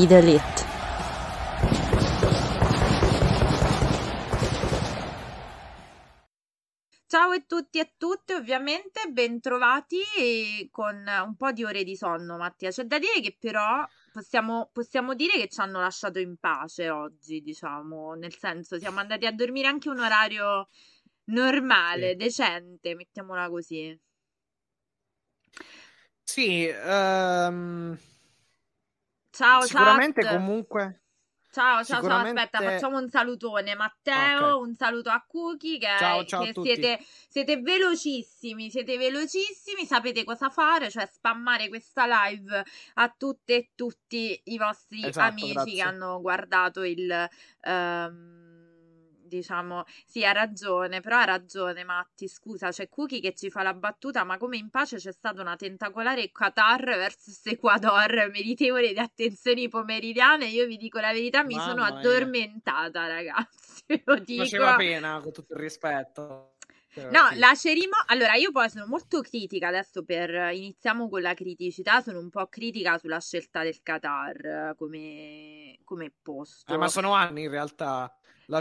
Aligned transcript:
Be 0.00 0.06
the 0.06 0.16
elite. 0.16 0.40
Ciao 7.06 7.30
a 7.32 7.40
tutti 7.46 7.76
e 7.76 7.80
a 7.82 7.90
tutte, 7.98 8.34
ovviamente 8.34 9.10
bentrovati 9.10 10.00
con 10.70 11.04
un 11.06 11.36
po' 11.36 11.52
di 11.52 11.64
ore 11.64 11.84
di 11.84 11.96
sonno, 11.96 12.38
Mattia. 12.38 12.70
C'è 12.70 12.84
da 12.84 12.98
dire 12.98 13.20
che 13.20 13.36
però 13.38 13.86
possiamo, 14.10 14.70
possiamo 14.72 15.12
dire 15.14 15.32
che 15.32 15.48
ci 15.48 15.60
hanno 15.60 15.80
lasciato 15.80 16.18
in 16.18 16.38
pace 16.38 16.88
oggi, 16.88 17.42
diciamo, 17.42 18.14
nel 18.14 18.34
senso 18.34 18.78
siamo 18.78 19.00
andati 19.00 19.26
a 19.26 19.32
dormire 19.32 19.68
anche 19.68 19.90
un 19.90 19.98
orario 20.00 20.68
normale, 21.24 22.10
Sì. 22.12 22.16
decente, 22.16 22.94
mettiamola 22.94 23.50
così. 23.50 24.00
Sì, 26.22 26.66
ehm, 26.68 27.98
Ciao, 29.40 29.60
sicuramente 29.62 30.20
chat. 30.22 30.34
comunque 30.34 31.00
Ciao, 31.52 31.82
ciao, 31.82 31.84
ciao, 31.84 32.00
sicuramente- 32.02 32.40
aspetta, 32.42 32.62
facciamo 32.62 32.98
un 32.98 33.08
salutone. 33.08 33.74
Matteo, 33.74 34.54
Ok. 34.58 34.60
un 34.66 34.74
saluto 34.76 35.10
a 35.10 35.24
Cookie, 35.26 35.78
che, 35.78 35.88
Ciao, 35.98 36.24
ciao 36.24 36.44
che 36.44 36.52
siete, 36.54 37.00
siete 37.28 37.56
velocissimi, 37.60 38.70
siete 38.70 38.96
velocissimi, 38.96 39.84
sapete 39.84 40.22
cosa 40.22 40.48
fare, 40.48 40.90
cioè 40.90 41.06
spammare 41.06 41.68
questa 41.68 42.04
live 42.06 42.62
a 42.94 43.08
tutte 43.16 43.54
e 43.56 43.70
tutti 43.74 44.40
i 44.44 44.58
vostri 44.58 45.04
Esatto, 45.04 45.26
amici 45.28 45.52
grazie. 45.54 45.74
che 45.74 45.82
hanno 45.82 46.20
guardato 46.20 46.84
il... 46.84 47.10
ehm, 47.62 48.49
Diciamo, 49.36 49.84
sì, 50.04 50.24
ha 50.24 50.32
ragione, 50.32 51.00
però 51.00 51.18
ha 51.18 51.24
ragione 51.24 51.84
Matti, 51.84 52.26
scusa, 52.28 52.70
c'è 52.70 52.88
Cookie 52.88 53.20
che 53.20 53.32
ci 53.34 53.48
fa 53.48 53.62
la 53.62 53.74
battuta, 53.74 54.24
ma 54.24 54.36
come 54.38 54.56
in 54.56 54.70
pace 54.70 54.96
c'è 54.96 55.12
stata 55.12 55.40
una 55.40 55.56
tentacolare 55.56 56.30
Qatar 56.32 56.84
versus 56.84 57.46
Ecuador 57.46 58.28
meritevole 58.32 58.92
di 58.92 58.98
attenzioni 58.98 59.68
pomeridiane, 59.68 60.46
io 60.46 60.66
vi 60.66 60.76
dico 60.76 60.98
la 60.98 61.12
verità, 61.12 61.44
mi 61.44 61.60
sono 61.60 61.82
Mamma 61.82 61.90
mia. 62.00 62.10
addormentata, 62.10 63.06
ragazzi, 63.06 63.84
ve 63.86 64.02
lo 64.04 64.18
dico. 64.18 64.42
faceva 64.42 64.74
pena, 64.74 65.20
con 65.20 65.32
tutto 65.32 65.54
il 65.54 65.60
rispetto. 65.60 66.54
No, 67.10 67.28
la 67.34 67.54
cerimonia. 67.54 68.04
Allora, 68.06 68.34
io 68.34 68.50
poi 68.50 68.68
sono 68.68 68.86
molto 68.86 69.20
critica 69.20 69.68
adesso 69.68 70.04
per. 70.04 70.52
Iniziamo 70.52 71.08
con 71.08 71.22
la 71.22 71.34
criticità. 71.34 72.00
Sono 72.00 72.18
un 72.18 72.30
po' 72.30 72.46
critica 72.48 72.98
sulla 72.98 73.20
scelta 73.20 73.62
del 73.62 73.80
Qatar 73.82 74.74
come, 74.76 75.78
come 75.84 76.12
posto. 76.20 76.72
Eh, 76.72 76.76
ma 76.76 76.88
sono 76.88 77.12
anni 77.12 77.44
in 77.44 77.50
realtà. 77.50 78.12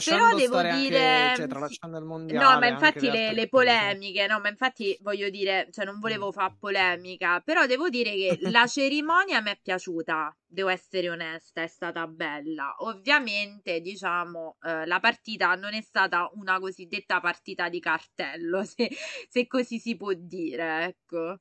Però 0.03 0.17
Lasciando 0.23 0.35
devo 0.35 0.61
stare 0.61 0.67
dire. 0.67 0.97
anche, 0.97 1.31
cioè, 1.33 1.47
sì. 1.47 1.47
tralasciando 1.47 1.97
il 1.97 2.05
mondiale. 2.05 2.37
No, 2.37 2.57
ma 2.59 2.67
infatti 2.67 3.09
le 3.09 3.33
le, 3.33 3.47
polemiche, 3.49 4.27
no, 4.27 4.39
ma 4.39 4.49
infatti 4.49 4.95
voglio 5.01 5.29
dire, 5.29 5.67
cioè 5.71 5.83
non 5.85 5.99
volevo 5.99 6.27
Mm. 6.27 6.31
fare 6.31 6.55
polemica, 6.59 7.39
però 7.41 7.65
devo 7.65 7.89
dire 7.89 8.11
che 8.13 8.37
la 8.51 8.67
cerimonia 8.67 9.41
mi 9.41 9.49
è 9.51 9.59
piaciuta, 9.61 10.35
devo 10.45 10.69
essere 10.69 11.09
onesta, 11.09 11.63
è 11.63 11.67
stata 11.67 12.05
bella. 12.07 12.75
Ovviamente, 12.79 13.79
diciamo, 13.81 14.57
eh, 14.61 14.85
la 14.85 14.99
partita 14.99 15.55
non 15.55 15.73
è 15.73 15.81
stata 15.81 16.29
una 16.33 16.59
cosiddetta 16.59 17.19
partita 17.19 17.67
di 17.69 17.79
cartello, 17.79 18.63
se, 18.65 18.89
se 19.27 19.47
così 19.47 19.79
si 19.79 19.95
può 19.97 20.13
dire, 20.13 20.85
ecco. 20.85 21.39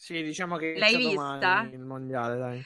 Sì, 0.00 0.22
diciamo 0.22 0.56
che 0.56 0.76
L'hai 0.78 0.96
vista? 0.96 1.68
il 1.70 1.78
mondiale, 1.78 2.38
dai. 2.38 2.64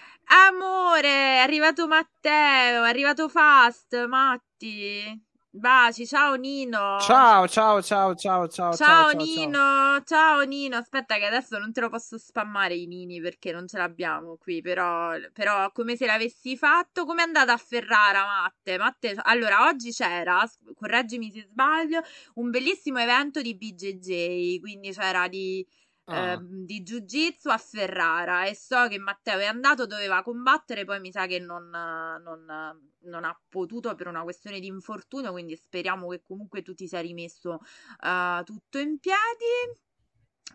Amore, 0.49 1.09
è 1.09 1.39
arrivato 1.39 1.89
Matteo, 1.89 2.85
è 2.85 2.89
arrivato 2.89 3.29
Fast, 3.29 4.07
Matti. 4.07 5.21
Baci, 5.51 6.07
ciao 6.07 6.35
Nino. 6.35 6.99
Ciao, 7.01 7.49
ciao, 7.49 7.83
ciao, 7.83 8.15
ciao, 8.15 8.49
ciao, 8.49 8.49
Ciao, 8.49 8.73
ciao, 8.73 8.77
ciao, 8.77 9.11
Nino, 9.13 10.03
ciao 10.05 10.43
Nino, 10.43 10.77
aspetta 10.77 11.17
che 11.17 11.27
adesso 11.27 11.59
non 11.59 11.73
te 11.73 11.81
lo 11.81 11.89
posso 11.89 12.19
spammare 12.19 12.75
i 12.75 12.87
Nini 12.87 13.21
perché 13.21 13.53
non 13.53 13.67
ce 13.67 13.79
l'abbiamo 13.79 14.37
qui, 14.37 14.61
però, 14.61 15.13
però 15.33 15.71
come 15.71 15.97
se 15.97 16.07
l'avessi 16.07 16.57
fatto, 16.57 17.05
come 17.05 17.23
è 17.23 17.25
andata 17.27 17.53
a 17.53 17.57
Ferrara 17.57 18.25
Matte? 18.25 18.79
Matte, 18.79 19.15
allora 19.23 19.67
oggi 19.69 19.93
c'era, 19.93 20.45
correggimi 20.75 21.31
se 21.31 21.47
sbaglio, 21.49 22.01
un 22.35 22.51
bellissimo 22.51 22.99
evento 22.99 23.41
di 23.41 23.55
BJJ, 23.57 24.59
quindi 24.59 24.91
c'era 24.93 25.29
di, 25.29 25.65
Ah. 26.07 26.33
ehm, 26.33 26.65
di 26.67 26.83
Jiu-Jitsu 26.83 27.49
a 27.49 27.59
Ferrara 27.59 28.45
e 28.47 28.55
so 28.55 28.89
che 28.89 28.99
Matteo 28.99 29.39
è 29.39 29.45
andato, 29.47 29.87
doveva 29.87 30.23
combattere, 30.23 30.85
poi 30.85 31.01
mi 31.01 31.11
sa 31.11 31.27
che 31.27 31.39
non, 31.39 31.69
non- 31.71 32.93
non 33.05 33.25
ha 33.25 33.39
potuto 33.49 33.95
per 33.95 34.07
una 34.09 34.23
questione 34.23 34.61
di 34.61 34.67
infortunio, 34.67 35.33
quindi 35.33 35.57
speriamo 35.57 36.09
che 36.09 36.23
comunque 36.23 36.63
tu 36.63 36.75
ti 36.75 36.87
sia 36.89 37.01
rimesso 37.01 37.61
eh, 38.03 38.43
tutto 38.45 38.79
in 38.79 38.99
piedi. 38.99 39.83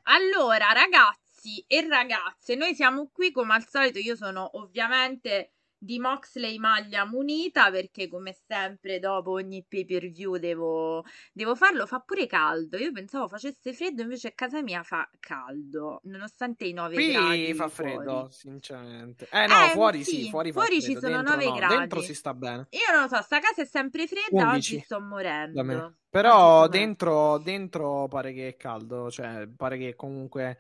Allora, 0.04 0.72
ragazzi 0.72 1.64
e 1.68 1.88
ragazze, 1.88 2.56
noi 2.56 2.74
siamo 2.76 3.09
qui 3.12 3.32
come 3.32 3.54
al 3.54 3.66
solito. 3.68 4.00
Io 4.00 4.16
sono 4.16 4.58
ovviamente 4.58 5.54
di 5.81 5.97
Moxley 5.97 6.57
maglia 6.57 7.06
munita 7.06 7.72
perché, 7.72 8.07
come 8.09 8.34
sempre, 8.47 9.00
dopo 9.00 9.31
ogni 9.31 9.63
pay 9.67 9.85
per 9.85 10.09
view 10.09 10.35
devo, 10.38 11.03
devo 11.31 11.56
farlo. 11.56 11.85
Fa 11.85 12.00
pure 12.00 12.28
caldo. 12.28 12.78
Io 12.78 12.91
pensavo 12.91 13.28
facesse 13.28 13.73
freddo, 13.73 14.01
invece 14.01 14.28
a 14.29 14.31
casa 14.34 14.62
mia 14.62 14.84
fa 14.84 15.09
caldo, 15.19 16.01
nonostante 16.03 16.66
i 16.66 16.73
9 16.73 16.95
Qui 16.95 17.12
gradi. 17.12 17.53
fa 17.53 17.67
fuori. 17.69 17.94
freddo, 17.94 18.29
sinceramente. 18.29 19.28
Eh 19.31 19.47
no, 19.47 19.56
Eh, 19.66 19.69
fuori 19.72 20.03
sì, 20.03 20.12
sì, 20.22 20.29
fuori 20.29 20.51
fa 20.51 20.59
fuori 20.59 20.81
ci 20.81 20.95
sono 20.97 21.16
dentro 21.16 21.35
9 21.35 21.45
no. 21.45 21.56
gradi. 21.56 21.75
Dentro 21.78 22.01
si 22.01 22.13
sta 22.13 22.34
bene. 22.34 22.67
Io 22.72 22.91
non 22.94 23.01
lo 23.03 23.07
so, 23.07 23.22
sta 23.22 23.40
casa 23.40 23.61
è 23.61 23.66
sempre 23.66 24.06
fredda, 24.07 24.44
11 24.44 24.75
oggi 24.75 24.84
sto 24.84 25.00
morendo. 25.00 25.96
Però 26.09 26.67
dentro, 26.67 27.38
dentro 27.38 28.07
pare 28.07 28.34
che 28.34 28.50
è 28.50 28.56
caldo, 28.57 29.09
cioè 29.11 29.47
pare 29.47 29.78
che 29.78 29.96
comunque 29.96 30.57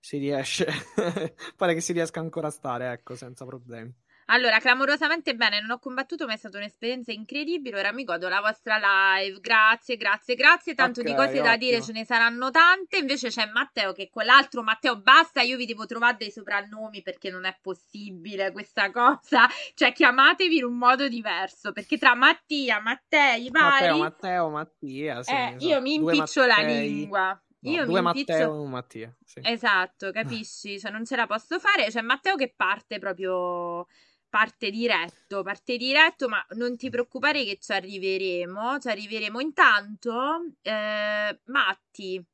si 0.00 0.18
riesce, 0.18 0.66
pare 1.56 1.74
che 1.74 1.80
si 1.80 1.92
riesca 1.92 2.20
ancora 2.20 2.48
a 2.48 2.50
stare, 2.50 2.90
ecco, 2.92 3.14
senza 3.14 3.44
problemi. 3.44 3.92
Allora, 4.30 4.58
clamorosamente 4.58 5.34
bene, 5.34 5.60
non 5.60 5.70
ho 5.70 5.78
combattuto, 5.78 6.26
ma 6.26 6.34
è 6.34 6.36
stata 6.36 6.58
un'esperienza 6.58 7.12
incredibile. 7.12 7.78
Ora 7.78 7.92
mi 7.92 8.04
godo 8.04 8.28
la 8.28 8.40
vostra 8.40 8.76
live. 8.76 9.40
Grazie, 9.40 9.96
grazie, 9.96 10.34
grazie. 10.34 10.74
Tanto 10.74 11.02
di 11.02 11.12
Ok, 11.12 11.16
cose 11.16 11.40
da 11.40 11.56
dire 11.56 11.76
ottimo. 11.76 11.86
ce 11.86 11.92
ne 11.92 12.04
saranno 12.04 12.50
tante. 12.50 12.98
Invece 12.98 13.28
c'è 13.28 13.46
Matteo 13.50 13.92
che 13.92 14.10
quell'altro 14.10 14.62
Matteo 14.62 15.00
basta, 15.00 15.40
io 15.40 15.56
vi 15.56 15.64
devo 15.64 15.86
trovare 15.86 16.16
dei 16.18 16.30
soprannomi 16.30 17.00
perché 17.02 17.30
non 17.30 17.46
è 17.46 17.56
possibile 17.60 18.52
questa 18.52 18.90
cosa. 18.90 19.48
Cioè, 19.74 19.92
chiamatevi 19.92 20.58
in 20.58 20.64
un 20.64 20.76
modo 20.76 21.08
diverso, 21.08 21.72
perché 21.72 21.96
tra 21.96 22.14
Mattia, 22.14 22.80
Mattei, 22.80 23.48
vari, 23.50 23.98
Matteo, 23.98 23.98
Matteo, 23.98 24.48
Mattia, 24.50 25.22
sì, 25.22 25.30
eh, 25.30 25.34
esatto. 25.46 25.64
io 25.66 25.80
mi 25.80 25.94
impiccio 25.94 26.44
la 26.44 26.56
lingua. 26.60 27.42
No, 27.60 27.70
Io 27.72 27.84
due 27.86 28.00
mi 28.00 28.06
impiccio... 28.08 28.32
Matteo 28.32 28.54
e 28.54 28.58
un 28.58 28.70
Mattia, 28.70 29.16
sì. 29.24 29.40
Esatto, 29.42 30.12
capisci? 30.12 30.78
Cioè 30.78 30.90
non 30.92 31.04
ce 31.04 31.16
la 31.16 31.26
posso 31.26 31.58
fare. 31.58 31.86
C'è 31.88 32.02
Matteo 32.02 32.36
che 32.36 32.52
parte 32.54 32.98
proprio, 33.00 33.86
parte 34.28 34.70
diretto, 34.70 35.42
parte 35.42 35.76
diretto, 35.76 36.28
ma 36.28 36.44
non 36.50 36.76
ti 36.76 36.90
preoccupare 36.90 37.44
che 37.44 37.58
ci 37.60 37.72
arriveremo, 37.72 38.78
ci 38.78 38.88
arriveremo. 38.88 39.40
Intanto, 39.40 40.54
eh, 40.62 41.40
Matti, 41.44 42.24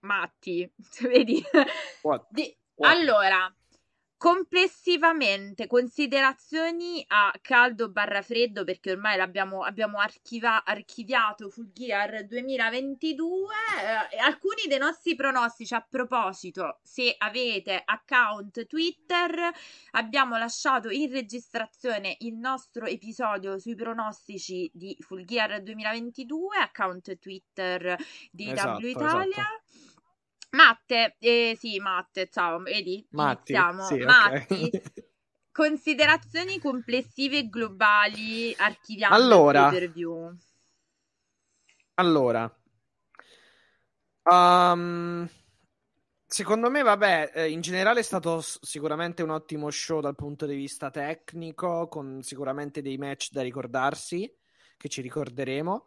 Matti, 0.00 0.72
vedi? 1.02 1.42
What? 2.02 2.26
What? 2.74 2.90
Allora, 2.90 3.54
complessivamente, 4.22 5.66
considerazioni 5.66 7.02
a 7.08 7.32
caldo 7.42 7.90
barra 7.90 8.22
freddo, 8.22 8.62
perché 8.62 8.92
ormai 8.92 9.16
l'abbiamo 9.16 9.64
abbiamo 9.64 9.98
archiva- 9.98 10.62
archiviato 10.62 11.50
Full 11.50 11.72
Gear 11.72 12.24
2022. 12.26 13.52
eh, 14.12 14.18
alcuni 14.18 14.68
dei 14.68 14.78
nostri 14.78 15.16
pronostici, 15.16 15.74
a 15.74 15.84
proposito, 15.90 16.78
se 16.84 17.12
avete 17.18 17.82
account 17.84 18.64
Twitter, 18.68 19.50
abbiamo 19.90 20.38
lasciato 20.38 20.88
in 20.90 21.10
registrazione 21.10 22.14
il 22.20 22.36
nostro 22.36 22.86
episodio 22.86 23.58
sui 23.58 23.74
pronostici 23.74 24.70
di 24.72 24.96
Full 25.00 25.24
Gear 25.24 25.60
2022, 25.60 26.58
account 26.58 27.18
Twitter 27.18 27.96
di 28.30 28.52
Esatto, 28.52 28.78
W 28.78 28.86
Italia. 28.86 29.30
esatto. 29.30 29.61
Matte, 30.52 31.16
eh, 31.18 31.56
sì, 31.58 31.78
Matte, 31.78 32.28
ciao, 32.28 32.58
vedi? 32.58 33.06
Matti, 33.12 33.52
Iniziamo. 33.52 33.84
sì. 33.84 33.98
Matti, 34.00 34.70
considerazioni 35.50 36.58
complessive 36.58 37.38
e 37.38 37.48
globali 37.48 38.54
archiviando 38.58 39.16
Allora. 39.16 39.64
il 39.64 39.70
pay 39.70 39.80
per 39.80 39.90
view. 39.92 40.36
Allora, 41.94 42.54
um, 44.24 45.28
secondo 46.26 46.70
me, 46.70 46.82
vabbè, 46.82 47.32
eh, 47.34 47.50
in 47.50 47.62
generale 47.62 48.00
è 48.00 48.02
stato 48.02 48.42
sicuramente 48.42 49.22
un 49.22 49.30
ottimo 49.30 49.70
show 49.70 50.00
dal 50.00 50.14
punto 50.14 50.44
di 50.44 50.54
vista 50.54 50.90
tecnico, 50.90 51.88
con 51.88 52.22
sicuramente 52.22 52.82
dei 52.82 52.98
match 52.98 53.30
da 53.30 53.40
ricordarsi, 53.40 54.30
che 54.76 54.88
ci 54.88 55.00
ricorderemo. 55.00 55.86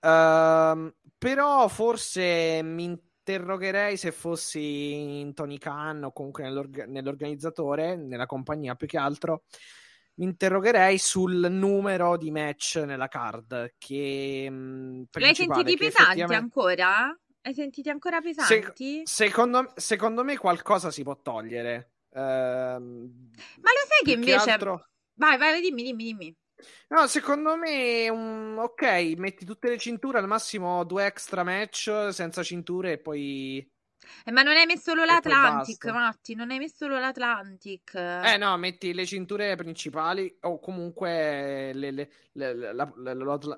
Uh, 0.00 0.94
però 1.18 1.66
forse 1.66 2.62
mi 2.62 3.07
interrogherei 3.28 3.96
se 3.98 4.10
fossi 4.10 5.20
in 5.20 5.34
Tony 5.34 5.58
Khan 5.58 6.04
o 6.04 6.12
comunque 6.12 6.44
nell'orga- 6.44 6.86
nell'organizzatore, 6.86 7.96
nella 7.96 8.26
compagnia 8.26 8.74
più 8.74 8.86
che 8.86 8.96
altro. 8.96 9.44
Mi 10.14 10.24
interrogherei 10.24 10.98
sul 10.98 11.46
numero 11.50 12.16
di 12.16 12.30
match 12.30 12.82
nella 12.84 13.08
card. 13.08 13.74
Che 13.78 14.50
mh, 14.50 15.04
L'hai 15.12 15.34
sentiti 15.34 15.76
pesanti 15.76 16.20
effettivamente... 16.20 16.34
ancora? 16.34 17.18
Hai 17.42 17.54
sentiti 17.54 17.88
ancora 17.88 18.20
pesanti? 18.20 19.02
Se- 19.04 19.26
secondo, 19.26 19.72
secondo, 19.76 20.24
me 20.24 20.36
qualcosa 20.36 20.90
si 20.90 21.02
può 21.02 21.20
togliere. 21.20 21.92
Uh, 22.08 22.20
Ma 22.20 22.78
lo 22.80 23.84
sai 23.86 24.04
che 24.04 24.12
invece. 24.12 24.44
Che 24.44 24.50
altro... 24.50 24.88
Vai, 25.14 25.36
vai, 25.36 25.60
dimmi, 25.60 25.82
dimmi, 25.82 26.04
dimmi. 26.04 26.36
No, 26.88 27.06
secondo 27.06 27.56
me, 27.56 28.08
um, 28.08 28.58
ok, 28.58 29.14
metti 29.16 29.44
tutte 29.44 29.68
le 29.68 29.78
cinture, 29.78 30.18
al 30.18 30.26
massimo 30.26 30.84
due 30.84 31.06
extra 31.06 31.42
match 31.44 32.08
senza 32.10 32.42
cinture 32.42 32.92
e 32.92 32.98
poi... 32.98 33.72
Eh, 34.24 34.30
ma 34.30 34.42
non 34.42 34.56
hai 34.56 34.66
messo 34.66 34.90
solo 34.90 35.04
l'Atlantic, 35.04 35.84
Matti, 35.86 36.34
non 36.34 36.50
hai 36.50 36.58
messo 36.58 36.76
solo 36.76 36.98
l'Atlantic. 36.98 37.94
Eh 37.94 38.36
no, 38.38 38.56
metti 38.56 38.94
le 38.94 39.04
cinture 39.04 39.54
principali 39.56 40.34
o 40.42 40.58
comunque 40.58 41.72
le, 41.74 41.90
le, 41.90 42.10
le, 42.32 42.54
la, 42.54 42.92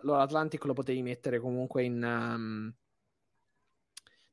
l'Atlantic 0.03 0.65
lo 0.65 0.73
potevi 0.73 1.03
mettere 1.03 1.41
comunque 1.41 1.85
in... 1.85 2.03
Um 2.03 2.75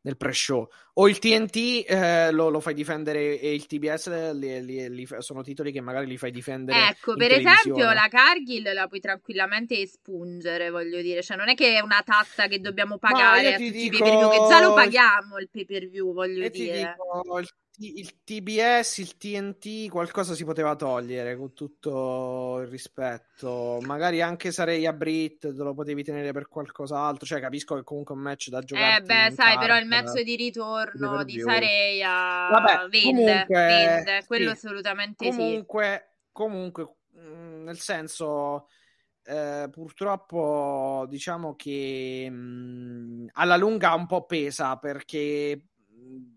nel 0.07 0.15
pre-show. 0.15 0.68
O 0.94 1.09
il 1.09 1.19
TNT 1.19 1.83
eh, 1.86 2.31
lo, 2.31 2.50
lo, 2.50 2.62
fai 2.62 2.74
difendere 2.74 3.39
e 3.39 3.54
il 3.54 3.65
TBS 3.65 4.31
li, 4.33 4.63
li, 4.63 4.89
li, 4.89 5.07
sono 5.19 5.44
titoli 5.44 5.71
che 5.74 5.81
magari 5.81 6.07
li 6.07 6.18
fai 6.18 6.31
difendere. 6.31 6.88
Ecco, 6.89 7.15
per 7.15 7.33
esempio 7.33 7.92
la 7.92 8.07
Cargill 8.09 8.74
la 8.74 8.88
puoi 8.88 9.01
tranquillamente 9.01 9.80
espungere, 9.80 10.69
voglio 10.69 11.01
dire. 11.01 11.21
Cioè 11.21 11.36
non 11.36 11.50
è 11.50 11.56
che 11.56 11.75
è 11.75 11.81
una 11.81 12.01
tassa 12.06 12.48
che 12.48 12.59
dobbiamo 12.59 12.98
pagare 12.98 13.54
a 13.54 13.57
tutti 13.57 13.69
dico... 13.69 13.95
i 13.95 14.00
pay-per-view, 14.00 14.30
che 14.30 14.48
già 14.48 14.62
lo 14.62 14.74
paghiamo 14.74 15.38
il 15.39 15.50
pay-per-view, 15.51 16.13
voglio 16.13 16.45
e 16.45 16.50
dire. 16.50 16.95
Dico, 16.98 17.42
il 17.79 18.24
TBS, 18.24 18.97
il 18.97 19.18
TNT, 19.18 19.89
qualcosa 19.89 20.33
si 20.33 20.44
poteva 20.44 20.75
togliere 20.75 21.35
con 21.35 21.53
tutto 21.53 22.59
il 22.62 22.68
rispetto. 22.68 23.79
Magari 23.83 24.21
anche 24.21 24.51
sarei 24.51 24.88
a 24.88 24.94
Brit, 24.94 25.53
te 25.53 25.63
lo 25.63 25.74
potevi 25.75 26.03
tenere 26.03 26.31
per 26.31 26.47
qualcos'altro. 26.47 27.25
Cioè, 27.25 27.39
capisco 27.39 27.75
che 27.75 27.83
comunque 27.83 28.15
è 28.15 28.18
un 28.18 28.24
match 28.24 28.50
da 28.50 28.62
giocare. 28.62 28.97
Eh, 28.97 29.01
beh, 29.01 29.31
sai, 29.35 29.53
card, 29.53 29.59
però 29.59 29.77
il 29.77 29.85
match 29.85 30.21
di 30.21 30.35
ritorno 30.35 31.24
di 31.24 31.39
Sareia 31.39 32.50
Vabbè, 32.51 32.88
vende, 32.89 33.24
comunque, 33.24 33.45
vende. 33.47 34.23
Quello 34.25 34.50
sì. 34.50 34.56
assolutamente 34.56 35.30
comunque, 35.30 36.07
sì. 36.09 36.30
Comunque, 36.31 36.95
mm, 37.19 37.63
nel 37.63 37.80
senso. 37.80 38.68
Eh, 39.30 39.68
purtroppo 39.69 41.06
diciamo 41.09 41.53
che 41.57 42.30
mh, 42.30 42.35
mm, 42.35 43.27
alla 43.33 43.57
lunga 43.57 43.94
un 43.94 44.06
po' 44.06 44.25
pesa 44.25 44.77
perché 44.77 45.63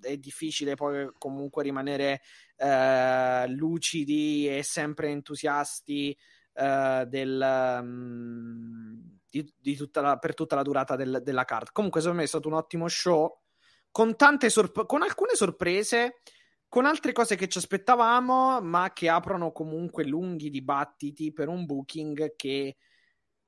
è 0.01 0.17
difficile 0.17 0.75
poi 0.75 1.11
comunque 1.19 1.63
rimanere 1.63 2.23
eh, 2.57 3.47
lucidi 3.49 4.49
e 4.49 4.63
sempre 4.63 5.09
entusiasti 5.09 6.17
eh, 6.53 7.05
del, 7.09 7.79
um, 7.81 9.19
di, 9.29 9.53
di 9.57 9.77
tutta 9.77 10.01
la, 10.01 10.19
per 10.19 10.35
tutta 10.35 10.57
la 10.57 10.63
durata 10.63 10.97
del, 10.97 11.21
della 11.23 11.45
card. 11.45 11.71
Comunque, 11.73 12.01
secondo 12.01 12.21
me 12.21 12.27
è 12.27 12.29
stato 12.29 12.49
un 12.49 12.55
ottimo 12.55 12.89
show 12.89 13.41
con 13.91 14.15
sorp- 14.49 14.87
con 14.87 15.03
alcune 15.03 15.35
sorprese. 15.35 16.21
Con 16.71 16.87
altre 16.87 17.11
cose 17.11 17.35
che 17.35 17.49
ci 17.49 17.59
aspettavamo, 17.59 18.61
ma 18.61 18.93
che 18.93 19.09
aprono 19.09 19.51
comunque 19.51 20.05
lunghi 20.05 20.51
dibattiti 20.51 21.33
per 21.33 21.49
un 21.49 21.67
booking 21.67 22.37
che 22.37 22.77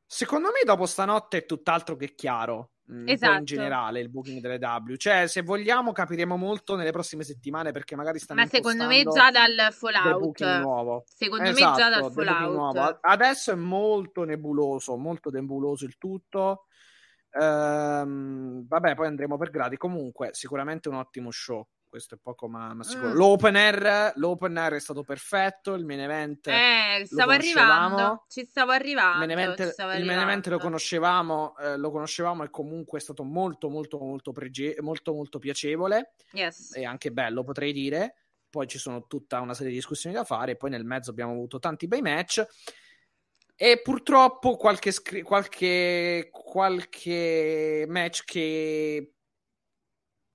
secondo 0.05 0.49
me 0.49 0.63
dopo 0.65 0.87
stanotte 0.87 1.37
è 1.39 1.47
tutt'altro 1.47 1.95
che 1.95 2.17
chiaro 2.17 2.72
esatto. 3.07 3.39
in 3.39 3.45
generale 3.45 4.01
il 4.01 4.11
booking 4.11 4.41
delle 4.41 4.59
W. 4.59 4.95
Cioè, 4.97 5.27
se 5.27 5.43
vogliamo, 5.43 5.93
capiremo 5.93 6.37
molto 6.37 6.77
nelle 6.77 6.91
prossime 6.91 7.25
settimane 7.25 7.73
perché 7.73 7.97
magari 7.97 8.19
stanno 8.19 8.41
Ma 8.41 8.47
secondo 8.47 8.87
me 8.87 9.03
già 9.05 9.31
dal 9.31 9.73
Fallout. 9.73 10.61
Nuovo. 10.61 11.05
Secondo 11.07 11.45
esatto, 11.45 11.71
me 11.71 11.77
già 11.77 11.89
dal 11.89 12.01
esatto, 12.01 12.23
Fallout. 12.23 12.99
Adesso 13.01 13.53
è 13.53 13.57
molto 13.57 14.25
nebuloso, 14.25 14.97
molto 14.97 15.31
nebuloso 15.31 15.85
il 15.85 15.97
tutto. 15.99 16.67
Ehm, 17.31 18.67
vabbè, 18.67 18.95
poi 18.95 19.07
andremo 19.07 19.37
per 19.37 19.51
gradi. 19.51 19.77
Comunque, 19.77 20.31
sicuramente 20.33 20.89
un 20.89 20.97
ottimo 20.97 21.31
show 21.31 21.67
questo 21.93 22.15
è 22.15 22.19
poco 22.19 22.49
ma, 22.49 22.73
ma 22.73 22.85
sicuro. 22.85 23.11
Mm. 23.11 23.17
L'open, 23.17 23.55
air, 23.55 24.13
l'open 24.15 24.57
air 24.57 24.73
è 24.73 24.81
stato 24.81 25.03
perfetto, 25.03 25.75
il 25.75 25.85
main 25.85 26.01
event 26.01 26.47
eh, 26.47 27.05
stavo 27.05 27.33
arrivando, 27.33 28.25
ci 28.29 28.47
stavo 28.47 28.71
arrivando. 28.71 29.23
Il 29.25 29.27
main 29.27 29.39
event, 29.39 29.69
stavo 29.73 29.93
il 29.93 30.05
main 30.07 30.19
event 30.19 30.47
lo 30.47 30.59
conoscevamo, 30.59 31.55
eh, 31.59 31.77
lo 31.77 31.91
conoscevamo 31.91 32.45
e 32.45 32.49
comunque 32.49 32.99
è 32.99 33.03
stato 33.03 33.25
molto 33.25 33.69
molto 33.69 33.99
molto, 33.99 34.33
prege- 34.33 34.77
molto, 34.81 35.13
molto 35.13 35.39
piacevole 35.39 36.15
yes. 36.31 36.75
e 36.75 36.87
anche 36.87 37.13
bello 37.13 37.45
potrei 37.45 37.75
dire. 37.75 38.15
Poi 38.49 38.67
ci 38.67 38.79
sono 38.79 39.07
tutta 39.07 39.41
una 39.41 39.53
serie 39.53 39.69
di 39.69 39.77
discussioni 39.77 40.17
da 40.17 40.25
fare, 40.25 40.57
poi 40.57 40.71
nel 40.71 40.87
mezzo 40.87 41.11
abbiamo 41.11 41.33
avuto 41.33 41.59
tanti 41.59 41.87
bei 41.89 42.01
match. 42.01 42.43
E 43.55 43.83
purtroppo 43.83 44.57
qualche, 44.57 44.93
scri- 44.93 45.21
qualche, 45.21 46.31
qualche 46.33 47.85
match 47.87 48.25
che 48.25 49.12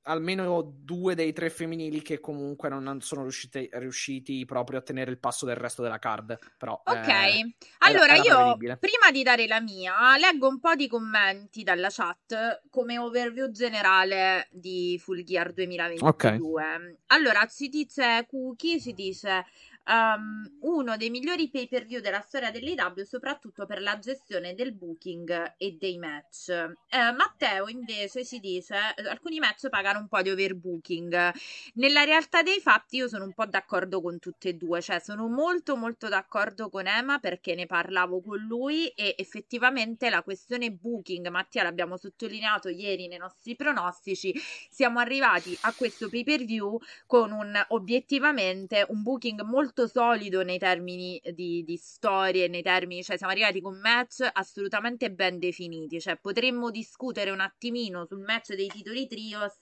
almeno 0.07 0.61
due 0.61 1.15
dei 1.15 1.33
tre 1.33 1.49
femminili 1.49 2.01
che 2.01 2.19
comunque 2.19 2.69
non 2.69 3.01
sono 3.01 3.21
riusciti, 3.21 3.69
riusciti 3.73 4.45
proprio 4.45 4.79
a 4.79 4.81
tenere 4.81 5.11
il 5.11 5.19
passo 5.19 5.45
del 5.45 5.55
resto 5.55 5.81
della 5.81 5.99
card. 5.99 6.37
Però, 6.57 6.81
ok, 6.83 7.07
eh, 7.07 7.55
allora 7.79 8.15
era, 8.15 8.23
era 8.23 8.47
io 8.49 8.77
prima 8.77 9.11
di 9.11 9.23
dare 9.23 9.47
la 9.47 9.61
mia, 9.61 10.17
leggo 10.17 10.47
un 10.47 10.59
po' 10.59 10.75
di 10.75 10.87
commenti 10.87 11.63
dalla 11.63 11.89
chat 11.89 12.63
come 12.69 12.97
overview 12.97 13.51
generale 13.51 14.47
di 14.51 14.99
Full 15.01 15.23
Gear 15.23 15.53
2022. 15.53 16.07
Okay. 16.07 16.97
Allora 17.07 17.45
ci 17.45 17.69
dice 17.69 18.25
Cookie, 18.27 18.79
ci 18.79 18.93
dice 18.93 19.45
um, 19.87 20.57
uno 20.61 20.97
dei 20.97 21.09
migliori 21.09 21.49
pay 21.49 21.67
per 21.67 21.85
view 21.85 22.01
della 22.01 22.21
storia 22.21 22.51
dell'IW, 22.51 23.03
soprattutto 23.03 23.65
per 23.65 23.81
la 23.81 23.97
gestione 23.99 24.53
del 24.53 24.73
booking 24.73 25.55
e 25.57 25.77
dei 25.79 25.97
match. 25.97 26.49
Eh, 26.49 27.11
Matteo 27.11 27.67
invece 27.67 28.25
ci 28.25 28.39
dice: 28.39 28.75
alcuni 29.09 29.39
match 29.39 29.69
pagano 29.69 29.99
un 29.99 30.07
po' 30.07 30.21
di 30.21 30.29
overbooking. 30.29 31.33
Nella 31.75 32.03
realtà 32.03 32.41
dei 32.41 32.59
fatti, 32.59 32.97
io 32.97 33.07
sono 33.07 33.25
un 33.25 33.33
po' 33.33 33.45
d'accordo 33.45 34.01
con 34.01 34.19
tutte 34.19 34.49
e 34.49 34.53
due, 34.53 34.81
cioè 34.81 34.99
sono 34.99 35.27
molto, 35.27 35.75
molto 35.75 36.07
d'accordo 36.07 36.69
con 36.69 36.87
Emma 36.87 37.19
perché 37.19 37.55
ne 37.55 37.65
parlavo 37.65 38.21
con 38.21 38.37
lui 38.39 38.87
e 38.89 39.15
effettivamente 39.17 40.09
la 40.09 40.23
questione 40.23 40.71
booking, 40.71 41.27
Mattia 41.29 41.63
l'abbiamo 41.63 41.97
sottolineato 41.97 42.69
ieri 42.69 43.07
nei 43.07 43.17
nostri 43.17 43.55
pronostici, 43.55 44.33
siamo 44.69 44.99
arrivati 44.99 45.57
a 45.61 45.73
questo 45.73 46.09
pay 46.09 46.23
per 46.23 46.43
view 46.43 46.79
con 47.05 47.31
un 47.31 47.65
obiettivamente 47.69 48.85
un 48.89 49.01
booking 49.03 49.41
molto 49.41 49.76
molto 49.77 49.87
solido 49.87 50.41
nei 50.41 50.57
termini 50.57 51.21
di, 51.33 51.63
di 51.63 51.77
storie, 51.77 52.47
nei 52.47 52.63
termini, 52.63 53.03
cioè 53.03 53.15
siamo 53.15 53.31
arrivati 53.31 53.61
con 53.61 53.79
match 53.79 54.27
assolutamente 54.33 55.11
ben 55.11 55.37
definiti, 55.37 56.01
cioè 56.01 56.17
potremmo 56.17 56.71
discutere 56.71 57.29
un 57.29 57.39
attimino 57.39 58.05
sul 58.05 58.21
match 58.21 58.55
dei 58.55 58.67
titoli 58.67 59.05
trios, 59.07 59.59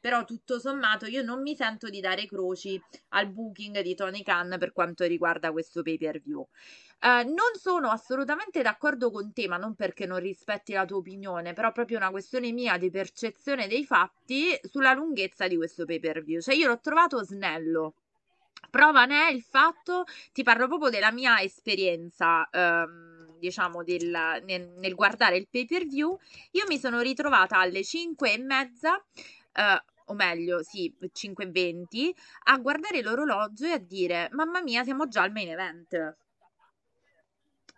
però 0.00 0.24
tutto 0.24 0.58
sommato 0.58 1.04
io 1.04 1.22
non 1.22 1.42
mi 1.42 1.54
sento 1.54 1.90
di 1.90 2.00
dare 2.00 2.24
croci 2.26 2.80
al 3.10 3.30
booking 3.30 3.82
di 3.82 3.94
Tony 3.94 4.22
Khan 4.22 4.56
per 4.58 4.72
quanto 4.72 5.04
riguarda 5.04 5.52
questo 5.52 5.82
pay 5.82 5.98
per 5.98 6.22
view. 6.22 6.46
Uh, 7.02 7.26
non 7.26 7.52
sono 7.58 7.88
assolutamente 7.88 8.62
d'accordo 8.62 9.10
con 9.10 9.32
te, 9.32 9.48
ma 9.48 9.56
non 9.56 9.74
perché 9.74 10.06
non 10.06 10.18
rispetti 10.18 10.72
la 10.72 10.84
tua 10.84 10.98
opinione, 10.98 11.52
però 11.52 11.72
proprio 11.72 11.98
una 11.98 12.10
questione 12.10 12.52
mia 12.52 12.76
di 12.78 12.90
percezione 12.90 13.68
dei 13.68 13.84
fatti 13.84 14.58
sulla 14.62 14.92
lunghezza 14.92 15.48
di 15.48 15.56
questo 15.56 15.84
pay 15.84 15.98
per 15.98 16.22
view. 16.22 16.40
Cioè, 16.40 16.54
io 16.54 16.68
l'ho 16.68 16.80
trovato 16.80 17.22
snello. 17.22 17.94
Prova 18.68 19.04
ne 19.04 19.28
è 19.28 19.30
il 19.32 19.42
fatto, 19.42 20.04
ti 20.32 20.42
parlo 20.42 20.68
proprio 20.68 20.90
della 20.90 21.10
mia 21.10 21.40
esperienza, 21.40 22.48
ehm, 22.50 23.36
diciamo, 23.38 23.82
del, 23.82 24.42
nel, 24.44 24.68
nel, 24.76 24.94
guardare 24.94 25.36
il 25.36 25.48
pay 25.48 25.66
per 25.66 25.86
view. 25.86 26.16
Io 26.52 26.64
mi 26.68 26.78
sono 26.78 27.00
ritrovata 27.00 27.58
alle 27.58 27.82
5 27.82 28.32
e 28.32 28.38
mezza, 28.38 29.02
eh, 29.52 29.82
o 30.04 30.14
meglio, 30.14 30.62
sì, 30.62 30.94
5 31.12 31.44
e 31.44 31.50
20, 31.50 32.14
a 32.44 32.58
guardare 32.58 33.02
l'orologio 33.02 33.66
e 33.66 33.72
a 33.72 33.78
dire, 33.78 34.28
mamma 34.32 34.60
mia, 34.62 34.84
siamo 34.84 35.08
già 35.08 35.22
al 35.22 35.32
main 35.32 35.50
event. 35.50 36.16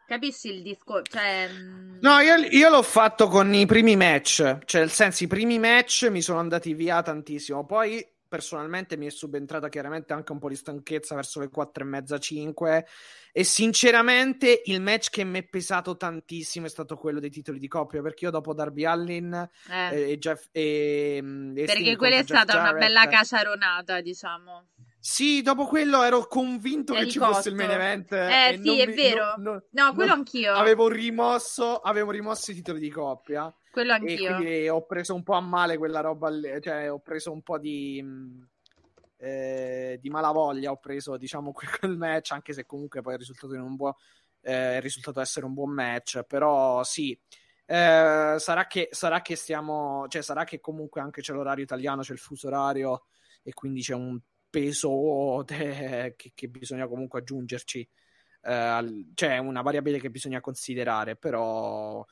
Capisci 0.06 0.48
il 0.48 0.62
discorso? 0.62 1.10
Cioè... 1.10 1.48
Mm, 1.50 1.98
no, 2.00 2.18
io, 2.18 2.36
io, 2.36 2.68
l'ho 2.68 2.82
fatto 2.82 3.28
con 3.28 3.54
i 3.54 3.64
primi 3.64 3.96
match, 3.96 4.58
cioè 4.66 4.80
nel 4.82 4.90
senso 4.90 5.24
i 5.24 5.26
primi 5.26 5.58
match 5.58 6.08
mi 6.10 6.20
sono 6.20 6.38
andati 6.38 6.74
via 6.74 7.00
tantissimo, 7.00 7.64
poi 7.64 8.06
personalmente 8.32 8.96
mi 8.96 9.04
è 9.04 9.10
subentrata 9.10 9.68
chiaramente 9.68 10.14
anche 10.14 10.32
un 10.32 10.38
po' 10.38 10.48
di 10.48 10.56
stanchezza 10.56 11.14
verso 11.14 11.38
le 11.38 11.50
4 11.50 11.84
e 11.84 11.86
mezza 11.86 12.18
5 12.18 12.86
e 13.30 13.44
sinceramente 13.44 14.62
il 14.64 14.80
match 14.80 15.10
che 15.10 15.22
mi 15.24 15.38
è 15.40 15.42
pesato 15.42 15.98
tantissimo 15.98 16.64
è 16.64 16.70
stato 16.70 16.96
quello 16.96 17.20
dei 17.20 17.28
titoli 17.28 17.58
di 17.58 17.68
coppia 17.68 18.00
perché 18.00 18.24
io 18.24 18.30
dopo 18.30 18.54
Darby 18.54 18.84
Allin 18.86 19.50
Eh, 19.68 20.12
e 20.12 20.18
Jeff 20.18 20.46
e, 20.50 21.16
e 21.54 21.64
perché 21.66 21.94
quella 21.96 22.16
è 22.16 22.22
stata 22.22 22.54
una 22.54 22.70
Jarrett, 22.70 22.80
bella 22.80 23.06
caciaronata, 23.06 24.00
diciamo. 24.00 24.68
sì 24.98 25.42
dopo 25.42 25.66
quello 25.66 26.02
ero 26.02 26.26
convinto 26.26 26.94
che 26.94 27.08
ci 27.08 27.18
fosse 27.18 27.50
il 27.50 27.54
main 27.54 27.70
event 27.70 28.12
Eh, 28.12 28.58
sì, 28.62 28.66
non 28.66 28.78
è 28.78 28.86
mi- 28.86 28.94
vero. 28.94 29.34
no- 29.36 29.52
no- 29.52 29.62
No, 29.72 29.94
quello 29.94 30.12
anch'io. 30.14 30.54
avevo 30.54 30.88
rimosso 30.88 31.76
avevo 31.80 32.10
rimosso 32.12 32.50
i 32.50 32.54
titoli 32.54 32.80
di 32.80 32.88
coppia 32.90 33.54
Quello 33.72 33.92
e 33.92 33.96
anch'io. 33.96 34.34
quindi 34.34 34.68
ho 34.68 34.84
preso 34.84 35.14
un 35.14 35.22
po' 35.22 35.34
a 35.34 35.40
male 35.40 35.78
quella 35.78 36.00
roba 36.00 36.28
lì, 36.28 36.48
cioè 36.60 36.90
ho 36.92 36.98
preso 37.00 37.32
un 37.32 37.42
po' 37.42 37.58
di, 37.58 38.04
eh, 39.16 39.98
di 40.00 40.10
malavoglia, 40.10 40.70
ho 40.70 40.76
preso 40.78 41.16
diciamo 41.16 41.52
que- 41.52 41.68
quel 41.78 41.96
match, 41.96 42.32
anche 42.32 42.52
se 42.52 42.66
comunque 42.66 43.00
poi 43.00 43.14
è 43.14 43.16
risultato, 43.16 43.54
in 43.54 43.60
un 43.60 43.76
buon, 43.76 43.92
eh, 44.40 44.76
è 44.78 44.80
risultato 44.80 45.20
essere 45.20 45.46
un 45.46 45.54
buon 45.54 45.70
match, 45.72 46.22
però 46.24 46.82
sì, 46.84 47.18
eh, 47.66 48.34
sarà, 48.38 48.66
che, 48.66 48.88
sarà 48.90 49.22
che 49.22 49.36
stiamo, 49.36 50.06
cioè 50.08 50.22
sarà 50.22 50.44
che 50.44 50.60
comunque 50.60 51.00
anche 51.00 51.20
c'è 51.22 51.32
l'orario 51.32 51.64
italiano, 51.64 52.02
c'è 52.02 52.12
il 52.12 52.18
fuso 52.18 52.48
orario 52.48 53.04
e 53.42 53.52
quindi 53.54 53.80
c'è 53.82 53.94
un 53.94 54.18
peso 54.50 55.42
de- 55.46 56.14
che, 56.16 56.32
che 56.34 56.48
bisogna 56.48 56.86
comunque 56.88 57.20
aggiungerci, 57.20 57.80
eh, 58.42 58.52
al- 58.52 59.10
c'è 59.14 59.38
una 59.38 59.62
variabile 59.62 59.98
che 60.00 60.10
bisogna 60.10 60.40
considerare, 60.40 61.16
però... 61.16 62.04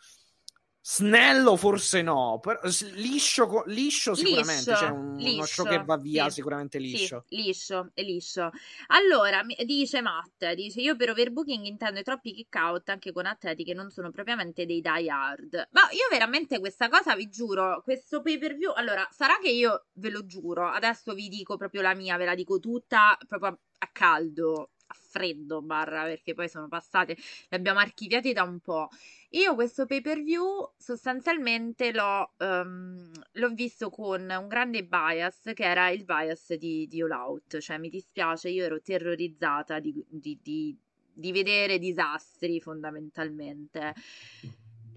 Snello 0.82 1.56
forse 1.56 2.00
no, 2.00 2.38
però 2.40 2.58
liscio, 2.94 3.62
liscio 3.66 4.14
sicuramente, 4.14 4.70
Liscio, 4.70 4.72
c'è 4.72 4.88
un- 4.88 5.08
uno 5.10 5.18
liscio, 5.18 5.44
show 5.44 5.66
che 5.66 5.84
va 5.84 5.96
via 5.98 6.24
sì. 6.24 6.36
sicuramente 6.36 6.78
liscio. 6.78 7.24
Sì, 7.28 7.36
liscio, 7.36 7.90
è 7.92 8.02
liscio. 8.02 8.50
Allora, 8.86 9.42
dice 9.64 10.00
Matt, 10.00 10.52
dice 10.54 10.80
io 10.80 10.96
per 10.96 11.10
overbooking 11.10 11.66
intendo 11.66 12.00
i 12.00 12.02
troppi 12.02 12.32
kick 12.32 12.54
out 12.54 12.88
anche 12.88 13.12
con 13.12 13.26
atleti 13.26 13.62
che 13.62 13.74
non 13.74 13.90
sono 13.90 14.10
propriamente 14.10 14.64
dei 14.64 14.80
die 14.80 15.10
hard. 15.10 15.68
Ma 15.72 15.82
io 15.90 16.08
veramente 16.10 16.58
questa 16.58 16.88
cosa 16.88 17.14
vi 17.14 17.28
giuro, 17.28 17.82
questo 17.82 18.22
pay 18.22 18.38
per 18.38 18.56
view, 18.56 18.72
allora, 18.74 19.06
sarà 19.10 19.38
che 19.38 19.50
io 19.50 19.86
ve 19.92 20.08
lo 20.08 20.24
giuro, 20.24 20.66
adesso 20.66 21.12
vi 21.12 21.28
dico 21.28 21.58
proprio 21.58 21.82
la 21.82 21.94
mia, 21.94 22.16
ve 22.16 22.24
la 22.24 22.34
dico 22.34 22.58
tutta 22.58 23.18
proprio 23.28 23.50
a, 23.50 23.58
a 23.78 23.88
caldo, 23.92 24.70
freddo 24.92 25.62
barra, 25.62 26.04
perché 26.04 26.34
poi 26.34 26.48
sono 26.48 26.68
passate, 26.68 27.16
le 27.48 27.56
abbiamo 27.56 27.78
archiviati 27.80 28.32
da 28.32 28.42
un 28.42 28.60
po'. 28.60 28.88
Io 29.30 29.54
questo 29.54 29.86
pay 29.86 30.00
per 30.00 30.22
view 30.22 30.72
sostanzialmente 30.76 31.92
l'ho, 31.92 32.32
ehm, 32.38 33.12
l'ho 33.32 33.48
visto 33.50 33.90
con 33.90 34.22
un 34.28 34.48
grande 34.48 34.84
bias 34.84 35.50
che 35.54 35.64
era 35.64 35.90
il 35.90 36.04
bias 36.04 36.54
di, 36.54 36.86
di 36.88 37.02
All 37.02 37.10
Out, 37.12 37.58
cioè 37.58 37.78
mi 37.78 37.88
dispiace, 37.88 38.48
io 38.48 38.64
ero 38.64 38.80
terrorizzata 38.80 39.78
di, 39.78 40.04
di- 40.08 40.38
di- 40.42 40.76
di 41.12 41.32
vedere 41.32 41.78
disastri 41.78 42.60
fondamentalmente. 42.60 43.94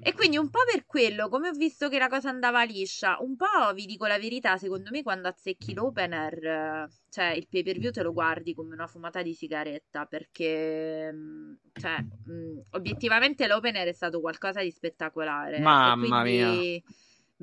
E 0.04 0.14
quindi 0.14 0.38
un 0.38 0.50
po' 0.50 0.60
per 0.70 0.86
quello, 0.86 1.30
come 1.30 1.50
ho 1.50 1.54
visto 1.54 1.88
che 1.88 1.98
la 1.98 2.10
cosa 2.10 2.30
andava 2.30 2.64
liscia, 2.64 3.18
un 3.22 3.36
po' 3.36 3.74
vi 3.74 3.86
dico 3.86 4.06
la 4.06 4.18
verità, 4.18 4.58
secondo 4.58 4.90
me 4.92 5.02
quando 5.02 5.30
azzecchi 5.30 5.74
l'opener, 5.74 6.90
cioè 7.10 7.28
il 7.28 7.48
pay 7.50 7.64
per 7.64 7.78
view 7.78 7.92
te 7.92 8.04
lo 8.04 8.12
guardi 8.12 8.54
come 8.54 8.74
una 8.74 8.88
fumata 8.88 9.22
di 9.22 9.34
sigaretta, 9.34 10.06
perché 10.06 11.12
mm, 11.12 11.54
cioè, 11.74 12.04
mm, 12.30 12.60
obiettivamente 12.72 13.48
l'opener 13.48 13.88
è 13.88 13.94
stato 13.94 14.20
qualcosa 14.20 14.62
di 14.62 14.72
spettacolare. 14.72 15.60
Mamma 15.60 16.22
quindi, 16.22 16.84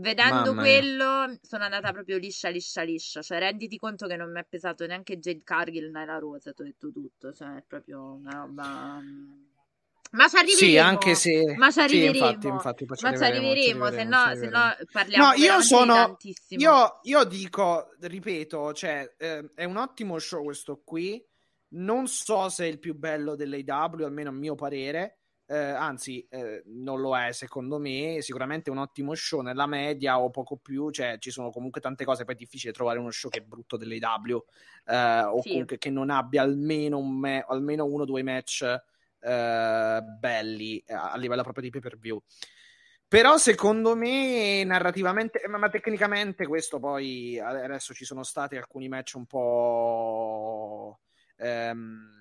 Vedendo 0.01 0.55
Mamma 0.55 0.63
mia. 0.63 0.63
quello, 0.63 1.39
sono 1.43 1.65
andata 1.65 1.93
proprio 1.93 2.17
liscia, 2.17 2.49
liscia, 2.49 2.83
liscia. 2.83 3.21
Cioè, 3.21 3.39
renditi 3.39 3.77
conto 3.77 4.07
che 4.07 4.17
non 4.17 4.33
mi 4.33 4.41
è 4.41 4.47
pesato 4.49 4.87
neanche 4.87 5.19
Jade 5.19 5.43
Cargill 5.45 5.91
né 5.91 6.07
la 6.07 6.19
Rosa, 6.19 6.53
ti 6.53 6.63
ho 6.63 6.65
detto 6.65 6.91
tutto. 6.91 7.33
Cioè, 7.33 7.57
è 7.57 7.65
proprio 7.67 8.15
una 8.15 8.31
roba. 8.31 9.03
Ma 10.13 10.29
ci 10.29 10.37
arriveremo. 10.37 10.71
Sì, 10.73 10.77
anche 10.79 11.15
se 11.15 11.45
Ma 11.55 11.71
ci 11.71 11.79
sì, 11.81 11.81
arriveremo. 11.81 12.09
infatti, 12.09 12.47
infatti, 12.49 12.85
poi 12.85 12.97
ci 12.97 13.05
Ma 13.05 13.13
ci 13.15 13.23
arriveremo, 13.25 13.91
se 13.91 14.01
arriveremo, 14.01 14.05
no, 14.05 14.35
se 14.35 14.49
parliamo 14.91 15.27
No, 15.27 15.33
io 15.35 15.61
sono. 15.61 15.95
tantissimo. 15.95 16.61
Io, 16.61 16.99
io 17.03 17.25
dico, 17.25 17.91
ripeto, 18.01 18.73
cioè, 18.73 19.15
eh, 19.19 19.53
è 19.55 19.65
un 19.65 19.77
ottimo 19.77 20.19
show 20.19 20.43
questo 20.45 20.83
qui. 20.85 21.25
Non 21.73 22.09
so 22.09 22.49
se 22.49 22.65
è 22.65 22.69
il 22.69 22.81
più 22.81 22.97
bello 22.97 23.37
dell'AW, 23.37 24.05
almeno 24.05 24.31
a 24.31 24.33
mio 24.33 24.55
parere. 24.57 25.19
Eh, 25.47 25.57
anzi, 25.57 26.25
eh, 26.31 26.63
non 26.67 27.01
lo 27.01 27.17
è 27.17 27.33
secondo 27.33 27.79
me. 27.79 28.19
Sicuramente 28.21 28.71
è 28.71 28.73
un 28.73 28.79
ottimo 28.81 29.15
show 29.15 29.41
nella 29.43 29.67
media 29.67 30.19
o 30.21 30.31
poco 30.31 30.57
più. 30.57 30.91
Cioè, 30.91 31.19
ci 31.19 31.31
sono 31.31 31.51
comunque 31.51 31.81
tante 31.81 32.05
cose. 32.05 32.25
Poi 32.25 32.35
è 32.35 32.37
difficile 32.37 32.73
trovare 32.73 32.99
uno 32.99 33.11
show 33.13 33.31
che 33.31 33.39
è 33.39 33.43
brutto 33.43 33.77
dell'AW 33.77 34.45
eh, 34.87 35.21
o 35.23 35.43
Sì. 35.43 35.51
comunque 35.51 35.79
che 35.79 35.91
non 35.91 36.11
abbia 36.11 36.43
almeno, 36.43 36.99
un 36.99 37.17
me- 37.19 37.45
almeno 37.49 37.85
uno 37.85 38.03
o 38.03 38.07
due 38.07 38.23
match 38.25 38.65
eh, 39.21 40.01
belli 40.19 40.79
eh, 40.79 40.95
a 40.95 41.17
livello 41.17 41.43
proprio 41.43 41.65
di 41.65 41.71
pay 41.71 41.81
per 41.81 41.99
view. 41.99 42.21
Però 43.09 43.37
secondo 43.39 43.97
me 43.97 44.63
narrativamente, 44.65 45.43
ma, 45.49 45.59
ma 45.59 45.69
tecnicamente 45.69 46.47
questo 46.47 46.79
poi 46.79 47.41
adesso 47.41 47.93
ci 47.93 48.05
sono 48.05 48.23
stati 48.23 48.57
alcuni 48.57 48.89
match 48.89 49.15
un 49.15 49.27
po' 49.27 51.01
ehm, 51.37 52.21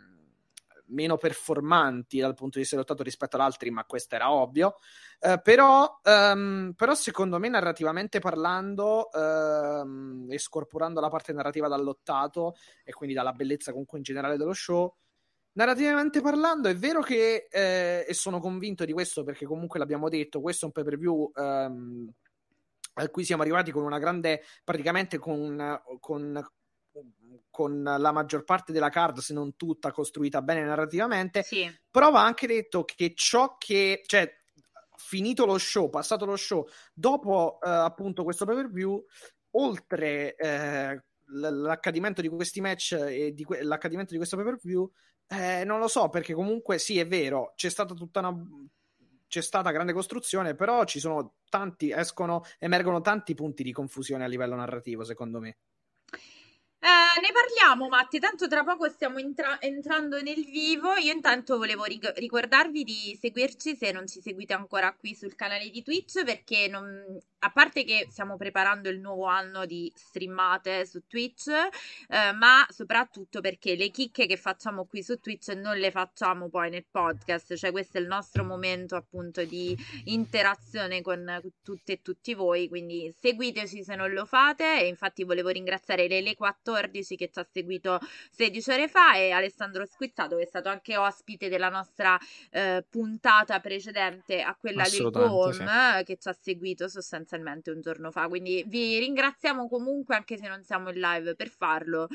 meno 0.88 1.18
performanti 1.18 2.20
dal 2.20 2.34
punto 2.34 2.56
di 2.56 2.62
vista 2.62 2.76
lottato 2.76 3.04
rispetto 3.04 3.36
ad 3.36 3.44
altri, 3.44 3.70
ma 3.70 3.84
questo 3.86 4.16
era 4.16 4.32
ovvio. 4.32 4.78
Eh, 5.20 5.40
però, 5.42 6.00
ehm, 6.04 6.74
però 6.76 6.94
secondo 6.96 7.40
me 7.40 7.50
narrativamente 7.50 8.20
parlando 8.20 9.12
ehm, 9.12 10.28
e 10.30 10.38
scorporando 10.38 11.00
la 11.00 11.10
parte 11.10 11.34
narrativa 11.34 11.68
dal 11.68 11.84
lottato 11.84 12.56
e 12.84 12.92
quindi 12.94 13.16
dalla 13.16 13.34
bellezza 13.34 13.72
comunque 13.72 13.98
in 13.98 14.04
generale 14.04 14.38
dello 14.38 14.54
show, 14.54 14.96
Narrativamente 15.54 16.22
parlando, 16.22 16.70
è 16.70 16.76
vero 16.76 17.02
che, 17.02 17.48
eh, 17.50 18.06
e 18.08 18.14
sono 18.14 18.40
convinto 18.40 18.86
di 18.86 18.94
questo 18.94 19.24
perché 19.24 19.46
comunque 19.46 19.80
l'abbiamo 19.80 20.08
detto, 20.08 20.42
questo 20.42 20.66
è 20.66 20.68
un 20.68 20.72
pay 20.74 20.84
per 20.84 20.98
view 20.98 21.32
ehm, 21.36 22.10
a 22.94 23.10
cui 23.10 23.24
siamo 23.24 23.42
arrivati 23.42 23.72
con 23.72 23.84
una 23.84 24.00
grande, 24.00 24.44
praticamente 24.64 25.18
con, 25.18 25.82
con, 26.00 26.50
con 27.50 27.84
la 27.84 28.12
maggior 28.12 28.44
parte 28.44 28.72
della 28.72 28.90
card, 28.90 29.20
se 29.20 29.34
non 29.34 29.56
tutta, 29.56 29.92
costruita 29.92 30.42
bene 30.42 30.64
narrativamente. 30.64 31.44
Sì. 31.44 31.70
Però 31.90 32.12
va 32.12 32.24
anche 32.24 32.48
detto 32.48 32.84
che 32.84 33.14
ciò 33.16 33.56
che, 33.58 34.04
cioè, 34.06 34.32
finito 34.96 35.46
lo 35.46 35.58
show, 35.58 35.90
passato 35.90 36.26
lo 36.26 36.36
show, 36.36 36.68
dopo 36.94 37.60
eh, 37.62 37.70
appunto 37.70 38.24
questo 38.24 38.46
pay 38.46 38.56
per 38.56 38.70
view, 38.70 39.04
oltre 39.52 40.36
eh, 40.36 41.04
l'accadimento 41.32 42.22
di 42.22 42.28
questi 42.28 42.62
match 42.62 42.94
e 42.94 43.34
di 43.34 43.44
que- 43.44 43.64
l'accadimento 43.64 44.12
di 44.12 44.18
questo 44.18 44.36
pay 44.36 44.46
per 44.46 44.60
view, 44.62 44.92
eh, 45.30 45.64
non 45.64 45.80
lo 45.80 45.88
so 45.88 46.10
perché 46.10 46.34
comunque 46.34 46.78
sì, 46.80 47.00
è 47.00 47.08
vero, 47.08 47.54
c'è 47.56 47.70
stata 47.70 47.94
tutta 47.94 48.20
una 48.20 48.36
c'è 49.30 49.42
stata 49.42 49.70
grande 49.70 49.94
costruzione, 49.94 50.56
però 50.56 50.84
ci 50.86 51.00
sono 51.00 51.36
tanti, 51.50 51.92
escono, 51.92 52.44
emergono 52.58 53.00
tanti 53.00 53.36
punti 53.36 53.62
di 53.62 53.72
confusione 53.72 54.24
a 54.24 54.28
livello 54.28 54.56
narrativo, 54.56 55.04
secondo 55.04 55.40
me. 55.40 55.58
Eh, 56.82 57.22
ne 57.22 57.30
parliamo, 57.32 57.90
Matti. 57.90 58.20
Tanto 58.20 58.48
tra 58.48 58.64
poco 58.64 58.90
stiamo 58.90 59.20
entra- 59.20 59.62
entrando 59.62 60.20
nel 60.22 60.44
vivo. 60.46 60.96
Io 60.96 61.14
intanto 61.14 61.58
volevo 61.58 61.84
rig- 61.84 62.18
ricordarvi 62.18 62.84
di 62.84 63.18
seguirci 63.22 63.76
se 63.76 63.92
non 63.92 64.08
ci 64.08 64.20
seguite 64.20 64.54
ancora 64.54 64.96
qui 64.96 65.14
sul 65.14 65.36
canale 65.36 65.70
di 65.70 65.84
Twitch, 65.84 66.24
perché 66.24 66.68
non- 66.68 67.20
a 67.40 67.52
parte 67.52 67.84
che 67.84 68.08
stiamo 68.10 68.36
preparando 68.36 68.90
il 68.90 69.00
nuovo 69.00 69.26
anno 69.26 69.66
di 69.66 69.92
streamate 69.96 70.86
su 70.86 71.04
Twitch, 71.08 71.48
eh, 71.48 72.32
ma 72.34 72.66
soprattutto 72.70 73.40
perché 73.40 73.76
le 73.76 73.90
chicche 73.92 74.26
che 74.26 74.36
facciamo 74.36 74.86
qui 74.86 75.02
su 75.02 75.20
Twitch 75.20 75.50
non 75.50 75.78
le 75.78 75.92
facciamo 75.92 76.50
poi 76.50 76.70
nel 76.70 76.86
podcast. 76.90 77.56
Cioè, 77.56 77.72
questo 77.72 77.98
è 77.98 78.02
il 78.02 78.08
nostro 78.08 78.44
momento 78.44 78.96
appunto 78.96 79.44
di 79.46 79.78
interazione 80.06 81.02
con 81.02 81.42
tutte 81.64 81.94
e 81.94 82.02
tutti 82.02 82.34
voi. 82.34 82.68
Quindi 82.68 83.14
seguiteci 83.18 83.84
se 83.84 83.96
non 83.96 84.12
lo 84.12 84.26
fate. 84.26 84.82
E 84.82 84.88
infatti 84.88 85.24
volevo 85.24 85.50
ringraziare 85.50 86.08
Lele 86.08 86.36
14 86.36 87.16
che 87.16 87.30
ci 87.32 87.40
ha 87.40 87.48
seguito 87.50 88.00
16 88.32 88.72
ore 88.72 88.88
fa 88.90 89.16
e 89.16 89.32
Alessandro 89.32 89.86
Squizzato 89.86 90.36
che 90.36 90.44
è 90.44 90.48
stato 90.48 90.70
anche 90.70 90.98
ospite 90.98 91.48
della 91.48 91.70
nostra 91.70 92.18
eh, 92.52 92.86
puntata 92.90 93.60
precedente 93.60 94.42
a 94.42 94.56
quella 94.60 94.84
del 94.84 94.92
Assolutamente, 94.92 95.58
GOM 95.58 95.68
eh, 95.68 96.04
che 96.04 96.18
ci 96.18 96.28
ha 96.28 96.34
seguito 96.34 96.88
sostanzialmente 96.88 97.29
un 97.38 97.82
giorno 97.82 98.12
fa. 98.12 98.28
Quindi 98.28 98.64
vi 98.68 99.00
ringraziamo 99.00 99.68
comunque 99.68 100.16
anche 100.16 100.38
se 100.38 100.48
non 100.48 100.64
siamo 100.64 100.90
in 100.90 101.00
live 101.00 101.36
per 101.36 101.50
farlo. 101.50 102.08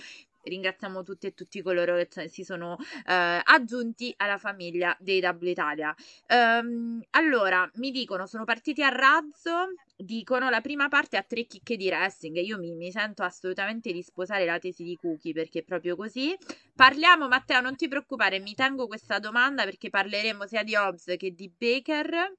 Ringraziamo 0.47 1.03
tutti 1.03 1.27
e 1.27 1.33
tutti 1.33 1.63
coloro 1.63 1.97
che 1.97 2.29
si 2.29 2.45
sono 2.45 2.77
eh, 3.07 3.41
aggiunti 3.43 4.13
alla 4.19 4.37
famiglia 4.37 4.95
dei 5.01 5.23
W 5.23 5.47
Italia. 5.47 5.95
Ehm, 6.27 7.03
allora, 7.13 7.67
mi 7.77 7.91
dicono, 7.91 8.27
sono 8.27 8.45
partiti 8.45 8.83
a 8.83 8.91
razzo, 8.91 9.73
dicono 9.97 10.51
la 10.51 10.61
prima 10.61 10.89
parte 10.89 11.17
a 11.17 11.23
tre 11.23 11.47
chicche 11.47 11.77
di 11.79 11.87
wrestling. 11.87 12.37
Io 12.37 12.59
mi, 12.59 12.75
mi 12.75 12.91
sento 12.91 13.23
assolutamente 13.23 13.91
di 13.91 14.03
sposare 14.03 14.45
la 14.45 14.59
tesi 14.59 14.85
di 14.85 14.97
Cookie 14.97 15.33
perché 15.33 15.61
è 15.61 15.65
proprio 15.65 15.97
così. 15.97 16.37
Parliamo, 16.75 17.27
Matteo, 17.27 17.63
non 17.63 17.75
ti 17.75 17.89
preoccupare, 17.89 18.39
mi 18.39 18.53
tengo 18.55 18.87
questa 18.87 19.19
domanda 19.19 19.65
perché 19.65 19.89
parleremo 19.89 20.47
sia 20.47 20.63
di 20.63 20.77
Hobbs 20.77 21.15
che 21.17 21.31
di 21.33 21.51
Baker. 21.57 22.35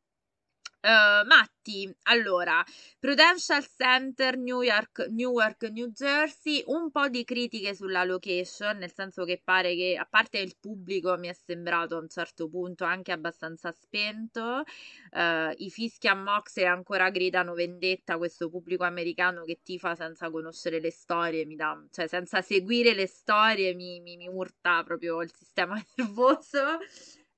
Uh, 0.86 1.26
Matti, 1.26 1.92
allora, 2.04 2.64
Prudential 3.00 3.66
Center, 3.76 4.38
New 4.38 4.62
York, 4.62 5.08
Newark, 5.10 5.64
New 5.72 5.88
Jersey, 5.88 6.62
un 6.68 6.92
po' 6.92 7.08
di 7.08 7.24
critiche 7.24 7.74
sulla 7.74 8.04
location, 8.04 8.78
nel 8.78 8.94
senso 8.94 9.26
che 9.26 9.42
pare 9.44 9.74
che, 9.74 9.98
a 10.00 10.06
parte 10.06 10.38
il 10.38 10.56
pubblico, 10.60 11.18
mi 11.18 11.28
è 11.28 11.34
sembrato 11.34 11.96
a 11.96 12.02
un 12.02 12.08
certo 12.08 12.48
punto 12.50 12.84
anche 12.84 13.12
abbastanza 13.12 13.72
spento, 13.72 14.62
uh, 14.62 15.54
i 15.58 15.72
fischi 15.72 16.08
a 16.08 16.14
Moxley 16.14 16.68
ancora 16.68 17.10
gridano 17.10 17.56
vendetta, 17.56 18.18
questo 18.18 18.48
pubblico 18.52 18.84
americano 18.84 19.44
che 19.44 19.62
tifa 19.64 19.96
senza 19.96 20.30
conoscere 20.30 20.80
le 20.80 20.92
storie, 20.92 21.46
mi 21.46 21.56
dà, 21.56 21.84
cioè 21.90 22.06
senza 22.06 22.44
seguire 22.44 22.94
le 22.94 23.08
storie 23.08 23.74
mi, 23.74 24.00
mi, 24.02 24.18
mi 24.18 24.28
urta 24.28 24.84
proprio 24.84 25.24
il 25.24 25.32
sistema 25.34 25.84
nervoso 25.98 26.78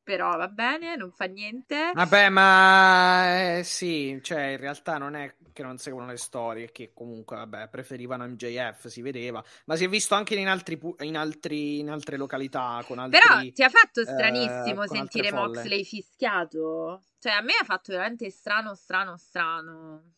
però 0.07 0.37
va 0.37 0.47
bene, 0.47 0.95
non 0.95 1.11
fa 1.11 1.25
niente. 1.25 1.91
Vabbè, 1.93 2.29
ma 2.29 3.57
eh, 3.57 3.63
sì, 3.65 4.17
cioè 4.23 4.51
in 4.51 4.57
realtà 4.57 4.97
non 4.97 5.17
è 5.17 5.35
che 5.51 5.63
non 5.63 5.77
seguono 5.77 6.07
le 6.07 6.15
storie, 6.15 6.71
che 6.71 6.91
comunque, 6.93 7.35
vabbè, 7.35 7.67
preferivano 7.67 8.25
MJF, 8.25 8.87
si 8.87 9.01
vedeva, 9.01 9.43
ma 9.65 9.75
si 9.75 9.83
è 9.83 9.89
visto 9.89 10.15
anche 10.15 10.35
in, 10.35 10.47
altri, 10.47 10.79
in, 10.99 11.17
altri, 11.17 11.79
in 11.79 11.89
altre 11.89 12.15
località 12.15 12.81
con 12.87 12.99
altri 12.99 13.19
Però 13.19 13.41
ti 13.51 13.63
ha 13.63 13.69
fatto 13.69 14.05
stranissimo 14.05 14.83
eh, 14.83 14.87
sentire 14.87 15.33
Moxley 15.33 15.83
fischiato? 15.83 17.03
Cioè 17.19 17.33
a 17.33 17.41
me 17.41 17.51
ha 17.59 17.65
fatto 17.65 17.91
veramente 17.91 18.29
strano, 18.29 18.75
strano, 18.75 19.17
strano. 19.17 20.13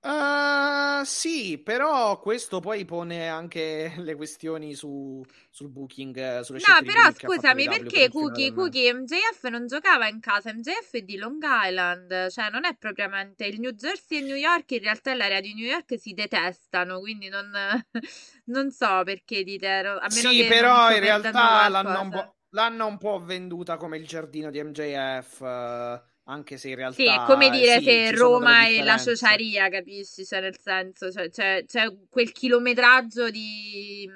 Uh, 0.00 1.02
sì, 1.02 1.58
però 1.58 2.20
questo 2.20 2.60
poi 2.60 2.84
pone 2.84 3.28
anche 3.28 3.94
le 3.98 4.14
questioni 4.14 4.74
su, 4.74 5.24
sul 5.50 5.68
booking, 5.70 6.40
sulle 6.40 6.60
No, 6.60 6.86
però 6.86 7.10
scusami, 7.10 7.64
perché 7.64 8.08
Cookie, 8.08 8.52
Cookie 8.52 8.92
MJF 8.94 9.48
non 9.48 9.66
giocava 9.66 10.06
in 10.06 10.20
casa, 10.20 10.52
MJF 10.52 10.92
è 10.92 11.02
di 11.02 11.16
Long 11.16 11.42
Island, 11.42 12.30
cioè 12.30 12.48
non 12.50 12.64
è 12.64 12.76
propriamente 12.76 13.44
il 13.46 13.58
New 13.58 13.72
Jersey 13.72 14.18
e 14.18 14.22
New 14.22 14.36
York, 14.36 14.70
in 14.70 14.80
realtà 14.80 15.14
l'area 15.14 15.40
di 15.40 15.52
New 15.54 15.66
York 15.66 15.98
si 15.98 16.12
detestano, 16.12 17.00
quindi 17.00 17.28
non, 17.28 17.50
non 18.46 18.70
so 18.70 19.02
perché 19.04 19.42
dite, 19.42 19.68
a 19.68 20.08
sì, 20.10 20.46
però 20.46 20.92
in 20.92 21.00
realtà 21.00 21.68
l'hanno 21.68 22.00
un, 22.02 22.32
l'hanno 22.50 22.86
un, 22.86 22.98
po', 22.98 23.18
venduta 23.18 23.76
come 23.76 23.96
il 23.96 24.06
giardino 24.06 24.50
di 24.50 24.62
MJF. 24.62 26.06
Anche 26.28 26.58
se 26.58 26.68
in 26.68 26.74
realtà... 26.76 26.96
Sì, 26.96 27.08
è 27.08 27.24
come 27.24 27.48
dire 27.48 27.78
sì, 27.78 27.84
se 27.84 28.10
Roma 28.12 28.66
è 28.66 28.82
la 28.82 28.98
ciociaria, 28.98 29.70
capisci? 29.70 30.26
Cioè, 30.26 30.40
nel 30.40 30.58
senso, 30.58 31.10
cioè, 31.10 31.30
c'è, 31.30 31.64
c'è 31.64 31.90
quel 32.10 32.32
chilometraggio 32.32 33.30
di, 33.30 34.06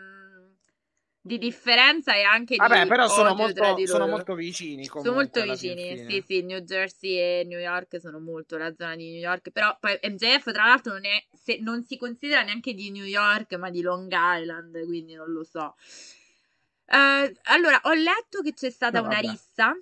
di 1.19 1.39
differenza 1.39 2.15
e 2.15 2.23
anche 2.23 2.57
Vabbè, 2.57 2.83
di 2.83 2.89
però 2.89 3.09
sono 3.09 3.35
molto, 3.35 3.87
sono 3.87 4.07
molto, 4.07 4.35
vicini. 4.35 4.85
Sono 4.85 5.13
molto 5.13 5.41
vicini, 5.43 6.05
sì, 6.07 6.23
sì, 6.27 6.43
New 6.43 6.59
Jersey 6.59 7.17
e 7.17 7.45
New 7.47 7.59
York 7.59 7.99
sono 7.99 8.21
molto 8.21 8.59
la 8.59 8.75
zona 8.77 8.95
di 8.95 9.13
New 9.13 9.21
York, 9.21 9.49
però 9.51 9.75
poi 9.81 9.99
MJF 10.03 10.53
tra 10.53 10.67
l'altro 10.67 10.93
non, 10.93 11.07
è, 11.07 11.25
se, 11.33 11.61
non 11.63 11.83
si 11.83 11.97
considera 11.97 12.43
neanche 12.43 12.75
di 12.75 12.91
New 12.91 13.07
York, 13.07 13.55
ma 13.55 13.71
di 13.71 13.81
Long 13.81 14.13
Island, 14.13 14.85
quindi 14.85 15.15
non 15.15 15.33
lo 15.33 15.45
so. 15.45 15.77
Uh, 16.89 17.33
allora, 17.45 17.81
ho 17.85 17.95
letto 17.95 18.43
che 18.43 18.53
c'è 18.53 18.69
stata 18.69 19.01
no, 19.01 19.07
una 19.07 19.19
rissa 19.19 19.75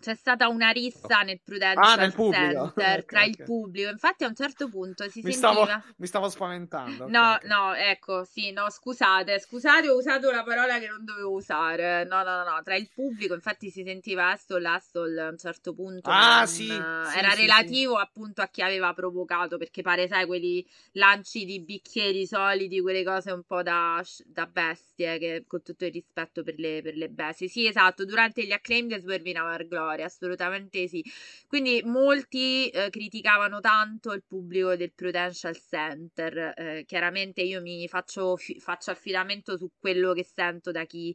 c'è 0.00 0.14
stata 0.14 0.48
una 0.48 0.70
rissa 0.70 1.20
nel 1.22 1.40
Prudential 1.44 1.84
ah, 1.84 1.94
nel 1.94 2.12
Center 2.12 2.56
okay, 2.72 3.04
tra 3.04 3.20
okay. 3.20 3.28
il 3.28 3.42
pubblico. 3.44 3.90
Infatti, 3.90 4.24
a 4.24 4.28
un 4.28 4.34
certo 4.34 4.68
punto 4.68 5.08
si 5.08 5.20
mi 5.22 5.32
sentiva. 5.32 5.64
Stavo, 5.64 5.82
mi 5.96 6.06
stavo 6.06 6.28
spaventando. 6.28 7.06
No, 7.08 7.34
okay, 7.34 7.48
no, 7.48 7.74
ecco, 7.74 8.24
sì, 8.24 8.50
no, 8.50 8.70
scusate, 8.70 9.38
scusate, 9.38 9.88
ho 9.88 9.96
usato 9.96 10.30
la 10.30 10.42
parola 10.42 10.78
che 10.78 10.88
non 10.88 11.04
dovevo 11.04 11.32
usare. 11.32 12.04
No, 12.04 12.22
no, 12.22 12.42
no, 12.42 12.44
no. 12.44 12.62
tra 12.62 12.76
il 12.76 12.88
pubblico, 12.92 13.34
infatti, 13.34 13.70
si 13.70 13.84
sentiva 13.84 14.30
Astol, 14.30 14.64
Astol 14.64 15.18
a 15.18 15.28
un 15.28 15.38
certo 15.38 15.74
punto. 15.74 16.08
Ah, 16.10 16.38
non, 16.38 16.46
sì, 16.46 16.70
Era 16.70 17.30
sì, 17.30 17.40
relativo 17.42 17.96
sì. 17.96 18.02
appunto 18.02 18.40
a 18.40 18.48
chi 18.48 18.62
aveva 18.62 18.92
provocato, 18.94 19.58
perché 19.58 19.82
pare, 19.82 20.08
sai, 20.08 20.24
quelli 20.24 20.66
lanci 20.92 21.44
di 21.44 21.60
bicchieri 21.60 22.26
solidi, 22.26 22.80
quelle 22.80 23.04
cose 23.04 23.32
un 23.32 23.42
po' 23.44 23.62
da, 23.62 24.02
da 24.24 24.46
bestie, 24.46 25.18
che 25.18 25.44
con 25.46 25.62
tutto 25.62 25.84
il 25.84 25.92
rispetto 25.92 26.42
per 26.42 26.54
le, 26.56 26.80
per 26.82 26.96
le 26.96 27.08
bestie. 27.08 27.48
Sì, 27.48 27.66
esatto, 27.66 28.06
durante 28.06 28.46
gli 28.46 28.52
acclaimed 28.52 28.98
swervinava 29.00 29.56
il 29.56 29.68
gloria, 29.90 30.06
assolutamente 30.06 30.86
sì. 30.88 31.04
Quindi 31.46 31.82
molti 31.84 32.68
eh, 32.68 32.90
criticavano 32.90 33.60
tanto 33.60 34.12
il 34.12 34.24
pubblico 34.26 34.76
del 34.76 34.92
Prudential 34.92 35.56
Center. 35.56 36.54
Eh, 36.56 36.84
chiaramente 36.86 37.42
io 37.42 37.60
mi 37.60 37.86
faccio, 37.88 38.36
faccio 38.58 38.90
affidamento 38.90 39.56
su 39.56 39.70
quello 39.78 40.12
che 40.12 40.24
sento 40.24 40.70
da 40.70 40.84
chi 40.84 41.14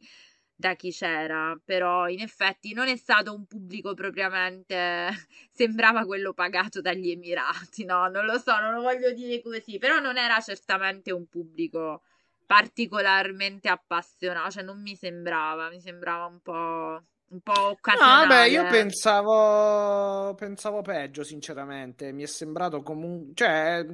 da 0.58 0.74
chi 0.74 0.90
c'era, 0.90 1.54
però 1.62 2.08
in 2.08 2.20
effetti 2.20 2.72
non 2.72 2.88
è 2.88 2.96
stato 2.96 3.34
un 3.34 3.44
pubblico 3.46 3.92
propriamente 3.92 5.10
sembrava 5.52 6.06
quello 6.06 6.32
pagato 6.32 6.80
dagli 6.80 7.10
Emirati, 7.10 7.84
no, 7.84 8.08
non 8.08 8.24
lo 8.24 8.38
so, 8.38 8.58
non 8.58 8.72
lo 8.72 8.80
voglio 8.80 9.12
dire 9.12 9.42
così, 9.42 9.76
però 9.78 9.98
non 10.00 10.16
era 10.16 10.40
certamente 10.40 11.12
un 11.12 11.26
pubblico 11.26 12.02
particolarmente 12.46 13.68
appassionato, 13.68 14.50
cioè 14.52 14.62
non 14.62 14.80
mi 14.80 14.96
sembrava, 14.96 15.68
mi 15.68 15.80
sembrava 15.80 16.24
un 16.26 16.40
po' 16.40 17.02
un 17.28 17.40
po' 17.40 17.68
occasionale. 17.70 18.22
No, 18.22 18.28
vabbè, 18.28 18.46
io 18.48 18.66
pensavo, 18.66 20.34
pensavo 20.34 20.82
peggio, 20.82 21.22
sinceramente. 21.24 22.12
Mi 22.12 22.22
è 22.22 22.26
sembrato 22.26 22.82
comunque, 22.82 23.34
cioè, 23.34 23.86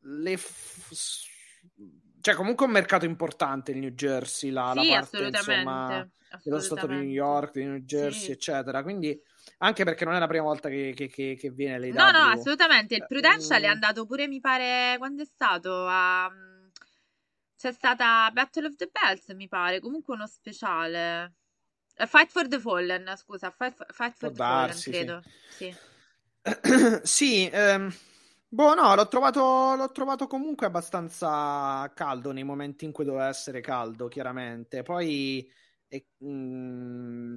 le 0.00 0.36
f... 0.36 1.26
cioè, 2.20 2.34
comunque 2.34 2.66
un 2.66 2.72
mercato 2.72 3.04
importante 3.04 3.72
il 3.72 3.78
New 3.78 3.90
Jersey, 3.90 4.50
la, 4.50 4.72
sì, 4.76 4.88
la 4.88 5.00
parte, 5.00 5.24
insomma, 5.24 6.08
dello 6.42 6.60
stato 6.60 6.86
di 6.86 6.94
New 6.94 7.02
York, 7.02 7.52
di 7.52 7.64
New 7.64 7.78
Jersey, 7.78 8.24
sì. 8.26 8.30
eccetera. 8.32 8.82
Quindi 8.82 9.20
anche 9.58 9.84
perché 9.84 10.04
non 10.04 10.14
è 10.14 10.18
la 10.18 10.26
prima 10.26 10.44
volta 10.44 10.68
che, 10.68 10.92
che, 10.94 11.08
che, 11.08 11.36
che 11.38 11.50
viene 11.50 11.78
l'AW. 11.78 11.92
No, 11.94 12.10
no, 12.10 12.30
assolutamente. 12.30 12.94
Il 12.94 13.06
Prudential 13.06 13.62
è 13.62 13.66
andato 13.66 14.06
pure, 14.06 14.28
mi 14.28 14.40
pare, 14.40 14.96
quando 14.98 15.22
è 15.22 15.26
stato 15.26 15.86
a... 15.88 16.30
C'è 17.58 17.72
stata 17.72 18.30
Battle 18.32 18.66
of 18.66 18.74
the 18.74 18.90
Bells, 18.92 19.28
mi 19.28 19.48
pare, 19.48 19.80
comunque 19.80 20.14
uno 20.14 20.26
speciale. 20.26 21.32
Fight 22.04 22.30
for 22.30 22.46
the 22.46 22.58
Fallen, 22.58 23.10
scusa, 23.16 23.50
Fight, 23.50 23.86
Fight 23.92 24.14
for 24.16 24.30
the 24.30 24.36
darsi, 24.36 24.90
Fallen, 24.90 25.06
credo. 25.06 25.22
Sì, 25.48 25.76
sì. 27.02 27.48
ehm, 27.50 27.94
boh, 28.48 28.74
no, 28.74 28.94
l'ho 28.94 29.08
trovato, 29.08 29.74
l'ho 29.74 29.90
trovato 29.92 30.26
comunque 30.26 30.66
abbastanza 30.66 31.90
caldo 31.94 32.32
nei 32.32 32.44
momenti 32.44 32.84
in 32.84 32.92
cui 32.92 33.04
doveva 33.04 33.28
essere 33.28 33.60
caldo, 33.60 34.08
chiaramente. 34.08 34.82
Poi, 34.82 35.50
e, 35.88 36.06
mh, 36.18 36.28
mm, 36.28 37.36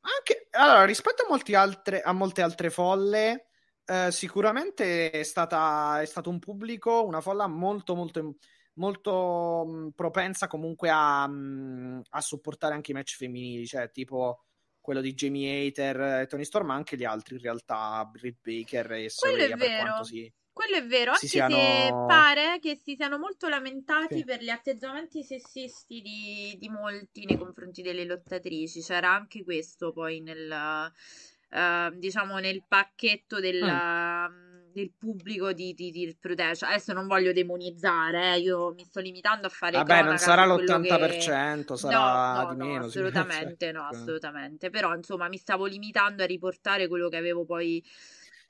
anche, 0.00 0.48
allora, 0.52 0.84
rispetto 0.84 1.24
a, 1.24 1.60
altre, 1.60 2.00
a 2.00 2.12
molte 2.12 2.42
altre 2.42 2.70
folle, 2.70 3.48
eh, 3.84 4.12
sicuramente 4.12 5.10
è, 5.10 5.22
stata, 5.22 6.00
è 6.00 6.04
stato 6.04 6.30
un 6.30 6.38
pubblico, 6.38 7.04
una 7.04 7.20
folla 7.20 7.46
molto, 7.46 7.94
molto 7.94 8.36
molto 8.78 9.64
mh, 9.66 9.70
mm, 9.70 9.88
propensa 9.90 10.46
comunque 10.46 10.88
a, 10.90 11.26
mh, 11.26 11.34
mm, 11.34 12.00
a, 12.10 12.20
supportare 12.20 12.74
anche 12.74 12.92
i 12.92 12.94
match 12.94 13.16
femminili, 13.16 13.66
cioè 13.66 13.90
tipo 13.90 14.44
quello 14.80 15.00
di 15.02 15.12
Jamie 15.12 15.66
Hater 15.66 16.00
e 16.22 16.26
Tony 16.26 16.44
Storm, 16.44 16.68
ma 16.68 16.74
anche 16.74 16.96
gli 16.96 17.04
altri 17.04 17.34
in 17.34 17.42
realtà, 17.42 18.08
Britt 18.10 18.38
Baker 18.42 18.92
e 18.92 19.10
Soraya, 19.10 19.56
per 19.56 19.80
quanto 19.80 20.04
si... 20.04 20.32
Quello 20.50 20.76
è 20.76 20.86
vero, 20.86 21.12
anche 21.12 21.28
siano... 21.28 21.54
se 21.54 21.90
pare 22.08 22.58
che 22.60 22.74
si 22.74 22.96
siano 22.96 23.18
molto 23.18 23.48
lamentati 23.48 24.16
sì. 24.16 24.24
per 24.24 24.42
gli 24.42 24.48
atteggiamenti 24.48 25.22
sessisti 25.22 26.00
di, 26.00 26.56
di, 26.58 26.68
molti 26.68 27.26
nei 27.26 27.36
confronti 27.36 27.80
delle 27.80 28.04
lottatrici. 28.04 28.80
C'era 28.80 29.14
anche 29.14 29.44
questo 29.44 29.92
poi 29.92 30.20
nel, 30.20 30.50
uh, 30.50 31.96
diciamo, 31.96 32.38
nel 32.38 32.64
pacchetto 32.66 33.38
della... 33.40 34.28
Mm 34.28 34.47
del 34.78 34.92
pubblico 34.96 35.52
di, 35.52 35.74
di, 35.74 35.90
di 35.90 36.16
Prudential. 36.18 36.70
Adesso 36.70 36.92
non 36.92 37.06
voglio 37.06 37.32
demonizzare, 37.32 38.34
eh, 38.34 38.38
io 38.38 38.72
mi 38.74 38.84
sto 38.84 39.00
limitando 39.00 39.48
a 39.48 39.50
fare 39.50 39.76
Vabbè, 39.76 40.02
non 40.02 40.18
sarà 40.18 40.46
l'80%, 40.46 41.64
che... 41.64 41.76
sarà 41.76 42.42
no, 42.42 42.54
di 42.54 42.56
meno. 42.56 42.84
assolutamente 42.84 43.72
no, 43.72 43.82
assolutamente. 43.82 44.70
Però, 44.70 44.94
insomma, 44.94 45.28
mi 45.28 45.36
stavo 45.36 45.66
limitando 45.66 46.22
a 46.22 46.26
riportare 46.26 46.86
quello 46.86 47.08
che 47.08 47.16
avevo 47.16 47.44
poi 47.44 47.84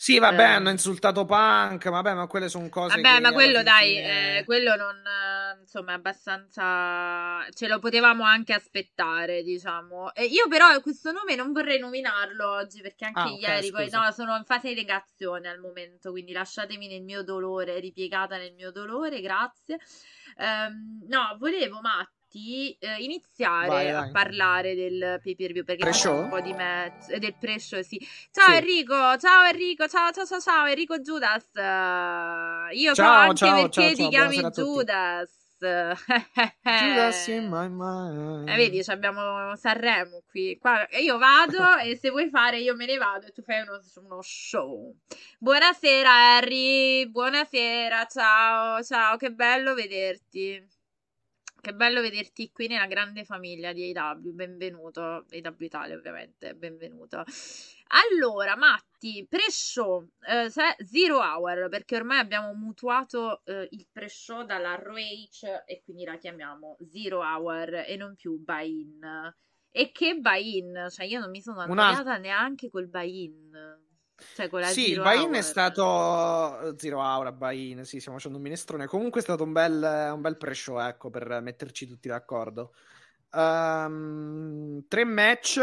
sì, 0.01 0.21
vabbè, 0.21 0.43
eh, 0.43 0.45
hanno 0.45 0.71
insultato 0.71 1.25
Punk, 1.25 1.89
vabbè, 1.89 2.15
ma 2.15 2.29
quelle 2.29 2.49
sono 2.49 2.69
cose 2.69 3.01
Vabbè, 3.01 3.19
ma 3.19 3.33
quello 3.33 3.65
dai, 3.65 3.97
fine... 3.97 4.39
eh, 4.39 4.45
quello 4.45 4.77
non 4.77 4.95
insomma, 5.61 5.91
è 5.91 5.95
abbastanza 5.97 7.45
ce 7.53 7.67
lo 7.67 7.81
potevamo 7.81 8.23
anche 8.23 8.53
aspettare, 8.53 9.43
diciamo. 9.43 10.15
E 10.15 10.27
io 10.27 10.47
però 10.47 10.81
questo 10.81 11.11
nome 11.11 11.35
non 11.35 11.53
vorrei 11.53 11.81
nominarlo 11.81 12.49
oggi 12.49 12.81
perché 12.81 13.07
anche 13.07 13.21
ah, 13.21 13.27
ieri 13.29 13.69
okay, 13.69 13.89
poi 13.89 13.91
no, 13.91 14.11
sono 14.13 14.37
in 14.37 14.45
fase 14.45 14.69
di 14.69 14.75
negazione 14.77 15.49
al 15.49 15.59
momento, 15.59 16.13
quindi 16.13 16.31
lasciatemi 16.31 16.87
nel 16.87 17.03
mio 17.03 17.25
dolore, 17.25 17.81
ripiegata 17.81 18.37
nel 18.37 18.55
mio 18.55 18.71
dolore, 18.71 19.21
grazie. 19.21 19.79
Um, 20.37 21.05
no, 21.09 21.37
volevo 21.41 21.81
Matt 21.81 22.18
infatti 22.39 22.77
eh, 22.79 23.03
iniziare 23.03 23.69
vai, 23.69 23.93
vai. 23.93 24.09
a 24.09 24.11
parlare 24.11 24.75
del 24.75 25.21
pay 25.23 25.37
per 25.37 25.53
view 25.53 25.65
perché 25.65 25.83
pre-show? 25.83 26.23
un 26.23 26.29
po' 26.29 26.41
di 26.41 26.53
match 26.53 27.15
del 27.17 27.35
pre-show 27.39 27.83
sì 27.83 27.99
ciao 28.31 28.47
sì. 28.47 28.57
Enrico 28.57 29.17
ciao 29.19 29.45
Enrico 29.45 29.89
ciao 29.89 30.11
ciao 30.13 30.25
ciao 30.25 30.41
ciao 30.41 30.67
Enrico 30.67 30.99
Judas 31.01 31.51
uh, 31.55 32.75
io 32.75 32.95
ciao, 32.95 32.95
so 32.95 33.03
anche 33.03 33.37
ciao, 33.37 33.61
perché 33.63 33.95
ti 33.95 34.09
chiami 34.09 34.37
Judas 34.51 35.47
Judas 35.61 37.27
in 37.27 37.49
my 37.49 37.69
mind. 37.69 38.49
Eh, 38.49 38.55
vedi, 38.55 38.81
abbiamo 38.87 39.57
Sanremo 39.57 40.23
qui. 40.31 40.57
Qua, 40.57 40.87
io 41.01 41.19
vado 41.19 41.59
e 41.83 41.97
se 41.97 42.11
vuoi 42.11 42.29
fare 42.31 42.61
io 42.61 42.77
me 42.77 42.87
ne 42.87 42.97
vado 42.97 43.27
e 43.27 43.33
tu 43.33 43.43
fai 43.43 43.63
uno, 43.63 43.81
uno 44.05 44.21
show. 44.23 44.95
Buonasera 45.41 46.37
Harry, 46.37 47.11
buonasera, 47.11 48.07
ciao, 48.07 48.85
ciao, 48.85 49.17
che 49.17 49.33
bello 49.33 49.75
vederti. 49.75 50.65
Che 51.61 51.75
bello 51.75 52.01
vederti 52.01 52.53
qui 52.53 52.69
nella 52.69 52.87
grande 52.87 53.25
famiglia 53.25 53.73
di 53.73 53.93
AW, 53.93 54.33
benvenuto, 54.33 55.03
AW 55.03 55.57
Italia 55.59 55.97
ovviamente, 55.97 56.55
benvenuto. 56.55 57.25
Allora, 57.89 58.55
Matti, 58.55 59.27
pre-show, 59.29 60.09
eh, 60.21 60.51
Zero 60.51 61.19
Hour, 61.19 61.69
perché 61.69 61.97
ormai 61.97 62.21
abbiamo 62.21 62.55
mutuato 62.55 63.43
eh, 63.45 63.67
il 63.73 63.89
pre-show 63.91 64.45
dalla 64.45 64.77
ROH 64.77 65.65
e 65.67 65.83
quindi 65.83 66.05
la 66.05 66.17
chiamiamo 66.17 66.77
Zero 66.89 67.23
Hour 67.23 67.85
e 67.87 67.97
non 67.97 68.15
più 68.15 68.39
buy-in. 68.39 69.35
E 69.71 69.91
che 69.91 70.15
buy-in? 70.15 70.87
Cioè 70.91 71.07
io 71.07 71.19
non 71.19 71.31
mi 71.31 71.41
sono 71.41 71.61
annoiata 71.61 72.03
Una... 72.03 72.17
neanche 72.19 72.71
col 72.71 72.87
buy-in. 72.87 73.87
Cioè, 74.35 74.49
sì, 74.65 74.91
il 74.91 75.01
buy-in 75.01 75.35
è 75.35 75.43
stato 75.43 76.77
Zero 76.77 76.99
Hour, 76.99 77.33
buy-in, 77.33 77.85
sì, 77.85 78.01
stiamo 78.01 78.19
facendo 78.19 78.39
un 78.39 78.43
minestrone. 78.43 78.87
Comunque 78.87 79.21
è 79.21 79.23
stato 79.23 79.45
un 79.45 79.53
bel, 79.53 80.11
un 80.13 80.21
bel 80.21 80.37
pre-show, 80.37 80.81
ecco, 80.81 81.09
per 81.09 81.41
metterci 81.41 81.87
tutti 81.87 82.09
d'accordo. 82.09 82.75
Um, 83.31 84.85
tre 84.89 85.05
match, 85.05 85.61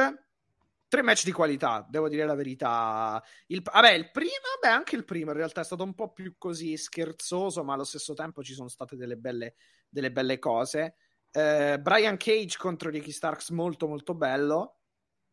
tre 0.88 1.02
match 1.02 1.26
di 1.26 1.34
qualità, 1.34 1.86
devo 1.90 2.08
dire 2.08 2.26
la 2.26 2.36
verità. 2.36 3.22
Il, 3.48 3.62
vabbè, 3.62 3.92
il 3.92 4.12
primo, 4.12 4.30
beh, 4.62 4.70
anche 4.70 4.96
il 4.96 5.04
primo 5.04 5.32
in 5.32 5.38
realtà 5.38 5.60
è 5.60 5.66
stato 5.66 5.84
un 5.84 5.94
po' 5.94 6.14
più 6.14 6.36
così 6.38 6.78
scherzoso, 6.78 7.64
ma 7.64 7.74
allo 7.74 7.84
stesso 7.84 8.14
tempo 8.14 8.42
ci 8.42 8.54
sono 8.54 8.70
state 8.70 8.96
delle 8.96 9.18
belle, 9.18 9.56
delle 9.90 10.12
belle 10.12 10.40
cose. 10.40 10.96
Uh, 11.34 11.78
Brian 11.82 12.16
Cage 12.16 12.58
contro 12.58 12.90
Ricky 12.90 13.12
Starks, 13.12 13.50
molto 13.50 13.88
molto 13.88 14.14
bello. 14.14 14.78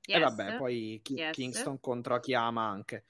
Yes. 0.04 0.16
E 0.16 0.20
vabbè, 0.20 0.56
poi 0.56 1.00
Ki- 1.02 1.14
yes. 1.14 1.34
Kingston 1.34 1.80
contro 1.80 2.14
Akiyama 2.14 2.64
anche. 2.64 3.04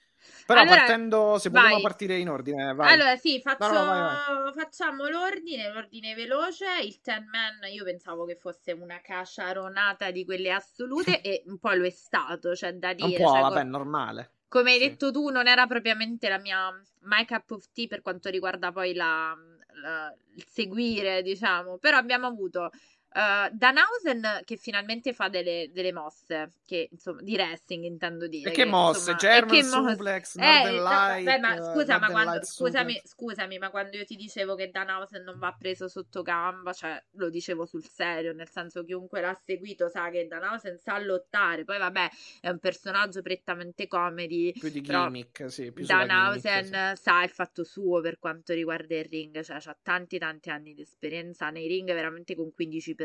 Però 0.46 0.61
allora, 0.61 0.76
partendo, 0.76 1.38
se 1.38 1.48
vogliamo 1.48 1.81
partire 1.81 2.16
in 2.18 2.28
ordine, 2.28 2.74
vai. 2.74 2.92
Allora, 2.92 3.16
sì, 3.16 3.40
faccio, 3.40 3.72
no, 3.72 3.81
no, 3.81 3.85
vai, 3.87 4.42
vai. 4.42 4.52
facciamo 4.52 5.09
l'ordine, 5.09 5.72
l'ordine 5.72 6.14
veloce. 6.14 6.66
Il 6.83 7.00
Ten 7.00 7.26
Man, 7.28 7.70
io 7.72 7.85
pensavo 7.85 8.24
che 8.24 8.37
fosse 8.37 8.72
una 8.72 9.00
caciaronata 9.00 10.11
di 10.11 10.24
quelle 10.24 10.52
assolute 10.52 11.20
e 11.22 11.42
un 11.46 11.59
po' 11.59 11.72
lo 11.72 11.85
è 11.85 11.90
stato, 11.90 12.55
cioè 12.55 12.74
da 12.74 12.92
dire. 12.92 13.16
Un 13.16 13.16
po', 13.16 13.33
cioè, 13.33 13.40
vabbè, 13.40 13.64
normale. 13.64 14.31
Come 14.48 14.72
hai 14.72 14.81
sì. 14.81 14.88
detto 14.88 15.11
tu, 15.11 15.31
non 15.31 15.48
era 15.48 15.66
propriamente 15.66 16.28
la 16.28 16.38
mia 16.38 16.70
my 17.00 17.24
cup 17.24 17.50
of 17.52 17.66
tea 17.72 17.87
per 17.87 18.02
quanto 18.02 18.28
riguarda 18.28 18.70
poi 18.70 18.94
la, 18.94 19.35
la, 19.81 20.14
il 20.35 20.44
seguire, 20.46 21.22
diciamo. 21.22 21.78
Però 21.78 21.96
abbiamo 21.96 22.26
avuto 22.26 22.70
Uh, 23.14 23.51
Danhausen 23.53 24.40
che 24.44 24.57
finalmente 24.57 25.12
fa 25.12 25.29
delle, 25.29 25.68
delle, 25.70 25.92
mosse 25.92 26.53
che, 26.64 26.88
insomma, 26.90 27.20
di 27.20 27.35
wrestling 27.35 27.85
intendo 27.85 28.27
dire 28.27 28.48
e 28.48 28.55
che, 28.55 28.62
che 28.62 28.68
mosse? 28.68 29.11
Insomma, 29.11 29.16
German 29.18 29.55
che 29.55 29.64
suplex 29.64 30.37
mo- 30.37 30.44
eh, 30.44 30.72
Light, 30.72 31.25
beh, 31.25 31.38
ma 31.38 31.57
scusa, 31.62 31.98
ma 31.98 32.11
quando, 32.11 32.42
scusami, 32.42 33.03
scusami, 33.05 33.59
ma 33.59 33.68
quando 33.68 33.98
io 33.98 34.07
ti 34.07 34.16
dicevo 34.16 34.55
che 34.55 34.70
Danhausen 34.70 35.22
non 35.22 35.38
va 35.38 35.55
preso 35.59 35.88
sotto 35.88 36.22
gamba 36.22 36.72
cioè 36.72 37.03
lo 37.16 37.29
dicevo 37.29 37.66
sul 37.66 37.85
serio 37.85 38.33
nel 38.33 38.48
senso 38.48 38.83
chiunque 38.83 39.20
l'ha 39.20 39.38
seguito 39.44 39.88
sa 39.88 40.09
che 40.09 40.27
Danhausen 40.27 40.79
sa 40.79 40.98
lottare 40.98 41.64
poi 41.64 41.79
vabbè 41.79 42.09
è 42.40 42.48
un 42.48 42.59
personaggio 42.61 43.20
prettamente 43.20 43.87
comedy 43.88 44.53
più 44.53 44.70
di 44.70 44.81
gimmick 44.81 45.51
sì, 45.51 45.70
più 45.70 45.85
Danhausen 45.85 46.64
gimmick, 46.64 46.96
sì. 46.96 47.03
sa 47.03 47.22
il 47.22 47.31
fatto 47.31 47.62
suo 47.62 48.01
per 48.01 48.18
quanto 48.18 48.55
riguarda 48.55 48.96
il 48.96 49.05
ring 49.05 49.42
cioè 49.42 49.59
ha 49.62 49.77
tanti 49.83 50.18
tanti 50.18 50.48
anni 50.48 50.72
di 50.72 50.81
esperienza 50.81 51.51
nei 51.51 51.66
ring 51.66 51.92
veramente 51.92 52.35
con 52.35 52.53
15 52.53 52.94
persone, 52.94 53.02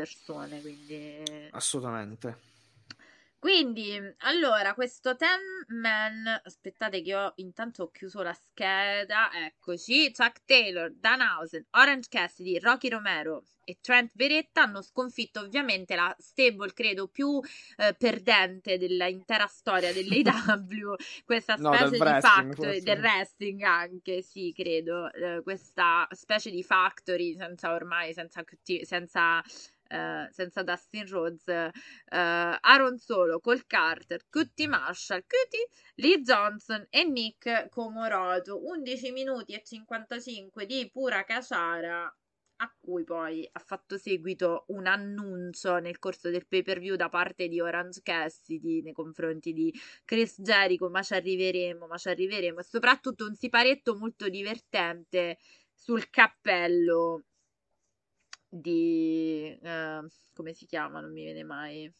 quindi... 0.60 1.48
Assolutamente. 1.50 2.48
Quindi, 3.38 3.96
allora, 4.18 4.74
questo 4.74 5.14
Ten 5.14 5.38
Man, 5.68 6.40
aspettate 6.42 7.02
che 7.02 7.14
ho 7.14 7.32
intanto 7.36 7.84
ho 7.84 7.90
chiuso 7.92 8.20
la 8.22 8.32
scheda, 8.32 9.30
eccoci, 9.32 10.10
Chuck 10.10 10.42
Taylor, 10.44 10.92
Danhausen, 10.92 11.64
Orange 11.70 12.08
Cassidy, 12.10 12.58
Rocky 12.58 12.88
Romero 12.88 13.44
e 13.62 13.78
Trent 13.80 14.10
Beretta 14.14 14.62
hanno 14.62 14.82
sconfitto 14.82 15.40
ovviamente 15.40 15.94
la 15.94 16.12
stable, 16.18 16.72
credo, 16.72 17.06
più 17.06 17.40
eh, 17.76 17.94
perdente 17.96 18.76
dell'intera 18.76 19.46
storia 19.46 19.92
dell'AW, 19.92 20.96
questa 21.24 21.56
specie 21.56 21.84
no, 21.84 21.90
di 21.90 22.20
factory, 22.20 22.80
del 22.80 22.98
wrestling 22.98 23.62
anche, 23.62 24.22
sì, 24.22 24.52
credo, 24.52 25.12
eh, 25.12 25.42
questa 25.44 26.08
specie 26.10 26.50
di 26.50 26.64
factory 26.64 27.36
senza 27.36 27.72
ormai, 27.72 28.12
senza, 28.14 28.42
senza 28.82 29.44
Uh, 29.88 30.30
senza 30.30 30.62
Dustin 30.62 31.08
Rhodes, 31.08 31.46
uh, 31.46 31.70
Aaron 32.10 32.98
Solo, 32.98 33.40
Cole 33.40 33.64
Carter, 33.66 34.26
Cutie 34.28 34.68
Marshall, 34.68 35.24
Cutie, 35.26 35.68
Lee 35.94 36.20
Johnson 36.20 36.86
e 36.90 37.04
Nick 37.04 37.68
Comoroto. 37.70 38.62
11 38.62 39.12
minuti 39.12 39.54
e 39.54 39.62
55 39.62 40.66
di 40.66 40.90
pura 40.92 41.24
caciara 41.24 42.14
a 42.60 42.74
cui 42.80 43.04
poi 43.04 43.48
ha 43.50 43.60
fatto 43.60 43.96
seguito 43.98 44.64
un 44.68 44.86
annuncio 44.86 45.78
nel 45.78 45.98
corso 45.98 46.30
del 46.30 46.46
pay 46.46 46.62
per 46.62 46.80
view 46.80 46.96
da 46.96 47.08
parte 47.08 47.48
di 47.48 47.60
Orange 47.60 48.00
Cassidy 48.02 48.82
nei 48.82 48.92
confronti 48.92 49.52
di 49.52 49.72
Chris 50.04 50.40
Jericho, 50.40 50.88
ma 50.90 51.02
ci 51.02 51.14
arriveremo, 51.14 51.86
ma 51.86 51.96
ci 51.96 52.08
arriveremo, 52.08 52.60
e 52.60 52.64
soprattutto 52.64 53.26
un 53.26 53.34
siparetto 53.34 53.96
molto 53.96 54.28
divertente 54.28 55.38
sul 55.72 56.10
cappello 56.10 57.24
di... 58.48 59.58
Uh, 59.62 60.06
come 60.34 60.52
si 60.52 60.66
chiama? 60.66 61.00
Non 61.00 61.12
mi 61.12 61.24
viene 61.24 61.44
mai. 61.44 61.92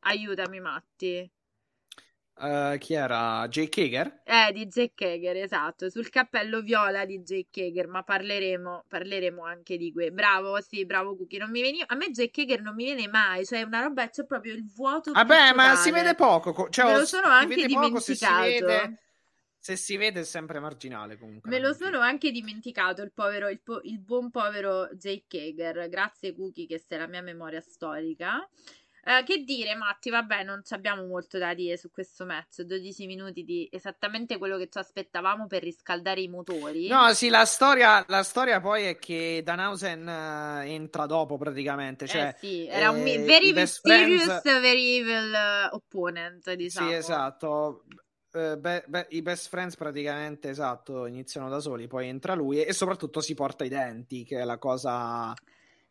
Aiutami 0.00 0.60
Matti. 0.60 1.30
Uh, 2.36 2.76
chi 2.78 2.94
era? 2.94 3.46
Jake 3.48 3.82
Hager? 3.82 4.22
Eh, 4.24 4.52
di 4.52 4.66
Jake 4.66 5.12
Hager, 5.12 5.36
esatto, 5.36 5.88
sul 5.88 6.08
cappello 6.08 6.62
viola 6.62 7.04
di 7.04 7.20
Jake 7.20 7.66
Hager, 7.66 7.86
ma 7.86 8.02
parleremo, 8.02 8.86
parleremo 8.88 9.44
anche 9.44 9.76
di 9.76 9.92
quello. 9.92 10.12
Bravo, 10.12 10.60
sì, 10.60 10.84
bravo 10.84 11.16
Cookie, 11.16 11.38
non 11.38 11.50
mi 11.50 11.62
veniva... 11.62 11.84
A 11.86 11.94
me 11.94 12.10
Jake 12.10 12.42
Hager 12.42 12.60
non 12.60 12.74
mi 12.74 12.84
viene 12.84 13.06
mai, 13.06 13.46
cioè 13.46 13.62
una 13.62 13.82
roba, 13.82 14.08
c'è 14.08 14.26
proprio 14.26 14.52
il 14.52 14.66
vuoto 14.66 15.12
Vabbè, 15.12 15.52
ma 15.54 15.76
si 15.76 15.92
vede 15.92 16.16
poco, 16.16 16.68
cioè, 16.70 16.86
Me 16.86 16.98
lo 16.98 17.06
sono 17.06 17.28
anche 17.28 17.66
dimenticato. 17.66 18.00
Se 18.00 18.14
si 18.14 18.26
vede 18.26 19.03
è 19.72 20.24
sempre 20.24 20.60
marginale 20.60 21.16
comunque. 21.16 21.48
Me 21.48 21.58
lo 21.58 21.72
sono 21.72 22.00
anche 22.00 22.30
dimenticato 22.30 23.02
il, 23.02 23.12
povero, 23.12 23.48
il, 23.48 23.60
po- 23.62 23.80
il 23.82 23.98
buon 23.98 24.30
povero 24.30 24.88
Jake 24.94 25.40
Hager. 25.40 25.88
Grazie 25.88 26.34
Cookie 26.34 26.66
che 26.66 26.78
sei 26.78 26.98
la 26.98 27.06
mia 27.06 27.22
memoria 27.22 27.60
storica. 27.60 28.46
Uh, 29.06 29.22
che 29.22 29.44
dire, 29.44 29.74
Matti, 29.74 30.08
vabbè, 30.08 30.44
non 30.44 30.62
abbiamo 30.70 31.04
molto 31.04 31.36
da 31.36 31.52
dire 31.52 31.76
su 31.76 31.90
questo 31.90 32.24
match. 32.24 32.62
12 32.62 33.04
minuti 33.04 33.44
di 33.44 33.68
esattamente 33.70 34.38
quello 34.38 34.56
che 34.56 34.68
ci 34.70 34.78
aspettavamo 34.78 35.46
per 35.46 35.62
riscaldare 35.62 36.22
i 36.22 36.28
motori. 36.28 36.88
No, 36.88 37.12
sì, 37.12 37.28
la 37.28 37.44
storia, 37.44 38.02
la 38.08 38.22
storia 38.22 38.60
poi 38.60 38.84
è 38.84 38.98
che 38.98 39.42
Danhausen 39.44 40.06
uh, 40.06 40.66
entra 40.66 41.04
dopo 41.04 41.36
praticamente. 41.36 42.06
Cioè, 42.06 42.28
eh 42.28 42.36
sì, 42.38 42.66
era 42.66 42.90
un 42.90 43.06
eh, 43.06 43.18
very 43.18 43.52
mysterious, 43.52 44.24
friends... 44.24 44.60
very 44.60 44.96
evil 44.96 45.32
uh, 45.32 45.74
opponent, 45.74 46.50
diciamo. 46.54 46.88
Sì, 46.88 46.94
esatto. 46.94 47.84
Uh, 48.34 48.58
be- 48.58 48.82
be- 48.88 49.06
i 49.10 49.22
best 49.22 49.48
friends 49.48 49.76
praticamente 49.76 50.48
esatto 50.48 51.06
iniziano 51.06 51.48
da 51.48 51.60
soli 51.60 51.86
poi 51.86 52.08
entra 52.08 52.34
lui 52.34 52.58
e, 52.58 52.66
e 52.66 52.72
soprattutto 52.72 53.20
si 53.20 53.32
porta 53.32 53.62
i 53.62 53.68
denti 53.68 54.24
che 54.24 54.40
è 54.40 54.44
la 54.44 54.58
cosa 54.58 55.32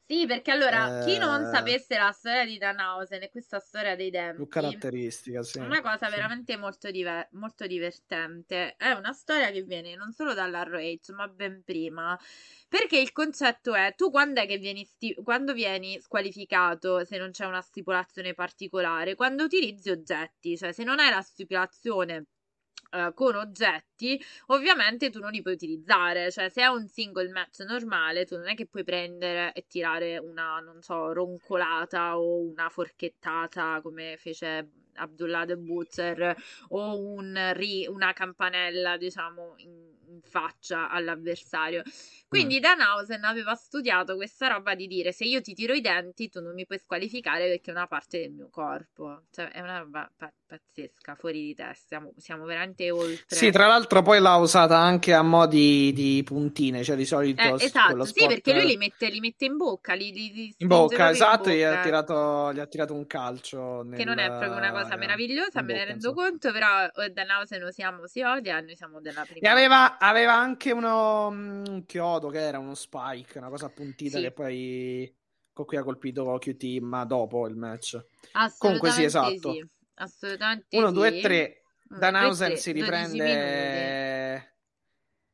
sì 0.06 0.26
perché 0.26 0.52
allora 0.52 1.00
eh... 1.00 1.06
chi 1.06 1.18
non 1.18 1.42
eh. 1.42 1.52
sapesse 1.54 1.98
la 1.98 2.12
storia 2.12 2.44
di 2.44 2.58
Danhausen 2.58 3.24
e 3.24 3.30
questa 3.30 3.60
storia 3.60 3.96
dei 3.96 4.10
denti 4.10 4.36
più 4.36 4.50
caratteristica 4.50 5.42
sì 5.42 5.60
è 5.60 5.62
una 5.62 5.82
cosa 5.82 6.08
sì. 6.08 6.16
veramente 6.16 6.58
molto, 6.58 6.92
diver- 6.92 7.30
molto 7.32 7.66
divertente 7.66 8.76
è 8.76 8.92
una 8.92 9.14
storia 9.14 9.50
che 9.50 9.62
viene 9.62 9.96
non 9.96 10.12
solo 10.12 10.34
dalla 10.34 10.64
ROH 10.64 11.14
ma 11.16 11.30
ben 11.30 11.64
prima 11.64 12.20
perché 12.74 12.98
il 12.98 13.12
concetto 13.12 13.76
è, 13.76 13.94
tu 13.96 14.10
quando 14.10 14.42
è 14.42 14.48
che 14.48 14.58
vieni, 14.58 14.84
sti- 14.84 15.14
quando 15.24 15.54
vieni 15.54 16.00
squalificato 16.02 17.06
se 17.06 17.20
non 17.20 17.30
c'è 17.30 17.46
una 17.46 17.62
stipulazione 17.62 18.34
particolare? 18.34 19.14
Quando 19.14 19.44
utilizzi 19.44 19.92
oggetti, 19.92 20.58
cioè 20.58 20.72
se 20.72 20.84
non 20.84 20.98
hai 20.98 21.12
la 21.12 21.22
stipulazione 21.22 22.26
uh, 22.94 23.14
con 23.14 23.36
oggetti, 23.36 24.22
ovviamente 24.48 25.10
tu 25.10 25.20
non 25.20 25.32
li 25.32 25.42
puoi 25.42 25.54
utilizzare. 25.56 26.32
Cioè, 26.32 26.50
se 26.50 26.62
è 26.62 26.68
un 26.68 26.88
single 26.88 27.30
match 27.30 27.60
normale, 27.60 28.26
tu 28.26 28.38
non 28.38 28.48
è 28.48 28.56
che 28.56 28.68
puoi 28.68 28.84
prendere 28.84 29.54
e 29.54 29.66
tirare 29.68 30.18
una, 30.18 30.60
non 30.60 30.82
so, 30.82 31.12
roncolata 31.12 32.18
o 32.18 32.40
una 32.40 32.70
forchettata 32.70 33.82
come 33.82 34.16
fece 34.18 34.70
Abdullah 34.96 35.46
the 35.46 35.58
Butcher 35.58 36.36
o 36.70 37.00
un 37.00 37.52
ri- 37.54 37.88
una 37.88 38.14
campanella, 38.14 38.98
diciamo, 38.98 39.56
in 39.58 39.92
faccia 40.22 40.90
all'avversario. 40.90 41.84
Quindi 42.28 42.58
mm. 42.58 42.62
Danhausen 42.62 43.24
aveva 43.24 43.54
studiato 43.56 44.16
questa 44.16 44.48
roba 44.48 44.76
di 44.76 44.88
dire 44.88 45.12
se 45.12 45.24
io 45.26 45.42
ti 45.42 45.54
tiro 45.54 45.74
i 45.74 45.82
denti 45.82 46.30
tu 46.30 46.42
non 46.42 46.54
mi 46.54 46.66
puoi 46.66 46.80
squalificare 46.80 47.48
perché 47.48 47.72
è 47.72 47.74
una 47.74 47.88
parte 47.88 48.20
del 48.20 48.32
mio 48.32 48.50
corpo. 48.50 49.24
Cioè 49.32 49.50
è 49.50 49.62
una 49.62 49.80
roba 49.80 50.12
pa- 50.16 50.34
pazzesca, 50.54 51.16
fuori 51.16 51.42
di 51.42 51.56
testa, 51.56 51.86
siamo, 51.88 52.14
siamo, 52.18 52.46
veramente 52.46 52.92
oltre. 52.92 53.36
Sì, 53.36 53.52
tra 53.52 53.68
l'altro 53.68 54.02
poi 54.02 54.20
l'ha 54.20 54.36
usata 54.36 54.78
anche 54.78 55.14
a 55.14 55.24
mo' 55.24 55.48
di, 55.48 55.92
di 55.94 56.22
puntine, 56.24 56.84
cioè 56.84 56.96
di 56.96 57.06
solito... 57.06 57.42
Eh, 57.42 57.64
esatto, 57.64 58.06
sì, 58.06 58.28
perché 58.28 58.54
lui 58.54 58.68
li 58.68 58.78
mette, 58.78 59.10
li 59.10 59.20
mette 59.20 59.46
in 59.46 59.58
bocca, 59.58 59.94
li, 59.94 60.12
li, 60.12 60.32
li 60.32 60.56
in 60.58 60.68
bocca, 60.68 61.10
esatto, 61.10 61.50
in 61.50 61.56
bocca. 61.56 61.72
Gli, 61.72 61.78
ha 61.78 61.82
tirato, 61.82 62.54
gli 62.54 62.60
ha 62.60 62.68
tirato 62.68 62.94
un 62.94 63.08
calcio. 63.08 63.82
Nel, 63.84 63.98
che 63.98 64.06
non 64.06 64.20
è 64.20 64.28
proprio 64.28 64.56
una 64.56 64.72
cosa 64.72 64.96
meravigliosa, 64.96 65.62
me 65.62 65.74
ne 65.74 65.86
rendo 65.86 66.10
insomma. 66.10 66.30
conto, 66.30 66.52
però 66.52 66.86
eh, 67.04 67.10
Danhausen 67.10 67.64
usiamo 67.64 68.06
si 68.08 68.22
odia, 68.22 68.60
noi 68.60 68.76
siamo 68.76 69.02
della 69.02 69.24
prima. 69.24 69.48
E 69.48 69.50
aveva, 69.50 69.98
aveva 70.08 70.34
anche 70.34 70.72
uno, 70.72 71.32
mm, 71.32 71.64
un 71.68 71.86
chiodo 71.86 72.28
chiodo 72.28 72.30
che 72.30 72.40
era 72.40 72.60
uno 72.60 72.76
spike, 72.76 73.38
una 73.38 73.50
cosa 73.50 73.68
appuntita 73.68 74.18
sì. 74.18 74.24
che 74.24 74.32
poi 74.32 75.16
con 75.54 75.66
cui 75.66 75.78
ha 75.78 75.84
colpito 75.84 76.38
QT, 76.40 76.80
ma 76.82 77.06
dopo 77.06 77.48
il 77.48 77.56
match. 77.56 78.04
Comunque 78.58 78.92
sì, 78.92 79.04
esatto. 79.04 79.52
Sì. 79.54 79.66
Assolutamente 79.96 80.76
1, 80.76 80.92
2, 80.92 81.20
3. 81.20 81.58
Danhausen 81.84 82.58
si 82.58 82.72
riprende 82.72 83.24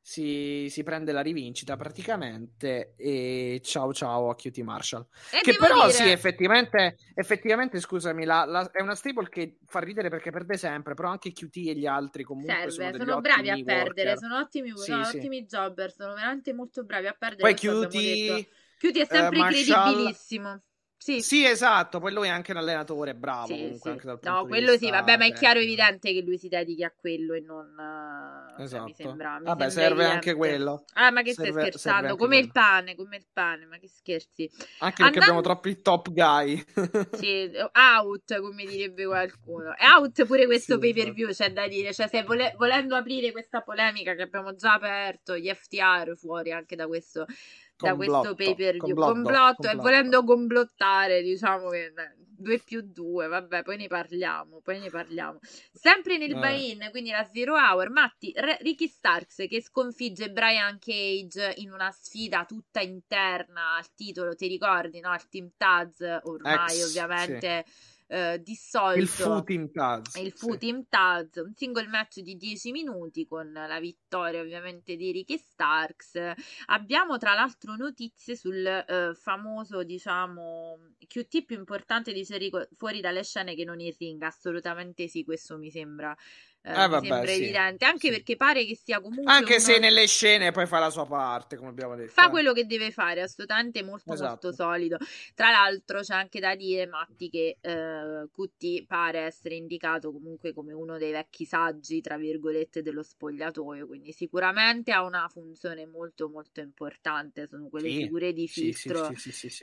si, 0.09 0.69
si, 0.71 0.81
prende 0.81 1.11
la 1.11 1.21
rivincita 1.21 1.75
praticamente 1.75 2.95
e 2.97 3.61
ciao 3.63 3.93
ciao 3.93 4.31
a 4.31 4.35
QT 4.35 4.57
Marshall. 4.61 5.05
E 5.31 5.41
che 5.43 5.55
però 5.55 5.81
dire... 5.81 5.91
sì, 5.91 6.09
effettivamente, 6.09 6.97
effettivamente 7.13 7.79
scusami, 7.79 8.25
la, 8.25 8.43
la, 8.43 8.71
è 8.71 8.81
una 8.81 8.95
stable 8.95 9.29
che 9.29 9.57
fa 9.67 9.77
ridere 9.81 10.09
perché 10.09 10.31
perde 10.31 10.57
sempre, 10.57 10.95
però 10.95 11.09
anche 11.09 11.31
QT 11.31 11.57
e 11.57 11.75
gli 11.75 11.85
altri 11.85 12.23
comunque 12.23 12.55
Serve, 12.55 12.71
sono, 12.71 12.97
sono 12.97 13.21
bravi 13.21 13.49
a 13.51 13.63
perdere, 13.63 14.17
sono 14.17 14.39
ottimi, 14.39 14.75
sì, 14.75 14.89
no, 14.89 15.03
sì. 15.03 15.17
ottimi 15.17 15.45
jobber, 15.45 15.91
sono 15.91 16.15
veramente 16.15 16.53
molto 16.53 16.83
bravi 16.83 17.05
a 17.05 17.13
perdere. 17.13 17.41
Poi 17.41 17.53
QT... 17.53 18.49
QT 18.79 18.97
è 18.97 19.05
sempre 19.05 19.37
uh, 19.37 19.41
Marshall... 19.41 19.83
credibilissimo. 19.83 20.61
Sì. 21.01 21.21
sì. 21.21 21.45
esatto. 21.45 21.99
Poi 21.99 22.11
lui 22.11 22.27
è 22.27 22.29
anche 22.29 22.51
un 22.51 22.57
allenatore 22.57 23.15
bravo. 23.15 23.47
Sì, 23.47 23.77
comunque, 23.79 23.97
sì. 24.01 24.27
no, 24.27 24.45
quello 24.45 24.77
sì, 24.77 24.89
vabbè, 24.89 25.17
ma 25.17 25.25
è 25.25 25.31
chiaro 25.31 25.59
e 25.59 25.63
evidente 25.63 26.11
che 26.11 26.21
lui 26.21 26.37
si 26.37 26.49
dedichi 26.49 26.83
a 26.83 26.93
quello 26.95 27.33
e 27.33 27.39
non. 27.39 27.73
Esatto. 28.57 28.67
Cioè, 28.67 28.83
mi 28.83 28.91
esatto. 28.91 28.93
sembra, 29.09 29.39
mi 29.39 29.45
vabbè, 29.45 29.69
serve 29.69 29.85
evidente. 29.85 30.13
anche 30.13 30.33
quello. 30.33 30.83
Ah, 30.93 31.09
ma 31.11 31.21
che 31.21 31.33
serve, 31.33 31.51
stai 31.51 31.63
scherzando? 31.63 32.17
Come 32.17 32.27
quello. 32.27 32.45
il 32.45 32.51
pane, 32.51 32.95
come 32.95 33.15
il 33.15 33.25
pane, 33.31 33.65
ma 33.65 33.77
che 33.77 33.87
scherzi. 33.87 34.51
Anche 34.79 35.03
perché 35.03 35.19
abbiamo 35.19 35.39
troppi 35.39 35.81
top 35.81 36.11
guy. 36.11 36.61
sì, 37.13 37.49
out, 37.71 38.41
come 38.41 38.65
direbbe 38.65 39.05
qualcuno. 39.05 39.75
È 39.77 39.85
out 39.85 40.25
pure 40.25 40.45
questo 40.47 40.77
pay 40.79 40.93
per 40.93 41.13
view, 41.13 41.29
c'è 41.29 41.53
da 41.53 41.65
dire. 41.69 41.93
Cioè, 41.93 42.09
se 42.09 42.23
vole- 42.23 42.53
volendo 42.57 42.97
aprire 42.97 43.31
questa 43.31 43.61
polemica 43.61 44.15
che 44.15 44.23
abbiamo 44.23 44.53
già 44.53 44.73
aperto, 44.73 45.37
gli 45.37 45.49
FTR 45.49 46.17
fuori 46.17 46.51
anche 46.51 46.75
da 46.75 46.87
questo 46.87 47.25
da 47.87 47.95
questo 47.95 48.35
pay 48.35 48.55
per 48.55 48.73
view. 48.73 48.95
Complotto, 48.95 49.13
complotto, 49.13 49.69
e 49.69 49.75
volendo 49.75 50.23
complottare, 50.23 51.21
diciamo 51.21 51.69
che 51.69 51.93
2 52.39 52.59
più 52.59 52.81
2, 52.81 53.27
vabbè, 53.27 53.63
poi 53.63 53.77
ne 53.77 53.87
parliamo, 53.87 54.61
poi 54.61 54.79
ne 54.79 54.89
parliamo. 54.89 55.39
Sempre 55.71 56.17
nel 56.17 56.31
eh. 56.31 56.39
buy-in, 56.39 56.87
quindi 56.91 57.09
la 57.11 57.27
Zero 57.31 57.55
Hour, 57.55 57.89
Matti, 57.89 58.33
R- 58.35 58.57
Ricky 58.61 58.87
Starks 58.87 59.45
che 59.47 59.61
sconfigge 59.61 60.31
Brian 60.31 60.79
Cage 60.79 61.53
in 61.57 61.71
una 61.71 61.91
sfida 61.91 62.45
tutta 62.45 62.81
interna 62.81 63.75
al 63.77 63.93
titolo, 63.93 64.35
ti 64.35 64.47
ricordi, 64.47 64.99
no? 64.99 65.09
Al 65.09 65.27
Team 65.27 65.51
Taz, 65.57 65.99
ormai 66.23 66.79
Ex, 66.79 66.87
ovviamente... 66.87 67.63
Sì 67.65 67.97
eh, 68.11 68.41
dissolto 68.43 68.99
il 68.99 69.07
Fu 69.07 69.43
Team 69.43 69.71
Taz 69.71 70.15
il 70.15 70.31
Fu 70.31 70.57
sì. 70.59 70.85
Taz 70.89 71.35
un 71.35 71.53
single 71.53 71.87
match 71.87 72.21
di 72.21 72.35
10 72.35 72.71
minuti 72.71 73.27
con 73.27 73.51
la 73.51 73.79
vittoria 73.79 74.41
ovviamente 74.41 74.95
di 74.95 75.11
Ricky 75.11 75.37
Starks 75.37 76.19
abbiamo 76.65 77.19
tra 77.19 77.35
l'altro 77.35 77.75
notizie 77.75 78.35
sul 78.35 78.65
eh, 78.65 79.13
famoso 79.13 79.83
diciamo 79.83 80.79
QT 81.07 81.45
più 81.45 81.57
importante 81.57 82.11
di 82.11 82.25
serie 82.25 82.49
fuori 82.75 82.99
dalle 82.99 83.23
scene 83.23 83.53
che 83.53 83.63
non 83.63 83.79
il 83.79 83.95
ring 83.99 84.21
assolutamente 84.23 85.07
sì 85.07 85.23
questo 85.23 85.59
mi 85.59 85.69
sembra 85.69 86.15
eh, 86.61 86.71
eh, 86.71 86.87
vabbè, 86.87 87.07
sembra 87.07 87.31
sì, 87.31 87.41
evidente, 87.41 87.85
anche 87.85 88.07
sì. 88.07 88.13
perché 88.13 88.35
pare 88.35 88.65
che 88.65 88.75
sia 88.75 88.99
comunque. 88.99 89.31
Anche 89.31 89.55
uno... 89.55 89.61
se 89.63 89.79
nelle 89.79 90.07
scene 90.07 90.51
poi 90.51 90.67
fa 90.67 90.79
la 90.79 90.89
sua 90.89 91.05
parte, 91.05 91.55
come 91.55 91.69
abbiamo 91.69 91.95
detto. 91.95 92.11
Fa 92.11 92.29
quello 92.29 92.51
che 92.51 92.65
deve 92.65 92.91
fare, 92.91 93.21
assolutamente 93.21 93.81
molto, 93.81 94.13
esatto. 94.13 94.29
molto 94.29 94.51
solido. 94.51 94.97
Tra 95.33 95.51
l'altro, 95.51 96.01
c'è 96.01 96.13
anche 96.13 96.41
da 96.41 96.55
dire, 96.55 96.85
Matti, 96.85 97.29
che 97.29 97.57
eh, 97.61 98.85
pare 98.85 99.19
essere 99.19 99.55
indicato 99.55 100.11
comunque 100.11 100.53
come 100.53 100.73
uno 100.73 100.97
dei 100.97 101.11
vecchi 101.11 101.45
saggi, 101.45 102.01
tra 102.01 102.17
virgolette, 102.17 102.81
dello 102.81 103.03
spogliatoio. 103.03 103.87
Quindi, 103.87 104.11
sicuramente 104.11 104.91
ha 104.91 105.03
una 105.03 105.29
funzione 105.31 105.85
molto, 105.85 106.27
molto 106.27 106.59
importante. 106.59 107.47
Sono 107.47 107.69
quelle 107.69 107.89
sì, 107.89 107.97
figure 107.99 108.33
di 108.33 108.47
filtro 108.49 109.11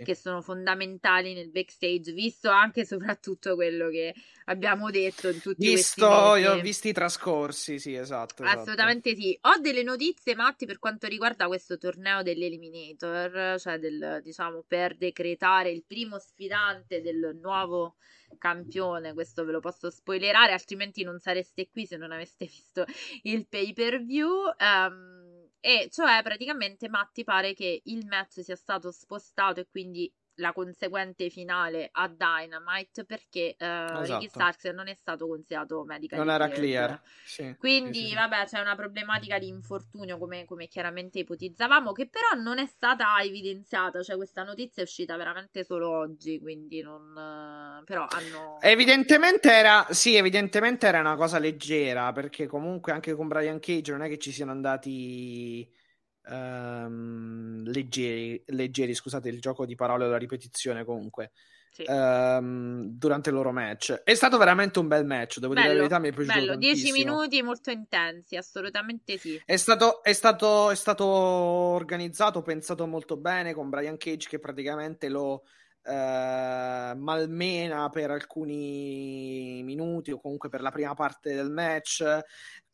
che 0.02 0.14
sono 0.14 0.40
fondamentali 0.40 1.34
nel 1.34 1.50
backstage, 1.50 2.12
visto 2.12 2.48
anche 2.48 2.80
e 2.80 2.86
soprattutto 2.86 3.54
quello 3.54 3.90
che 3.90 4.14
abbiamo 4.46 4.90
detto 4.90 5.28
in 5.28 5.40
tutti 5.40 5.68
visto, 5.68 6.06
questi 6.06 6.40
mesi. 6.40 6.46
Ho 6.46 6.60
visto 6.60 6.88
i 6.88 6.92
trascorsi, 6.92 7.78
sì, 7.78 7.94
esatto, 7.94 8.42
esatto. 8.42 8.60
Assolutamente 8.60 9.14
sì. 9.14 9.36
Ho 9.42 9.58
delle 9.60 9.82
notizie, 9.82 10.34
Matti, 10.34 10.66
per 10.66 10.78
quanto 10.78 11.06
riguarda 11.06 11.46
questo 11.46 11.78
torneo 11.78 12.22
dell'Eliminator, 12.22 13.58
cioè 13.58 13.78
del, 13.78 14.20
diciamo, 14.22 14.64
per 14.66 14.96
decretare 14.96 15.70
il 15.70 15.84
primo 15.86 16.18
sfidante 16.18 17.00
del 17.00 17.38
nuovo 17.40 17.96
campione, 18.38 19.14
questo 19.14 19.44
ve 19.44 19.52
lo 19.52 19.60
posso 19.60 19.90
spoilerare, 19.90 20.52
altrimenti 20.52 21.04
non 21.04 21.18
sareste 21.18 21.68
qui 21.70 21.86
se 21.86 21.96
non 21.96 22.12
aveste 22.12 22.46
visto 22.46 22.84
il 23.22 23.46
pay 23.46 23.72
per 23.72 24.04
view. 24.04 24.30
Um, 24.58 25.24
e 25.60 25.88
cioè 25.90 26.20
praticamente 26.22 26.88
Matti 26.88 27.24
pare 27.24 27.52
che 27.52 27.80
il 27.86 28.06
match 28.06 28.40
sia 28.44 28.54
stato 28.54 28.92
spostato 28.92 29.58
e 29.58 29.66
quindi 29.68 30.12
la 30.36 30.52
conseguente 30.52 31.30
finale 31.30 31.88
a 31.92 32.08
Dynamite 32.08 33.04
perché 33.04 33.56
uh, 33.58 33.64
esatto. 33.64 34.02
Ricky 34.02 34.28
Starks 34.28 34.64
non 34.66 34.88
è 34.88 34.94
stato 34.94 35.26
considerato 35.26 35.84
medical 35.84 36.18
non 36.18 36.30
era 36.30 36.48
clear. 36.48 37.00
Sì, 37.24 37.54
quindi 37.58 38.00
sì, 38.00 38.08
sì, 38.08 38.14
vabbè 38.14 38.44
c'è 38.46 38.60
una 38.60 38.74
problematica 38.74 39.38
di 39.38 39.48
infortunio 39.48 40.18
come, 40.18 40.44
come, 40.44 40.66
chiaramente 40.66 41.20
ipotizzavamo 41.20 41.92
che 41.92 42.08
però 42.08 42.40
non 42.40 42.58
è 42.58 42.66
stata 42.66 43.18
evidenziata. 43.22 44.02
Cioè 44.02 44.16
questa 44.16 44.42
notizia 44.42 44.82
è 44.82 44.84
uscita 44.84 45.16
veramente 45.16 45.64
solo 45.64 45.90
oggi 45.90 46.38
quindi 46.40 46.82
non 46.82 47.82
però 47.84 48.06
hanno 48.08 48.60
evidentemente 48.60 49.50
era 49.50 49.86
sì 49.90 50.16
evidentemente 50.16 50.86
era 50.86 51.00
una 51.00 51.16
cosa 51.16 51.38
leggera 51.38 52.12
perché 52.12 52.46
comunque 52.46 52.92
anche 52.92 53.14
con 53.14 53.28
Brian 53.28 53.58
Cage 53.58 53.92
non 53.92 54.02
è 54.02 54.08
che 54.08 54.18
ci 54.18 54.32
siano 54.32 54.50
andati 54.50 55.68
um, 56.28 57.62
leggeri, 57.64 58.42
leggeri, 58.46 58.94
scusate 58.94 59.28
il 59.28 59.40
gioco 59.40 59.66
di 59.66 59.74
parole 59.74 60.04
o 60.04 60.08
la 60.08 60.18
ripetizione 60.18 60.84
comunque. 60.84 61.32
Sì. 61.70 61.84
Um, 61.86 62.86
durante 62.88 63.28
il 63.28 63.34
loro 63.34 63.52
match 63.52 63.92
è 63.92 64.14
stato 64.14 64.38
veramente 64.38 64.78
un 64.78 64.88
bel 64.88 65.04
match. 65.04 65.40
Devo 65.40 65.52
bello, 65.52 65.66
dire 65.66 65.74
la 65.74 65.80
verità, 65.80 65.98
mi 65.98 66.08
è 66.08 66.12
piaciuto. 66.12 66.38
Bello, 66.38 66.56
10 66.56 66.92
minuti 66.92 67.42
molto 67.42 67.70
intensi, 67.70 68.36
assolutamente 68.36 69.18
sì. 69.18 69.40
È 69.44 69.56
stato, 69.56 70.02
è, 70.02 70.14
stato, 70.14 70.70
è 70.70 70.74
stato 70.74 71.04
organizzato, 71.04 72.40
pensato 72.40 72.86
molto 72.86 73.18
bene 73.18 73.52
con 73.52 73.68
Brian 73.68 73.98
Cage 73.98 74.26
che 74.26 74.38
praticamente 74.38 75.10
lo 75.10 75.42
eh, 75.86 76.94
malmena 76.96 77.88
per 77.90 78.10
alcuni 78.10 79.62
minuti 79.62 80.10
o 80.10 80.20
comunque 80.20 80.48
per 80.48 80.60
la 80.60 80.70
prima 80.70 80.94
parte 80.94 81.34
del 81.34 81.50
match, 81.50 82.04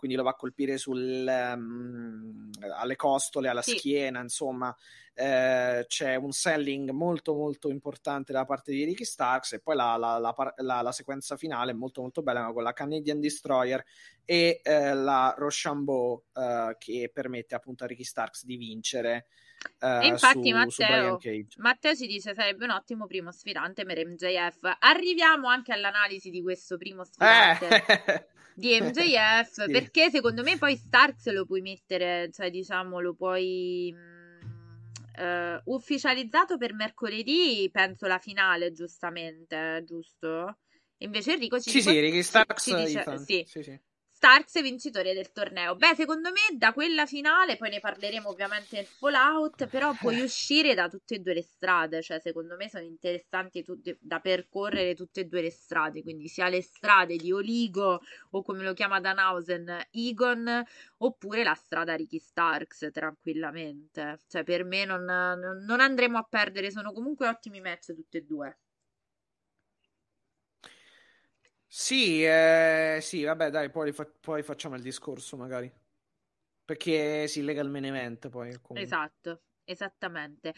quindi 0.03 0.17
lo 0.17 0.25
va 0.25 0.31
a 0.31 0.35
colpire 0.35 0.79
sul, 0.79 1.25
um, 1.29 2.51
alle 2.77 2.97
costole, 2.97 3.49
alla 3.49 3.63
sì. 3.63 3.77
schiena, 3.77 4.21
insomma. 4.21 4.77
Eh, 5.15 5.85
c'è 5.87 6.17
un 6.17 6.33
selling 6.33 6.91
molto 6.91 7.35
molto 7.35 7.69
importante 7.69 8.33
da 8.33 8.45
parte 8.47 8.73
di 8.73 8.83
Ricky 8.83 9.05
Starks 9.05 9.53
e 9.53 9.61
poi 9.61 9.77
la, 9.77 9.97
la, 9.97 10.35
la, 10.57 10.81
la 10.81 10.91
sequenza 10.91 11.37
finale 11.37 11.71
è 11.71 11.75
molto 11.75 12.01
molto 12.01 12.23
bella 12.23 12.51
con 12.51 12.63
la 12.63 12.73
Canadian 12.73 13.21
Destroyer 13.21 13.85
e 14.25 14.61
eh, 14.65 14.95
la 14.95 15.35
Rochambeau 15.37 16.25
eh, 16.35 16.77
che 16.79 17.11
permette 17.13 17.55
appunto 17.55 17.85
a 17.85 17.87
Ricky 17.87 18.05
Starks 18.05 18.45
di 18.45 18.57
vincere 18.57 19.27
Uh, 19.79 20.03
infatti 20.03 20.49
su, 20.49 20.57
Matteo, 20.57 21.21
su 21.21 21.61
Matteo 21.61 21.95
ci 21.95 22.09
dice 22.09 22.35
sarebbe 22.35 22.65
un 22.65 22.73
ottimo 22.73 23.07
primo 23.07 23.31
sfidante 23.31 23.85
per 23.85 24.05
MJF 24.05 24.77
arriviamo 24.81 25.47
anche 25.47 25.73
all'analisi 25.73 26.31
di 26.31 26.43
questo 26.43 26.77
primo 26.77 27.05
sfidante 27.05 27.85
eh. 27.87 28.27
di 28.55 28.79
MJF 28.81 29.65
sì. 29.65 29.71
perché 29.71 30.11
secondo 30.11 30.43
me 30.43 30.59
poi 30.59 30.77
Starks 30.77 31.31
lo 31.33 31.47
puoi 31.47 31.61
mettere 31.61 32.31
cioè 32.33 32.51
diciamo 32.51 33.01
lo 33.01 33.15
puoi 33.15 33.95
uh, 35.19 35.73
ufficializzato 35.73 36.59
per 36.59 36.75
mercoledì 36.75 37.69
penso 37.73 38.07
la 38.07 38.19
finale 38.19 38.73
giustamente 38.73 39.83
giusto 39.85 40.59
invece 40.99 41.33
Enrico 41.33 41.61
ci 41.61 41.71
sì, 41.71 41.77
dice, 41.79 41.91
sì, 41.91 42.01
Ricky 42.01 42.23
Starks 42.23 42.63
ci 42.63 42.75
dice, 42.75 43.19
sì. 43.19 43.45
sì, 43.47 43.63
sì 43.63 43.81
Starks 44.25 44.63
vincitore 44.63 45.15
del 45.15 45.33
torneo. 45.33 45.75
Beh, 45.75 45.97
secondo 45.97 46.31
me 46.31 46.57
da 46.57 46.73
quella 46.73 47.07
finale, 47.07 47.57
poi 47.57 47.71
ne 47.71 47.81
parleremo 47.81 48.29
ovviamente 48.29 48.77
nel 48.77 48.87
Fallout, 48.87 49.67
però 49.67 49.95
puoi 49.95 50.21
uscire 50.23 50.75
da 50.75 50.89
tutte 50.89 51.17
e 51.17 51.19
due 51.19 51.35
le 51.35 51.43
strade, 51.43 52.03
cioè 52.03 52.21
secondo 52.21 52.55
me 52.55 52.69
sono 52.69 52.85
interessanti 52.85 53.65
tutte- 53.65 53.99
da 54.01 54.21
percorrere 54.21 54.95
tutte 54.95 55.23
e 55.23 55.25
due 55.25 55.43
le 55.43 55.51
strade, 55.51 56.03
quindi 56.03 56.29
sia 56.29 56.49
le 56.49 56.63
strade 56.63 57.17
di 57.17 57.33
Oligo 57.33 58.01
o 58.31 58.43
come 58.43 58.63
lo 58.63 58.75
chiama 58.75 59.01
Danhausen, 59.01 59.89
Egon, 59.91 60.65
oppure 60.99 61.43
la 61.43 61.55
strada 61.55 61.97
Ricky 61.97 62.21
Starks 62.21 62.91
tranquillamente. 62.93 64.21
Cioè 64.29 64.45
per 64.45 64.63
me 64.63 64.85
non, 64.85 65.03
non- 65.03 65.81
andremo 65.81 66.17
a 66.19 66.23
perdere, 66.23 66.71
sono 66.71 66.93
comunque 66.93 67.27
ottimi 67.27 67.61
match 67.61 67.93
tutti 67.93 68.19
e 68.19 68.23
due. 68.23 68.57
Sì, 71.75 72.23
eh, 72.23 72.99
sì, 73.01 73.25
vabbè, 73.25 73.49
dai, 73.49 73.71
poi, 73.71 73.95
poi 74.21 74.43
facciamo 74.43 74.75
il 74.75 74.83
discorso 74.83 75.39
magari. 75.39 75.73
Perché 76.67 77.27
si 77.29 77.43
lega 77.43 77.63
al 77.63 77.71
main 77.71 78.19
poi 78.29 78.53
comunque. 78.61 78.83
Esatto, 78.83 79.41
esattamente. 79.65 80.51
Eh, 80.51 80.55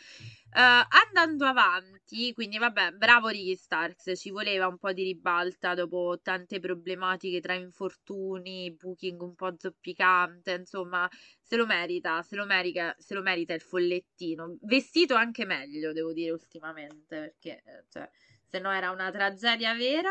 andando 1.07 1.45
avanti, 1.45 2.33
quindi 2.33 2.59
vabbè, 2.59 2.91
bravo 2.93 3.29
Ricky 3.29 3.55
Starks, 3.55 4.13
ci 4.17 4.31
voleva 4.31 4.67
un 4.67 4.77
po' 4.77 4.93
di 4.93 5.05
ribalta 5.05 5.75
dopo 5.75 6.19
tante 6.21 6.59
problematiche 6.59 7.41
tra 7.41 7.55
infortuni, 7.55 8.73
booking 8.73 9.23
un 9.23 9.37
po' 9.37 9.55
zoppicante, 9.57 10.51
insomma, 10.51 11.09
se 11.41 11.55
lo 11.55 11.65
merita, 11.65 12.23
se 12.23 12.35
lo 12.35 12.45
merita, 12.45 12.93
se 12.99 13.15
lo 13.15 13.23
merita 13.23 13.55
il 13.55 13.63
follettino. 13.63 14.59
Vestito 14.63 15.15
anche 15.15 15.45
meglio, 15.45 15.93
devo 15.93 16.13
dire, 16.13 16.33
ultimamente, 16.33 17.07
perché 17.07 17.63
eh, 17.65 17.85
cioè, 17.89 18.11
se 18.51 18.59
no 18.59 18.73
era 18.73 18.91
una 18.91 19.13
tragedia 19.13 19.75
vera. 19.75 20.11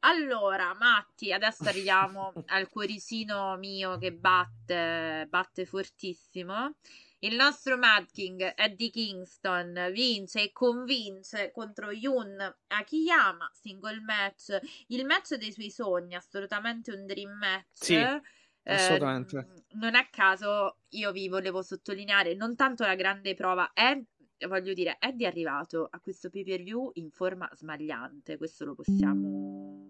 Allora, 0.00 0.74
Matti, 0.74 1.32
adesso 1.32 1.68
arriviamo 1.68 2.36
al 2.46 2.68
cuoricino 2.68 3.56
mio 3.56 3.98
che 3.98 4.12
batte, 4.12 5.26
batte 5.28 5.66
fortissimo. 5.66 6.76
Il 7.20 7.34
nostro 7.34 7.76
Mad 7.76 8.06
King, 8.12 8.52
Eddie 8.56 8.90
Kingston, 8.90 9.90
vince 9.92 10.42
e 10.42 10.52
convince 10.52 11.50
contro 11.50 11.90
Yun 11.90 12.36
Akiyama, 12.68 13.50
single 13.52 14.00
match, 14.00 14.56
il 14.88 15.04
match 15.04 15.34
dei 15.34 15.50
suoi 15.52 15.70
sogni, 15.70 16.14
assolutamente 16.14 16.92
un 16.92 17.04
dream 17.04 17.32
match. 17.36 17.82
Sì, 17.82 17.94
Eh, 17.94 18.22
assolutamente. 18.62 19.48
non 19.72 19.94
a 19.94 20.08
caso 20.10 20.78
io 20.90 21.10
vi 21.10 21.28
volevo 21.28 21.62
sottolineare 21.62 22.34
non 22.34 22.54
tanto 22.54 22.84
la 22.84 22.94
grande 22.94 23.34
prova, 23.34 23.72
è, 23.72 24.00
voglio 24.46 24.72
dire, 24.72 24.96
Eddie 25.00 25.26
è 25.26 25.30
arrivato 25.30 25.88
a 25.90 26.00
questo 26.00 26.30
pay 26.30 26.44
per 26.44 26.62
view 26.62 26.90
in 26.94 27.10
forma 27.10 27.50
smagliante, 27.54 28.36
questo 28.36 28.64
lo 28.64 28.74
possiamo, 28.74 29.86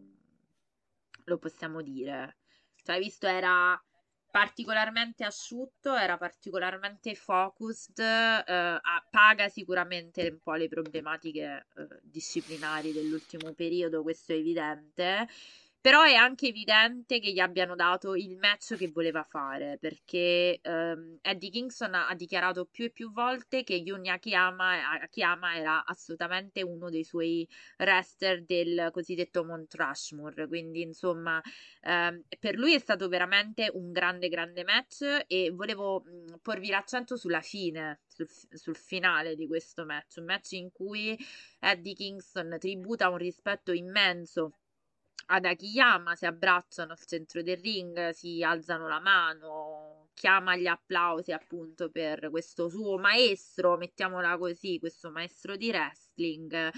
lo 1.24 1.38
possiamo 1.38 1.82
dire. 1.82 2.38
Cioè, 2.82 2.96
hai 2.96 3.02
visto, 3.02 3.26
era 3.26 3.80
particolarmente 4.30 5.24
asciutto, 5.24 5.94
era 5.94 6.16
particolarmente 6.16 7.14
focused, 7.14 7.98
eh, 7.98 8.80
paga 9.10 9.48
sicuramente 9.48 10.28
un 10.28 10.38
po' 10.40 10.54
le 10.54 10.68
problematiche 10.68 11.66
eh, 11.76 11.86
disciplinari 12.02 12.92
dell'ultimo 12.92 13.52
periodo, 13.52 14.02
questo 14.02 14.32
è 14.32 14.36
evidente. 14.36 15.28
Però 15.88 16.02
è 16.02 16.12
anche 16.12 16.48
evidente 16.48 17.18
che 17.18 17.32
gli 17.32 17.38
abbiano 17.38 17.74
dato 17.74 18.14
il 18.14 18.36
match 18.36 18.76
che 18.76 18.90
voleva 18.90 19.22
fare, 19.22 19.78
perché 19.80 20.58
ehm, 20.60 21.16
Eddie 21.22 21.48
Kingston 21.48 21.94
ha, 21.94 22.14
dichiarato 22.14 22.66
più 22.66 22.84
e 22.84 22.90
più 22.90 23.10
volte 23.10 23.64
che 23.64 23.72
Yun 23.72 24.06
Akiyama, 24.06 25.00
Akiyama 25.00 25.56
era 25.56 25.86
assolutamente 25.86 26.62
uno 26.62 26.90
dei 26.90 27.04
suoi 27.04 27.48
wrestler 27.78 28.44
del 28.44 28.90
cosiddetto 28.92 29.46
Mount 29.46 29.74
Rushmore, 29.76 30.46
quindi 30.46 30.82
insomma 30.82 31.40
ehm, 31.80 32.22
per 32.38 32.56
lui 32.56 32.74
è 32.74 32.78
stato 32.78 33.08
veramente 33.08 33.70
un 33.72 33.90
grande 33.90 34.28
grande 34.28 34.64
match 34.64 35.24
e 35.26 35.50
volevo 35.54 36.02
mh, 36.02 36.40
porvi 36.42 36.68
l'accento 36.68 37.16
sulla 37.16 37.40
fine, 37.40 38.00
sul, 38.06 38.28
sul 38.28 38.76
finale 38.76 39.34
di 39.34 39.46
questo 39.46 39.86
match, 39.86 40.16
un 40.18 40.26
match 40.26 40.52
in 40.52 40.70
cui 40.70 41.18
Eddie 41.60 41.94
Kingston 41.94 42.56
tributa 42.58 43.08
un 43.08 43.16
rispetto 43.16 43.72
immenso 43.72 44.52
ad 45.30 45.44
Akiyama, 45.44 46.14
si 46.14 46.26
abbracciano 46.26 46.92
al 46.92 47.04
centro 47.06 47.42
del 47.42 47.58
ring, 47.58 48.10
si 48.10 48.42
alzano 48.42 48.88
la 48.88 49.00
mano, 49.00 50.08
chiama 50.14 50.56
gli 50.56 50.66
applausi 50.66 51.32
appunto 51.32 51.90
per 51.90 52.28
questo 52.30 52.68
suo 52.68 52.98
maestro, 52.98 53.76
mettiamola 53.76 54.36
così, 54.38 54.78
questo 54.78 55.10
maestro 55.10 55.56
di 55.56 55.68
wrestling 55.68 56.70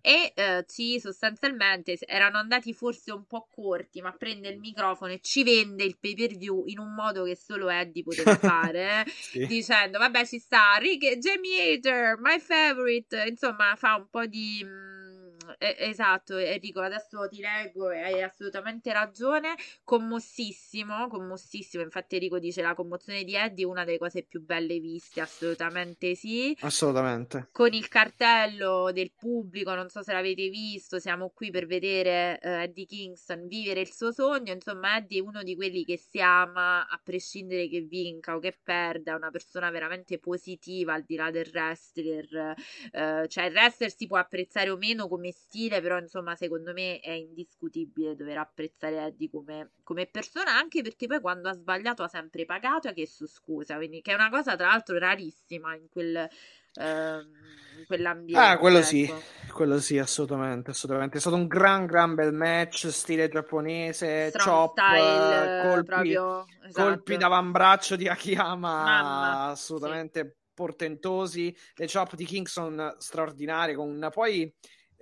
e 0.00 0.32
eh, 0.34 0.64
ci 0.68 1.00
sostanzialmente 1.00 1.96
erano 2.06 2.38
andati 2.38 2.72
forse 2.72 3.10
un 3.10 3.26
po' 3.26 3.48
corti, 3.50 4.00
ma 4.00 4.12
prende 4.12 4.48
il 4.48 4.58
microfono 4.60 5.12
e 5.12 5.20
ci 5.20 5.42
vende 5.42 5.82
il 5.84 5.98
pay 5.98 6.14
per 6.14 6.36
view 6.36 6.64
in 6.66 6.78
un 6.78 6.94
modo 6.94 7.24
che 7.24 7.36
solo 7.36 7.68
Eddie 7.68 8.02
poteva 8.02 8.36
fare, 8.36 9.04
Sì. 9.06 9.46
dicendo 9.46 9.98
vabbè 9.98 10.24
ci 10.26 10.38
sta 10.38 10.76
Rick, 10.78 11.16
Jamie 11.18 11.72
Hater, 11.74 12.18
my 12.20 12.38
favorite, 12.38 13.24
insomma 13.28 13.74
fa 13.76 13.96
un 13.96 14.08
po' 14.10 14.26
di... 14.26 14.92
esatto 15.58 16.36
Enrico, 16.36 16.80
adesso 16.80 17.28
ti 17.28 17.40
leggo 17.40 17.90
e 17.90 18.00
hai 18.00 18.22
assolutamente 18.22 18.92
ragione, 18.92 19.54
commossissimo, 19.82 21.08
commossissimo, 21.08 21.82
infatti 21.82 22.16
Enrico 22.16 22.38
dice 22.38 22.62
la 22.62 22.74
commozione 22.74 23.24
di 23.24 23.34
Eddie 23.34 23.64
è 23.64 23.68
una 23.68 23.84
delle 23.84 23.98
cose 23.98 24.22
più 24.22 24.42
belle 24.42 24.78
viste, 24.78 25.20
assolutamente 25.20 26.14
sì. 26.14 26.56
Assolutamente. 26.60 27.48
con 27.52 27.72
il 27.72 27.88
cartello 27.88 28.90
del 28.92 29.12
pubblico, 29.12 29.74
non 29.74 29.88
so 29.88 30.02
se 30.02 30.12
l'avete 30.12 30.48
visto, 30.48 30.98
siamo 30.98 31.30
qui 31.34 31.50
per 31.50 31.66
vedere 31.66 32.38
eh, 32.40 32.62
Eddie 32.64 32.86
Kingston 32.86 33.46
vivere 33.46 33.80
il 33.80 33.92
suo 33.92 34.12
sogno, 34.12 34.52
insomma 34.52 34.96
Eddie 34.96 35.18
è 35.18 35.22
uno 35.22 35.42
di 35.42 35.54
quelli 35.54 35.84
che 35.84 35.96
si 35.98 36.20
ama 36.20 36.86
a 36.86 37.00
prescindere 37.02 37.68
che 37.68 37.80
vinca 37.80 38.34
o 38.34 38.38
che 38.38 38.56
perda, 38.62 39.14
una 39.14 39.30
persona 39.30 39.70
veramente 39.70 40.18
positiva 40.18 40.94
al 40.94 41.04
di 41.04 41.16
là 41.16 41.30
del 41.30 41.48
wrestler, 41.52 42.54
eh, 42.92 43.28
cioè 43.28 43.44
il 43.44 43.52
wrestler 43.52 43.94
si 43.94 44.06
può 44.06 44.16
apprezzare 44.18 44.70
o 44.70 44.76
meno 44.76 45.08
come 45.08 45.32
stile, 45.34 45.80
però 45.80 45.98
insomma 45.98 46.34
secondo 46.36 46.72
me 46.72 47.00
è 47.00 47.10
indiscutibile 47.10 48.14
dover 48.14 48.38
apprezzare 48.38 49.06
Eddie 49.06 49.30
come, 49.30 49.70
come 49.82 50.06
persona, 50.06 50.56
anche 50.56 50.82
perché 50.82 51.06
poi 51.06 51.20
quando 51.20 51.48
ha 51.48 51.54
sbagliato 51.54 52.02
ha 52.02 52.08
sempre 52.08 52.44
pagato 52.44 52.86
e 52.86 52.90
ha 52.90 52.94
chiesto 52.94 53.26
scusa, 53.26 53.76
quindi 53.76 54.00
che 54.00 54.12
è 54.12 54.14
una 54.14 54.30
cosa 54.30 54.56
tra 54.56 54.68
l'altro 54.68 54.98
rarissima 54.98 55.74
in 55.74 55.88
quel 55.88 56.28
ehm, 56.74 57.44
in 57.78 57.86
quell'ambiente. 57.86 58.48
Ah, 58.48 58.58
quello 58.58 58.82
sì, 58.82 59.02
ecco. 59.02 59.20
quello 59.52 59.78
sì, 59.78 59.98
assolutamente, 59.98 60.70
assolutamente. 60.70 61.18
È 61.18 61.20
stato 61.20 61.36
un 61.36 61.46
gran, 61.46 61.86
gran 61.86 62.14
bel 62.14 62.32
match, 62.32 62.88
stile 62.90 63.28
giapponese, 63.28 64.28
Strong 64.30 64.48
chop, 64.48 64.78
style, 64.78 65.58
colpi, 65.62 65.84
proprio 65.84 66.44
esatto. 66.66 66.82
colpi 66.82 67.16
d'avambraccio 67.16 67.96
di 67.96 68.08
Akiyama 68.08 68.82
Mamma, 68.82 69.50
assolutamente 69.50 70.38
portentosi, 70.54 71.54
le 71.74 71.88
chop 71.92 72.14
di 72.14 72.24
Kingston 72.24 72.94
straordinarie, 72.98 73.74
con 73.74 74.08
poi 74.12 74.52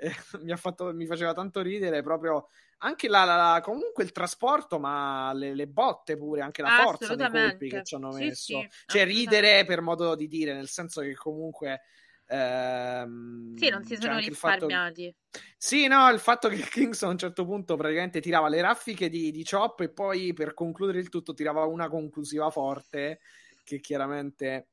eh, 0.03 0.11
mi 0.43 0.51
ha 0.53 0.57
fatto, 0.57 0.93
mi 0.93 1.07
faceva 1.07 1.33
tanto 1.33 1.61
ridere 1.63 2.03
proprio 2.03 2.49
anche 2.79 3.09
la, 3.09 3.25
la- 3.25 3.37
la- 3.37 3.61
comunque 3.63 4.03
il 4.03 4.11
trasporto, 4.13 4.79
ma 4.81 5.33
le, 5.35 5.55
le 5.55 5.69
botte 5.69 6.17
pure, 6.17 6.41
anche 6.41 6.63
la 6.63 6.71
forza 6.71 7.15
dei 7.15 7.29
colpi 7.29 7.69
che 7.69 7.83
ci 7.85 7.95
hanno 7.95 8.11
Sì, 8.11 8.25
messo. 8.25 8.59
sì, 8.61 8.69
Cioè, 8.87 9.05
ridere 9.05 9.65
per 9.65 9.81
modo 9.81 10.15
di 10.17 10.27
dire, 10.27 10.53
nel 10.53 10.69
senso 10.69 11.01
che 11.01 11.15
comunque. 11.15 11.83
ehm, 12.27 13.57
Sì, 13.57 13.69
non 13.69 13.85
si 13.85 13.95
c'è 13.95 14.01
sono 14.01 14.19
il 14.19 14.35
fatto- 14.35 14.67
risparmiati. 14.67 15.15
Sì, 15.57 15.87
no, 15.87 16.11
il 16.11 16.19
fatto 16.19 16.49
che 16.49 16.57
Kingston 16.59 17.09
a 17.09 17.13
un 17.13 17.19
certo 17.19 17.45
punto 17.47 17.77
praticamente 17.77 18.21
tirava 18.21 18.49
le 18.49 18.61
raffiche 18.61 19.09
di, 19.09 19.31
di 19.31 19.45
Chop 19.49 19.81
e 19.81 19.89
poi 19.91 20.33
per 20.35 20.53
concludere 20.55 20.99
il 20.99 21.09
tutto 21.09 21.33
tirava 21.33 21.65
una 21.65 21.89
conclusiva 21.89 22.51
forte 22.51 23.21
che 23.65 23.81
chiaramente 23.81 24.72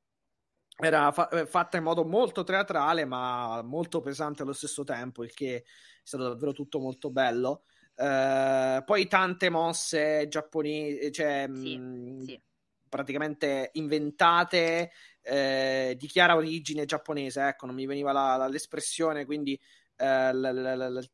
era 0.80 1.12
fa- 1.12 1.30
eh, 1.30 1.46
fatta 1.46 1.78
in 1.78 1.84
modo 1.84 2.06
molto 2.06 2.44
teatrale 2.44 3.06
ma 3.06 3.62
molto 3.64 4.00
pesante 4.02 4.44
allo 4.44 4.54
stesso 4.54 4.84
tempo, 4.84 5.24
il 5.24 5.34
che 5.34 5.56
è 5.58 5.64
stato 6.04 6.24
davvero 6.30 6.54
tutto 6.54 6.80
molto 6.80 7.10
bello. 7.12 7.64
Eh, 7.96 8.82
poi 8.86 9.08
tante 9.08 9.50
mosse 9.50 10.28
giapponesi, 10.30 11.12
cioè 11.12 11.50
Sì, 11.52 11.78
mh, 11.78 12.24
sì. 12.24 12.42
praticamente 12.88 13.72
inventate 13.74 14.92
eh, 15.22 15.96
di 15.98 16.08
chiara 16.08 16.36
origine 16.36 16.86
giapponese, 16.86 17.46
ecco, 17.46 17.66
non 17.66 17.76
mi 17.76 17.86
veniva 17.86 18.12
la- 18.14 18.38
la- 18.38 18.48
l'espressione, 18.48 19.26
quindi 19.26 19.60
eh, 19.98 20.34
l- 20.34 20.40
l- 20.40 20.94
l- 20.98 21.10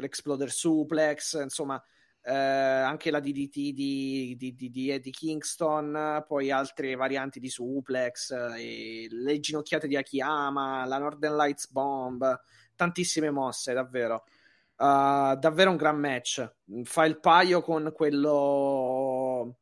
l'Exploder 0.00 0.50
Suplex, 0.52 1.42
insomma, 1.42 1.82
eh, 2.22 2.32
anche 2.32 3.10
la 3.10 3.20
DDT 3.20 3.72
di, 3.72 4.34
di, 4.36 4.54
di, 4.54 4.70
di 4.70 4.90
Eddie 4.90 5.12
Kingston, 5.12 6.24
poi 6.26 6.50
altre 6.50 6.94
varianti 6.94 7.40
di 7.40 7.48
Suplex, 7.48 8.30
eh, 8.56 9.06
le 9.10 9.40
ginocchiate 9.40 9.88
di 9.88 9.96
Akiyama, 9.96 10.84
la 10.84 10.98
Northern 10.98 11.36
Lights 11.36 11.70
Bomb, 11.70 12.40
tantissime 12.74 13.30
mosse, 13.30 13.72
davvero. 13.72 14.24
Uh, 14.76 15.36
davvero 15.36 15.70
un 15.70 15.76
gran 15.76 15.98
match. 15.98 16.50
Fa 16.84 17.04
il 17.04 17.20
paio 17.20 17.60
con 17.60 17.92
quello 17.94 19.56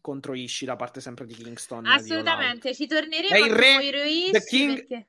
contro 0.00 0.34
Ishii 0.34 0.66
da 0.66 0.74
parte 0.74 1.00
sempre 1.00 1.24
di 1.24 1.34
Kingston. 1.34 1.84
di 1.84 1.88
Out. 1.88 2.00
Assolutamente, 2.00 2.74
ci 2.74 2.86
torneremo 2.88 3.34
È 3.34 3.38
il 3.38 3.54
re- 3.54 4.30
The 4.32 4.44
King- 4.44 4.74
perché 4.74 5.08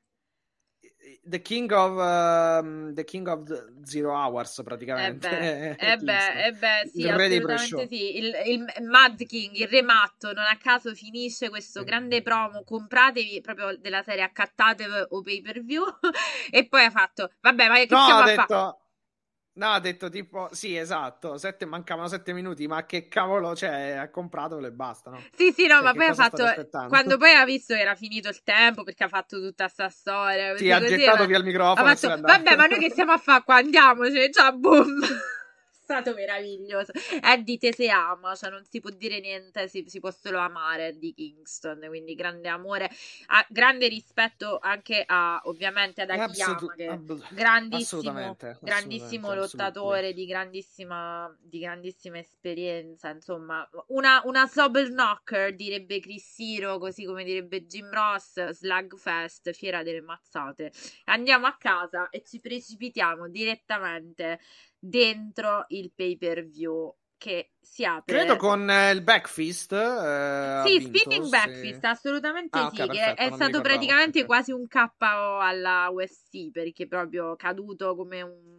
The 1.21 1.41
King 1.41 1.71
of 1.71 1.97
um, 1.97 2.93
The 2.93 3.03
King 3.03 3.27
of 3.27 3.43
the 3.43 3.71
Zero 3.85 4.13
Hours 4.13 4.61
praticamente. 4.63 5.27
E 5.27 5.75
eh 5.77 5.97
beh, 6.01 6.45
eh 6.45 6.51
beh, 6.53 6.89
sì, 6.91 7.01
il 7.01 7.09
assolutamente 7.09 7.87
sì. 7.87 8.17
Il, 8.17 8.33
il, 8.45 8.83
Mad 8.85 9.23
King, 9.25 9.55
il 9.55 9.67
re 9.67 9.81
matto, 9.81 10.33
non 10.33 10.45
a 10.45 10.57
caso 10.57 10.93
finisce 10.95 11.49
questo 11.49 11.83
grande 11.83 12.21
promo. 12.21 12.63
Compratevi 12.63 13.41
proprio 13.41 13.77
della 13.77 14.01
serie 14.03 14.23
accattate 14.23 14.85
o 15.09 15.21
pay 15.21 15.41
per 15.41 15.63
view. 15.63 15.83
e 16.49 16.67
poi 16.67 16.85
ha 16.85 16.91
fatto, 16.91 17.31
vabbè, 17.41 17.67
ma 17.67 17.75
che 17.75 17.87
no, 17.89 18.01
stiamo 18.01 18.21
ha 18.21 18.25
detto... 18.25 18.41
a 18.41 18.45
fare? 18.45 18.77
No, 19.59 19.71
ha 19.71 19.79
detto 19.81 20.09
tipo, 20.09 20.47
sì, 20.53 20.77
esatto, 20.77 21.37
sette, 21.37 21.65
mancavano 21.65 22.07
sette 22.07 22.31
minuti, 22.31 22.65
ma 22.65 22.85
che 22.85 23.09
cavolo, 23.09 23.57
cioè, 23.57 23.91
ha 23.91 24.09
comprato 24.09 24.57
e 24.57 24.71
basta, 24.71 25.09
no? 25.09 25.21
Sì, 25.35 25.51
sì, 25.51 25.67
no, 25.67 25.75
cioè, 25.75 25.83
ma 25.83 25.93
poi 25.93 26.05
ha 26.05 26.13
fatto, 26.13 26.45
quando 26.87 27.17
poi 27.17 27.33
ha 27.33 27.43
visto 27.43 27.73
che 27.73 27.81
era 27.81 27.93
finito 27.93 28.29
il 28.29 28.41
tempo, 28.41 28.83
perché 28.83 29.03
ha 29.03 29.09
fatto 29.09 29.37
tutta 29.41 29.67
sta 29.67 29.89
storia. 29.89 30.55
Sì, 30.55 30.71
ha 30.71 30.79
gettato 30.79 31.25
via 31.25 31.37
il 31.37 31.43
microfono. 31.43 31.89
Ha 31.89 31.95
fatto, 31.95 32.21
vabbè, 32.21 32.55
ma 32.55 32.67
noi 32.67 32.79
che 32.79 32.89
stiamo 32.89 33.11
a 33.11 33.17
fare 33.17 33.43
qua? 33.43 33.55
Andiamoci, 33.55 34.31
ciao, 34.31 34.57
boom 34.57 35.01
stato 35.89 36.13
meraviglioso. 36.13 36.91
Eddie 37.21 37.57
te 37.57 37.73
se 37.73 37.89
ama, 37.89 38.35
cioè 38.35 38.51
non 38.51 38.63
si 38.69 38.79
può 38.79 38.91
dire 38.91 39.19
niente, 39.19 39.67
si, 39.67 39.83
si 39.87 39.99
può 39.99 40.11
solo 40.11 40.37
amare 40.37 40.97
di 40.99 41.13
Kingston, 41.13 41.83
quindi 41.87 42.13
grande 42.13 42.47
amore, 42.47 42.89
a, 43.27 43.43
grande 43.49 43.87
rispetto 43.87 44.59
anche 44.61 45.03
a 45.05 45.41
ovviamente 45.45 46.03
ad 46.03 46.11
Akiyama 46.11 46.53
Absolut- 46.53 46.75
che 46.75 46.85
ab- 46.85 47.33
grandissimo, 47.33 48.01
assolutamente, 48.01 48.57
grandissimo 48.61 49.29
assolutamente, 49.31 49.35
lottatore 49.35 50.13
di 50.13 50.25
grandissima, 50.27 51.37
di 51.41 51.59
grandissima 51.59 52.19
esperienza, 52.19 53.09
insomma, 53.09 53.67
una, 53.87 54.21
una 54.25 54.45
Sobel 54.45 54.91
Knocker 54.91 55.55
direbbe 55.55 55.99
Chris 55.99 56.35
Hero, 56.37 56.77
così 56.77 57.03
come 57.05 57.23
direbbe 57.23 57.65
Jim 57.65 57.89
Ross, 57.91 58.49
Slugfest, 58.49 59.51
fiera 59.53 59.81
delle 59.81 60.01
mazzate. 60.01 60.71
Andiamo 61.05 61.47
a 61.47 61.55
casa 61.57 62.09
e 62.09 62.21
ci 62.23 62.39
precipitiamo 62.39 63.27
direttamente 63.27 64.39
dentro 64.79 65.65
il 65.69 65.91
pay 65.93 66.17
per 66.17 66.47
view 66.47 66.95
che 67.19 67.51
si 67.59 67.83
apre. 67.83 68.15
Credo 68.15 68.37
con 68.37 68.67
eh, 68.69 68.91
il 68.91 69.03
backfist. 69.03 69.73
Eh, 69.73 70.63
sì, 70.65 70.81
spinning 70.81 71.27
backfist, 71.27 71.79
sì. 71.81 71.85
assolutamente 71.85 72.57
ah, 72.57 72.71
sì. 72.73 72.81
Okay, 72.81 72.95
che 72.95 73.13
è 73.13 73.31
stato 73.31 73.61
praticamente 73.61 74.25
quasi 74.25 74.51
un 74.51 74.67
KO 74.67 75.37
alla 75.37 75.89
UFC 75.91 76.49
perché 76.49 76.87
proprio 76.87 77.35
caduto 77.35 77.95
come 77.95 78.21
un. 78.21 78.57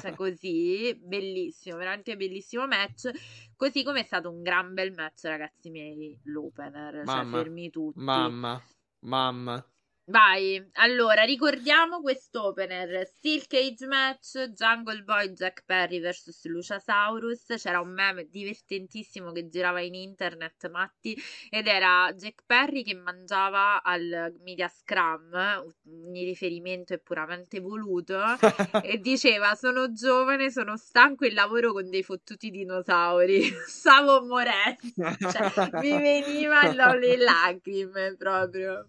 cioè 0.00 0.14
così, 0.16 0.98
bellissimo, 1.02 1.76
veramente 1.76 2.16
bellissimo 2.16 2.66
match. 2.66 3.10
Così 3.56 3.82
come 3.82 4.00
è 4.00 4.04
stato 4.04 4.30
un 4.30 4.42
gran 4.42 4.72
bel 4.72 4.92
match, 4.92 5.24
ragazzi 5.24 5.68
miei. 5.68 6.18
L'opener, 6.24 6.94
cioè, 6.94 7.04
mamma, 7.04 7.22
cioè 7.22 7.42
fermi 7.42 7.70
tutti. 7.70 7.98
Mamma, 7.98 8.62
mamma. 9.00 9.66
Vai, 10.12 10.62
allora 10.74 11.22
ricordiamo 11.22 12.02
quest'opener 12.02 13.06
Steel 13.06 13.46
Cage 13.46 13.86
Match 13.86 14.50
Jungle 14.50 15.04
Boy 15.04 15.32
Jack 15.32 15.64
Perry 15.64 16.02
vs 16.02 16.44
Luciasaurus 16.48 17.54
c'era 17.56 17.80
un 17.80 17.94
meme 17.94 18.28
divertentissimo 18.28 19.32
che 19.32 19.48
girava 19.48 19.80
in 19.80 19.94
internet 19.94 20.68
Matti 20.68 21.16
ed 21.48 21.66
era 21.66 22.12
Jack 22.14 22.42
Perry 22.44 22.82
che 22.82 22.94
mangiava 22.94 23.82
al 23.82 24.34
Media 24.42 24.68
Scrum 24.68 25.32
un 25.84 26.12
riferimento 26.12 26.92
è 26.92 26.98
puramente 26.98 27.60
voluto 27.60 28.20
e 28.84 28.98
diceva 28.98 29.54
sono 29.54 29.92
giovane 29.94 30.50
sono 30.50 30.76
stanco 30.76 31.24
e 31.24 31.32
lavoro 31.32 31.72
con 31.72 31.88
dei 31.88 32.02
fottuti 32.02 32.50
dinosauri. 32.50 33.44
Stavo 33.66 34.26
morendo 34.26 34.76
cioè, 35.32 35.70
mi 35.80 35.98
venivano 35.98 36.92
le 37.00 37.16
lacrime 37.16 38.14
proprio 38.18 38.88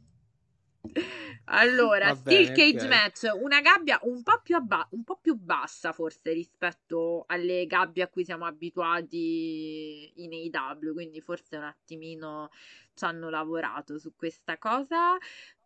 allora, 1.45 2.13
bene, 2.13 2.15
Steel 2.15 2.51
Cage 2.51 2.87
okay. 2.87 2.87
Match, 2.87 3.29
una 3.41 3.61
gabbia 3.61 3.99
un 4.03 4.23
po, 4.23 4.39
più 4.43 4.55
abba- 4.55 4.87
un 4.91 5.03
po' 5.03 5.17
più 5.21 5.35
bassa 5.35 5.91
forse 5.91 6.31
rispetto 6.31 7.23
alle 7.27 7.65
gabbie 7.65 8.03
a 8.03 8.07
cui 8.07 8.23
siamo 8.23 8.45
abituati 8.45 10.11
in 10.15 10.33
AW, 10.33 10.93
quindi 10.93 11.21
forse 11.21 11.57
un 11.57 11.63
attimino 11.63 12.49
ci 12.93 13.05
hanno 13.05 13.29
lavorato 13.29 13.97
su 13.97 14.13
questa 14.15 14.57
cosa 14.57 15.17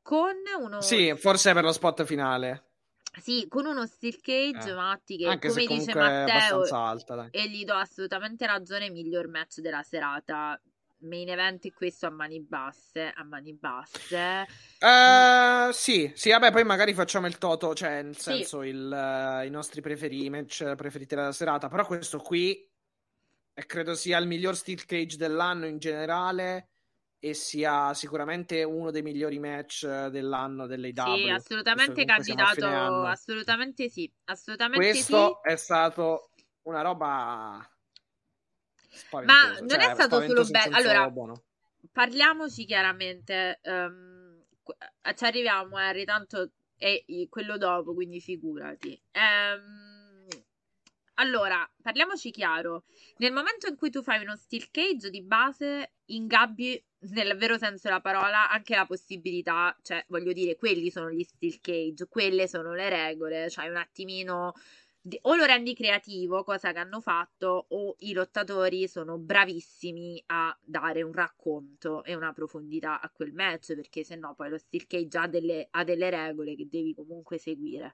con 0.01 0.36
uno... 0.59 0.82
Sì, 0.82 1.13
forse 1.18 1.53
per 1.53 1.63
lo 1.63 1.72
spot 1.72 2.03
finale. 2.05 2.63
Sì, 3.20 3.47
con 3.49 3.65
uno 3.65 3.86
steel 3.86 4.20
cage, 4.22 4.70
eh. 4.70 4.74
Matti, 4.74 5.18
che 5.18 5.28
Anche 5.28 5.49
come 5.49 5.65
dice 5.65 5.95
Matteo, 5.95 6.63
alta, 6.63 7.28
e 7.32 7.49
gli 7.49 7.65
do 7.65 7.74
assolutamente 7.74 8.45
ragione, 8.45 8.89
miglior 8.89 9.28
match 9.28 9.59
della 9.59 9.82
serata 9.82 10.59
main 11.00 11.30
event 11.30 11.72
questo 11.74 12.08
a 12.08 12.10
mani 12.10 12.39
basse, 12.41 13.12
a 13.14 13.24
mani 13.24 13.54
basse. 13.54 14.45
Uh, 14.80 15.72
sì, 15.72 16.12
sì, 16.16 16.30
vabbè, 16.30 16.52
poi 16.52 16.64
magari 16.64 16.93
facciamo 16.93 17.28
il 17.28 17.38
toto, 17.38 17.74
cioè 17.74 18.02
nel 18.02 18.18
senso 18.18 18.62
sì. 18.62 18.68
il, 18.70 19.39
uh, 19.41 19.45
i 19.45 19.50
nostri 19.50 19.82
preferiti, 19.82 20.30
match 20.30 20.76
preferiti 20.76 21.16
della 21.16 21.32
serata, 21.32 21.68
però 21.68 21.86
questo 21.86 22.20
qui 22.20 22.70
credo 23.66 23.95
sia 23.95 24.18
il 24.18 24.28
miglior 24.28 24.56
steel 24.56 24.86
cage 24.86 25.18
dell'anno 25.18 25.66
in 25.66 25.78
generale 25.78 26.70
e 27.20 27.34
sia 27.34 27.93
sicuramente 27.95 28.64
uno 28.64 28.91
dei 28.91 29.02
migliori 29.02 29.39
match 29.39 29.88
dell'anno 30.08 30.68
dell'AW. 30.68 31.16
Sì, 31.16 31.30
assolutamente 31.30 32.06
candidato, 32.06 32.68
assolutamente 33.06 33.89
sì, 33.89 34.12
assolutamente 34.26 34.86
Questo 34.86 35.41
sì. 35.43 35.52
è 35.52 35.56
stato 35.56 36.30
una 36.64 36.82
roba 36.82 37.68
ma 39.12 39.60
non 39.60 39.70
cioè, 39.70 39.90
è 39.90 39.94
stato 39.94 40.22
solo 40.22 40.44
bello. 40.46 40.76
Allora, 40.76 41.10
buono. 41.10 41.44
parliamoci 41.92 42.66
chiaramente. 42.66 43.60
Um, 43.64 44.44
ci 45.16 45.24
arriviamo, 45.24 45.78
Harry. 45.78 46.04
Tanto 46.06 46.52
è 46.78 47.04
quello 47.30 47.58
dopo, 47.58 47.94
quindi 47.94 48.20
figurati. 48.20 49.00
Um, 49.14 50.28
allora, 51.16 51.68
parliamoci 51.82 52.32
chiaro. 52.32 52.84
Nel 53.18 53.34
momento 53.34 53.68
in 53.68 53.76
cui 53.76 53.90
tu 53.90 54.04
fai 54.04 54.22
uno 54.22 54.36
steel 54.36 54.70
cage 54.70 55.10
di 55.10 55.24
base, 55.24 55.94
ingabbi 56.06 56.84
nel 57.00 57.38
vero 57.38 57.58
senso 57.58 57.88
della 57.88 58.02
parola 58.02 58.50
anche 58.50 58.76
la 58.76 58.86
possibilità, 58.86 59.76
cioè 59.82 60.04
voglio 60.10 60.34
dire, 60.34 60.56
quelli 60.56 60.90
sono 60.90 61.12
gli 61.12 61.24
steel 61.24 61.60
cage, 61.60 62.08
quelle 62.08 62.48
sono 62.48 62.74
le 62.74 62.90
regole, 62.90 63.50
cioè 63.50 63.68
un 63.68 63.78
attimino 63.78 64.54
o 65.22 65.36
lo 65.36 65.45
rendi 65.45 65.74
creativo, 65.74 66.43
cosa 66.43 66.72
che 66.72 66.80
hanno 66.80 66.99
fatto, 67.01 67.66
o 67.70 67.95
i 67.99 68.14
lottatori 68.14 68.88
sono 68.88 69.18
bravissimi 69.18 70.22
a 70.28 70.58
dare 70.64 71.01
un 71.03 71.12
racconto 71.14 72.03
e 72.03 72.16
una 72.16 72.34
profondità 72.34 72.99
a 73.01 73.10
quel 73.10 73.34
match, 73.34 73.76
perché 73.76 74.03
se 74.03 74.16
no 74.16 74.34
poi 74.36 74.49
lo 74.49 74.58
steel 74.58 74.88
cage 74.88 75.18
ha 75.18 75.28
delle, 75.28 75.68
ha 75.72 75.84
delle 75.84 76.10
regole 76.10 76.55
che 76.55 76.68
devi 76.70 76.93
comunque 76.93 77.38
seguire. 77.38 77.93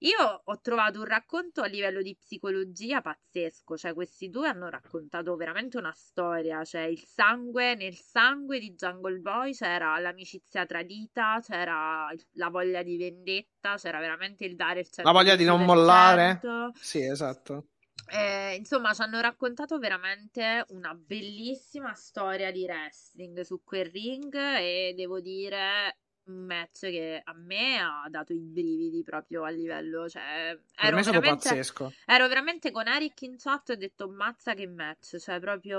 Io 0.00 0.42
ho 0.44 0.60
trovato 0.60 0.98
un 0.98 1.06
racconto 1.06 1.62
a 1.62 1.66
livello 1.66 2.02
di 2.02 2.14
psicologia 2.14 3.00
pazzesco, 3.00 3.78
cioè 3.78 3.94
questi 3.94 4.28
due 4.28 4.48
hanno 4.48 4.68
raccontato 4.68 5.34
veramente 5.36 5.78
una 5.78 5.92
storia, 5.92 6.62
cioè 6.64 6.82
il 6.82 7.02
sangue, 7.02 7.74
nel 7.76 7.94
sangue 7.94 8.58
di 8.58 8.74
Jungle 8.74 9.20
Boy 9.20 9.54
c'era 9.54 9.98
l'amicizia 9.98 10.66
tradita, 10.66 11.40
c'era 11.40 12.14
la 12.32 12.48
voglia 12.50 12.82
di 12.82 12.98
vendetta, 12.98 13.76
c'era 13.76 13.98
veramente 13.98 14.44
il 14.44 14.54
dare 14.54 14.80
il 14.80 14.88
100%. 14.90 15.02
La 15.02 15.12
voglia 15.12 15.34
di 15.34 15.44
non 15.44 15.64
mollare. 15.64 16.40
Sì, 16.74 17.02
esatto. 17.02 17.68
Eh, 18.08 18.54
insomma, 18.54 18.92
ci 18.92 19.00
hanno 19.00 19.20
raccontato 19.20 19.78
veramente 19.78 20.64
una 20.68 20.94
bellissima 20.94 21.94
storia 21.94 22.52
di 22.52 22.64
wrestling 22.64 23.40
su 23.40 23.62
quel 23.64 23.86
ring 23.86 24.32
e 24.34 24.92
devo 24.94 25.20
dire 25.20 25.96
un 26.26 26.44
match 26.44 26.80
che 26.80 27.20
a 27.22 27.32
me 27.34 27.78
ha 27.78 28.06
dato 28.08 28.32
i 28.32 28.38
brividi 28.38 29.02
proprio 29.02 29.44
a 29.44 29.50
livello, 29.50 30.08
cioè 30.08 30.58
ero 30.76 30.96
veramente, 30.96 31.48
pazzesco. 31.48 31.92
ero 32.04 32.28
veramente 32.28 32.70
con 32.70 32.86
Eric 32.86 33.22
in 33.22 33.36
chat 33.36 33.70
e 33.70 33.72
ho 33.74 33.76
detto 33.76 34.08
mazza 34.08 34.54
che 34.54 34.66
match, 34.66 35.18
cioè 35.18 35.38
proprio 35.40 35.76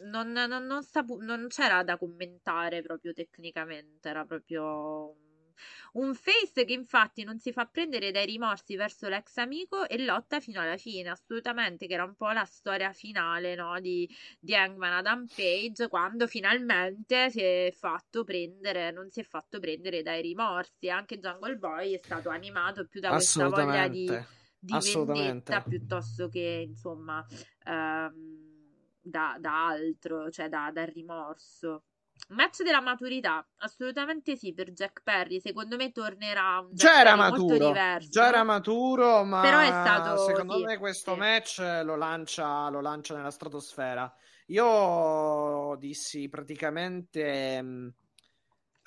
non, 0.00 0.30
non, 0.30 0.64
non, 0.64 0.82
sta, 0.82 1.04
non 1.20 1.46
c'era 1.48 1.82
da 1.82 1.96
commentare 1.96 2.82
proprio 2.82 3.12
tecnicamente, 3.12 4.08
era 4.08 4.24
proprio 4.24 5.14
un 5.92 6.14
face 6.14 6.64
che 6.64 6.72
infatti 6.72 7.24
non 7.24 7.38
si 7.38 7.52
fa 7.52 7.66
prendere 7.66 8.10
dai 8.10 8.26
rimorsi 8.26 8.76
verso 8.76 9.08
l'ex 9.08 9.36
amico 9.36 9.86
e 9.88 9.98
lotta 10.04 10.40
fino 10.40 10.60
alla 10.60 10.76
fine, 10.76 11.08
assolutamente, 11.10 11.86
che 11.86 11.94
era 11.94 12.04
un 12.04 12.14
po' 12.14 12.30
la 12.30 12.44
storia 12.44 12.92
finale 12.92 13.54
no, 13.54 13.78
di, 13.80 14.08
di 14.38 14.54
Hangman 14.54 14.92
Adam 14.92 15.26
Page 15.26 15.88
quando 15.88 16.26
finalmente 16.26 17.30
si 17.30 17.40
è 17.40 17.72
fatto 17.76 18.24
prendere, 18.24 18.90
non 18.90 19.10
si 19.10 19.20
è 19.20 19.24
fatto 19.24 19.58
prendere 19.58 20.02
dai 20.02 20.22
rimorsi. 20.22 20.90
Anche 20.90 21.18
Jungle 21.18 21.56
Boy 21.56 21.94
è 21.94 22.00
stato 22.02 22.30
animato 22.30 22.86
più 22.86 23.00
da 23.00 23.10
questa 23.10 23.48
voglia 23.48 23.88
di, 23.88 24.06
di 24.58 24.78
vendetta 25.04 25.62
piuttosto 25.62 26.28
che 26.28 26.66
insomma 26.68 27.24
ehm, 27.64 28.46
da, 29.00 29.36
da 29.40 29.66
altro, 29.66 30.30
cioè 30.30 30.48
da, 30.48 30.70
dal 30.72 30.86
rimorso. 30.86 31.84
Match 32.28 32.62
della 32.62 32.80
maturità, 32.80 33.46
assolutamente 33.58 34.36
sì 34.36 34.52
per 34.52 34.72
Jack 34.72 35.02
Perry. 35.02 35.40
Secondo 35.40 35.76
me 35.76 35.92
tornerà 35.92 36.58
un 36.60 36.74
già 36.74 37.00
era 37.00 37.14
maturo, 37.14 37.72
già 38.08 38.28
era 38.28 38.42
maturo, 38.42 39.24
ma 39.24 39.40
Però 39.40 39.58
è 39.60 39.66
stato 39.66 40.24
secondo 40.24 40.56
sì, 40.56 40.64
me 40.64 40.78
questo 40.78 41.14
sì. 41.14 41.18
match 41.18 41.58
lo 41.84 41.96
lancia, 41.96 42.68
lo 42.68 42.80
lancia 42.80 43.16
nella 43.16 43.30
stratosfera. 43.30 44.12
Io 44.46 45.76
dissi 45.78 46.28
praticamente. 46.28 47.94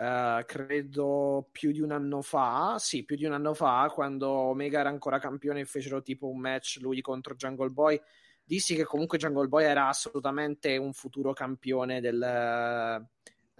Uh, 0.02 0.44
credo 0.48 1.48
più 1.52 1.72
di 1.72 1.80
un 1.80 1.92
anno 1.92 2.24
fa, 2.24 2.78
sì, 2.80 3.06
più 3.06 3.16
di 3.16 3.26
un 3.26 3.34
anno 3.34 3.54
fa, 3.54 3.88
quando 3.94 4.30
Omega 4.30 4.80
era 4.80 4.90
ancora 4.90 5.20
campione 5.20 5.60
e 5.60 5.66
fecero 5.66 6.02
tipo 6.02 6.28
un 6.28 6.40
match 6.40 6.80
lui 6.82 7.02
contro 7.02 7.36
Jungle 7.36 7.70
Boy, 7.70 8.02
dissi 8.44 8.76
che 8.76 8.84
comunque 8.84 9.18
Jungle 9.18 9.48
Boy 9.48 9.64
era 9.64 9.88
assolutamente 9.88 10.78
un 10.78 10.94
futuro 10.94 11.34
campione 11.34 12.02
del, 12.02 12.20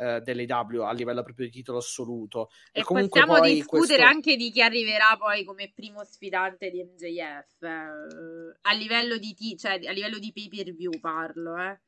uh, 0.02 0.20
dell'AW 0.20 0.82
a 0.82 0.94
livello 0.94 1.24
proprio 1.24 1.46
di 1.46 1.52
titolo 1.52 1.78
assoluto. 1.78 2.50
E, 2.72 2.82
e 2.82 2.84
possiamo 2.84 3.40
discutere 3.42 3.98
questo... 4.00 4.04
anche 4.04 4.36
di 4.36 4.52
chi 4.52 4.62
arriverà 4.62 5.16
poi 5.18 5.44
come 5.44 5.72
primo 5.74 6.04
sfidante 6.04 6.72
di 6.72 6.84
MJF, 6.84 7.62
eh, 7.62 8.58
a 8.62 8.74
livello 8.74 9.18
di, 9.18 9.34
t- 9.34 9.58
cioè, 9.58 9.80
a 9.86 9.92
livello 9.92 10.18
di 10.18 10.32
pay 10.34 10.48
per 10.50 10.74
view 10.74 11.00
parlo, 11.00 11.58
eh. 11.58 11.80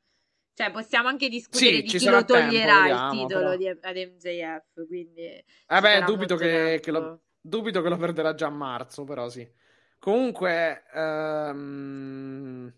Cioè, 0.54 0.70
possiamo 0.70 1.08
anche 1.08 1.28
discutere 1.28 1.76
sì, 1.76 1.82
di 1.82 1.98
chi 1.98 2.08
lo 2.08 2.24
toglierà 2.24 2.72
tempo, 2.72 2.82
vediamo, 2.82 3.12
il 3.12 3.26
titolo 3.26 3.44
però... 3.44 3.56
di, 3.56 3.68
ad 3.68 3.96
MJF. 3.96 4.86
Quindi. 4.86 5.44
Vabbè, 5.66 5.96
eh 5.96 6.02
dubito 6.02 6.36
che, 6.36 6.78
che 6.80 6.90
lo, 6.92 7.22
dubito 7.40 7.82
che 7.82 7.88
lo 7.88 7.96
perderà 7.96 8.34
già 8.34 8.46
a 8.46 8.50
marzo, 8.50 9.02
però 9.02 9.28
sì. 9.28 9.50
Comunque. 9.98 10.84
Um... 10.94 12.72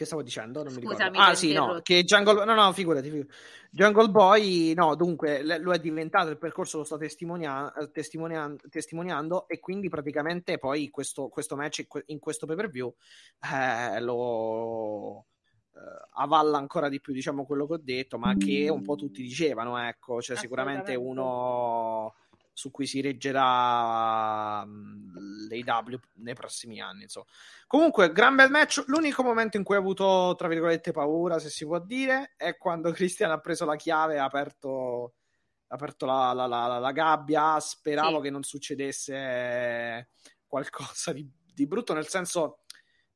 Che 0.00 0.06
stavo 0.06 0.22
dicendo? 0.22 0.62
Non 0.62 0.72
mi 0.72 0.80
Scusami, 0.80 1.10
ricordo. 1.10 1.30
Ah, 1.30 1.34
sì, 1.34 1.52
no, 1.52 1.80
che 1.82 2.04
Jungle... 2.04 2.46
No, 2.46 2.54
no, 2.54 2.72
figurati, 2.72 3.10
figurati. 3.10 3.30
Jungle 3.70 4.08
Boy, 4.08 4.72
no, 4.72 4.94
dunque, 4.94 5.42
lo 5.58 5.72
è 5.74 5.78
diventato, 5.78 6.30
il 6.30 6.38
percorso 6.38 6.78
lo 6.78 6.84
sta 6.84 6.96
testimonia... 6.96 7.70
testimonian... 7.92 8.56
testimoniando 8.70 9.46
e 9.46 9.60
quindi 9.60 9.90
praticamente 9.90 10.56
poi 10.56 10.88
questo, 10.88 11.28
questo 11.28 11.54
match 11.54 11.84
in 12.06 12.18
questo 12.18 12.46
pay-per-view 12.46 12.94
eh, 13.52 14.00
lo 14.00 15.16
uh, 15.16 15.24
avalla 16.14 16.56
ancora 16.56 16.88
di 16.88 16.98
più, 16.98 17.12
diciamo, 17.12 17.44
quello 17.44 17.66
che 17.66 17.74
ho 17.74 17.80
detto, 17.82 18.16
ma 18.16 18.34
che 18.38 18.70
un 18.70 18.80
po' 18.80 18.94
tutti 18.94 19.20
dicevano, 19.20 19.76
ecco, 19.86 20.22
cioè 20.22 20.34
sicuramente 20.34 20.94
uno 20.94 22.14
su 22.60 22.70
cui 22.70 22.86
si 22.86 23.00
reggerà 23.00 24.62
l'AW 24.62 25.98
nei 26.16 26.34
prossimi 26.34 26.78
anni, 26.78 27.04
insomma. 27.04 27.24
Comunque, 27.66 28.12
gran 28.12 28.36
bel 28.36 28.50
match, 28.50 28.84
l'unico 28.86 29.22
momento 29.22 29.56
in 29.56 29.64
cui 29.64 29.76
ho 29.76 29.78
avuto, 29.78 30.34
tra 30.36 30.46
virgolette, 30.46 30.92
paura, 30.92 31.38
se 31.38 31.48
si 31.48 31.64
può 31.64 31.78
dire, 31.78 32.34
è 32.36 32.58
quando 32.58 32.92
Cristian 32.92 33.30
ha 33.30 33.38
preso 33.38 33.64
la 33.64 33.76
chiave 33.76 34.14
e 34.14 34.18
ha 34.18 34.24
aperto 34.24 35.14
ha 35.68 35.74
aperto 35.76 36.04
la, 36.04 36.32
la, 36.34 36.46
la, 36.46 36.78
la, 36.78 36.92
gabbia, 36.92 37.58
speravo 37.60 38.16
sì. 38.16 38.22
che 38.24 38.30
non 38.30 38.42
succedesse 38.42 40.08
qualcosa 40.44 41.12
di, 41.12 41.26
di, 41.54 41.66
brutto, 41.66 41.94
nel 41.94 42.08
senso 42.08 42.64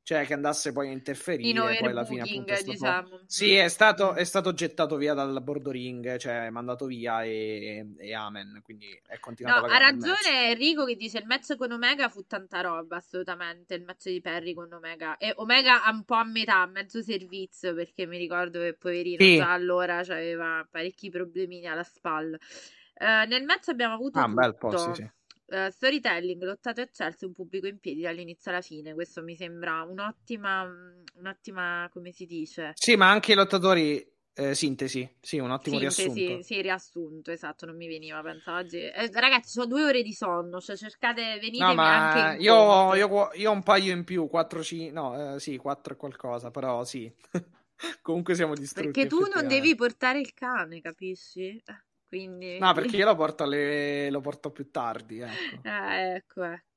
cioè 0.05 0.23
che 0.23 0.35
andasse 0.35 0.71
poi 0.71 0.89
a 0.89 0.91
interferire 0.91 1.49
In 1.49 1.77
poi 1.79 1.89
alla 1.89 2.05
fine 2.05 2.21
appunto 2.21 2.53
diciamo. 2.63 3.21
sì 3.25 3.55
è 3.55 3.67
stato, 3.69 4.13
è 4.13 4.23
stato, 4.23 4.53
gettato 4.53 4.97
via 4.97 5.15
dal 5.15 5.41
bordo 5.41 5.71
ring 5.71 6.17
cioè 6.17 6.51
mandato 6.51 6.85
via 6.85 7.23
e, 7.23 7.95
e 7.97 8.13
amen 8.13 8.61
quindi 8.63 8.85
è 9.07 9.17
continuato 9.19 9.65
no, 9.65 9.73
ha 9.73 9.77
ragione 9.79 10.51
Enrico 10.51 10.85
che 10.85 10.95
dice 10.95 11.17
il 11.17 11.25
match 11.25 11.55
con 11.55 11.71
Omega 11.71 12.07
fu 12.07 12.23
tanta 12.27 12.61
roba 12.61 12.97
assolutamente 12.97 13.73
il 13.73 13.83
match 13.83 14.09
di 14.09 14.21
Perry 14.21 14.53
con 14.53 14.71
Omega 14.71 15.17
e 15.17 15.33
Omega 15.37 15.81
un 15.91 16.03
po' 16.03 16.13
a 16.13 16.23
metà 16.23 16.67
mezzo 16.67 17.01
servizio 17.01 17.73
perché 17.73 18.05
mi 18.05 18.19
ricordo 18.19 18.59
che 18.59 18.75
poverino 18.75 19.23
sì. 19.23 19.37
già 19.37 19.53
allora 19.53 19.97
aveva 19.97 20.67
parecchi 20.69 21.09
problemini 21.09 21.65
alla 21.65 21.83
spalla 21.83 22.37
uh, 22.37 23.27
nel 23.27 23.43
match 23.43 23.69
abbiamo 23.69 23.95
avuto 23.95 24.19
ah, 24.19 24.25
tutto. 24.25 24.35
un 24.35 24.35
bel 24.35 24.55
po' 24.55 24.77
sì 24.77 24.91
sì 24.93 25.09
Uh, 25.47 25.69
storytelling, 25.69 26.41
lottato 26.41 26.81
eccelso, 26.81 27.27
un 27.27 27.33
pubblico 27.33 27.67
in 27.67 27.79
piedi 27.79 28.01
dall'inizio 28.01 28.51
alla 28.51 28.61
fine. 28.61 28.93
Questo 28.93 29.21
mi 29.21 29.35
sembra 29.35 29.83
un'ottima, 29.83 30.65
mm, 30.65 31.03
un'ottima 31.19 31.87
come 31.91 32.11
si 32.11 32.25
dice? 32.25 32.71
Sì, 32.73 32.95
ma 32.95 33.09
anche 33.09 33.33
i 33.33 33.35
lottatori. 33.35 34.13
Eh, 34.37 34.53
sintesi, 34.53 35.09
sì, 35.21 35.37
un 35.37 35.49
ottimo 35.49 35.79
sintesi, 35.79 36.09
riassunto. 36.09 36.43
Sì, 36.43 36.61
riassunto, 36.61 37.31
esatto, 37.31 37.65
non 37.65 37.77
mi 37.77 37.87
veniva, 37.87 38.21
penso 38.21 38.51
oggi. 38.51 38.79
Eh, 38.79 39.09
ragazzi, 39.13 39.57
ho 39.61 39.65
due 39.65 39.85
ore 39.85 40.01
di 40.03 40.11
sonno, 40.11 40.59
cioè 40.59 40.75
cercate, 40.75 41.39
venite 41.39 41.63
no, 41.63 41.81
anche 41.81 42.43
io, 42.43 42.93
io, 42.95 43.29
io, 43.33 43.49
ho 43.49 43.53
un 43.53 43.63
paio 43.63 43.93
in 43.93 44.03
più, 44.03 44.27
4, 44.27 44.61
5, 44.61 44.91
no, 44.91 45.35
eh, 45.35 45.39
sì, 45.39 45.55
4 45.55 45.93
e 45.93 45.95
qualcosa, 45.95 46.51
però 46.51 46.83
sì. 46.83 47.09
Comunque 48.01 48.35
siamo 48.35 48.55
distrutti. 48.55 48.91
Perché 48.91 49.07
tu 49.07 49.25
non 49.33 49.47
devi 49.47 49.75
portare 49.75 50.19
il 50.19 50.33
cane, 50.33 50.81
capisci? 50.81 51.61
Quindi... 52.07 52.57
No, 52.59 52.73
perché 52.73 52.97
io 52.97 53.05
lo 53.05 53.15
porto, 53.15 53.43
alle... 53.43 54.09
lo 54.09 54.21
porto 54.21 54.51
più 54.51 54.69
tardi. 54.71 55.19
Ecco. 55.19 55.67
Ah, 55.67 55.95
ecco, 55.95 56.43
ecco. 56.43 56.73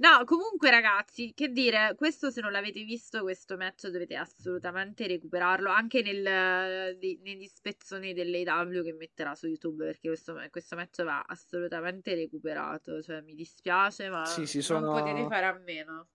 No, 0.00 0.22
comunque 0.24 0.70
ragazzi, 0.70 1.32
che 1.34 1.48
dire, 1.48 1.94
questo 1.96 2.30
se 2.30 2.40
non 2.40 2.52
l'avete 2.52 2.84
visto, 2.84 3.22
questo 3.22 3.56
match 3.56 3.88
dovete 3.88 4.14
assolutamente 4.14 5.08
recuperarlo 5.08 5.70
anche 5.70 6.02
nel, 6.02 6.96
negli 6.96 7.46
spezzoni 7.46 8.12
dell'AW 8.14 8.84
che 8.84 8.92
metterà 8.92 9.34
su 9.34 9.48
YouTube 9.48 9.84
perché 9.86 10.06
questo, 10.06 10.36
questo, 10.50 10.76
match 10.76 11.02
va 11.02 11.24
assolutamente 11.26 12.14
recuperato, 12.14 13.02
cioè 13.02 13.22
mi 13.22 13.34
dispiace 13.34 14.08
ma 14.08 14.24
sì, 14.24 14.46
sì, 14.46 14.62
sono... 14.62 14.92
non 14.92 15.02
potete 15.02 15.26
fare 15.26 15.46
a 15.46 15.58
meno. 15.64 16.06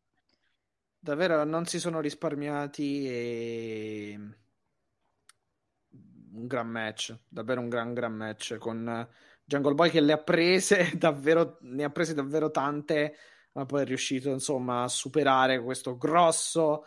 Davvero 0.97 1.43
non 1.43 1.65
si 1.65 1.77
sono 1.77 1.99
risparmiati 1.99 3.05
e 3.05 4.19
un 6.33 6.47
gran 6.47 6.67
match, 6.67 7.15
davvero 7.27 7.61
un 7.61 7.69
gran 7.69 7.93
gran 7.93 8.13
match 8.13 8.57
con 8.57 9.07
Jungle 9.43 9.73
Boy 9.73 9.89
che 9.89 10.01
le 10.01 10.13
ha 10.13 10.17
prese 10.17 10.91
davvero, 10.97 11.57
ne 11.61 11.83
ha 11.83 11.89
prese 11.89 12.13
davvero 12.13 12.51
tante, 12.51 13.15
ma 13.53 13.65
poi 13.65 13.81
è 13.81 13.85
riuscito 13.85 14.29
insomma 14.29 14.83
a 14.83 14.87
superare 14.87 15.61
questo 15.61 15.97
grosso 15.97 16.85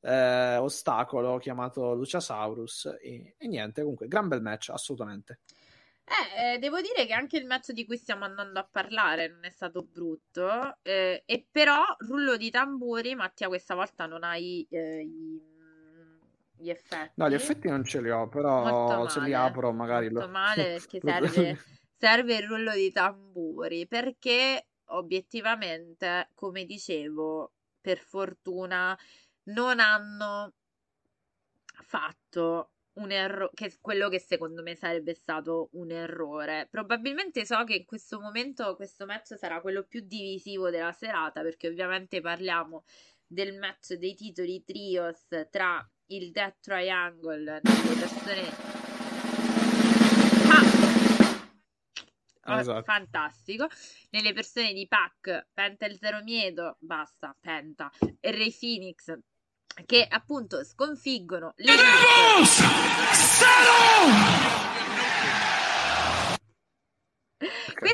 eh, 0.00 0.56
ostacolo 0.56 1.38
chiamato 1.38 1.94
Luciasaurus 1.94 2.96
e, 3.00 3.34
e, 3.38 3.48
niente, 3.48 3.82
comunque 3.82 4.08
gran 4.08 4.28
bel 4.28 4.42
match 4.42 4.70
assolutamente. 4.70 5.40
Eh, 6.10 6.54
eh, 6.54 6.58
devo 6.58 6.80
dire 6.80 7.06
che 7.06 7.12
anche 7.12 7.36
il 7.36 7.46
match 7.46 7.70
di 7.70 7.86
cui 7.86 7.96
stiamo 7.96 8.24
andando 8.24 8.58
a 8.58 8.68
parlare 8.68 9.28
non 9.28 9.44
è 9.44 9.50
stato 9.50 9.82
brutto, 9.82 10.78
eh, 10.82 11.22
e 11.24 11.46
però 11.48 11.84
rullo 11.98 12.36
di 12.36 12.50
tamburi, 12.50 13.14
Mattia 13.14 13.46
questa 13.46 13.76
volta 13.76 14.06
non 14.06 14.24
hai 14.24 14.66
eh, 14.70 15.02
i 15.02 15.49
gli 16.60 16.70
effetti. 16.70 17.12
No, 17.14 17.28
gli 17.28 17.34
effetti 17.34 17.68
non 17.68 17.84
ce 17.84 18.00
li 18.00 18.10
ho, 18.10 18.28
però 18.28 19.08
se 19.08 19.20
li 19.20 19.32
apro 19.32 19.72
magari 19.72 20.10
molto 20.10 20.26
lo... 20.26 20.32
male 20.32 20.78
perché 20.78 21.00
serve, 21.02 21.58
serve 21.96 22.36
il 22.36 22.46
rullo 22.46 22.72
di 22.72 22.92
tamburi, 22.92 23.86
perché 23.86 24.66
obiettivamente, 24.86 26.30
come 26.34 26.64
dicevo, 26.64 27.52
per 27.80 27.98
fortuna 27.98 28.96
non 29.44 29.80
hanno 29.80 30.52
fatto 31.82 32.72
un 32.94 33.10
errore, 33.10 33.50
che 33.54 33.78
quello 33.80 34.08
che 34.08 34.18
secondo 34.18 34.62
me 34.62 34.74
sarebbe 34.74 35.14
stato 35.14 35.68
un 35.72 35.90
errore. 35.90 36.68
Probabilmente 36.70 37.46
so 37.46 37.64
che 37.64 37.74
in 37.74 37.84
questo 37.84 38.20
momento 38.20 38.76
questo 38.76 39.06
match 39.06 39.36
sarà 39.36 39.60
quello 39.60 39.84
più 39.84 40.00
divisivo 40.00 40.70
della 40.70 40.92
serata, 40.92 41.42
perché 41.42 41.68
ovviamente 41.68 42.20
parliamo 42.20 42.84
del 43.26 43.56
match 43.58 43.94
dei 43.94 44.14
titoli 44.14 44.64
trios 44.64 45.26
tra 45.50 45.88
il 46.10 46.30
Death 46.30 46.58
Triangle 46.60 47.60
nelle 47.62 47.94
persone. 47.98 48.48
Ah! 52.42 52.60
esatto. 52.60 52.82
fantastico. 52.82 53.68
Nelle 54.10 54.32
persone 54.32 54.72
di 54.72 54.86
Pac, 54.88 55.48
Penta 55.52 55.86
il 55.86 55.98
Zero 55.98 56.22
Miedo, 56.22 56.76
basta, 56.80 57.36
Penta. 57.38 57.90
E 58.20 58.30
Ray 58.30 58.54
Phoenix 58.56 59.16
che 59.86 60.06
appunto 60.08 60.64
sconfiggono 60.64 61.54
le 61.56 61.72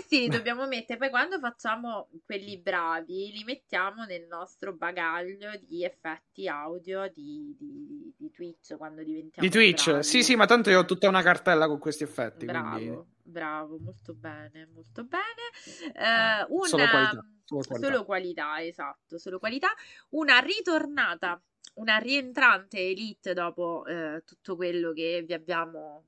Questi 0.07 0.21
li 0.21 0.29
dobbiamo 0.29 0.69
mettere, 0.69 1.01
poi 1.01 1.11
quando 1.11 1.41
facciamo 1.41 2.09
quelli 2.25 2.59
bravi, 2.59 3.33
li 3.33 3.43
mettiamo 3.43 4.05
nel 4.05 4.29
nostro 4.29 4.73
bagaglio 4.73 5.51
di 5.67 5.85
effetti 5.85 6.47
audio 6.47 7.11
di, 7.13 7.57
di, 7.59 8.15
di 8.17 8.31
Twitch 8.31 8.77
quando 8.77 9.03
diventiamo 9.03 9.49
Di 9.49 9.53
Twitch, 9.53 9.87
bravi. 9.87 10.05
sì, 10.05 10.23
sì, 10.23 10.37
ma 10.37 10.47
tanto 10.47 10.71
io 10.71 10.79
ho 10.79 10.85
tutta 10.85 11.09
una 11.09 11.23
cartella 11.23 11.67
con 11.67 11.81
questi 11.81 12.05
effetti. 12.05 12.45
Bravo, 12.45 12.71
quindi... 12.71 13.05
bravo, 13.25 13.79
molto 13.81 14.15
bene, 14.15 14.69
molto 14.73 15.03
bene. 15.03 15.91
Eh, 15.93 16.47
una... 16.51 16.69
Solo 16.69 16.87
qualità, 16.87 17.27
solo 17.43 17.65
qualità. 17.67 17.87
Solo 17.89 18.05
qualità, 18.05 18.63
esatto, 18.63 19.19
solo 19.19 19.39
qualità. 19.41 19.69
Una 20.11 20.39
ritornata, 20.39 21.43
una 21.75 21.97
rientrante 21.97 22.79
elite 22.79 23.35
dopo 23.35 23.85
eh, 23.87 24.23
tutto 24.25 24.55
quello 24.55 24.93
che 24.93 25.25
vi 25.27 25.33
abbiamo... 25.33 26.05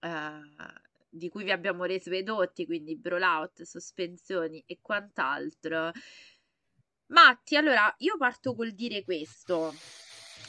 Uh, 0.00 0.82
di 1.14 1.28
cui 1.28 1.44
vi 1.44 1.52
abbiamo 1.52 1.84
reso 1.84 2.10
edotti, 2.10 2.66
quindi 2.66 2.98
rollout, 3.02 3.62
sospensioni 3.62 4.62
e 4.66 4.78
quant'altro. 4.80 5.92
Matti, 7.06 7.56
allora 7.56 7.92
io 7.98 8.16
parto 8.16 8.54
col 8.54 8.72
dire 8.72 9.04
questo. 9.04 9.72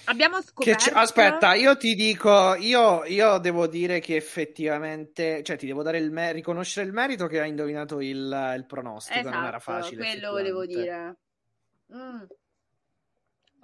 Abbiamo 0.05 0.41
scoperto. 0.41 0.91
aspetta, 0.93 1.53
io 1.55 1.77
ti 1.77 1.95
dico, 1.95 2.55
io, 2.55 3.03
io, 3.05 3.37
devo 3.39 3.67
dire 3.67 3.99
che 3.99 4.15
effettivamente, 4.15 5.41
cioè 5.43 5.57
ti 5.57 5.65
devo 5.65 5.83
dare 5.83 5.97
il 5.97 6.11
mer- 6.11 6.33
riconoscere 6.33 6.85
il 6.85 6.93
merito 6.93 7.27
che 7.27 7.41
hai 7.41 7.49
indovinato 7.49 7.99
il, 8.01 8.53
il 8.55 8.65
pronostico, 8.67 9.19
esatto, 9.19 9.35
non 9.35 9.45
era 9.45 9.57
esatto, 9.57 9.81
facile. 9.81 10.03
Quello 10.03 10.31
volevo 10.31 10.65
dire. 10.65 11.17
Mm. 11.93 12.23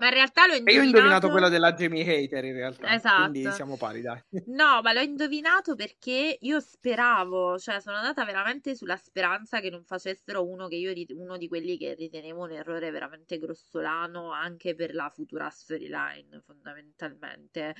Ma 0.01 0.07
in 0.07 0.13
realtà 0.13 0.47
l'ho 0.47 0.55
indovinato. 0.55 0.71
E 0.71 0.73
io 0.73 0.81
ho 0.81 0.83
indovinato 0.83 1.29
quello 1.29 1.47
della 1.47 1.73
Jamie 1.73 2.01
Hater 2.01 2.43
in 2.43 2.53
realtà. 2.53 2.91
Esatto. 2.91 3.29
Quindi 3.29 3.51
siamo 3.51 3.77
pari, 3.77 4.01
dai. 4.01 4.19
No, 4.47 4.81
ma 4.81 4.93
l'ho 4.93 5.01
indovinato 5.01 5.75
perché 5.75 6.39
io 6.41 6.59
speravo, 6.59 7.59
cioè 7.59 7.79
sono 7.79 7.97
andata 7.97 8.25
veramente 8.25 8.73
sulla 8.73 8.95
speranza 8.95 9.59
che 9.59 9.69
non 9.69 9.83
facessero 9.83 10.43
uno, 10.43 10.67
che 10.67 10.75
io, 10.75 10.91
uno 11.09 11.37
di 11.37 11.47
quelli 11.47 11.77
che 11.77 11.93
ritenevo 11.93 12.45
un 12.45 12.51
errore 12.51 12.89
veramente 12.89 13.37
grossolano 13.37 14.31
anche 14.31 14.73
per 14.73 14.95
la 14.95 15.11
futura 15.13 15.49
storyline, 15.49 16.41
fondamentalmente. 16.43 17.75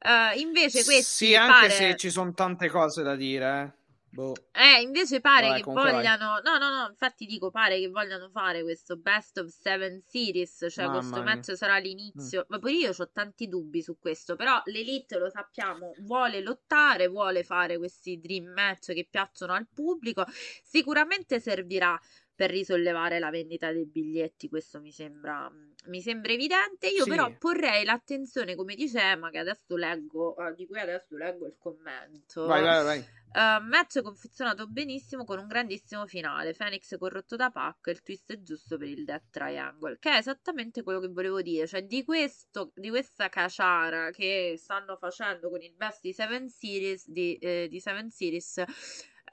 Uh, 0.00 0.38
invece 0.38 0.84
questi 0.84 1.02
Sì, 1.28 1.34
anche 1.34 1.68
pare... 1.68 1.70
se 1.70 1.96
ci 1.96 2.10
sono 2.10 2.34
tante 2.34 2.68
cose 2.68 3.02
da 3.02 3.16
dire, 3.16 3.62
eh. 3.62 3.83
Boh. 4.14 4.34
Eh, 4.52 4.80
invece 4.80 5.20
pare 5.20 5.48
Vabbè, 5.48 5.62
che 5.62 5.72
vogliano. 5.72 6.40
No, 6.44 6.56
no, 6.56 6.70
no, 6.70 6.86
infatti 6.88 7.26
dico, 7.26 7.50
pare 7.50 7.80
che 7.80 7.88
vogliano 7.88 8.28
fare 8.30 8.62
questo 8.62 8.96
best 8.96 9.38
of 9.38 9.48
seven 9.48 10.02
series. 10.06 10.66
Cioè, 10.70 10.84
Mamma 10.84 10.98
questo 10.98 11.22
mia. 11.22 11.34
match 11.34 11.56
sarà 11.56 11.78
l'inizio. 11.78 12.42
Mm. 12.42 12.44
Ma 12.48 12.58
poi 12.60 12.76
io 12.78 12.92
ho 12.96 13.10
tanti 13.12 13.48
dubbi 13.48 13.82
su 13.82 13.98
questo. 13.98 14.36
Però 14.36 14.62
l'Elite 14.66 15.18
lo 15.18 15.28
sappiamo, 15.28 15.92
vuole 16.02 16.40
lottare, 16.40 17.08
vuole 17.08 17.42
fare 17.42 17.76
questi 17.76 18.20
dream 18.20 18.52
match 18.52 18.92
che 18.92 19.06
piacciono 19.10 19.52
al 19.52 19.66
pubblico. 19.72 20.24
Sicuramente 20.62 21.40
servirà 21.40 22.00
per 22.34 22.50
risollevare 22.50 23.18
la 23.18 23.30
vendita 23.30 23.72
dei 23.72 23.86
biglietti, 23.86 24.48
questo 24.48 24.80
mi 24.80 24.90
sembra, 24.90 25.50
mi 25.86 26.00
sembra 26.00 26.32
evidente. 26.32 26.88
Io 26.88 27.04
Sì. 27.04 27.10
però 27.10 27.30
porrei 27.38 27.84
l'attenzione, 27.84 28.56
come 28.56 28.74
dice 28.74 29.00
Emma, 29.00 29.30
che 29.30 29.38
adesso 29.38 29.76
leggo, 29.76 30.36
eh, 30.36 30.54
di 30.54 30.66
cui 30.66 30.80
adesso 30.80 31.16
leggo 31.16 31.46
il 31.46 31.56
commento. 31.58 32.46
Vai, 32.46 32.62
vai, 32.62 32.84
vai. 32.84 33.22
Uh, 33.34 33.60
match 33.66 34.00
confezionato 34.00 34.68
benissimo 34.68 35.24
con 35.24 35.38
un 35.38 35.48
grandissimo 35.48 36.06
finale. 36.06 36.54
Phoenix 36.54 36.96
corrotto 36.96 37.34
da 37.34 37.50
Pac, 37.50 37.88
il 37.88 38.00
twist 38.00 38.40
giusto 38.42 38.76
per 38.78 38.86
il 38.86 39.04
Death 39.04 39.30
Triangle, 39.30 39.98
che 39.98 40.10
è 40.10 40.16
esattamente 40.18 40.84
quello 40.84 41.00
che 41.00 41.08
volevo 41.08 41.42
dire. 41.42 41.66
Cioè, 41.66 41.82
di, 41.82 42.04
questo, 42.04 42.70
di 42.76 42.90
questa 42.90 43.28
caciara 43.28 44.10
che 44.10 44.54
stanno 44.56 44.96
facendo 44.96 45.50
con 45.50 45.62
il 45.62 45.74
best 45.74 46.00
di 46.02 46.12
Seven 46.12 46.48
Series, 46.48 47.08
di, 47.08 47.36
eh, 47.38 47.66
di 47.68 47.80
Seven 47.80 48.08
Series 48.10 48.62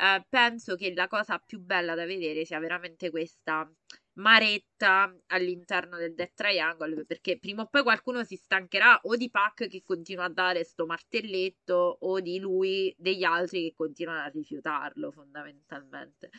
eh, 0.02 0.26
penso 0.28 0.76
che 0.76 0.94
la 0.96 1.08
cosa 1.08 1.38
più 1.38 1.60
bella 1.60 1.94
da 1.94 2.06
vedere 2.06 2.44
sia 2.44 2.58
veramente 2.60 3.12
questa 3.12 3.72
maretta 4.14 5.16
all'interno 5.28 5.98
del 5.98 6.16
Death 6.16 6.34
Triangle 6.34 7.06
perché 7.06 7.38
prima 7.40 7.62
o 7.62 7.68
poi 7.68 7.84
qualcuno 7.84 8.24
si 8.24 8.36
stancherà 8.36 9.00
o 9.04 9.16
di 9.16 9.30
Pac 9.30 9.68
che 9.68 9.84
continua 9.86 10.26
a 10.26 10.30
dare 10.30 10.64
sto 10.64 10.86
martelletto 10.86 11.98
o 12.02 12.20
di 12.20 12.40
lui 12.40 12.94
degli 12.98 13.24
altri 13.24 13.70
che 13.70 13.74
continuano 13.76 14.22
a 14.22 14.28
rifiutarlo 14.28 15.12
fondamentalmente 15.12 16.32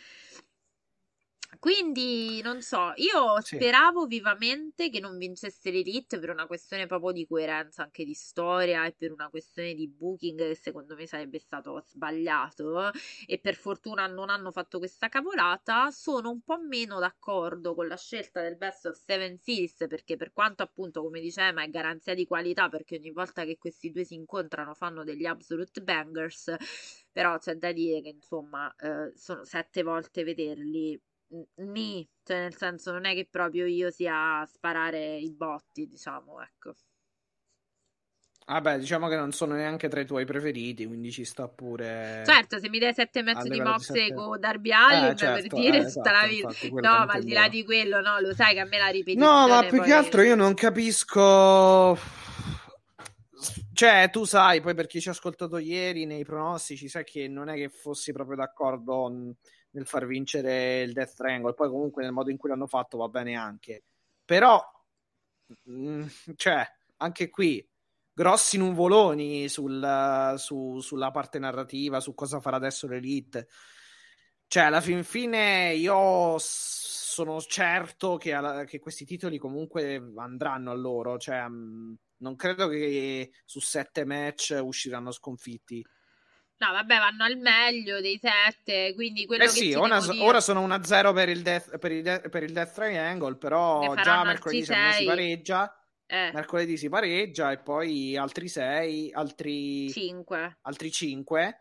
quindi 1.58 2.40
non 2.42 2.62
so, 2.62 2.92
io 2.96 3.40
Sì. 3.40 3.62
speravo 3.62 4.06
vivamente 4.06 4.88
che 4.90 5.00
non 5.00 5.18
vincesse 5.18 5.70
l'Elite 5.70 6.18
per 6.18 6.30
una 6.30 6.46
questione 6.46 6.86
proprio 6.86 7.12
di 7.12 7.26
coerenza 7.26 7.82
anche 7.82 8.04
di 8.04 8.14
storia 8.14 8.86
e 8.86 8.92
per 8.92 9.12
una 9.12 9.28
questione 9.28 9.74
di 9.74 9.86
booking 9.88 10.38
che 10.38 10.54
secondo 10.54 10.94
me 10.96 11.06
sarebbe 11.06 11.38
stato 11.38 11.84
sbagliato 11.86 12.90
e 13.26 13.38
per 13.38 13.54
fortuna 13.54 14.06
non 14.06 14.30
hanno 14.30 14.50
fatto 14.50 14.78
questa 14.78 15.08
cavolata. 15.08 15.90
Sono 15.90 16.30
un 16.30 16.40
po' 16.42 16.58
meno 16.58 16.98
d'accordo 16.98 17.74
con 17.74 17.86
la 17.86 17.96
scelta 17.96 18.40
del 18.42 18.56
Best 18.56 18.86
of 18.86 18.96
Seven 18.96 19.38
Series 19.38 19.84
perché 19.88 20.16
per 20.16 20.32
quanto 20.32 20.62
appunto 20.62 21.02
come 21.02 21.20
dice 21.20 21.42
Emma 21.42 21.62
è 21.64 21.68
garanzia 21.70 22.14
di 22.14 22.26
qualità 22.26 22.68
perché 22.70 22.96
ogni 22.96 23.10
volta 23.12 23.44
che 23.44 23.58
questi 23.58 23.90
due 23.90 24.04
si 24.04 24.14
incontrano 24.14 24.74
fanno 24.74 25.04
degli 25.04 25.26
absolute 25.26 25.82
bangers 25.82 26.54
però 27.10 27.38
c'è 27.38 27.54
da 27.56 27.72
dire 27.72 28.00
che 28.00 28.08
insomma 28.08 28.74
eh, 28.76 29.12
sono 29.16 29.44
sette 29.44 29.82
volte 29.82 30.24
vederli 30.24 31.00
Ni, 31.56 32.06
cioè 32.22 32.40
nel 32.40 32.56
senso 32.56 32.92
non 32.92 33.06
è 33.06 33.14
che 33.14 33.26
proprio 33.30 33.64
io 33.66 33.90
sia 33.90 34.40
a 34.40 34.46
sparare 34.46 35.16
i 35.16 35.30
botti, 35.30 35.86
diciamo, 35.86 36.42
ecco. 36.42 36.74
Vabbè, 38.44 38.78
diciamo 38.78 39.08
che 39.08 39.16
non 39.16 39.32
sono 39.32 39.54
neanche 39.54 39.88
tra 39.88 40.00
i 40.00 40.04
tuoi 40.04 40.24
preferiti, 40.26 40.84
quindi 40.84 41.10
ci 41.12 41.24
sta 41.24 41.48
pure. 41.48 42.22
Certo, 42.26 42.58
se 42.58 42.68
mi 42.68 42.78
dai 42.78 42.92
sette 42.92 43.22
match 43.22 43.38
a 43.38 43.42
di 43.44 43.80
sette- 43.80 44.14
con 44.14 44.38
Darby 44.40 44.72
Allin 44.72 45.10
Eh, 45.12 45.16
certo, 45.16 45.56
per 45.56 45.60
dire 45.60 45.76
eh, 45.78 45.80
tutta 45.86 45.88
esatto, 45.88 46.10
la 46.10 46.26
vita. 46.26 46.48
infatti, 46.48 46.68
No, 46.70 46.80
ma 47.06 47.12
al 47.12 47.22
di 47.22 47.32
là 47.32 47.48
di 47.48 47.64
quello, 47.64 48.00
no, 48.00 48.18
lo 48.18 48.34
sai 48.34 48.54
che 48.54 48.60
a 48.60 48.64
me 48.64 48.78
la 48.78 48.88
ripetizione 48.88 49.40
No, 49.40 49.48
ma 49.48 49.60
più 49.60 49.78
poi- 49.78 49.86
che 49.86 49.92
altro 49.92 50.22
io 50.22 50.34
non 50.34 50.54
capisco. 50.54 51.96
Cioè, 53.72 54.10
tu 54.10 54.24
sai, 54.24 54.60
poi 54.60 54.74
per 54.74 54.86
chi 54.86 55.00
ci 55.00 55.08
ha 55.08 55.12
ascoltato 55.12 55.56
ieri 55.58 56.04
nei 56.04 56.24
pronostici, 56.24 56.88
sai 56.88 57.04
che 57.04 57.26
non 57.28 57.48
è 57.48 57.54
che 57.54 57.68
fossi 57.68 58.12
proprio 58.12 58.36
d'accordo 58.36 59.34
nel 59.72 59.86
far 59.86 60.06
vincere 60.06 60.82
il 60.82 60.92
Death 60.92 61.14
Triangle. 61.16 61.54
Poi, 61.54 61.68
comunque, 61.68 62.02
nel 62.02 62.12
modo 62.12 62.30
in 62.30 62.36
cui 62.36 62.48
l'hanno 62.48 62.66
fatto 62.66 62.98
va 62.98 63.08
bene 63.08 63.34
anche. 63.36 63.82
Però, 64.24 64.60
mm, 65.70 66.06
cioè, 66.36 66.66
anche 66.98 67.30
qui, 67.30 67.66
grossi 68.12 68.58
nuvoloni 68.58 69.48
sul- 69.48 70.34
su- 70.38 70.80
sulla 70.80 71.10
parte 71.10 71.38
narrativa, 71.38 72.00
su 72.00 72.14
cosa 72.14 72.40
farà 72.40 72.56
adesso 72.56 72.86
l'Elite. 72.86 73.48
Cioè, 74.46 74.64
alla 74.64 74.80
fin 74.82 75.02
fine 75.02 75.72
io 75.74 76.36
sono 76.38 77.40
certo 77.40 78.16
che, 78.18 78.32
alla- 78.34 78.64
che 78.64 78.78
questi 78.80 79.04
titoli 79.06 79.38
comunque 79.38 79.94
andranno 80.16 80.70
a 80.70 80.74
loro. 80.74 81.16
Cioè, 81.18 81.48
mh, 81.48 81.96
non 82.18 82.36
credo 82.36 82.68
che 82.68 83.32
su 83.44 83.60
sette 83.60 84.04
match 84.04 84.58
usciranno 84.62 85.10
sconfitti. 85.10 85.84
No, 86.62 86.70
vabbè, 86.70 86.98
vanno 86.98 87.24
al 87.24 87.36
meglio 87.38 88.00
dei 88.00 88.20
sette, 88.22 88.94
quindi 88.94 89.26
quello 89.26 89.42
Eh 89.42 89.46
che 89.48 89.52
sì, 89.52 89.74
ora, 89.74 89.98
dire- 89.98 90.24
ora 90.24 90.40
sono 90.40 90.60
1-0 90.60 91.12
per 91.12 91.28
il, 91.28 91.42
death, 91.42 91.76
per, 91.78 91.90
il 91.90 92.02
de- 92.04 92.20
per 92.30 92.44
il 92.44 92.52
Death 92.52 92.74
Triangle, 92.74 93.36
però 93.36 93.96
già 93.96 94.22
mercoledì 94.22 94.60
si 94.60 94.66
sei. 94.66 95.04
pareggia. 95.04 95.76
Eh, 96.06 96.30
Mercoledì 96.32 96.76
si 96.76 96.88
pareggia 96.88 97.50
e 97.50 97.58
poi 97.58 98.16
altri 98.16 98.46
6, 98.46 99.10
altri, 99.12 99.90
cinque. 99.90 100.58
altri 100.60 100.92
5. 100.92 101.58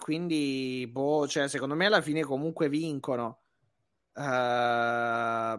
quindi, 0.00 0.88
boh, 0.88 1.26
cioè, 1.26 1.48
secondo 1.48 1.74
me 1.74 1.86
alla 1.86 2.00
fine 2.00 2.22
comunque 2.22 2.68
vincono. 2.68 3.40
Eh, 4.14 5.58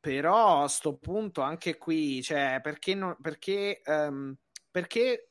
però 0.00 0.62
a 0.64 0.68
sto 0.68 0.96
punto 0.96 1.42
anche 1.42 1.76
qui, 1.76 2.22
cioè, 2.22 2.60
perché, 2.60 2.94
non, 2.94 3.16
perché, 3.20 3.82
ehm, 3.84 4.34
perché 4.70 5.27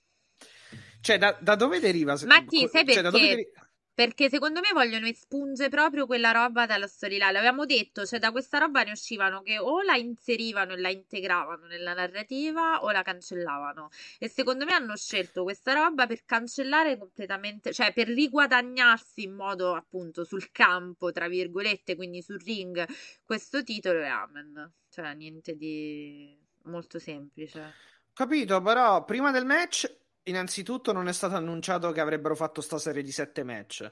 cioè, 1.01 1.17
da, 1.17 1.37
da 1.39 1.55
dove 1.55 1.79
deriva? 1.79 2.17
Matti, 2.25 2.67
sai 2.67 2.85
cioè, 2.85 3.01
perché? 3.01 3.19
deri- 3.19 3.51
Perché 3.97 4.29
secondo 4.29 4.59
me 4.59 4.69
vogliono 4.73 5.07
espungere 5.07 5.69
proprio 5.69 6.05
quella 6.05 6.29
roba 6.29 6.67
dalla 6.67 6.85
storyline. 6.85 7.31
L'avevamo 7.31 7.65
detto, 7.65 8.05
cioè 8.05 8.19
da 8.19 8.29
questa 8.29 8.59
roba 8.59 8.83
ne 8.83 8.91
uscivano 8.91 9.41
che 9.41 9.57
o 9.57 9.81
la 9.81 9.95
inserivano 9.95 10.73
e 10.73 10.77
la 10.77 10.89
integravano 10.89 11.65
nella 11.65 11.95
narrativa 11.95 12.83
o 12.83 12.91
la 12.91 13.01
cancellavano. 13.01 13.89
E 14.19 14.29
secondo 14.29 14.65
me 14.65 14.73
hanno 14.73 14.95
scelto 14.95 15.41
questa 15.41 15.73
roba 15.73 16.05
per 16.05 16.25
cancellare 16.25 16.95
completamente, 16.95 17.73
cioè 17.73 17.91
per 17.91 18.07
riguadagnarsi 18.09 19.23
in 19.23 19.33
modo 19.33 19.73
appunto 19.73 20.23
sul 20.23 20.51
campo, 20.51 21.11
tra 21.11 21.27
virgolette, 21.27 21.95
quindi 21.95 22.21
sul 22.21 22.39
ring, 22.39 22.85
questo 23.25 23.63
titolo 23.63 24.01
e 24.01 24.05
amen. 24.05 24.73
Cioè 24.91 25.15
niente 25.15 25.55
di 25.55 26.37
molto 26.65 26.99
semplice. 26.99 27.73
Capito, 28.13 28.61
però 28.61 29.03
prima 29.05 29.31
del 29.31 29.45
match, 29.45 29.91
innanzitutto 30.29 30.91
non 30.91 31.07
è 31.07 31.13
stato 31.13 31.35
annunciato 31.35 31.91
che 31.91 31.99
avrebbero 32.01 32.35
fatto 32.35 32.61
sta 32.61 32.77
serie 32.77 33.03
di 33.03 33.11
sette 33.11 33.43
match. 33.43 33.91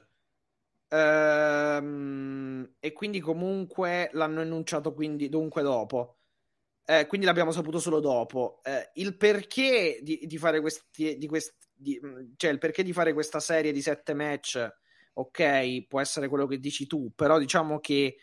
Ehm, 0.88 2.74
e 2.78 2.92
quindi 2.92 3.20
comunque 3.20 4.10
l'hanno 4.12 4.40
annunciato 4.42 4.92
quindi 4.94 5.28
dunque 5.28 5.62
dopo. 5.62 6.18
Eh, 6.84 7.06
quindi 7.06 7.26
l'abbiamo 7.26 7.50
saputo 7.52 7.78
solo 7.80 8.00
dopo. 8.00 8.60
Eh, 8.64 8.90
il 8.94 9.16
perché 9.16 9.98
di, 10.02 10.20
di 10.26 10.38
fare 10.38 10.60
questi, 10.60 11.16
di 11.18 11.26
questi 11.26 11.54
di- 11.72 12.00
cioè 12.36 12.50
il 12.52 12.58
perché 12.58 12.82
di 12.82 12.92
fare 12.92 13.12
questa 13.12 13.40
serie 13.40 13.72
di 13.72 13.82
sette 13.82 14.14
match, 14.14 14.68
ok, 15.14 15.86
può 15.88 16.00
essere 16.00 16.28
quello 16.28 16.46
che 16.46 16.58
dici 16.58 16.86
tu, 16.86 17.12
però 17.14 17.38
diciamo 17.38 17.80
che 17.80 18.16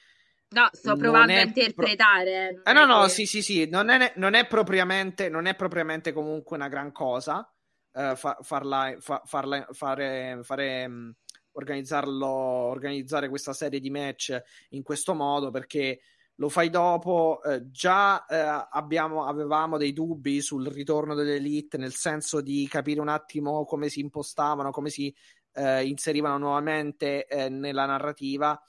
No, 0.49 0.69
sto 0.71 0.95
provando 0.95 1.39
a 1.39 1.41
pro- 1.41 1.43
interpretare. 1.43 2.51
non 2.53 2.63
eh 2.65 2.73
no, 2.73 2.85
no, 2.85 3.07
che- 3.07 3.09
sì, 3.09 3.25
sì, 3.25 3.41
sì, 3.41 3.67
non 3.69 3.89
è, 3.89 4.13
non 4.17 4.35
è 4.35 4.47
propriamente, 4.47 5.29
non 5.29 5.45
è 5.47 5.55
propriamente 5.55 6.13
comunque 6.13 6.55
una 6.55 6.69
gran 6.69 6.91
cosa 6.93 7.52
eh, 7.93 8.15
fa- 8.15 8.37
farla, 8.41 8.95
fa- 8.99 9.21
farla- 9.25 9.67
fare, 9.71 10.39
fare, 10.43 11.15
organizzarlo, 11.51 12.27
organizzare 12.27 13.29
questa 13.29 13.53
serie 13.53 13.79
di 13.79 13.89
match 13.89 14.41
in 14.69 14.83
questo 14.83 15.13
modo 15.13 15.51
perché 15.51 15.99
lo 16.35 16.49
fai 16.49 16.69
dopo. 16.69 17.41
eh, 17.43 17.69
già 17.69 18.25
eh, 18.25 18.67
abbiamo, 18.71 19.25
avevamo 19.25 19.77
dei 19.77 19.93
dubbi 19.93 20.41
sul 20.41 20.67
ritorno 20.67 21.13
dell'Elite, 21.13 21.77
nel 21.77 21.93
senso 21.93 22.41
di 22.41 22.67
capire 22.67 22.99
un 22.99 23.09
attimo 23.09 23.65
come 23.65 23.89
si 23.89 23.99
impostavano, 23.99 24.71
come 24.71 24.89
si 24.89 25.13
eh, 25.53 25.85
inserivano 25.85 26.37
nuovamente 26.39 27.27
eh, 27.27 27.49
nella 27.49 27.85
narrativa. 27.85 28.59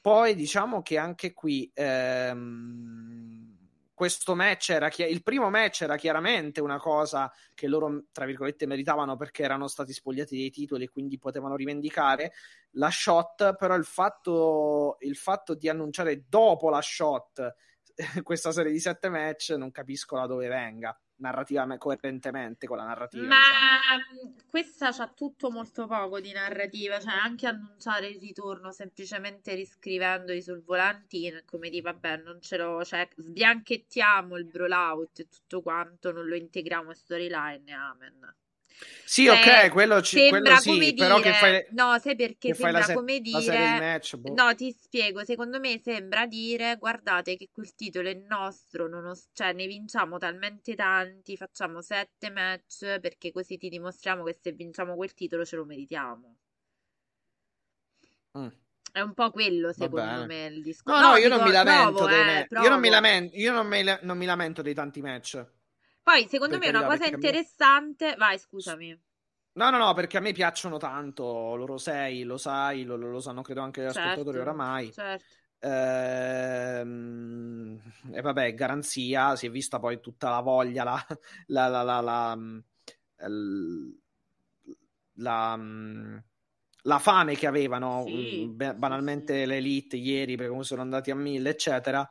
Poi 0.00 0.34
diciamo 0.34 0.82
che 0.82 0.98
anche 0.98 1.32
qui 1.32 1.70
ehm, 1.72 3.51
questo 4.02 4.34
match 4.34 4.70
era 4.70 4.88
chi- 4.88 5.08
il 5.08 5.22
primo 5.22 5.48
match 5.48 5.82
era 5.82 5.94
chiaramente 5.94 6.60
una 6.60 6.80
cosa 6.80 7.32
che 7.54 7.68
loro 7.68 8.06
tra 8.10 8.24
virgolette 8.24 8.66
meritavano 8.66 9.14
perché 9.14 9.44
erano 9.44 9.68
stati 9.68 9.92
spogliati 9.92 10.36
dei 10.36 10.50
titoli 10.50 10.82
e 10.82 10.88
quindi 10.88 11.18
potevano 11.18 11.54
rivendicare 11.54 12.32
la 12.70 12.90
shot 12.90 13.54
però 13.54 13.76
il 13.76 13.84
fatto, 13.84 14.96
il 15.02 15.14
fatto 15.14 15.54
di 15.54 15.68
annunciare 15.68 16.24
dopo 16.28 16.68
la 16.68 16.82
shot 16.82 17.54
questa 18.24 18.50
serie 18.50 18.72
di 18.72 18.80
sette 18.80 19.08
match 19.08 19.50
non 19.50 19.70
capisco 19.70 20.16
da 20.16 20.26
dove 20.26 20.48
venga 20.48 20.98
narrativamente, 21.22 21.82
coerentemente 21.82 22.66
con 22.66 22.76
la 22.76 22.84
narrativa. 22.84 23.26
Ma 23.26 23.36
diciamo. 23.96 24.34
questa 24.48 24.92
c'ha 24.92 25.08
tutto 25.08 25.50
molto 25.50 25.86
poco 25.86 26.20
di 26.20 26.32
narrativa, 26.32 27.00
cioè 27.00 27.14
anche 27.14 27.46
annunciare 27.46 28.08
il 28.08 28.20
ritorno 28.20 28.72
semplicemente 28.72 29.54
riscrivendoli 29.54 30.42
sul 30.42 30.62
volantino, 30.62 31.40
come 31.46 31.70
di 31.70 31.80
vabbè, 31.80 32.18
non 32.18 32.40
ce 32.42 32.56
l'ho, 32.58 32.84
cioè 32.84 33.08
sbianchettiamo 33.16 34.36
il 34.36 34.44
brawlout 34.44 35.20
e 35.20 35.28
tutto 35.28 35.62
quanto, 35.62 36.12
non 36.12 36.26
lo 36.26 36.34
integriamo 36.34 36.90
in 36.90 36.96
storyline, 36.96 37.72
amen. 37.72 38.34
Sì, 39.04 39.26
cioè, 39.26 39.66
ok, 39.66 39.70
quello, 39.70 40.00
ci, 40.00 40.28
quello 40.28 40.56
sì, 40.56 40.78
dire, 40.78 40.94
però 40.94 41.20
che 41.20 41.32
fai... 41.34 41.66
No, 41.72 41.98
sai 41.98 42.16
perché 42.16 42.54
sembra 42.54 42.82
se- 42.82 42.94
come 42.94 43.20
dire... 43.20 43.78
Match, 43.78 44.16
boh. 44.16 44.32
No, 44.34 44.54
ti 44.54 44.74
spiego, 44.78 45.22
secondo 45.24 45.60
me 45.60 45.78
sembra 45.84 46.26
dire, 46.26 46.76
guardate 46.76 47.36
che 47.36 47.50
quel 47.52 47.74
titolo 47.74 48.08
è 48.08 48.14
nostro, 48.14 48.88
os- 49.08 49.28
cioè 49.34 49.52
ne 49.52 49.66
vinciamo 49.66 50.16
talmente 50.16 50.74
tanti, 50.74 51.36
facciamo 51.36 51.82
sette 51.82 52.30
match, 52.30 53.00
perché 53.00 53.32
così 53.32 53.58
ti 53.58 53.68
dimostriamo 53.68 54.24
che 54.24 54.38
se 54.40 54.52
vinciamo 54.52 54.94
quel 54.94 55.12
titolo 55.12 55.44
ce 55.44 55.56
lo 55.56 55.66
meritiamo. 55.66 56.36
Mm. 58.38 58.46
È 58.92 59.00
un 59.00 59.14
po' 59.14 59.30
quello, 59.30 59.72
secondo 59.72 60.26
me, 60.26 60.46
il 60.46 60.62
discorso. 60.62 61.00
No, 61.00 61.10
no, 61.10 61.16
io 61.16 61.28
non 61.28 61.42
mi 61.42 61.50
lamento. 61.50 62.04
Provo, 62.04 62.08
eh, 62.08 62.46
io 62.62 62.68
non 62.68 62.80
mi 62.80 62.88
lamento, 62.88 63.36
io 63.36 63.52
non 63.52 63.66
mi, 63.66 63.82
non 64.02 64.18
mi 64.18 64.26
lamento 64.26 64.62
dei 64.62 64.74
tanti 64.74 65.00
match. 65.00 65.44
Poi, 66.02 66.26
secondo 66.28 66.58
me, 66.58 66.68
una 66.68 66.84
cosa 66.84 67.06
interessante. 67.06 68.06
Me... 68.06 68.16
Vai, 68.16 68.38
scusami. 68.38 69.00
No, 69.54 69.70
no, 69.70 69.78
no, 69.78 69.92
perché 69.94 70.16
a 70.16 70.20
me 70.20 70.32
piacciono 70.32 70.78
tanto. 70.78 71.54
Loro 71.54 71.78
sei, 71.78 72.22
lo 72.22 72.38
sai, 72.38 72.84
lo, 72.84 72.96
lo 72.96 73.20
sanno, 73.20 73.42
credo 73.42 73.60
anche 73.60 73.82
gli 73.82 73.84
certo, 73.84 74.00
ascoltatori 74.00 74.38
oramai. 74.38 74.92
Certo. 74.92 75.24
Ehm, 75.64 76.80
e 78.12 78.20
vabbè, 78.20 78.54
garanzia, 78.54 79.36
si 79.36 79.46
è 79.46 79.50
vista 79.50 79.78
poi 79.78 80.00
tutta 80.00 80.28
la 80.28 80.40
voglia, 80.40 80.82
la, 80.82 81.06
la, 81.46 81.68
la, 81.68 81.82
la, 81.82 82.00
la, 82.00 82.36
la, 85.14 85.56
la 86.82 86.98
fame 86.98 87.36
che 87.36 87.46
avevano, 87.46 88.02
sì, 88.06 88.48
banalmente 88.48 89.42
sì. 89.42 89.46
l'elite 89.46 89.96
ieri, 89.96 90.34
perché 90.34 90.50
come 90.50 90.64
sono 90.64 90.80
andati 90.80 91.12
a 91.12 91.14
mille, 91.14 91.50
eccetera. 91.50 92.10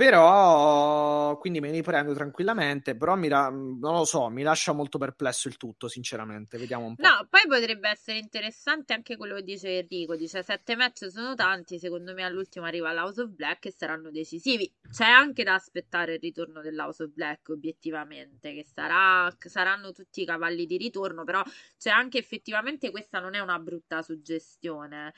Però, 0.00 1.36
quindi 1.36 1.60
me 1.60 1.70
li 1.70 1.82
prendo 1.82 2.14
tranquillamente, 2.14 2.96
però 2.96 3.16
mi 3.16 3.28
ra- 3.28 3.50
non 3.50 3.92
lo 3.92 4.06
so, 4.06 4.30
mi 4.30 4.42
lascia 4.42 4.72
molto 4.72 4.96
perplesso 4.96 5.46
il 5.46 5.58
tutto, 5.58 5.88
sinceramente, 5.88 6.56
vediamo 6.56 6.86
un 6.86 6.96
po'. 6.96 7.02
No, 7.02 7.26
poi 7.28 7.42
potrebbe 7.46 7.90
essere 7.90 8.16
interessante 8.16 8.94
anche 8.94 9.18
quello 9.18 9.34
che 9.34 9.42
dice 9.42 9.80
Enrico, 9.80 10.16
dice 10.16 10.42
sette 10.42 10.74
match 10.74 11.10
sono 11.10 11.34
tanti, 11.34 11.78
secondo 11.78 12.14
me 12.14 12.22
all'ultimo 12.22 12.64
arriva 12.64 12.90
l'House 12.94 13.20
of 13.20 13.28
Black 13.28 13.66
e 13.66 13.72
saranno 13.72 14.10
decisivi. 14.10 14.72
C'è 14.90 15.04
anche 15.04 15.44
da 15.44 15.52
aspettare 15.52 16.14
il 16.14 16.20
ritorno 16.20 16.62
dell'House 16.62 17.02
of 17.02 17.10
Black, 17.10 17.50
obiettivamente, 17.50 18.54
che 18.54 18.64
sarà, 18.64 19.30
saranno 19.38 19.92
tutti 19.92 20.22
i 20.22 20.24
cavalli 20.24 20.64
di 20.64 20.78
ritorno, 20.78 21.24
però 21.24 21.42
c'è 21.76 21.90
anche 21.90 22.16
effettivamente 22.16 22.90
questa 22.90 23.20
non 23.20 23.34
è 23.34 23.40
una 23.40 23.58
brutta 23.58 24.00
suggestione. 24.00 25.12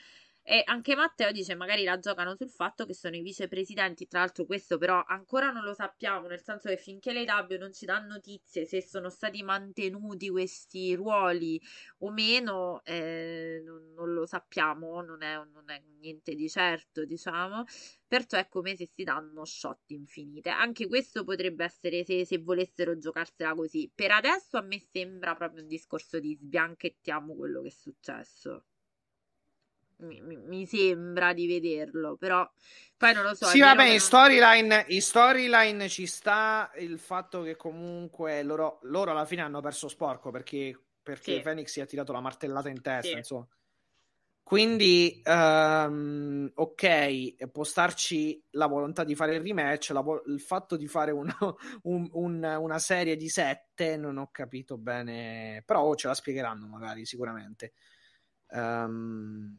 E 0.45 0.61
anche 0.65 0.93
Matteo 0.95 1.31
dice 1.31 1.55
magari 1.55 1.85
la 1.85 1.99
giocano 1.99 2.35
sul 2.35 2.49
fatto 2.49 2.85
che 2.85 2.93
sono 2.93 3.15
i 3.15 3.21
vicepresidenti, 3.21 4.07
tra 4.07 4.19
l'altro 4.19 4.45
questo 4.45 4.77
però 4.77 5.01
ancora 5.07 5.51
non 5.51 5.63
lo 5.63 5.73
sappiamo, 5.73 6.27
nel 6.27 6.41
senso 6.41 6.67
che 6.67 6.75
finché 6.75 7.13
le 7.13 7.23
W 7.23 7.55
non 7.57 7.71
ci 7.71 7.85
danno 7.85 8.13
notizie 8.15 8.65
se 8.65 8.81
sono 8.81 9.09
stati 9.09 9.41
mantenuti 9.41 10.29
questi 10.29 10.95
ruoli 10.95 11.61
o 11.99 12.11
meno, 12.11 12.81
eh, 12.83 13.61
non, 13.65 13.93
non, 13.93 14.13
lo 14.13 14.25
sappiamo, 14.25 15.01
non 15.01 15.21
è, 15.23 15.35
non 15.35 15.69
è, 15.69 15.81
niente 15.99 16.35
di 16.35 16.49
certo, 16.49 17.05
diciamo. 17.05 17.63
Perciò 18.07 18.37
è 18.37 18.47
come 18.49 18.75
se 18.75 18.85
si 18.93 19.03
danno 19.03 19.45
shot 19.45 19.91
infinite. 19.91 20.49
Anche 20.49 20.87
questo 20.87 21.23
potrebbe 21.23 21.63
essere 21.63 22.03
se, 22.03 22.25
se 22.25 22.37
volessero 22.39 22.97
giocarsela 22.97 23.53
così. 23.55 23.89
Per 23.93 24.11
adesso 24.11 24.57
a 24.57 24.61
me 24.61 24.79
sembra 24.91 25.35
proprio 25.35 25.61
un 25.61 25.67
discorso 25.67 26.19
di 26.19 26.35
sbianchettiamo 26.35 27.35
quello 27.35 27.61
che 27.61 27.69
è 27.69 27.71
successo 27.71 28.65
mi, 30.03 30.37
mi, 30.37 30.65
sembra 30.65 31.33
di 31.33 31.47
vederlo, 31.47 32.15
però 32.17 32.49
poi 32.97 33.13
non 33.13 33.23
lo 33.23 33.33
so. 33.33 33.45
Sì, 33.47 33.59
vabbè, 33.59 33.85
in 33.85 33.99
storyline, 33.99 34.85
in 34.89 35.01
storyline 35.01 35.89
ci 35.89 36.05
sta 36.05 36.71
il 36.77 36.99
fatto 36.99 37.41
che 37.41 37.55
comunque 37.55 38.43
loro, 38.43 38.79
loro 38.83 39.11
alla 39.11 39.25
fine 39.25 39.41
hanno 39.41 39.61
perso 39.61 39.87
sporco 39.87 40.31
perché, 40.31 40.79
perché 41.01 41.35
sì. 41.35 41.41
Phoenix 41.41 41.71
si 41.71 41.79
è 41.79 41.85
tirato 41.85 42.11
la 42.11 42.21
martellata 42.21 42.69
in 42.69 42.81
testa, 42.81 43.09
sì. 43.09 43.17
insomma. 43.17 43.47
Quindi, 44.43 45.21
um, 45.25 46.51
ok, 46.53 47.47
può 47.49 47.63
starci 47.63 48.43
la 48.51 48.67
volontà 48.67 49.05
di 49.05 49.15
fare 49.15 49.35
il 49.35 49.41
rematch, 49.41 49.91
la, 49.91 50.03
il 50.27 50.41
fatto 50.41 50.75
di 50.75 50.87
fare 50.87 51.11
una, 51.11 51.35
un, 51.83 52.09
un, 52.11 52.43
una 52.43 52.77
serie 52.77 53.15
di 53.15 53.29
sette, 53.29 53.95
non 53.95 54.17
ho 54.17 54.29
capito 54.31 54.77
bene, 54.77 55.63
però 55.65 55.95
ce 55.95 56.07
la 56.07 56.13
spiegheranno 56.13 56.67
magari, 56.67 57.05
sicuramente. 57.05 57.71
Um, 58.49 59.57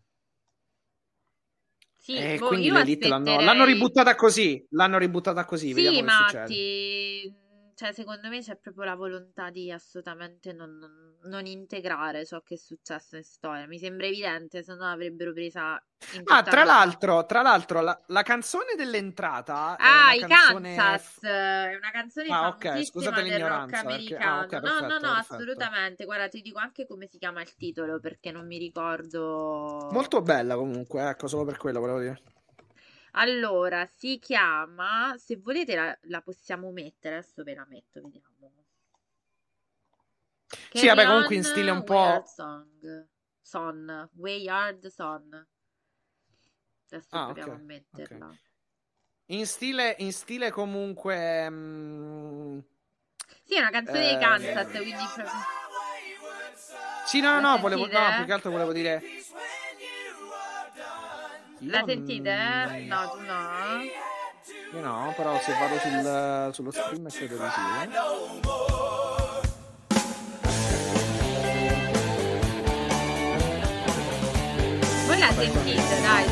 sì, 2.04 2.16
e 2.16 2.36
boh, 2.36 2.48
quindi 2.48 2.70
l'Elite 2.70 3.08
l'hanno, 3.08 3.40
l'hanno, 3.40 3.64
ributtata 3.64 4.14
così. 4.14 4.62
L'hanno 4.72 4.98
ributtata 4.98 5.46
così. 5.46 5.72
Sì, 5.72 6.02
Matti. 6.02 7.34
Cioè, 7.74 7.92
secondo 7.92 8.28
me 8.28 8.40
c'è 8.40 8.56
proprio 8.56 8.84
la 8.84 8.94
volontà 8.94 9.50
di 9.50 9.70
assolutamente 9.70 10.52
non, 10.52 10.78
non, 10.78 11.16
non, 11.24 11.46
integrare 11.46 12.24
ciò 12.24 12.40
che 12.40 12.54
è 12.54 12.56
successo 12.56 13.16
in 13.16 13.24
storia. 13.24 13.66
Mi 13.66 13.78
sembra 13.78 14.06
evidente, 14.06 14.62
se 14.62 14.74
no 14.74 14.84
avrebbero 14.84 15.32
presa. 15.32 15.82
Ah, 16.26 16.42
tra 16.42 16.62
l'altro, 16.62 17.26
tra 17.26 17.42
l'altro, 17.42 17.80
la, 17.80 18.00
la 18.06 18.22
canzone 18.22 18.74
dell'entrata. 18.76 19.76
Ah, 19.76 20.14
i 20.14 20.20
canzone... 20.20 20.76
Kansas. 20.76 21.22
È 21.22 21.74
una 21.76 21.90
canzone 21.90 22.28
ah, 22.28 22.48
okay, 22.48 22.84
scusate 22.84 23.22
del 23.24 23.44
rock 23.44 23.72
americano. 23.72 24.24
Ah, 24.24 24.44
okay, 24.44 24.60
perfetto, 24.60 24.82
no, 24.82 24.88
no, 24.88 24.94
no, 24.94 25.12
perfetto. 25.14 25.34
assolutamente. 25.34 26.04
Guarda, 26.04 26.28
ti 26.28 26.40
dico 26.42 26.58
anche 26.58 26.86
come 26.86 27.08
si 27.08 27.18
chiama 27.18 27.42
il 27.42 27.54
titolo 27.56 27.98
perché 27.98 28.30
non 28.30 28.46
mi 28.46 28.58
ricordo. 28.58 29.88
Molto 29.90 30.22
bella 30.22 30.54
comunque, 30.54 31.08
ecco, 31.08 31.26
solo 31.26 31.44
per 31.44 31.56
quello 31.56 31.80
volevo 31.80 31.98
dire. 31.98 32.20
Allora, 33.16 33.86
si 33.86 34.18
chiama, 34.18 35.14
se 35.18 35.36
volete 35.36 35.74
la, 35.74 35.98
la 36.02 36.20
possiamo 36.20 36.70
mettere, 36.72 37.16
adesso 37.16 37.42
ve 37.42 37.54
la 37.54 37.66
metto, 37.68 38.00
vediamo. 38.00 38.34
Sì, 40.72 40.86
vabbè, 40.86 41.06
comunque 41.06 41.34
in 41.36 41.44
stile 41.44 41.70
un 41.70 41.84
po'... 41.84 42.22
Song. 42.26 43.08
Son, 43.40 44.10
Way 44.14 44.48
Hard 44.48 44.86
Son. 44.88 45.46
Adesso 46.90 47.08
ah, 47.10 47.24
proviamo 47.26 47.52
okay, 47.52 47.62
a 47.62 47.64
metterla. 47.64 48.26
Okay. 48.26 48.38
In 49.26 49.46
stile, 49.46 49.94
in 49.98 50.12
stile 50.12 50.50
comunque... 50.50 51.48
Mm, 51.48 52.58
sì, 53.44 53.54
è 53.54 53.60
una 53.60 53.70
canzone 53.70 54.10
eh, 54.10 54.14
di 54.14 54.20
Kansas, 54.20 54.70
quindi... 54.70 55.04
Sì, 57.06 57.20
no, 57.20 57.38
no, 57.38 57.40
no, 57.40 57.58
volevo, 57.58 57.86
no, 57.86 58.16
più 58.16 58.24
che 58.24 58.32
altro 58.32 58.50
volevo 58.50 58.72
dire... 58.72 59.02
La 61.66 61.82
sentite? 61.86 62.30
Eh? 62.30 62.84
No, 62.86 63.10
tu 63.10 63.20
no. 63.20 63.82
Io 64.72 64.80
no, 64.80 65.12
però 65.16 65.38
se 65.40 65.52
vado 65.52 65.78
sul, 65.78 66.52
sullo 66.52 66.70
stream 66.70 67.08
credo 67.08 67.36
di 67.36 67.50
sì. 67.50 67.60
Voi 75.06 75.18
la 75.18 75.32
sentite, 75.32 76.00
dai. 76.02 76.24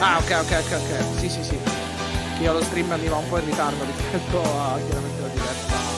Ah, 0.00 0.18
ok, 0.18 0.38
ok, 0.40 0.52
ok, 0.64 0.72
ok. 0.72 1.18
Sì, 1.18 1.28
sì, 1.28 1.44
sì. 1.44 1.58
Io 2.40 2.52
lo 2.52 2.62
stream 2.62 2.92
mi 3.00 3.08
va 3.08 3.16
un 3.16 3.28
po' 3.28 3.38
in 3.38 3.44
ritardo 3.44 3.84
rispetto 3.84 4.40
a 4.40 4.78
chiaramente 4.86 5.20
la 5.20 5.28
diversa 5.28 5.97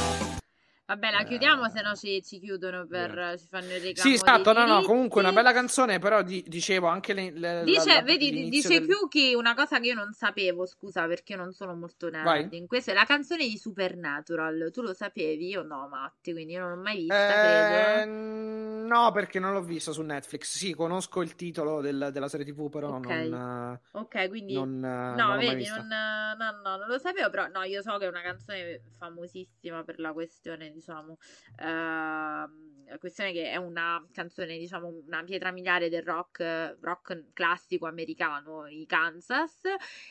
Vabbè, 0.90 1.10
la 1.12 1.22
chiudiamo, 1.22 1.68
se 1.68 1.82
no 1.82 1.94
ci, 1.94 2.20
ci 2.20 2.40
chiudono 2.40 2.84
per. 2.84 3.36
ci 3.38 3.46
fanno 3.46 3.66
il 3.66 3.80
reclamo. 3.80 4.10
Sì, 4.10 4.14
esatto. 4.14 4.52
No, 4.52 4.66
no, 4.66 4.82
comunque 4.82 5.20
una 5.20 5.30
bella 5.30 5.52
canzone, 5.52 6.00
però 6.00 6.22
di, 6.22 6.44
dicevo 6.48 6.88
anche 6.88 7.12
le, 7.12 7.30
le, 7.30 7.62
dice, 7.62 7.94
la, 7.94 8.02
vedi, 8.02 8.48
dice 8.48 8.80
del... 8.80 8.88
Kyuki 8.88 9.34
una 9.34 9.54
cosa 9.54 9.78
che 9.78 9.86
io 9.86 9.94
non 9.94 10.12
sapevo, 10.12 10.66
scusa, 10.66 11.06
perché 11.06 11.34
io 11.34 11.38
non 11.38 11.52
sono 11.52 11.76
molto 11.76 12.10
nerd. 12.10 12.52
In 12.54 12.66
questo 12.66 12.90
è 12.90 12.94
la 12.94 13.04
canzone 13.04 13.46
di 13.46 13.56
Supernatural. 13.56 14.70
Tu 14.72 14.82
lo 14.82 14.92
sapevi? 14.92 15.46
Io 15.46 15.62
no, 15.62 15.86
Matti, 15.86 16.32
quindi 16.32 16.54
io 16.54 16.60
non 16.60 16.70
l'ho 16.70 16.82
mai 16.82 16.96
vista, 16.96 18.02
eh, 18.02 18.06
No, 18.06 19.12
perché 19.12 19.38
non 19.38 19.52
l'ho 19.52 19.62
vista 19.62 19.92
su 19.92 20.02
Netflix. 20.02 20.56
Sì, 20.56 20.74
conosco 20.74 21.22
il 21.22 21.36
titolo 21.36 21.80
del, 21.80 22.08
della 22.12 22.26
serie 22.26 22.44
TV, 22.44 22.68
però 22.68 22.96
okay. 22.96 23.28
non. 23.28 23.78
Ok, 23.92 24.28
quindi. 24.28 24.54
Non, 24.54 24.80
no, 24.80 25.14
non 25.14 25.38
vedi, 25.38 25.68
non, 25.68 25.86
no, 25.86 26.34
no, 26.34 26.76
non 26.78 26.88
lo 26.88 26.98
sapevo, 26.98 27.30
però 27.30 27.46
no, 27.46 27.62
io 27.62 27.80
so 27.80 27.96
che 27.98 28.06
è 28.06 28.08
una 28.08 28.22
canzone 28.22 28.82
famosissima 28.98 29.84
per 29.84 30.00
la 30.00 30.12
questione 30.12 30.72
di 30.72 30.79
diciamo, 30.80 31.18
eh, 31.58 32.98
questione 32.98 33.32
che 33.32 33.50
è 33.50 33.56
una 33.56 34.04
canzone, 34.12 34.58
diciamo, 34.58 34.88
una 35.06 35.22
pietra 35.22 35.52
miliare 35.52 35.88
del 35.88 36.02
rock, 36.02 36.76
rock 36.80 37.32
classico 37.32 37.86
americano, 37.86 38.66
i 38.66 38.84
Kansas. 38.86 39.60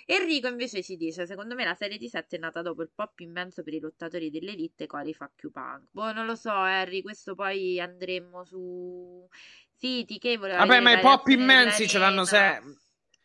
Enrico 0.05 0.47
invece 0.47 0.82
ci 0.84 0.95
dice, 0.95 1.26
secondo 1.26 1.55
me 1.55 1.65
la 1.65 1.74
serie 1.74 1.97
di 1.97 2.07
7 2.07 2.38
è 2.38 2.39
nata 2.39 2.61
dopo 2.61 2.82
il 2.82 2.91
pop 2.93 3.20
immenso 3.20 3.63
per 3.63 3.74
i 3.74 3.80
lottatori 3.80 4.30
dell'elite 4.30 4.88
quali 4.88 5.13
fa 5.13 5.30
Q-Punk. 5.36 5.88
Boh, 5.91 6.13
non 6.13 6.26
lo 6.26 6.36
so, 6.36 6.51
Harry, 6.51 7.01
questo 7.01 7.36
poi 7.36 7.80
andremo 7.80 8.43
su 8.45 9.28
Sì, 9.76 10.05
TK 10.05 10.38
voleva 10.38 10.59
Vabbè, 10.59 10.80
vedere 10.80 10.82
ma 10.82 10.99
i 10.99 11.01
pop 11.01 11.28
immensi 11.28 11.88
ce 11.88 11.97
l'hanno 11.97 12.26
sempre. 12.26 12.76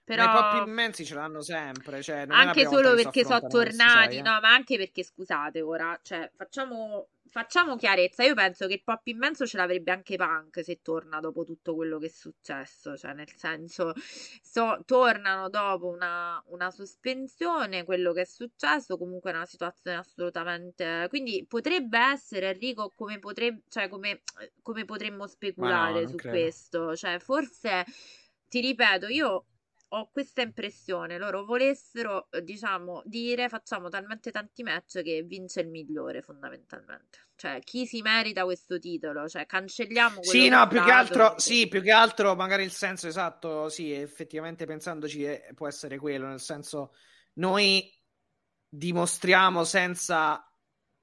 Però... 0.04 0.24
Ma 0.26 0.32
i 0.32 0.58
pop 0.58 0.66
immensi 0.66 1.04
ce 1.04 1.14
l'hanno 1.14 1.40
sempre. 1.40 2.02
Cioè, 2.02 2.26
non 2.26 2.36
anche 2.36 2.66
solo 2.66 2.94
perché 2.94 3.24
sono 3.24 3.46
tornati, 3.46 4.16
eh. 4.16 4.22
no, 4.22 4.38
ma 4.40 4.52
anche 4.52 4.76
perché 4.76 5.02
scusate 5.02 5.62
ora, 5.62 5.98
cioè 6.02 6.30
facciamo, 6.36 7.08
facciamo 7.30 7.74
chiarezza. 7.76 8.22
Io 8.22 8.34
penso 8.34 8.66
che 8.66 8.74
il 8.74 8.82
pop 8.84 9.00
immenso 9.06 9.46
ce 9.46 9.56
l'avrebbe 9.56 9.92
anche 9.92 10.16
Punk 10.16 10.62
se 10.62 10.80
torna 10.82 11.20
dopo 11.20 11.44
tutto 11.44 11.74
quello 11.74 11.98
che 11.98 12.06
è 12.06 12.10
successo, 12.10 12.98
cioè 12.98 13.14
nel 13.14 13.32
senso, 13.34 13.94
so- 14.42 14.82
tornano 14.84 15.48
dopo 15.48 15.86
una, 15.86 16.42
una 16.48 16.70
sospensione, 16.70 17.84
quello 17.84 18.12
che 18.12 18.20
è 18.20 18.26
successo, 18.26 18.98
comunque 18.98 19.32
è 19.32 19.34
una 19.34 19.46
situazione 19.46 19.96
assolutamente. 19.96 21.06
Quindi 21.08 21.46
potrebbe 21.48 21.98
essere 21.98 22.50
Enrico 22.50 22.92
come, 22.94 23.18
potreb- 23.18 23.62
cioè, 23.70 23.88
come, 23.88 24.20
come 24.60 24.84
potremmo 24.84 25.26
speculare 25.26 26.00
non 26.00 26.08
su 26.08 26.16
credo. 26.16 26.36
questo, 26.36 26.94
cioè 26.94 27.18
forse 27.20 27.86
ti 28.48 28.60
ripeto, 28.60 29.08
io 29.08 29.46
ho 29.98 30.10
questa 30.10 30.42
impressione, 30.42 31.18
loro 31.18 31.44
volessero, 31.44 32.28
eh, 32.30 32.42
diciamo, 32.42 33.02
dire 33.04 33.48
facciamo 33.48 33.88
talmente 33.88 34.30
tanti 34.30 34.62
match 34.62 35.02
che 35.02 35.22
vince 35.22 35.60
il 35.60 35.68
migliore 35.68 36.22
fondamentalmente. 36.22 37.18
Cioè, 37.36 37.60
chi 37.60 37.86
si 37.86 38.00
merita 38.02 38.44
questo 38.44 38.78
titolo? 38.78 39.28
Cioè, 39.28 39.46
cancelliamo 39.46 40.22
quello 40.22 40.30
Sì, 40.30 40.48
no, 40.48 40.66
più 40.68 40.82
che 40.82 40.90
altro, 40.90 41.22
perché- 41.28 41.40
sì, 41.40 41.68
più 41.68 41.82
che 41.82 41.90
altro 41.92 42.34
magari 42.34 42.62
il 42.64 42.70
senso 42.70 43.06
esatto, 43.08 43.68
sì, 43.68 43.92
effettivamente 43.92 44.64
pensandoci 44.64 45.22
eh, 45.24 45.50
può 45.54 45.68
essere 45.68 45.98
quello, 45.98 46.26
nel 46.26 46.40
senso 46.40 46.92
noi 47.34 47.92
dimostriamo 48.68 49.64
senza 49.64 50.42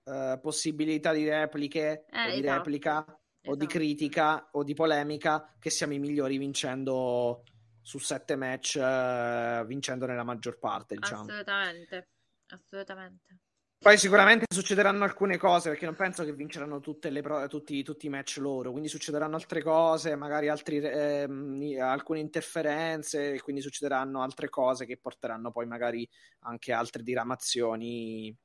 eh, 0.04 0.40
possibilità 0.42 1.14
di 1.14 1.28
repliche 1.30 2.06
Eh, 2.12 2.28
o 2.28 2.32
di 2.32 2.42
esatto, 2.42 2.42
replica 2.42 3.06
o 3.44 3.56
di 3.56 3.66
esatto. 3.66 3.66
critica 3.68 4.50
o 4.54 4.64
di 4.64 4.74
polemica 4.74 5.56
che 5.60 5.70
siamo 5.70 5.94
i 5.94 6.00
migliori 6.00 6.38
vincendo 6.38 7.44
su 7.82 7.98
sette 7.98 8.36
match, 8.36 8.76
eh, 8.76 9.64
vincendo 9.66 10.06
nella 10.06 10.24
maggior 10.24 10.60
parte, 10.60 10.96
diciamo. 10.96 11.22
Assolutamente, 11.22 12.10
assolutamente. 12.48 13.40
Poi 13.82 13.98
sicuramente 13.98 14.46
succederanno 14.48 15.04
alcune 15.04 15.38
cose 15.38 15.70
perché 15.70 15.86
non 15.86 15.96
penso 15.96 16.24
che 16.24 16.34
vinceranno 16.34 16.80
tutte 16.82 17.10
le 17.10 17.24
pro- 17.24 17.48
tutti, 17.48 17.82
tutti 17.82 18.06
i 18.06 18.10
match 18.10 18.38
loro, 18.38 18.70
quindi 18.70 18.88
succederanno 18.88 19.36
altre 19.36 19.64
cose, 19.64 20.16
magari 20.16 20.50
altri, 20.50 20.76
i- 20.78 21.80
alcune 21.80 22.20
interferenze, 22.20 23.34
e 23.34 23.42
quindi 23.42 23.60
succederanno 23.60 24.22
altre 24.22 24.50
cose 24.50 24.86
che 24.86 25.00
porteranno 25.00 25.52
poi 25.52 25.66
magari 25.66 26.08
anche 26.42 26.72
altre 26.74 27.02
diramazioni 27.02 28.38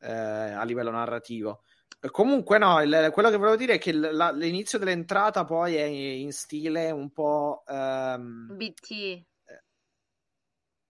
eh, 0.00 0.10
a 0.10 0.64
livello 0.64 0.90
narrativo. 0.90 1.62
Eh, 2.02 2.10
Comunque, 2.10 2.58
no, 2.58 2.80
il- 2.80 3.10
quello 3.12 3.28
che 3.30 3.36
volevo 3.36 3.56
dire 3.56 3.74
è 3.74 3.78
che 3.78 3.92
la- 3.92 4.32
l'inizio 4.32 4.78
dell'entrata 4.78 5.44
poi 5.44 5.74
è 5.76 5.82
in 5.84 6.32
stile 6.32 6.90
un 6.90 7.10
po'. 7.12 7.62
ehm, 7.66 8.56
BT, 8.56 9.24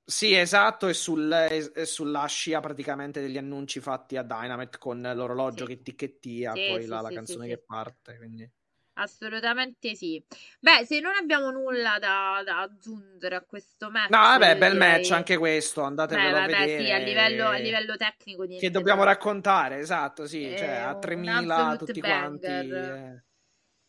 sì, 0.04 0.34
esatto, 0.34 0.88
e, 0.88 0.94
sul- 0.94 1.30
e- 1.32 1.70
e 1.74 1.86
sulla 1.86 2.26
scia 2.26 2.58
praticamente 2.60 3.20
degli 3.20 3.38
annunci 3.38 3.78
fatti 3.80 4.16
a 4.16 4.22
Dynamite 4.22 4.78
con 4.78 5.00
l'orologio 5.00 5.66
Sì. 5.66 5.76
che 5.76 5.82
ticchettia, 5.82 6.52
Sì, 6.54 6.60
poi 6.66 6.82
sì, 6.82 6.88
la, 6.88 7.00
la 7.00 7.12
canzone 7.12 7.46
che 7.46 7.58
parte. 7.58 8.16
Quindi... 8.16 8.50
assolutamente 8.94 9.94
sì. 9.94 10.22
Beh, 10.60 10.84
se 10.84 11.00
non 11.00 11.14
abbiamo 11.14 11.50
nulla 11.50 11.98
da, 11.98 12.42
da 12.44 12.60
aggiungere 12.60 13.34
a 13.36 13.40
questo 13.42 13.90
match, 13.90 14.10
No, 14.10 14.18
vabbè, 14.18 14.56
bel 14.58 14.72
direi- 14.72 14.78
match 14.98 15.10
anche 15.12 15.36
questo, 15.38 15.80
Beh, 15.80 15.86
andatevelo 15.86 16.36
a 16.36 16.40
vabbè, 16.40 16.56
vedere. 16.58 16.84
sì, 16.84 16.90
a 16.92 16.98
livello, 16.98 17.46
a 17.48 17.56
livello 17.56 17.96
tecnico 17.96 18.42
niente 18.44 18.66
Che 18.66 18.70
dobbiamo 18.72 19.04
da- 19.04 19.10
raccontare, 19.10 19.78
esatto, 19.78 20.26
sì, 20.26 20.44
È 20.44 20.56
cioè 20.58 20.68
a 20.68 20.92
un 20.94 21.00
3000 21.00 21.54
absolute 21.56 21.84
tutti 21.86 22.00
banger. 22.00 22.66
quanti. 22.66 23.22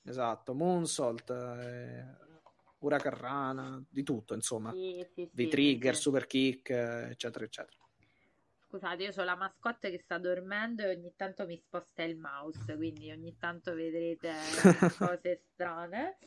eh, 0.04 0.10
esatto, 0.10 0.54
Moonsault, 0.54 1.30
eh, 1.30 2.06
Huracan 2.80 3.14
Rana, 3.18 3.84
di 3.90 4.04
tutto, 4.04 4.34
insomma. 4.34 4.72
Sì, 4.72 5.06
sì, 5.14 5.30
Di 5.32 5.44
sì, 5.44 5.50
trigger, 5.50 5.96
super 5.96 6.26
kick, 6.28 6.70
eh, 6.70 7.10
eccetera, 7.12 7.46
eccetera. 7.46 7.78
Scusate, 8.72 9.04
io 9.04 9.12
ho 9.14 9.24
la 9.26 9.36
mascotte 9.36 9.92
che 9.92 10.00
sta 10.00 10.18
dormendo 10.18 10.82
e 10.84 10.96
ogni 10.96 11.14
tanto 11.18 11.46
mi 11.46 11.58
sposta 11.58 12.04
il 12.04 12.16
mouse, 12.16 12.74
quindi 12.78 13.12
ogni 13.12 13.36
tanto 13.38 13.74
vedrete 13.74 14.32
cose 14.98 15.42
strane. 15.52 16.18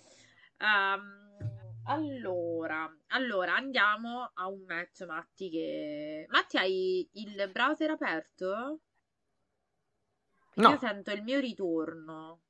Ehm, 0.59 1.81
allora, 1.85 2.95
allora, 3.09 3.55
andiamo 3.55 4.31
a 4.35 4.47
un 4.49 4.63
match, 4.67 5.07
Matti, 5.07 5.49
che... 5.49 6.27
Matti, 6.29 6.59
hai 6.59 7.09
il 7.13 7.49
browser 7.51 7.89
aperto? 7.89 8.81
No. 10.57 10.69
Io 10.69 10.77
sento 10.77 11.13
il 11.13 11.23
mio 11.23 11.41
ritorno. 11.41 12.43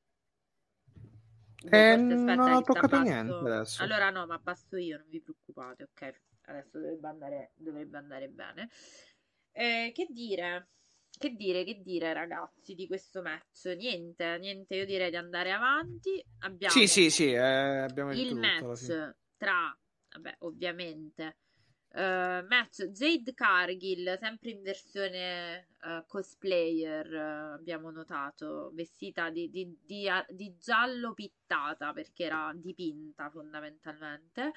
Eh, 1.70 1.95
non 1.95 2.40
ho 2.40 2.62
toccato 2.62 3.01
niente 3.01 3.32
adesso. 3.32 3.80
Allora 3.80 4.11
no, 4.11 4.26
ma 4.26 4.34
abbasso 4.34 4.76
io, 4.76 4.97
non 4.97 5.07
vi 5.09 5.20
preoccupate, 5.20 5.84
ok? 5.84 6.20
Adesso 6.47 6.80
dovrebbe 6.80 7.09
andare, 7.09 7.53
dovrebbe 7.55 7.97
andare 7.97 8.28
bene. 8.28 8.68
Eh, 9.57 9.92
che 9.94 10.07
dire? 10.11 10.68
Che 11.16 11.30
dire, 11.30 11.62
che 11.62 11.80
dire, 11.80 12.12
ragazzi, 12.12 12.74
di 12.74 12.88
questo 12.88 13.22
match? 13.22 13.66
Niente, 13.76 14.36
niente, 14.38 14.74
io 14.74 14.84
direi 14.84 15.11
di 15.11 15.16
andare 15.16 15.52
avanti. 15.52 16.22
Abbiamo 16.40 16.74
Sì, 16.74 16.88
sì, 16.88 17.09
sì, 17.09 17.32
eh, 17.32 17.38
abbiamo 17.38 18.12
il 18.12 18.26
tutto 18.26 18.40
match 18.40 19.14
tra, 19.36 19.78
vabbè, 20.11 20.36
ovviamente, 20.40 21.36
eh, 21.90 22.44
match 22.48 22.86
Jade 22.86 23.32
Cargill, 23.32 24.18
sempre 24.18 24.50
in 24.50 24.62
versione 24.62 25.68
eh, 25.84 26.05
cosplayer, 26.09 27.14
eh, 27.14 27.52
abbiamo 27.55 27.90
notato, 27.90 28.72
vestita 28.74 29.30
di, 29.30 29.48
di- 29.48 29.78
di- 29.84 30.09
di 30.30 30.57
giallo 30.59 31.14
pittata 31.14 31.92
perché 31.92 32.24
era 32.24 32.50
dipinta 32.57 33.30
fondamentalmente. 33.30 34.52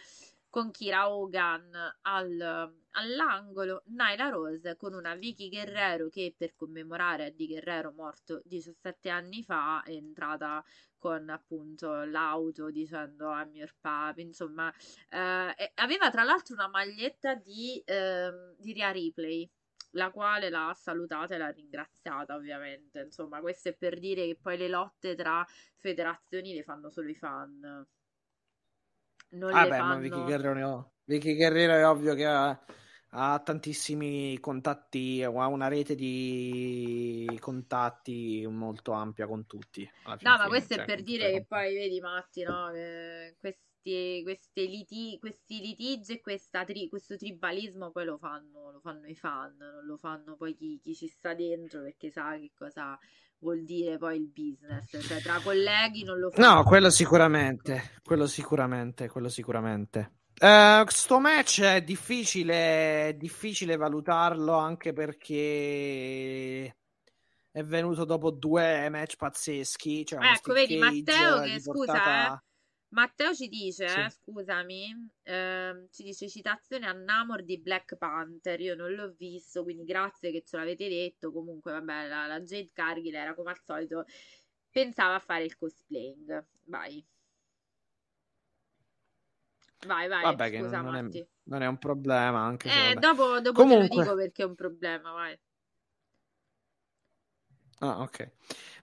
Con 0.57 0.71
Kira 0.71 1.07
Hogan 1.11 1.69
al- 2.01 2.73
all'angolo, 2.93 3.83
Nyla 3.89 4.29
Rose 4.29 4.75
con 4.75 4.95
una 4.95 5.13
Vicky 5.13 5.49
Guerrero 5.49 6.09
che 6.09 6.33
per 6.35 6.55
commemorare 6.55 7.27
Eddie 7.27 7.45
Guerrero 7.45 7.91
morto 7.91 8.41
17 8.43 9.11
anni 9.11 9.43
fa 9.43 9.83
è 9.83 9.91
entrata 9.91 10.63
con 10.97 11.29
appunto 11.29 12.05
l'auto 12.05 12.71
dicendo 12.71 13.29
I'm 13.29 13.53
your 13.53 13.71
papi, 13.79 14.21
insomma, 14.23 14.73
eh, 15.09 15.71
aveva 15.75 16.09
tra 16.09 16.23
l'altro 16.23 16.55
una 16.55 16.69
maglietta 16.69 17.35
di, 17.35 17.79
ehm, 17.85 18.55
di 18.57 18.73
Rhea 18.73 18.89
Ripley, 18.89 19.47
la 19.91 20.09
quale 20.09 20.49
l'ha 20.49 20.73
salutata 20.73 21.35
e 21.35 21.37
l'ha 21.37 21.49
ringraziata, 21.51 22.33
ovviamente. 22.33 23.01
Insomma, 23.01 23.41
questo 23.41 23.69
è 23.69 23.73
per 23.75 23.99
dire 23.99 24.25
che 24.25 24.39
poi 24.41 24.57
le 24.57 24.69
lotte 24.69 25.13
tra 25.13 25.45
federazioni 25.75 26.55
le 26.55 26.63
fanno 26.63 26.89
solo 26.89 27.09
i 27.09 27.15
fan. 27.15 27.85
Non 29.29 29.53
le 29.53 29.53
Vabbè, 29.53 29.81
ma 29.81 29.95
Vicky 29.97 30.23
fanno. 30.23 30.23
Guerrero, 30.23 30.93
Vicky 31.05 31.35
Guerrero 31.35 31.73
è 31.73 31.87
ovvio 31.87 32.13
che 32.15 32.25
ha, 32.25 32.59
ha 33.11 33.39
tantissimi 33.39 34.39
contatti, 34.39 35.23
ha 35.23 35.29
una 35.29 35.67
rete 35.67 35.95
di 35.95 37.37
contatti 37.39 38.45
molto 38.49 38.91
ampia 38.91 39.27
con 39.27 39.45
tutti. 39.45 39.89
No, 40.19 40.37
ma 40.37 40.37
fine, 40.37 40.47
questo 40.47 40.73
è 40.73 40.77
cioè, 40.77 40.85
per 40.85 40.97
con 40.97 41.03
dire 41.03 41.23
tutte 41.25 41.31
che 41.31 41.45
poi 41.45 41.73
vedi, 41.75 41.99
Matti, 41.99 42.43
no? 42.43 42.71
che 42.71 43.35
questi, 43.39 44.21
queste 44.23 44.61
liti- 44.65 45.17
questi 45.19 45.59
litigi 45.59 46.13
e 46.13 46.21
questa 46.21 46.65
tri- 46.65 46.89
questo 46.89 47.15
tribalismo 47.17 47.91
poi 47.91 48.05
lo 48.05 48.17
fanno, 48.17 48.71
lo 48.71 48.79
fanno 48.79 49.07
i 49.07 49.15
fan, 49.15 49.55
non 49.57 49.85
lo 49.85 49.97
fanno 49.97 50.35
poi 50.35 50.55
chi, 50.55 50.79
chi 50.81 50.95
ci 50.95 51.07
sta 51.07 51.33
dentro 51.33 51.81
perché 51.83 52.09
sa 52.09 52.37
che 52.37 52.51
cosa 52.53 52.97
vuol 53.39 53.63
dire 53.63 53.97
poi 53.97 54.17
il 54.17 54.27
business. 54.27 55.07
Cioè, 55.07 55.21
tra 55.21 55.39
colleghi 55.43 56.03
non 56.03 56.19
lo 56.19 56.31
fanno. 56.31 56.55
No, 56.55 56.63
quello 56.63 56.89
sicuramente, 56.89 57.99
quello 58.03 58.27
sicuramente, 58.27 59.09
quello 59.09 59.29
sicuramente. 59.29 60.11
Eh, 60.39 60.83
sto 60.87 61.19
match 61.19 61.61
è 61.61 61.81
difficile, 61.81 63.07
è 63.07 63.13
difficile 63.15 63.75
valutarlo 63.75 64.53
anche 64.53 64.93
perché 64.93 66.65
è 67.51 67.63
venuto 67.63 68.05
dopo 68.05 68.29
due 68.29 68.87
match 68.89 69.15
pazzeschi. 69.15 70.05
Cioè 70.05 70.23
Ecco, 70.23 70.53
vedi, 70.53 70.77
Matteo 70.77 71.41
di 71.41 71.51
che 71.53 71.59
scusa, 71.59 71.91
portata- 71.91 72.33
eh. 72.35 72.45
Matteo 72.89 73.33
ci 73.33 73.49
dice, 73.49 73.87
Sì. 73.89 73.99
eh, 73.99 74.09
scusami, 74.09 75.09
ehm, 75.23 75.87
ci 75.91 76.03
dice 76.03 76.29
citazione 76.29 76.87
a 76.87 76.93
Namor 76.93 77.43
di 77.43 77.59
Black 77.59 77.95
Panther. 77.97 78.59
Io 78.61 78.75
non 78.75 78.93
l'ho 78.93 79.13
visto, 79.17 79.63
quindi 79.63 79.83
grazie 79.83 80.31
che 80.31 80.43
ce 80.45 80.57
l'avete 80.57 80.87
detto. 80.87 81.31
Comunque, 81.31 81.71
vabbè, 81.73 82.07
la, 82.07 82.27
la 82.27 82.39
Jade 82.41 82.69
Cargill 82.71 83.13
era 83.15 83.33
come 83.35 83.51
al 83.51 83.59
solito, 83.63 84.05
pensava 84.71 85.15
a 85.15 85.19
fare 85.19 85.43
il 85.43 85.57
cosplaying. 85.57 86.45
Vai. 86.65 87.05
Vai, 89.85 90.07
vai, 90.07 90.23
Vabbè, 90.23 90.49
che 90.49 90.59
scusa 90.61 90.81
non 90.81 90.95
è, 90.95 91.01
Matti. 91.01 91.27
non 91.43 91.61
è 91.61 91.67
un 91.67 91.77
problema, 91.77 92.39
anche 92.39 92.67
Eh, 92.69 92.95
dopo, 92.95 93.39
dopo 93.39 93.41
te 93.41 93.49
lo 93.49 93.51
Comunque- 93.53 94.03
dico 94.03 94.15
perché 94.15 94.41
è 94.41 94.45
un 94.45 94.55
problema, 94.55 95.11
vai. 95.11 95.37
Ah, 97.79 98.01
ok. 98.01 98.31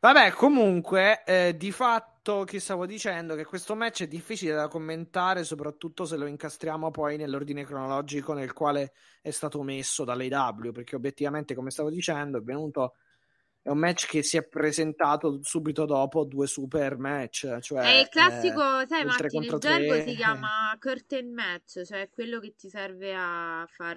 Vabbè, 0.00 0.30
comunque, 0.32 1.24
eh, 1.24 1.57
di 1.57 1.72
fatto 1.72 2.12
che 2.45 2.59
stavo 2.59 2.87
dicendo 2.87 3.35
che 3.35 3.45
questo 3.45 3.75
match 3.75 4.05
è 4.05 4.07
difficile 4.09 4.55
da 4.55 4.68
commentare, 4.68 5.45
soprattutto 5.45 6.07
se 6.07 6.16
lo 6.16 6.25
incastriamo 6.25 6.91
poi 6.91 7.18
nell'ordine 7.18 7.64
cronologico 7.64 8.33
nel 8.33 8.55
quale 8.55 8.93
è 9.20 9.31
stato 9.31 9.62
messo 9.62 10.05
dall'AW, 10.05 10.72
perché 10.72 10.97
obiettivamente, 10.97 11.55
come 11.55 11.70
stavo 11.70 11.91
dicendo, 11.91 12.39
è 12.39 12.43
venuto 12.43 12.95
è 13.61 13.70
un 13.70 13.79
match 13.79 14.09
che 14.09 14.22
si 14.22 14.37
è 14.37 14.47
presentato 14.47 15.41
subito 15.43 15.87
dopo 15.87 16.25
due 16.25 16.47
super 16.47 16.99
match. 16.99 17.59
Cioè, 17.61 17.81
è 17.81 18.01
il 18.01 18.09
classico, 18.09 18.81
eh, 18.81 18.87
sai 18.87 19.07
Martin, 19.07 19.43
il 19.43 19.57
gergo 19.59 19.95
si 20.03 20.14
chiama 20.14 20.77
curtain 20.79 21.33
match, 21.33 21.83
cioè 21.85 22.11
quello 22.11 22.41
che 22.41 22.55
ti 22.57 22.68
serve 22.68 23.14
a 23.14 23.66
far 23.70 23.97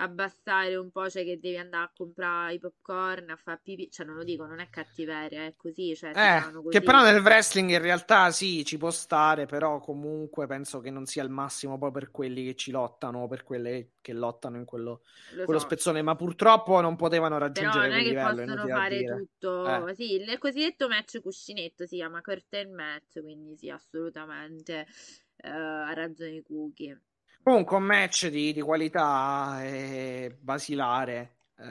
abbassare 0.00 0.76
un 0.76 0.90
po', 0.90 1.08
cioè 1.08 1.24
che 1.24 1.38
devi 1.38 1.58
andare 1.58 1.84
a 1.84 1.92
comprare 1.94 2.54
i 2.54 2.58
popcorn, 2.58 3.30
a 3.30 3.36
fare 3.36 3.60
pipì, 3.62 3.90
cioè 3.90 4.06
non 4.06 4.16
lo 4.16 4.24
dico, 4.24 4.46
non 4.46 4.58
è 4.58 4.68
cattiveria, 4.70 5.44
è 5.44 5.54
così, 5.56 5.94
cioè 5.94 6.10
eh, 6.10 6.52
così. 6.52 6.68
Che 6.70 6.80
però 6.80 7.02
nel 7.02 7.20
wrestling 7.20 7.70
in 7.70 7.80
realtà 7.80 8.30
sì, 8.30 8.64
ci 8.64 8.78
può 8.78 8.90
stare, 8.90 9.46
però 9.46 9.78
comunque 9.80 10.46
penso 10.46 10.80
che 10.80 10.90
non 10.90 11.06
sia 11.06 11.22
il 11.22 11.30
massimo 11.30 11.78
poi 11.78 11.90
per 11.90 12.10
quelli 12.10 12.44
che 12.44 12.54
ci 12.54 12.70
lottano, 12.70 13.28
per 13.28 13.42
quelle 13.42 13.92
che 14.00 14.12
lottano 14.12 14.56
in 14.56 14.64
quello, 14.64 15.02
quello 15.44 15.60
so. 15.60 15.66
spezzone, 15.66 16.02
ma 16.02 16.16
purtroppo 16.16 16.80
non 16.80 16.96
potevano 16.96 17.36
raggiungere 17.38 17.88
però 17.88 17.92
non 17.92 17.98
è 17.98 18.02
che 18.02 18.08
livello, 18.08 18.44
possono 18.44 18.66
fare 18.66 19.04
tutto, 19.04 19.88
eh. 19.88 19.94
sì, 19.94 20.14
il 20.14 20.38
cosiddetto 20.38 20.88
match 20.88 21.20
cuscinetto 21.20 21.86
si 21.86 21.96
chiama 21.96 22.22
curtain 22.22 22.72
match, 22.72 23.20
quindi 23.20 23.56
sì, 23.56 23.68
assolutamente 23.68 24.86
uh, 25.44 25.48
ha 25.48 25.92
ragione 25.92 26.42
Cookie. 26.42 26.98
Comunque 27.42 27.76
un 27.76 27.82
match 27.84 28.28
di, 28.28 28.52
di 28.52 28.60
qualità 28.60 29.64
e 29.64 30.36
basilare. 30.40 31.36
Eh... 31.56 31.64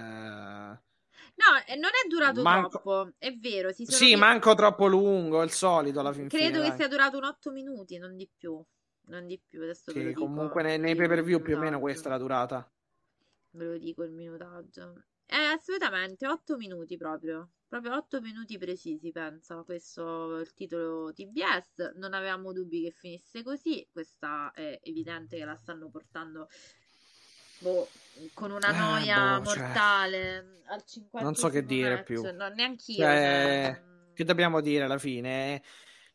No, 1.40 1.56
non 1.78 1.92
è 1.94 2.08
durato 2.08 2.42
manco... 2.42 2.70
troppo, 2.70 3.12
è 3.18 3.32
vero. 3.34 3.72
Si 3.72 3.86
sì, 3.86 4.06
visto... 4.06 4.20
manco 4.20 4.54
troppo 4.56 4.88
lungo, 4.88 5.42
il 5.42 5.52
solito 5.52 6.00
alla 6.00 6.12
fin 6.12 6.28
Credo 6.28 6.46
fine, 6.46 6.62
che 6.62 6.68
dai. 6.70 6.78
sia 6.78 6.88
durato 6.88 7.18
un 7.18 7.24
8 7.24 7.52
minuti, 7.52 7.98
non 7.98 8.16
di 8.16 8.30
più. 8.36 8.62
Non 9.10 9.26
di 9.26 9.42
più, 9.44 9.64
adesso 9.64 9.92
sì, 9.92 10.14
comunque 10.14 10.62
nei, 10.62 10.78
nei 10.78 10.96
pay 10.96 11.08
per 11.08 11.24
view 11.24 11.42
più 11.42 11.56
o 11.56 11.60
meno 11.60 11.80
questa 11.80 12.10
è 12.10 12.12
la 12.12 12.20
durata. 12.20 12.72
Ve 13.52 13.66
lo 13.66 13.78
dico 13.78 14.04
il 14.04 14.12
minutaggio. 14.12 15.04
Eh, 15.32 15.36
assolutamente, 15.36 16.28
8 16.28 16.58
minuti 16.58 16.98
proprio. 16.98 17.52
Proprio 17.68 17.96
8 17.96 18.20
minuti 18.20 18.58
precisi, 18.58 19.12
penso. 19.12 19.64
Questo 19.64 20.38
è 20.38 20.42
il 20.42 20.54
titolo 20.56 21.14
TBS. 21.14 21.94
Non 21.98 22.16
avevamo 22.16 22.52
dubbi 22.52 22.82
che 22.82 22.92
finisse 22.92 23.44
così. 23.44 23.88
Questa 23.92 24.52
è 24.56 24.80
evidente 24.82 25.38
che 25.38 25.46
la 25.46 25.56
stanno 25.56 25.88
portando 25.90 26.50
boh, 27.60 27.88
con 28.34 28.50
una 28.50 28.70
eh, 28.70 28.78
noia 28.78 29.40
boh, 29.40 29.52
cioè, 29.52 29.60
mortale 29.60 30.62
al 30.66 30.84
50 30.84 31.22
Non 31.22 31.36
so 31.36 31.50
che 31.50 31.64
dire 31.64 31.96
match. 31.96 32.04
più. 32.06 32.24
No, 32.24 32.48
neanch'io. 32.48 33.04
Cioè, 33.04 33.76
cioè... 33.76 33.84
Che 34.16 34.24
dobbiamo 34.24 34.62
dire 34.62 34.86
alla 34.86 34.98
fine? 34.98 35.62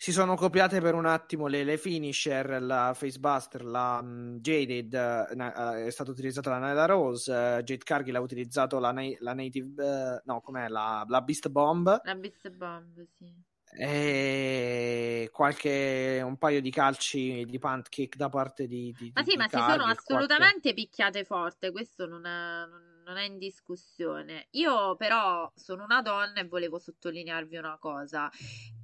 Si 0.04 0.12
sono 0.12 0.34
copiate 0.34 0.82
per 0.82 0.92
un 0.92 1.06
attimo 1.06 1.46
le, 1.46 1.64
le 1.64 1.78
finisher, 1.78 2.60
la 2.60 2.92
Facebuster, 2.92 3.64
la 3.64 4.00
um, 4.02 4.38
Jaded, 4.38 4.92
uh, 4.92 5.82
è 5.82 5.90
stata 5.90 6.10
utilizzata 6.10 6.50
la 6.50 6.58
Nyla 6.58 6.84
Rose, 6.84 7.32
uh, 7.32 7.62
Jade 7.62 7.82
Cargill 7.82 8.14
ha 8.16 8.20
utilizzato 8.20 8.78
la, 8.78 8.92
la 8.92 9.32
Native, 9.32 9.82
uh, 9.82 10.20
no, 10.26 10.42
com'è, 10.42 10.68
la, 10.68 11.06
la 11.08 11.22
Beast 11.22 11.48
Bomb. 11.48 12.02
La 12.04 12.14
Beast 12.16 12.50
Bomb, 12.50 13.02
sì. 13.16 13.34
E 13.78 15.30
qualche 15.32 16.20
un 16.22 16.36
paio 16.36 16.60
di 16.60 16.70
calci 16.70 17.46
di 17.46 17.58
punt 17.58 17.88
kick 17.88 18.16
da 18.16 18.28
parte 18.28 18.66
di, 18.66 18.94
di 18.98 19.10
ma 19.14 19.22
sì 19.22 19.30
di 19.30 19.36
ma 19.38 19.46
Cargill, 19.46 19.70
si 19.70 19.78
sono 19.78 19.90
assolutamente 19.90 20.60
qualche... 20.60 20.74
picchiate 20.74 21.24
forte 21.24 21.72
questo 21.72 22.06
non 22.06 22.26
è, 22.26 22.66
non, 22.68 22.93
non 23.04 23.16
è 23.16 23.24
in 23.24 23.38
discussione. 23.38 24.48
Io 24.52 24.96
però 24.96 25.50
sono 25.54 25.84
una 25.84 26.02
donna 26.02 26.40
e 26.40 26.48
volevo 26.48 26.78
sottolinearvi 26.78 27.56
una 27.56 27.78
cosa. 27.78 28.30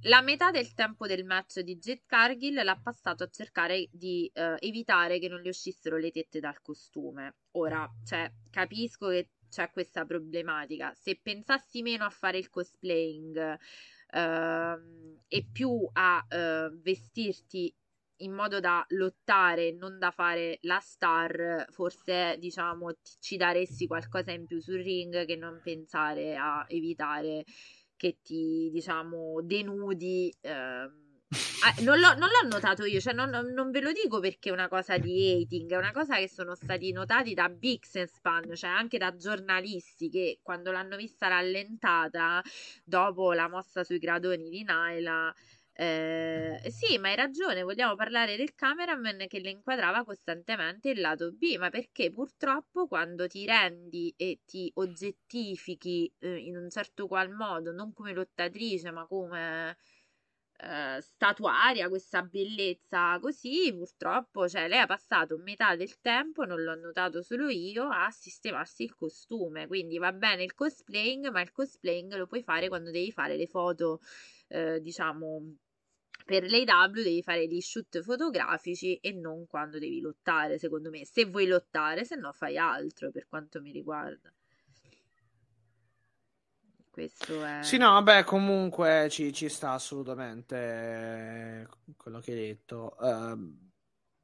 La 0.03 0.21
metà 0.21 0.51
del 0.51 0.73
tempo 0.73 1.07
del 1.07 1.25
match 1.25 1.59
di 1.59 1.77
Jet 1.77 2.03
Cargill 2.05 2.63
l'ha 2.63 2.79
passato 2.81 3.23
a 3.23 3.29
cercare 3.29 3.87
di 3.91 4.31
uh, 4.33 4.55
evitare 4.59 5.19
che 5.19 5.27
non 5.27 5.41
le 5.41 5.49
uscissero 5.49 5.97
le 5.97 6.11
tette 6.11 6.39
dal 6.39 6.61
costume. 6.61 7.35
Ora 7.51 7.89
cioè 8.05 8.31
capisco 8.49 9.09
che 9.09 9.29
c'è 9.49 9.69
questa 9.71 10.05
problematica. 10.05 10.93
Se 10.93 11.19
pensassi 11.21 11.81
meno 11.81 12.05
a 12.05 12.09
fare 12.09 12.37
il 12.37 12.49
cosplaying 12.49 13.57
uh, 14.13 15.17
e 15.27 15.45
più 15.51 15.89
a 15.91 16.25
uh, 16.29 16.79
vestirti 16.79 17.75
in 18.21 18.33
modo 18.33 18.59
da 18.59 18.83
lottare, 18.89 19.71
non 19.73 19.99
da 19.99 20.11
fare 20.11 20.57
la 20.61 20.79
star, 20.79 21.67
forse 21.69 22.37
diciamo 22.39 22.91
ci 23.19 23.37
daresti 23.37 23.87
qualcosa 23.87 24.31
in 24.31 24.45
più 24.45 24.59
sul 24.59 24.81
ring 24.81 25.25
che 25.25 25.35
non 25.35 25.61
pensare 25.63 26.35
a 26.35 26.65
evitare 26.67 27.43
che 27.95 28.17
ti 28.21 28.69
diciamo 28.71 29.41
denudi. 29.43 30.33
Uh, 30.41 31.09
Ah, 31.63 31.73
non, 31.83 31.97
l'ho, 31.97 32.13
non, 32.15 32.27
l'ho, 32.27 32.47
notato 32.49 32.83
io, 32.83 32.99
cioè 32.99 33.13
non, 33.13 33.29
non, 33.29 33.71
ve 33.71 33.79
lo 33.79 33.93
dico 33.93 34.19
perché 34.19 34.49
è 34.49 34.51
una 34.51 34.67
cosa 34.67 34.97
di 34.97 35.31
hating, 35.31 35.71
è 35.71 35.77
una 35.77 35.93
cosa 35.93 36.17
che 36.17 36.27
sono 36.27 36.55
stati 36.55 36.91
notati 36.91 37.33
da 37.33 37.47
Bixenspan, 37.47 38.53
cioè 38.53 38.69
anche 38.69 38.97
da 38.97 39.15
giornalisti 39.15 40.09
che 40.09 40.39
quando 40.41 40.71
l'hanno 40.71 40.97
vista 40.97 41.29
rallentata 41.29 42.41
dopo 42.83 43.31
la 43.31 43.47
mossa 43.47 43.85
sui 43.85 43.97
gradoni 43.97 44.49
di 44.49 44.63
Naila. 44.63 45.33
Eh, 45.83 46.61
sì, 46.69 46.99
ma 46.99 47.09
hai 47.09 47.15
ragione, 47.15 47.63
vogliamo 47.63 47.95
parlare 47.95 48.35
del 48.37 48.53
cameraman 48.53 49.25
che 49.27 49.39
le 49.39 49.49
inquadrava 49.49 50.03
costantemente 50.03 50.89
il 50.91 50.99
lato 51.01 51.31
B, 51.31 51.55
ma 51.57 51.71
perché 51.71 52.11
purtroppo 52.11 52.85
quando 52.87 53.25
ti 53.27 53.47
rendi 53.47 54.13
e 54.15 54.41
ti 54.45 54.69
oggettifichi 54.75 56.13
eh, 56.19 56.37
in 56.37 56.55
un 56.57 56.69
certo 56.69 57.07
qual 57.07 57.31
modo, 57.31 57.71
non 57.71 57.93
come 57.93 58.13
lottatrice, 58.13 58.91
ma 58.91 59.07
come 59.07 59.75
eh, 60.57 60.99
statuaria, 61.01 61.89
questa 61.89 62.21
bellezza 62.21 63.17
così, 63.19 63.73
purtroppo, 63.75 64.47
cioè 64.47 64.67
lei 64.67 64.79
ha 64.79 64.85
passato 64.85 65.37
metà 65.39 65.75
del 65.75 65.99
tempo, 65.99 66.45
non 66.45 66.61
l'ho 66.61 66.75
notato 66.75 67.23
solo 67.23 67.49
io, 67.49 67.87
a 67.89 68.09
sistemarsi 68.11 68.83
il 68.83 68.93
costume. 68.95 69.65
Quindi 69.67 69.97
va 69.97 70.11
bene 70.13 70.43
il 70.43 70.53
cosplaying, 70.53 71.29
ma 71.31 71.41
il 71.41 71.51
cosplaying 71.51 72.13
lo 72.15 72.27
puoi 72.27 72.43
fare 72.43 72.67
quando 72.67 72.91
devi 72.91 73.11
fare 73.11 73.35
le 73.35 73.47
foto, 73.47 73.99
eh, 74.49 74.79
diciamo, 74.81 75.55
per 76.31 76.49
l'AW 76.49 76.93
devi 76.93 77.21
fare 77.21 77.45
gli 77.45 77.59
shoot 77.59 78.01
fotografici 78.01 78.95
e 78.95 79.11
non 79.11 79.45
quando 79.47 79.79
devi 79.79 79.99
lottare, 79.99 80.57
secondo 80.57 80.89
me. 80.89 81.05
Se 81.05 81.25
vuoi 81.25 81.45
lottare, 81.45 82.05
se 82.05 82.15
no 82.15 82.31
fai 82.31 82.57
altro 82.57 83.11
per 83.11 83.27
quanto 83.27 83.61
mi 83.61 83.71
riguarda. 83.71 84.31
Questo 86.89 87.43
è... 87.43 87.63
Sì, 87.63 87.77
no, 87.77 87.91
vabbè, 87.91 88.23
comunque 88.23 89.07
ci, 89.09 89.33
ci 89.33 89.49
sta 89.49 89.71
assolutamente 89.71 90.55
eh, 90.55 91.67
quello 91.97 92.19
che 92.21 92.31
hai 92.31 92.37
detto. 92.37 92.95
Uh, 92.97 93.57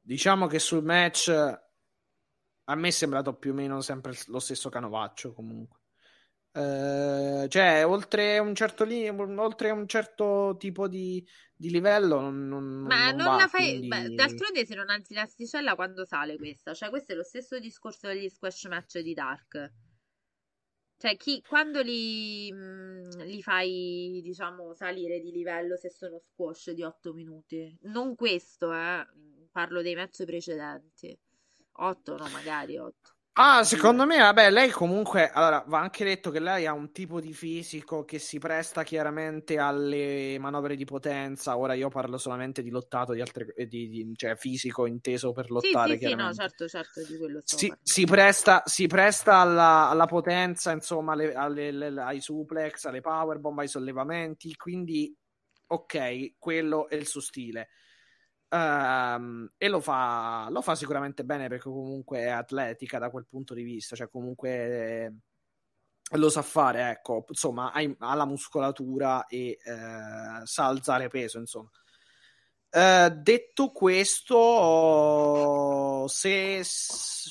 diciamo 0.00 0.46
che 0.46 0.58
sul 0.58 0.82
match 0.82 1.28
a 1.28 2.74
me 2.74 2.88
è 2.88 2.90
sembrato 2.90 3.34
più 3.34 3.50
o 3.52 3.54
meno 3.54 3.82
sempre 3.82 4.14
lo 4.28 4.38
stesso 4.38 4.70
canovaccio 4.70 5.34
comunque. 5.34 5.77
Uh, 6.58 7.46
cioè, 7.46 7.86
oltre 7.86 8.40
un 8.40 8.52
certo, 8.52 8.82
li- 8.82 9.08
oltre 9.08 9.70
un 9.70 9.86
certo 9.86 10.56
tipo 10.58 10.88
di, 10.88 11.24
di 11.54 11.70
livello, 11.70 12.18
non, 12.18 12.48
non, 12.48 12.64
Ma 12.80 13.10
non, 13.10 13.16
non 13.16 13.26
va, 13.26 13.36
la 13.42 13.46
fai. 13.46 13.78
quindi... 13.78 13.86
Beh, 13.86 14.14
d'altronde, 14.14 14.66
se 14.66 14.74
non 14.74 14.90
alzi 14.90 15.14
l'asticella, 15.14 15.76
quando 15.76 16.04
sale 16.04 16.36
questa? 16.36 16.74
Cioè, 16.74 16.88
questo 16.88 17.12
è 17.12 17.14
lo 17.14 17.22
stesso 17.22 17.60
discorso 17.60 18.08
degli 18.08 18.28
squash 18.28 18.64
match 18.64 18.98
di 18.98 19.14
Dark. 19.14 19.72
Cioè, 20.96 21.16
chi, 21.16 21.40
quando 21.46 21.80
li, 21.80 22.50
mh, 22.52 22.56
mm, 22.56 23.20
li, 23.20 23.40
fai, 23.40 24.20
diciamo, 24.20 24.74
salire 24.74 25.20
di 25.20 25.30
livello 25.30 25.76
se 25.76 25.90
sono 25.90 26.18
squash 26.18 26.72
di 26.72 26.82
8 26.82 27.12
minuti? 27.12 27.78
Non 27.82 28.16
questo, 28.16 28.72
eh. 28.72 29.06
Parlo 29.52 29.80
dei 29.80 29.94
match 29.94 30.24
precedenti. 30.24 31.16
8, 31.70 32.16
no, 32.16 32.28
magari 32.30 32.78
8. 32.78 33.17
Ah, 33.40 33.62
secondo 33.62 34.04
me, 34.04 34.18
vabbè, 34.18 34.50
lei 34.50 34.68
comunque, 34.68 35.30
allora, 35.30 35.62
va 35.68 35.78
anche 35.78 36.02
detto 36.02 36.32
che 36.32 36.40
lei 36.40 36.66
ha 36.66 36.72
un 36.72 36.90
tipo 36.90 37.20
di 37.20 37.32
fisico 37.32 38.04
che 38.04 38.18
si 38.18 38.40
presta 38.40 38.82
chiaramente 38.82 39.58
alle 39.58 40.36
manovre 40.40 40.74
di 40.74 40.84
potenza. 40.84 41.56
Ora 41.56 41.74
io 41.74 41.88
parlo 41.88 42.18
solamente 42.18 42.64
di 42.64 42.70
lottato, 42.70 43.12
di 43.12 43.20
altre, 43.20 43.54
di, 43.68 43.88
di, 43.88 44.12
cioè 44.16 44.34
fisico 44.34 44.86
inteso 44.86 45.30
per 45.30 45.52
lottare. 45.52 45.92
Sì, 45.92 45.98
sì, 46.00 46.08
sì 46.08 46.14
no, 46.16 46.34
certo, 46.34 46.66
certo, 46.66 47.00
di 47.06 47.16
quello 47.16 47.40
si, 47.44 47.72
si, 47.80 48.04
presta, 48.06 48.62
si 48.64 48.88
presta 48.88 49.36
alla, 49.36 49.88
alla 49.88 50.06
potenza, 50.06 50.72
insomma, 50.72 51.12
alle, 51.12 51.32
alle, 51.32 51.68
alle, 51.68 52.00
ai 52.02 52.20
suplex, 52.20 52.86
alle 52.86 53.00
powerbomb, 53.00 53.60
ai 53.60 53.68
sollevamenti, 53.68 54.56
quindi, 54.56 55.16
ok, 55.68 56.32
quello 56.40 56.88
è 56.88 56.96
il 56.96 57.06
suo 57.06 57.20
stile. 57.20 57.68
Um, 58.50 59.52
e 59.58 59.68
lo 59.68 59.78
fa, 59.80 60.48
lo 60.50 60.62
fa 60.62 60.74
sicuramente 60.74 61.22
bene 61.22 61.48
perché 61.48 61.68
comunque 61.68 62.20
è 62.20 62.28
atletica 62.28 62.98
da 62.98 63.10
quel 63.10 63.26
punto 63.26 63.52
di 63.52 63.62
vista, 63.62 63.94
cioè 63.94 64.08
comunque 64.08 65.04
eh, 65.04 65.12
lo 66.16 66.30
sa 66.30 66.40
fare, 66.40 66.88
ecco, 66.90 67.26
insomma, 67.28 67.72
ha, 67.72 67.82
ha 67.98 68.14
la 68.14 68.24
muscolatura 68.24 69.26
e 69.26 69.58
eh, 69.62 70.40
sa 70.44 70.64
alzare 70.66 71.08
peso, 71.08 71.38
insomma. 71.38 71.68
Uh, 72.70 73.08
detto 73.22 73.70
questo, 73.70 74.36
se, 76.06 76.62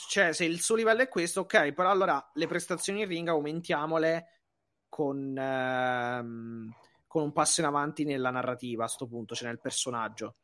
cioè, 0.09 0.33
se 0.33 0.45
il 0.45 0.61
suo 0.61 0.75
livello 0.75 1.01
è 1.01 1.07
questo, 1.07 1.41
ok, 1.41 1.73
però 1.73 1.89
allora 1.91 2.31
le 2.33 2.47
prestazioni 2.47 3.01
in 3.01 3.07
ring 3.07 3.27
aumentiamole 3.27 4.41
con, 4.89 5.29
uh, 5.31 6.71
con 7.05 7.21
un 7.23 7.31
passo 7.33 7.61
in 7.61 7.67
avanti 7.67 8.03
nella 8.03 8.31
narrativa 8.31 8.83
a 8.83 8.87
questo 8.87 9.05
punto, 9.07 9.35
cioè 9.35 9.47
nel 9.47 9.59
personaggio 9.59 10.35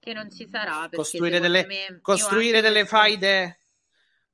che 0.00 0.12
non 0.12 0.30
ci 0.30 0.48
sarà. 0.48 0.88
Costruire 0.90 1.38
delle, 1.38 1.66
me, 1.66 1.98
costruire 2.00 2.60
delle 2.60 2.84
faide. 2.86 3.58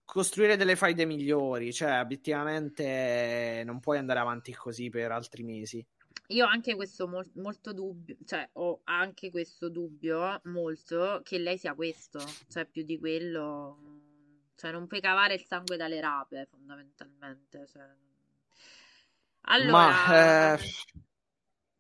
costruire 0.07 0.57
delle 0.57 0.77
faide 0.77 1.05
migliori, 1.05 1.73
cioè 1.73 2.01
obiettivamente 2.01 3.63
non 3.67 3.81
puoi 3.81 3.99
andare 3.99 4.21
avanti 4.21 4.55
così 4.55 4.89
per 4.89 5.11
altri 5.11 5.43
mesi. 5.43 5.85
Io 6.29 6.45
ho 6.45 6.49
anche 6.49 6.75
questo 6.75 7.07
mol- 7.07 7.31
molto 7.35 7.73
dubbio, 7.73 8.17
cioè 8.25 8.49
ho 8.55 8.81
anche 8.85 9.31
questo 9.31 9.69
dubbio 9.69 10.41
molto 10.45 11.21
che 11.23 11.39
lei 11.39 11.59
sia 11.59 11.75
questo, 11.75 12.21
cioè 12.49 12.65
più 12.65 12.83
di 12.85 12.99
quello, 12.99 13.79
cioè 14.57 14.73
non 14.73 14.87
puoi 14.87 15.01
cavare 15.01 15.35
il 15.35 15.45
sangue 15.45 15.77
dalle 15.77 16.01
rape 16.01 16.47
fondamentalmente. 16.51 17.67
Cioè. 17.67 17.83
Allora, 19.43 19.71
Ma, 19.71 20.55
eh, 20.55 20.61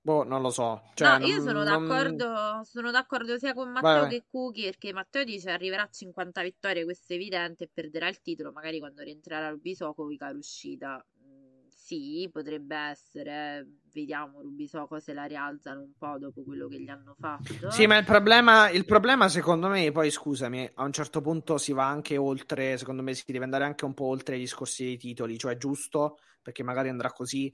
boh, 0.07 0.23
non 0.25 0.41
lo 0.43 0.51
so. 0.51 0.83
Cioè, 0.95 1.09
no, 1.09 1.19
io 1.21 1.41
sono 1.41 1.63
non- 1.63 1.65
d'accordo, 1.65 2.63
sono 2.65 2.91
d'accordo 2.91 3.39
sia 3.39 3.53
con 3.55 3.71
Matteo 3.71 4.03
Vai, 4.03 4.11
vai. 4.11 4.21
che 4.21 4.25
Cookie, 4.31 4.65
perché 4.67 4.93
Matteo 4.93 5.25
dice 5.25 5.51
arriverà 5.51 5.83
a 5.83 5.89
50 5.91 6.43
vittorie, 6.43 6.85
questo 6.85 7.13
è 7.13 7.17
evidente, 7.17 7.65
e 7.65 7.71
perderà 7.73 8.09
il 8.09 8.21
titolo 8.21 8.53
magari 8.53 8.79
quando 8.79 9.03
rientrerà 9.03 9.55
Hikaru 9.63 10.41
Shida. 10.41 11.05
Mm, 11.25 11.69
Sì, 11.69 12.29
potrebbe 12.33 12.77
essere, 12.77 13.67
vediamo 13.93 14.41
Rubisoco 14.41 14.99
se 14.99 15.13
la 15.13 15.25
rialzano 15.25 15.83
un 15.83 15.93
po' 15.97 16.19
dopo 16.19 16.43
quello 16.43 16.67
che 16.69 16.81
gli 16.81 16.89
hanno 16.89 17.15
fatto. 17.19 17.69
Sì, 17.71 17.87
ma 17.87 17.97
il 17.97 18.05
problema, 18.05 18.71
il 18.71 18.85
problema 18.85 19.29
secondo 19.29 19.69
me, 19.69 19.91
poi 19.93 20.11
scusami, 20.11 20.71
a 20.75 20.85
un 20.85 20.93
certo 20.93 21.21
punto 21.21 21.59
si 21.59 21.73
va 21.73 21.87
anche 21.87 22.17
oltre, 22.17 22.77
secondo 22.79 23.03
me 23.03 23.15
si 23.15 23.25
deve 23.27 23.45
andare 23.45 23.65
anche 23.65 23.85
un 23.85 23.95
po' 23.95 24.05
oltre 24.07 24.37
i 24.37 24.39
discorsi 24.41 24.85
dei 24.85 24.97
titoli, 24.97 25.37
cioè 25.39 25.57
giusto, 25.57 26.19
perché 26.43 26.63
magari 26.63 26.89
andrà 26.89 27.11
così, 27.13 27.53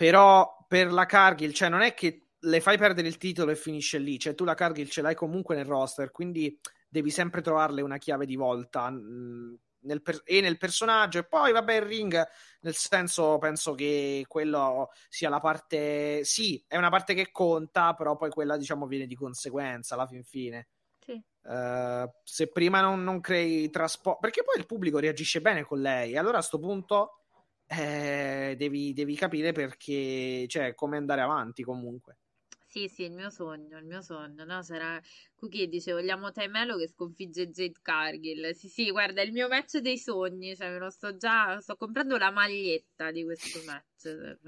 però 0.00 0.64
per 0.66 0.90
la 0.90 1.04
Cargill, 1.04 1.50
cioè 1.52 1.68
non 1.68 1.82
è 1.82 1.92
che 1.92 2.28
le 2.38 2.60
fai 2.62 2.78
perdere 2.78 3.06
il 3.06 3.18
titolo 3.18 3.50
e 3.50 3.54
finisce 3.54 3.98
lì, 3.98 4.18
cioè 4.18 4.34
tu 4.34 4.44
la 4.44 4.54
Cargill 4.54 4.86
ce 4.88 5.02
l'hai 5.02 5.14
comunque 5.14 5.54
nel 5.56 5.66
roster, 5.66 6.10
quindi 6.10 6.58
devi 6.88 7.10
sempre 7.10 7.42
trovarle 7.42 7.82
una 7.82 7.98
chiave 7.98 8.24
di 8.24 8.34
volta 8.34 8.88
mh, 8.88 9.58
nel 9.80 10.00
per- 10.00 10.22
e 10.24 10.40
nel 10.40 10.56
personaggio 10.56 11.18
e 11.18 11.24
poi 11.24 11.52
vabbè 11.52 11.74
il 11.74 11.82
ring 11.82 12.26
nel 12.62 12.74
senso 12.74 13.36
penso 13.36 13.74
che 13.74 14.24
quello 14.26 14.88
sia 15.10 15.28
la 15.28 15.38
parte 15.40 16.24
sì 16.24 16.62
è 16.66 16.76
una 16.78 16.88
parte 16.90 17.12
che 17.14 17.30
conta 17.30 17.92
però 17.94 18.16
poi 18.16 18.30
quella 18.30 18.56
diciamo 18.56 18.86
viene 18.86 19.06
di 19.06 19.14
conseguenza 19.14 19.94
alla 19.94 20.06
fin 20.06 20.24
fine 20.24 20.68
Sì. 20.98 21.22
Eh, 21.42 22.10
se 22.24 22.48
prima 22.48 22.80
non, 22.80 23.02
non 23.04 23.20
crei 23.20 23.70
trasporto 23.70 24.18
perché 24.20 24.42
poi 24.44 24.58
il 24.58 24.66
pubblico 24.66 24.98
reagisce 24.98 25.40
bene 25.40 25.62
con 25.62 25.80
lei 25.80 26.16
allora 26.16 26.38
a 26.38 26.42
sto 26.42 26.58
punto 26.58 27.19
eh, 27.70 28.54
devi, 28.56 28.92
devi 28.92 29.14
capire 29.16 29.52
perché 29.52 30.46
cioè 30.48 30.74
come 30.74 30.96
andare 30.96 31.20
avanti 31.22 31.62
comunque 31.62 32.18
Sì, 32.66 32.86
sì, 32.88 33.02
il 33.02 33.10
mio 33.12 33.30
sogno, 33.30 33.78
il 33.78 33.84
mio 33.84 34.00
sogno, 34.00 34.44
no? 34.44 34.62
Sarà 34.62 35.00
Cookie 35.34 35.66
dice 35.68 35.92
vogliamo 35.92 36.30
Taimelo 36.30 36.76
che 36.76 36.86
sconfigge 36.88 37.48
Jade 37.50 37.80
Cargill. 37.82 38.52
Sì, 38.52 38.68
sì, 38.68 38.90
guarda, 38.92 39.22
il 39.22 39.32
mio 39.32 39.48
match 39.48 39.78
dei 39.78 39.98
sogni, 39.98 40.54
cioè 40.54 40.70
me 40.70 40.78
lo 40.78 40.88
sto 40.90 41.16
già, 41.16 41.60
sto 41.60 41.74
comprando 41.76 42.16
la 42.16 42.30
maglietta 42.30 43.10
di 43.10 43.24
questo 43.24 43.60
match. 43.64 44.46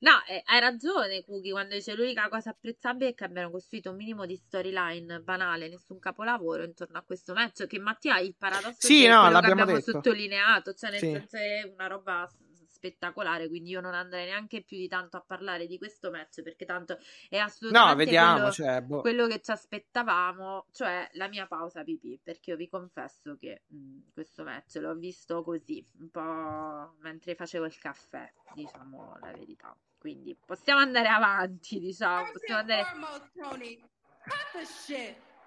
No, 0.00 0.12
eh, 0.28 0.42
hai 0.44 0.60
ragione 0.60 1.24
Cookie 1.24 1.50
quando 1.50 1.74
dice 1.74 1.94
l'unica 1.94 2.28
cosa 2.28 2.50
apprezzabile 2.50 3.10
è 3.10 3.14
che 3.14 3.24
abbiano 3.24 3.50
costruito 3.50 3.90
un 3.90 3.96
minimo 3.96 4.26
di 4.26 4.36
storyline 4.36 5.20
banale, 5.20 5.68
nessun 5.68 5.98
capolavoro 5.98 6.62
intorno 6.62 6.98
a 6.98 7.02
questo 7.02 7.32
match, 7.34 7.66
che 7.66 7.78
Mattia 7.80 8.18
il 8.20 8.34
paradosso 8.36 8.86
Sì, 8.86 9.04
è 9.04 9.08
no, 9.08 9.28
l'abbiamo 9.28 9.62
abbiamo 9.62 9.78
detto. 9.78 9.92
sottolineato, 9.92 10.72
cioè 10.74 10.90
nel 10.90 11.00
Sì. 11.00 11.10
senso 11.10 11.36
è 11.36 11.62
una 11.72 11.86
roba 11.88 12.28
spettacolare, 12.68 13.48
quindi 13.48 13.70
io 13.70 13.80
non 13.80 13.94
andrei 13.94 14.26
neanche 14.26 14.62
più 14.62 14.76
di 14.76 14.86
tanto 14.86 15.16
a 15.16 15.20
parlare 15.26 15.66
di 15.66 15.78
questo 15.78 16.10
match 16.12 16.42
perché 16.42 16.64
tanto 16.64 16.96
è 17.28 17.36
no 17.36 17.42
assolutamente 17.42 18.04
vediamo 18.04 18.34
quello, 18.34 18.50
cioè, 18.52 18.80
boh. 18.82 19.00
quello 19.00 19.26
che 19.26 19.40
ci 19.40 19.50
aspettavamo, 19.50 20.66
cioè 20.70 21.08
la 21.14 21.26
mia 21.26 21.46
pausa 21.48 21.82
pipì, 21.82 22.20
perché 22.22 22.50
io 22.50 22.56
vi 22.56 22.68
confesso 22.68 23.36
che 23.36 23.62
mh, 23.66 24.12
questo 24.12 24.44
match 24.44 24.76
l'ho 24.76 24.94
visto 24.94 25.42
così, 25.42 25.84
un 25.98 26.08
po' 26.10 26.94
mentre 27.00 27.34
facevo 27.34 27.64
il 27.64 27.76
caffè, 27.78 28.32
diciamo 28.54 29.16
la 29.20 29.32
verità. 29.32 29.76
Quindi 29.98 30.36
possiamo 30.46 30.80
andare 30.80 31.08
avanti, 31.08 31.80
diciamo, 31.80 32.30
possiamo 32.30 32.60
andare... 32.60 32.84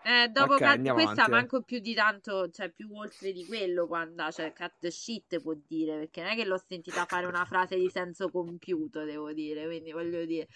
Eh, 0.03 0.29
dopo 0.29 0.53
Ok, 0.53 0.59
cut- 0.59 0.93
questa 0.93 1.11
avanti, 1.11 1.21
eh. 1.21 1.33
manco 1.33 1.61
più 1.61 1.79
di 1.79 1.93
tanto, 1.93 2.49
cioè 2.49 2.69
più 2.69 2.89
oltre 2.95 3.31
di 3.31 3.45
quello 3.45 3.85
quando 3.85 4.31
cioè 4.31 4.51
cut 4.51 4.73
the 4.79 4.89
shit 4.89 5.39
può 5.39 5.53
dire, 5.67 5.99
perché 5.99 6.21
non 6.21 6.31
è 6.31 6.35
che 6.35 6.43
l'ho 6.43 6.57
sentita 6.57 7.05
fare 7.05 7.27
una 7.27 7.45
frase 7.45 7.75
di 7.75 7.87
senso 7.87 8.29
compiuto, 8.29 9.03
devo 9.03 9.31
dire, 9.31 9.65
quindi 9.65 9.91
voglio 9.91 10.25
dire, 10.25 10.47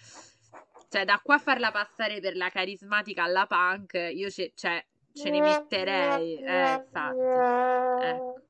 cioè 0.88 1.04
da 1.04 1.20
qua 1.22 1.36
a 1.36 1.38
farla 1.38 1.70
passare 1.70 2.18
per 2.18 2.34
la 2.34 2.48
carismatica 2.50 3.22
alla 3.22 3.46
punk, 3.46 3.94
io 3.94 4.28
ce, 4.30 4.50
cioè, 4.56 4.84
ce 5.12 5.30
ne 5.30 5.40
metterei, 5.40 6.42
eh, 6.42 6.72
infatti. 6.72 8.04
Ecco. 8.04 8.40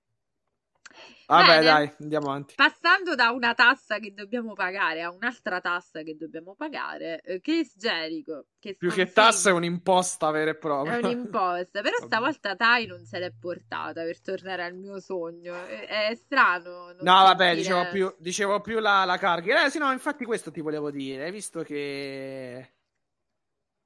Vabbè 1.26 1.46
Bene. 1.46 1.64
dai 1.64 1.92
andiamo 2.00 2.26
avanti 2.28 2.54
Passando 2.56 3.14
da 3.14 3.30
una 3.30 3.54
tassa 3.54 3.98
che 3.98 4.12
dobbiamo 4.14 4.52
pagare 4.54 5.02
a 5.02 5.10
un'altra 5.10 5.60
tassa 5.60 6.02
che 6.02 6.16
dobbiamo 6.16 6.54
pagare, 6.54 7.20
eh, 7.22 7.40
Chris 7.40 7.76
Jericho, 7.76 8.46
che 8.58 8.74
più 8.74 8.90
che 8.90 9.12
tassa 9.12 9.50
è 9.50 9.52
un'imposta 9.52 10.30
vera 10.30 10.50
e 10.50 10.56
propria 10.56 10.98
È 10.98 11.04
un'imposta, 11.04 11.80
però 11.80 11.96
Vabbè. 12.00 12.06
stavolta 12.06 12.54
Tai 12.56 12.86
non 12.86 13.04
se 13.04 13.18
l'è 13.18 13.32
portata 13.38 14.02
per 14.02 14.20
tornare 14.20 14.64
al 14.64 14.74
mio 14.74 15.00
sogno. 15.00 15.54
È, 15.54 16.08
è 16.08 16.14
strano. 16.14 16.92
No, 17.00 17.22
vabbè, 17.22 17.54
dicevo 17.54 17.88
più, 17.88 18.14
dicevo 18.18 18.60
più 18.60 18.78
la, 18.78 19.04
la 19.04 19.18
Cargill. 19.18 19.56
Eh 19.66 19.70
sì, 19.70 19.78
no, 19.78 19.90
infatti 19.92 20.24
questo 20.24 20.50
ti 20.50 20.60
volevo 20.60 20.90
dire, 20.90 21.24
hai 21.24 21.30
visto 21.32 21.62
che... 21.62 22.72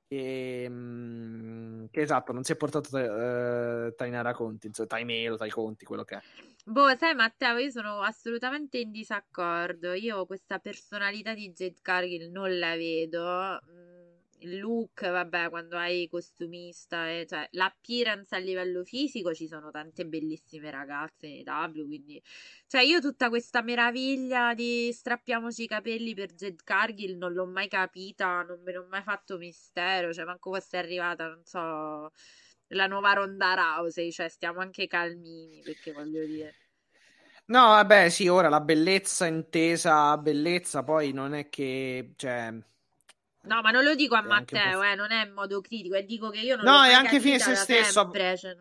Che, 0.07 0.67
mm, 0.69 1.70
che 1.91 2.01
esatto, 2.03 2.33
non 2.33 2.45
si 2.45 2.53
è 2.53 2.57
portato 2.57 2.97
eh, 2.97 3.95
Tainara 3.95 4.33
Conti, 4.33 4.69
insomma, 4.69 4.89
Taimelo, 4.89 5.37
Tai 5.37 5.51
Conti, 5.51 5.85
quello 5.85 6.05
che 6.05 6.17
è. 6.17 6.21
Boh, 6.65 6.95
sai 6.97 7.15
Matteo, 7.15 7.57
io 7.59 7.71
sono 7.71 8.01
assolutamente 8.01 8.79
in 8.79 8.91
disaccordo. 8.91 9.93
Io 9.95 10.27
questa 10.27 10.59
personalità 10.59 11.35
di 11.35 11.51
Jade 11.53 11.79
Cargill 11.83 12.31
non 12.31 12.59
la 12.59 12.77
vedo. 12.77 13.61
Il 14.43 14.59
look, 14.59 15.09
vabbè, 15.09 15.51
quando 15.51 15.77
hai 15.77 16.09
costumista, 16.09 17.09
e, 17.11 17.27
cioè 17.29 17.47
l'appearance 17.53 18.35
a 18.35 18.39
livello 18.39 18.85
fisico, 18.85 19.35
ci 19.35 19.47
sono 19.47 19.71
tante 19.71 20.07
bellissime 20.07 20.71
ragazze 20.71 21.27
in 21.27 21.43
W, 21.45 21.87
quindi... 21.87 22.23
Cioè 22.67 22.83
io 22.83 23.01
tutta 23.01 23.29
questa 23.29 23.63
meraviglia 23.63 24.55
di 24.55 24.91
strappiamoci 24.93 25.65
i 25.65 25.67
capelli 25.67 26.15
per 26.15 26.33
Jade 26.35 26.63
Cargill 26.65 27.19
non 27.19 27.33
l'ho 27.35 27.47
mai 27.47 27.69
capita, 27.69 28.43
non 28.43 28.63
me 28.63 28.73
l'ho 28.73 28.87
mai 28.89 29.03
fatto 29.03 29.37
mistero, 29.37 30.13
cioè 30.13 30.25
manco 30.25 30.53
fosse 30.53 30.77
arrivata, 30.79 31.29
non 31.29 31.43
so, 31.45 32.11
la 32.69 32.87
nuova 32.87 33.13
Ronda 33.13 33.55
Rousey, 33.55 34.11
cioè 34.11 34.29
stiamo 34.29 34.61
anche 34.61 34.87
calmini, 34.87 35.61
perché 35.63 35.93
voglio 35.93 36.25
dire... 36.25 36.55
No, 37.47 37.67
vabbè, 37.67 38.09
sì, 38.11 38.29
ora 38.29 38.49
la 38.49 38.61
bellezza 38.61 39.27
intesa 39.27 40.17
bellezza, 40.17 40.83
poi 40.85 41.13
non 41.13 41.35
è 41.35 41.49
che, 41.49 42.13
cioè... 42.17 42.57
No, 43.43 43.63
ma 43.63 43.71
non 43.71 43.85
lo 43.85 43.95
dico 43.95 44.15
a 44.15 44.23
Matteo, 44.23 44.83
eh, 44.83 44.95
non 44.95 45.11
è 45.13 45.25
in 45.25 45.33
modo 45.33 45.61
critico, 45.61 45.95
e 45.95 46.05
dico 46.05 46.29
che 46.31 46.41
io 46.41 46.57
non 46.57 46.65
No, 46.67 46.73
l'ho 46.73 46.83
è 46.85 46.93
anche 46.93 47.21
fine 47.21 47.39
capita 47.39 47.55
se 47.65 47.65
stesso. 47.65 47.93
sempre, 48.03 48.37
cioè, 48.37 48.57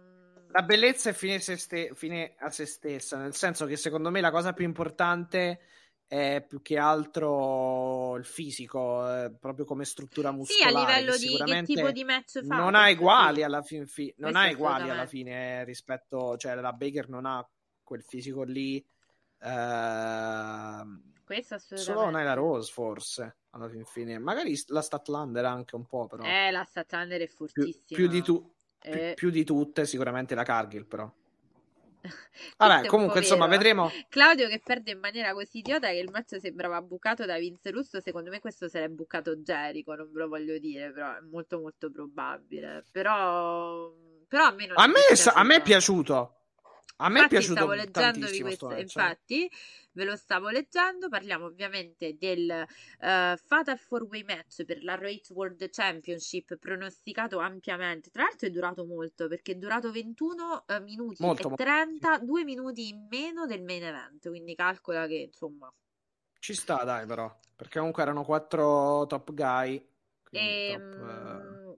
La 0.51 0.61
bellezza 0.63 1.09
è 1.09 1.13
fine, 1.13 1.39
se 1.39 1.57
ste- 1.57 1.91
fine 1.93 2.33
a 2.39 2.49
se 2.49 2.65
stessa, 2.65 3.17
nel 3.17 3.35
senso 3.35 3.65
che 3.65 3.75
secondo 3.75 4.09
me 4.09 4.19
la 4.21 4.31
cosa 4.31 4.53
più 4.53 4.65
importante 4.65 5.59
è 6.07 6.43
più 6.47 6.61
che 6.63 6.77
altro 6.79 8.15
il 8.15 8.25
fisico, 8.25 9.05
eh, 9.25 9.31
proprio 9.39 9.65
come 9.65 9.85
struttura 9.85 10.29
Sì, 10.29 10.33
a 10.33 10.37
muscolare. 10.37 11.01
livello 11.01 11.11
che 11.11 11.19
di 11.19 11.37
che 11.59 11.61
tipo 11.63 11.91
di 11.91 12.03
match 12.03 12.43
fa. 12.43 12.55
non 12.55 12.73
ha 12.73 12.89
uguali 12.89 13.43
alla 13.43 13.61
fin 13.61 13.85
fi- 13.85 14.11
non 14.17 14.35
ha 14.35 14.49
uguali 14.49 14.89
alla 14.89 15.05
fine 15.05 15.63
rispetto, 15.65 16.35
cioè 16.37 16.55
la 16.55 16.73
Baker 16.73 17.09
non 17.09 17.25
ha 17.27 17.47
quel 17.83 18.01
fisico 18.01 18.41
lì. 18.43 18.83
ehm, 19.41 21.13
Questo 21.23 21.57
solo 21.59 21.75
assolutamente. 21.75 22.17
Nyla 22.17 22.33
Rose 22.33 22.71
forse 22.71 23.37
alla 23.51 23.67
fin 23.69 23.85
fine, 23.85 24.19
magari 24.19 24.57
la 24.67 24.81
Statlander 24.81 25.45
anche 25.45 25.75
un 25.75 25.85
po', 25.85 26.07
però 26.07 26.23
Eh, 26.23 26.51
la 26.51 26.63
Statlander 26.63 27.21
è 27.21 27.25
più, 27.27 27.35
fortissima. 27.35 27.83
più 27.87 28.07
di 28.07 28.21
tu- 28.21 28.53
più- 28.79 28.91
Eh, 28.93 29.13
più 29.15 29.29
di 29.29 29.43
tutte 29.43 29.85
sicuramente 29.85 30.35
la 30.35 30.43
Cargill 30.43 30.85
però. 30.85 31.11
Vabbè, 32.57 32.75
è 32.77 32.81
un 32.83 32.87
comunque, 32.87 33.19
insomma, 33.19 33.45
vero. 33.45 33.57
vedremo. 33.57 33.91
Claudio 34.07 34.47
che 34.47 34.61
perde 34.63 34.91
in 34.91 34.99
maniera 34.99 35.33
così 35.33 35.57
idiota 35.57 35.89
che 35.89 35.97
il 35.97 36.09
match 36.09 36.39
sembrava 36.39 36.81
bucato 36.81 37.25
da 37.25 37.37
Vince 37.37 37.71
Russo, 37.71 37.99
secondo 37.99 38.29
me 38.29 38.39
questo 38.39 38.69
sarebbe 38.69 38.93
bucato 38.95 39.35
Jericho, 39.37 39.93
non 39.95 40.09
ve 40.11 40.19
lo 40.19 40.27
voglio 40.29 40.57
dire, 40.59 40.91
però 40.93 41.17
è 41.17 41.19
molto 41.21 41.59
molto 41.59 41.91
probabile. 41.91 42.85
Però, 42.91 43.91
però 44.27 44.45
a 44.45 44.51
me 44.51 44.65
non 44.67 44.77
A 44.77 44.85
è 44.85 44.87
me, 44.87 45.15
sa- 45.17 45.33
a 45.33 45.43
me 45.43 45.55
è 45.57 45.61
piaciuto. 45.61 46.35
A 47.01 47.07
me 47.09 47.19
è 47.19 47.23
Infatti 47.23 47.35
piaciuto 47.35 47.55
stavo 47.57 47.73
leggendovi 47.73 48.41
questo, 48.41 48.71
eh. 48.71 48.81
infatti 48.81 49.49
ve 49.91 50.03
lo 50.05 50.15
stavo 50.15 50.49
leggendo, 50.49 51.09
parliamo 51.09 51.45
ovviamente 51.45 52.15
del 52.17 52.49
eh, 52.49 52.65
Fatal 52.97 53.79
4-Way 53.89 54.23
match 54.23 54.63
per 54.63 54.83
la 54.83 54.95
Raw 54.95 55.11
World 55.29 55.69
Championship 55.69 56.57
pronosticato 56.57 57.39
ampiamente, 57.39 58.09
tra 58.09 58.23
l'altro 58.23 58.47
è 58.47 58.51
durato 58.51 58.85
molto 58.85 59.27
perché 59.27 59.53
è 59.53 59.55
durato 59.55 59.91
21 59.91 60.65
eh, 60.67 60.79
minuti 60.81 61.23
Molto, 61.23 61.41
e 61.41 61.47
molto. 61.47 61.63
30, 61.63 62.19
due 62.19 62.43
minuti 62.43 62.89
in 62.89 63.07
meno 63.09 63.45
del 63.45 63.63
main 63.63 63.83
event, 63.83 64.27
quindi 64.29 64.55
calcola 64.55 65.07
che 65.07 65.15
insomma... 65.15 65.71
Ci 66.39 66.53
sta, 66.53 66.83
dai, 66.85 67.05
però. 67.05 67.37
Perché 67.55 67.79
comunque 67.79 68.01
erano 68.01 68.23
quattro 68.23 69.05
top 69.07 69.33
guy. 69.33 69.85
E, 70.31 70.71
top, 70.71 71.67
eh, 71.67 71.68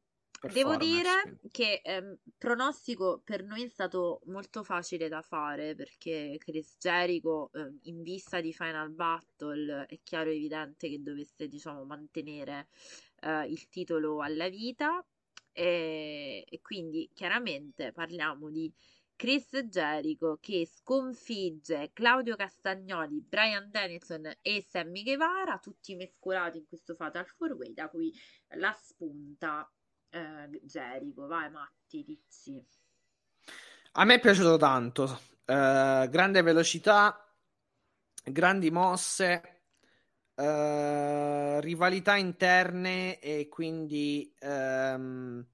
Devo 0.50 0.76
dire 0.76 1.40
che 1.52 1.82
ehm, 1.84 2.18
pronostico 2.36 3.22
per 3.24 3.44
noi 3.44 3.64
è 3.64 3.68
stato 3.68 4.22
molto 4.26 4.64
facile 4.64 5.08
da 5.08 5.22
fare 5.22 5.76
perché 5.76 6.38
Chris 6.40 6.78
Jericho 6.80 7.52
eh, 7.54 7.78
in 7.84 8.02
vista 8.02 8.42
di 8.42 8.52
Final 8.52 8.90
Battle 8.90 9.86
è 9.86 10.00
chiaro 10.02 10.32
e 10.32 10.36
evidente 10.36 10.90
che 10.90 11.02
dovesse 11.02 11.48
diciamo 11.48 11.86
mantenere 11.86 12.70
eh, 13.22 13.46
il 13.46 13.70
titolo 13.70 14.22
alla 14.22 14.50
vita. 14.50 15.06
E, 15.54 16.46
e 16.48 16.62
quindi 16.62 17.12
chiaramente 17.14 17.92
parliamo 17.92 18.50
di 18.50 18.74
Chris 19.22 19.56
Jericho 19.66 20.40
che 20.42 20.66
sconfigge 20.66 21.92
Claudio 21.94 22.36
Castagnoli, 22.36 23.22
Brian 23.22 23.70
Dennison 23.70 24.28
e 24.42 24.66
Sammy 24.68 25.04
Guevara, 25.04 25.60
tutti 25.60 25.94
mescolati 25.96 26.58
in 26.58 26.66
questo 26.66 26.96
Fatal 26.96 27.28
4-Way 27.40 27.74
da 27.74 27.88
cui 27.90 28.12
la 28.56 28.74
spunta 28.74 29.72
eh, 30.12 30.62
Jericho. 30.64 31.28
Vai 31.28 31.50
Matti, 31.50 32.04
dici. 32.04 32.64
A 33.94 34.06
me 34.06 34.16
è 34.16 34.20
piaciuto 34.20 34.56
tanto, 34.56 35.04
uh, 35.04 36.08
grande 36.08 36.42
velocità, 36.42 37.30
grandi 38.24 38.72
mosse, 38.72 39.64
uh, 40.36 41.60
rivalità 41.60 42.16
interne 42.16 43.20
e 43.20 43.50
quindi 43.50 44.34
um, 44.42 45.46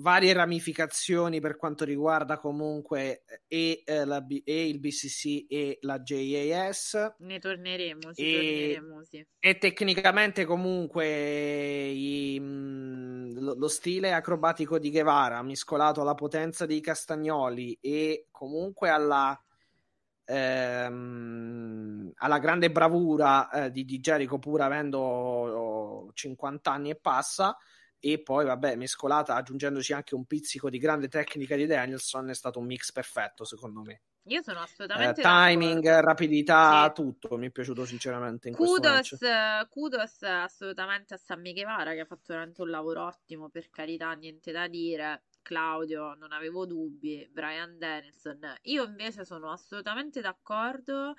varie 0.00 0.32
ramificazioni 0.32 1.40
per 1.40 1.56
quanto 1.56 1.84
riguarda 1.84 2.38
comunque 2.38 3.22
e, 3.46 3.82
eh, 3.84 4.04
la, 4.04 4.24
e, 4.26 4.68
il 4.68 4.80
BCC 4.80 5.46
e 5.48 5.78
la 5.82 6.00
JAS. 6.00 7.14
Ne 7.18 7.38
torneremo, 7.38 8.10
e, 8.14 8.32
torneremo 8.34 9.04
sì. 9.04 9.26
e 9.38 9.58
tecnicamente 9.58 10.44
comunque 10.44 11.88
i, 11.88 12.40
mh, 12.40 13.40
lo, 13.40 13.54
lo, 13.54 13.68
stile 13.68 14.12
acrobatico 14.12 14.78
di 14.78 14.90
Guevara 14.90 15.42
miscolato 15.42 16.00
alla 16.00 16.14
potenza 16.14 16.66
dei 16.66 16.80
Castagnoli 16.80 17.78
e 17.80 18.26
comunque 18.30 18.88
alla, 18.88 19.38
ehm, 20.24 22.12
alla 22.16 22.38
grande 22.38 22.70
bravura 22.70 23.50
eh, 23.50 23.70
di, 23.70 23.84
di 23.84 24.00
Jericho 24.00 24.38
pur 24.38 24.62
avendo 24.62 24.98
oh, 24.98 26.10
50 26.12 26.72
anni 26.72 26.90
e 26.90 26.96
passa 26.96 27.56
e 28.00 28.22
poi 28.22 28.46
vabbè 28.46 28.76
mescolata 28.76 29.34
aggiungendoci 29.34 29.92
anche 29.92 30.14
un 30.14 30.24
pizzico 30.24 30.70
di 30.70 30.78
grande 30.78 31.08
tecnica 31.08 31.54
di 31.54 31.66
Danielson 31.66 32.30
è 32.30 32.34
stato 32.34 32.58
un 32.58 32.66
mix 32.66 32.92
perfetto 32.92 33.44
secondo 33.44 33.82
me. 33.82 34.02
Io 34.24 34.42
sono 34.42 34.60
assolutamente 34.60 35.20
eh, 35.20 35.24
timing, 35.24 35.82
d'accordo. 35.82 36.06
rapidità, 36.06 36.92
sì. 36.94 37.02
tutto 37.02 37.36
mi 37.36 37.46
è 37.46 37.50
piaciuto 37.50 37.84
sinceramente 37.84 38.48
in 38.48 38.54
kudos, 38.54 39.16
kudos 39.68 40.22
assolutamente 40.22 41.14
a 41.14 41.16
Sammy 41.16 41.52
Guevara 41.52 41.92
che 41.92 42.00
ha 42.00 42.04
fatto 42.04 42.24
veramente 42.28 42.60
un 42.60 42.70
lavoro 42.70 43.06
ottimo 43.06 43.48
per 43.48 43.70
carità 43.70 44.12
niente 44.12 44.52
da 44.52 44.68
dire. 44.68 45.24
Claudio 45.42 46.14
non 46.14 46.32
avevo 46.32 46.66
dubbi. 46.66 47.28
Brian 47.32 47.78
Dennison 47.78 48.56
io 48.62 48.84
invece 48.84 49.24
sono 49.24 49.50
assolutamente 49.50 50.20
d'accordo 50.20 51.14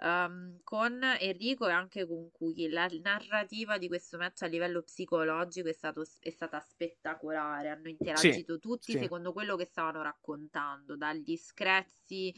um, 0.00 0.60
con 0.62 1.02
Enrico 1.18 1.68
e 1.68 1.72
anche 1.72 2.06
con 2.06 2.30
Cookie. 2.30 2.70
La 2.70 2.88
narrativa 3.02 3.78
di 3.78 3.88
questo 3.88 4.16
match 4.18 4.42
a 4.42 4.46
livello 4.46 4.82
psicologico 4.82 5.68
è, 5.68 5.72
stato, 5.72 6.04
è 6.20 6.30
stata 6.30 6.60
spettacolare. 6.60 7.68
Hanno 7.68 7.88
interagito 7.88 8.54
sì, 8.54 8.60
tutti 8.60 8.92
sì. 8.92 8.98
secondo 8.98 9.32
quello 9.32 9.56
che 9.56 9.64
stavano 9.64 10.02
raccontando, 10.02 10.96
dagli 10.96 11.36
screzi 11.36 12.34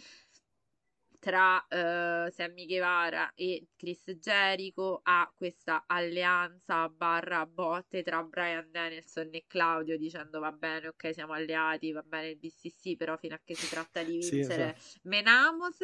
tra 1.22 1.64
uh, 1.70 2.28
Sammy 2.32 2.66
Guevara 2.66 3.32
e 3.36 3.68
Chris 3.76 4.10
Jericho 4.18 5.02
a 5.04 5.32
questa 5.32 5.84
alleanza 5.86 6.88
barra 6.88 7.46
botte 7.46 8.02
tra 8.02 8.24
Brian 8.24 8.68
Danielson 8.72 9.28
e 9.30 9.44
Claudio 9.46 9.96
dicendo 9.96 10.40
va 10.40 10.50
bene 10.50 10.88
ok 10.88 11.14
siamo 11.14 11.32
alleati 11.32 11.92
va 11.92 12.02
bene 12.02 12.30
il 12.30 12.38
BCC 12.38 12.96
però 12.96 13.16
fino 13.16 13.36
a 13.36 13.40
che 13.44 13.54
si 13.54 13.68
tratta 13.68 14.02
di 14.02 14.18
vincere 14.18 14.74
sì, 14.76 14.88
esatto. 14.96 14.98
menamos 15.02 15.76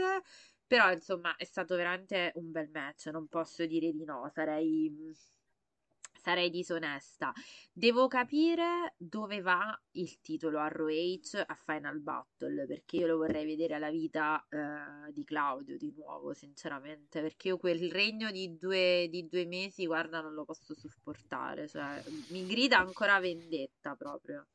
però, 0.68 0.92
insomma, 0.92 1.34
è 1.36 1.44
stato 1.44 1.76
veramente 1.76 2.30
un 2.34 2.50
bel 2.52 2.68
match, 2.70 3.06
non 3.06 3.26
posso 3.26 3.64
dire 3.64 3.90
di 3.90 4.04
no, 4.04 4.30
sarei, 4.34 4.92
sarei 6.20 6.50
disonesta. 6.50 7.32
Devo 7.72 8.06
capire 8.06 8.94
dove 8.98 9.40
va 9.40 9.76
il 9.92 10.20
titolo 10.20 10.58
a 10.58 10.68
ROH 10.68 11.42
a 11.46 11.54
Final 11.54 12.00
Battle, 12.00 12.66
perché 12.66 12.96
io 12.96 13.06
lo 13.06 13.16
vorrei 13.16 13.46
vedere 13.46 13.74
alla 13.76 13.90
vita 13.90 14.46
eh, 14.50 15.10
di 15.12 15.24
Claudio 15.24 15.78
di 15.78 15.90
nuovo, 15.96 16.34
sinceramente, 16.34 17.22
perché 17.22 17.48
io 17.48 17.56
quel 17.56 17.90
regno 17.90 18.30
di 18.30 18.58
due, 18.58 19.08
di 19.10 19.26
due 19.26 19.46
mesi, 19.46 19.86
guarda, 19.86 20.20
non 20.20 20.34
lo 20.34 20.44
posso 20.44 20.74
sopportare, 20.74 21.66
cioè, 21.66 22.02
mi 22.28 22.46
grida 22.46 22.78
ancora 22.78 23.18
vendetta 23.20 23.96
proprio. 23.96 24.46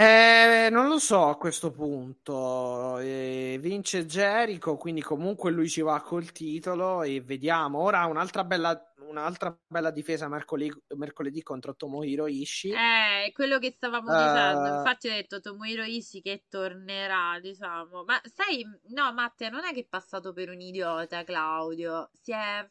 Eh, 0.00 0.68
non 0.70 0.86
lo 0.86 1.00
so 1.00 1.26
a 1.26 1.36
questo 1.36 1.72
punto. 1.72 2.98
Eh, 2.98 3.58
vince 3.60 4.06
Jericho, 4.06 4.76
quindi 4.76 5.02
comunque 5.02 5.50
lui 5.50 5.68
ci 5.68 5.80
va 5.80 6.00
col 6.02 6.30
titolo 6.30 7.02
e 7.02 7.20
vediamo. 7.20 7.80
Ora 7.80 8.06
un'altra 8.06 8.44
bella, 8.44 8.80
un'altra 9.08 9.58
bella 9.66 9.90
difesa 9.90 10.28
mercoledì, 10.28 10.72
mercoledì 10.94 11.42
contro 11.42 11.74
Tomohiro 11.74 12.28
Ishii. 12.28 12.70
Eh, 12.70 13.32
quello 13.32 13.58
che 13.58 13.72
stavamo 13.72 14.12
uh... 14.12 14.16
dicendo. 14.16 14.76
Infatti 14.76 15.08
ho 15.08 15.12
detto 15.12 15.40
Tomohiro 15.40 15.82
Ishii 15.82 16.22
che 16.22 16.44
tornerà, 16.48 17.40
diciamo. 17.40 18.04
Ma 18.04 18.20
sai, 18.22 18.64
no 18.90 19.12
Matteo, 19.12 19.50
non 19.50 19.64
è 19.64 19.72
che 19.72 19.80
è 19.80 19.86
passato 19.88 20.32
per 20.32 20.48
un 20.48 20.60
idiota 20.60 21.24
Claudio. 21.24 22.08
Si 22.12 22.30
è, 22.30 22.64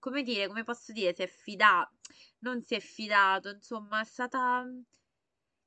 come 0.00 0.24
dire, 0.24 0.48
come 0.48 0.64
posso 0.64 0.90
dire, 0.90 1.14
si 1.14 1.22
è 1.22 1.28
fidato. 1.28 1.92
Non 2.40 2.60
si 2.64 2.74
è 2.74 2.80
fidato, 2.80 3.50
insomma, 3.50 4.00
è 4.00 4.04
stata 4.04 4.66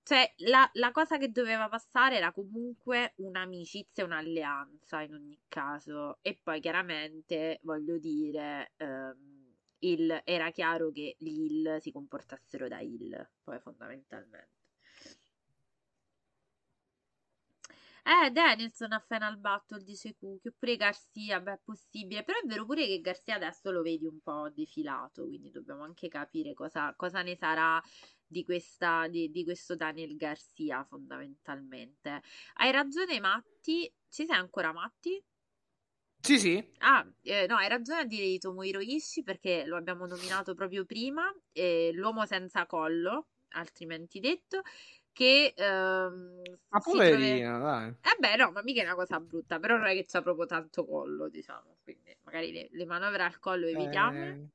cioè, 0.05 0.33
la, 0.49 0.69
la, 0.73 0.91
cosa 0.91 1.17
che 1.17 1.31
doveva 1.31 1.67
passare 1.67 2.17
era 2.17 2.31
comunque 2.31 3.13
un'amicizia 3.17 4.05
un'alleanza 4.05 5.01
in 5.01 5.13
ogni 5.15 5.39
caso. 5.47 6.19
E 6.21 6.39
poi 6.41 6.61
chiaramente, 6.61 7.59
voglio 7.63 7.97
dire, 7.97 8.73
ehm, 8.77 9.55
il, 9.79 10.21
era 10.23 10.51
chiaro 10.51 10.91
che 10.91 11.15
gli 11.17 11.45
Hill 11.45 11.79
si 11.79 11.91
comportassero 11.91 12.67
da 12.67 12.79
Hill, 12.81 13.29
poi 13.43 13.59
fondamentalmente. 13.59 14.53
Eh, 18.07 18.29
Danielson 18.29 18.91
a 18.91 18.99
Final 18.99 19.39
Battle 19.39 19.83
dice 19.83 20.15
Cookie, 20.15 20.51
oppure 20.51 20.75
Garcia, 20.75 21.39
beh, 21.41 21.53
è 21.53 21.59
possibile, 21.63 22.23
però 22.23 22.37
è 22.37 22.45
vero 22.45 22.63
pure 22.63 22.85
che 22.85 23.01
Garcia 23.01 23.33
adesso 23.33 23.71
lo 23.71 23.81
vedi 23.81 24.05
un 24.05 24.19
po' 24.21 24.47
defilato, 24.53 25.25
quindi 25.25 25.49
dobbiamo 25.49 25.83
anche 25.83 26.07
capire 26.07 26.53
cosa, 26.53 26.93
cosa 26.95 27.23
ne 27.23 27.35
sarà 27.35 27.81
di, 28.27 28.43
questa, 28.43 29.07
di, 29.07 29.29
di 29.29 29.43
questo 29.43 29.75
Daniel 29.75 30.15
Garcia 30.15 30.83
fondamentalmente. 30.83 32.21
Hai 32.55 32.71
ragione 32.71 33.19
Matti, 33.19 33.91
ci 34.09 34.25
sei 34.25 34.35
ancora 34.35 34.71
Matti? 34.71 35.23
Sì, 36.19 36.39
sì. 36.39 36.71
Ah, 36.79 37.07
eh, 37.21 37.45
no, 37.45 37.55
hai 37.55 37.69
ragione 37.69 37.99
a 37.99 38.05
dire 38.05 38.25
di 38.25 38.39
Tomohiro 38.39 38.79
Ishii 38.79 39.23
perché 39.23 39.63
lo 39.65 39.77
abbiamo 39.77 40.07
nominato 40.07 40.55
proprio 40.55 40.83
prima, 40.83 41.31
eh, 41.51 41.91
l'uomo 41.93 42.25
senza 42.25 42.65
collo, 42.65 43.27
altrimenti 43.49 44.19
detto, 44.19 44.61
che... 45.11 45.53
Ehm, 45.55 46.41
ma 46.69 46.79
poverina, 46.79 47.57
trove... 47.57 47.63
dai. 47.63 47.89
Eh 47.89 48.17
beh, 48.19 48.35
no, 48.37 48.51
ma 48.51 48.63
mica 48.63 48.81
è 48.81 48.85
una 48.85 48.95
cosa 48.95 49.19
brutta, 49.19 49.59
però 49.59 49.77
non 49.77 49.85
è 49.85 49.93
che 49.93 50.05
c'ha 50.05 50.23
proprio 50.23 50.47
tanto 50.47 50.83
collo, 50.85 51.29
diciamo, 51.29 51.77
quindi 51.83 52.17
magari 52.23 52.51
le, 52.51 52.69
le 52.71 52.85
manovre 52.85 53.21
al 53.21 53.37
collo 53.37 53.67
evitiamole. 53.67 54.49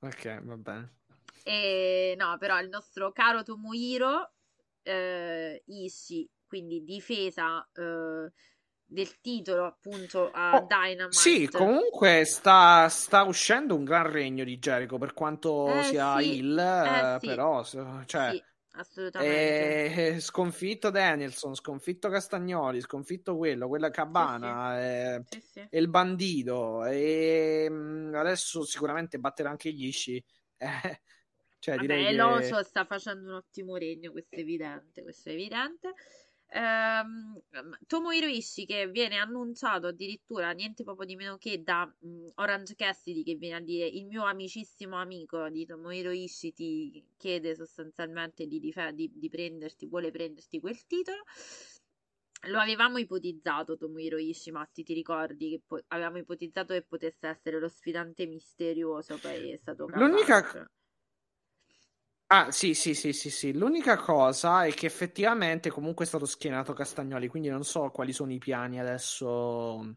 Eh... 0.00 0.06
Ok, 0.06 0.42
va 0.42 0.56
bene. 0.58 0.96
E, 1.46 2.14
no, 2.16 2.38
però 2.38 2.58
il 2.58 2.70
nostro 2.70 3.12
caro 3.12 3.42
Tomohiro 3.42 4.32
eh, 4.82 5.62
Ishii, 5.66 6.28
quindi 6.46 6.82
difesa 6.82 7.68
eh, 7.74 8.32
del 8.86 9.20
titolo 9.20 9.66
appunto 9.66 10.30
a 10.32 10.56
oh, 10.56 10.66
Dynamite. 10.66 11.10
Sì, 11.10 11.46
comunque 11.48 12.24
sta, 12.24 12.88
sta, 12.88 13.24
uscendo 13.24 13.74
un 13.74 13.84
gran 13.84 14.10
regno 14.10 14.42
di 14.42 14.58
Jericho 14.58 14.96
per 14.96 15.12
quanto 15.12 15.66
eh, 15.68 15.82
sia 15.84 16.18
sì. 16.18 16.38
il, 16.38 16.58
eh, 16.58 17.18
sì. 17.20 17.26
però 17.26 17.62
cioè, 18.06 18.30
sì, 18.30 18.42
assolutamente. 18.72 20.20
sconfitto 20.20 20.88
Danielson, 20.88 21.54
sconfitto 21.54 22.08
Castagnoli, 22.08 22.80
sconfitto 22.80 23.36
quello, 23.36 23.68
quella 23.68 23.90
cabana 23.90 24.80
e 24.80 25.24
il 25.72 25.88
bandito 25.88 26.86
e 26.86 27.66
mm, 27.68 28.14
adesso 28.14 28.64
sicuramente 28.64 29.18
batterà 29.18 29.50
anche 29.50 29.70
gli 29.70 29.86
Ishii. 29.88 30.24
Cioè, 31.64 31.76
Vabbè, 31.76 31.86
che... 32.58 32.62
sta 32.62 32.84
facendo 32.84 33.30
un 33.30 33.36
ottimo 33.36 33.76
regno, 33.76 34.10
questo 34.12 34.36
è 34.36 34.40
evidente, 34.40 35.02
questo 35.02 35.30
è 35.30 35.32
evidente. 35.32 35.94
Um, 36.52 37.40
Tomohiro 37.86 38.26
Ishii 38.26 38.66
che 38.66 38.86
viene 38.88 39.16
annunciato 39.16 39.86
addirittura 39.86 40.52
niente 40.52 40.84
proprio 40.84 41.06
di 41.06 41.16
meno 41.16 41.38
che 41.38 41.62
da 41.62 41.90
um, 42.00 42.30
Orange 42.34 42.74
Cassidy 42.74 43.22
che 43.22 43.36
viene 43.36 43.56
a 43.56 43.60
dire 43.60 43.86
il 43.86 44.04
mio 44.04 44.24
amicissimo 44.24 45.00
amico 45.00 45.48
di 45.48 45.64
Tomohiro 45.64 46.10
Ishii 46.10 46.52
ti 46.52 47.06
chiede 47.16 47.54
sostanzialmente 47.54 48.46
di, 48.46 48.60
dif- 48.60 48.90
di, 48.90 49.10
di 49.14 49.28
prenderti, 49.30 49.86
vuole 49.86 50.10
prenderti 50.10 50.60
quel 50.60 50.84
titolo 50.86 51.22
lo 52.48 52.58
avevamo 52.58 52.98
ipotizzato 52.98 53.78
Tomohiro 53.78 54.18
Ishimatti, 54.18 54.82
ti 54.82 54.92
ricordi 54.92 55.48
che 55.48 55.62
po- 55.66 55.82
avevamo 55.88 56.18
ipotizzato 56.18 56.74
che 56.74 56.82
potesse 56.82 57.26
essere 57.26 57.58
lo 57.58 57.68
sfidante 57.68 58.26
misterioso, 58.26 59.18
poi 59.18 59.50
è 59.50 59.56
stato 59.56 59.86
L'unica 59.94 60.42
Kazak. 60.42 60.70
Ah, 62.26 62.50
sì, 62.50 62.74
sì, 62.74 62.94
sì, 62.94 63.12
sì, 63.14 63.30
sì. 63.30 63.52
L'unica 63.54 63.96
cosa 63.96 64.64
è 64.64 64.72
che 64.74 64.86
effettivamente 64.86 65.70
comunque 65.70 66.04
è 66.04 66.08
stato 66.08 66.26
schienato 66.26 66.72
Castagnoli, 66.72 67.28
quindi 67.28 67.48
non 67.48 67.64
so 67.64 67.90
quali 67.90 68.12
sono 68.12 68.32
i 68.32 68.38
piani 68.38 68.78
adesso 68.80 69.96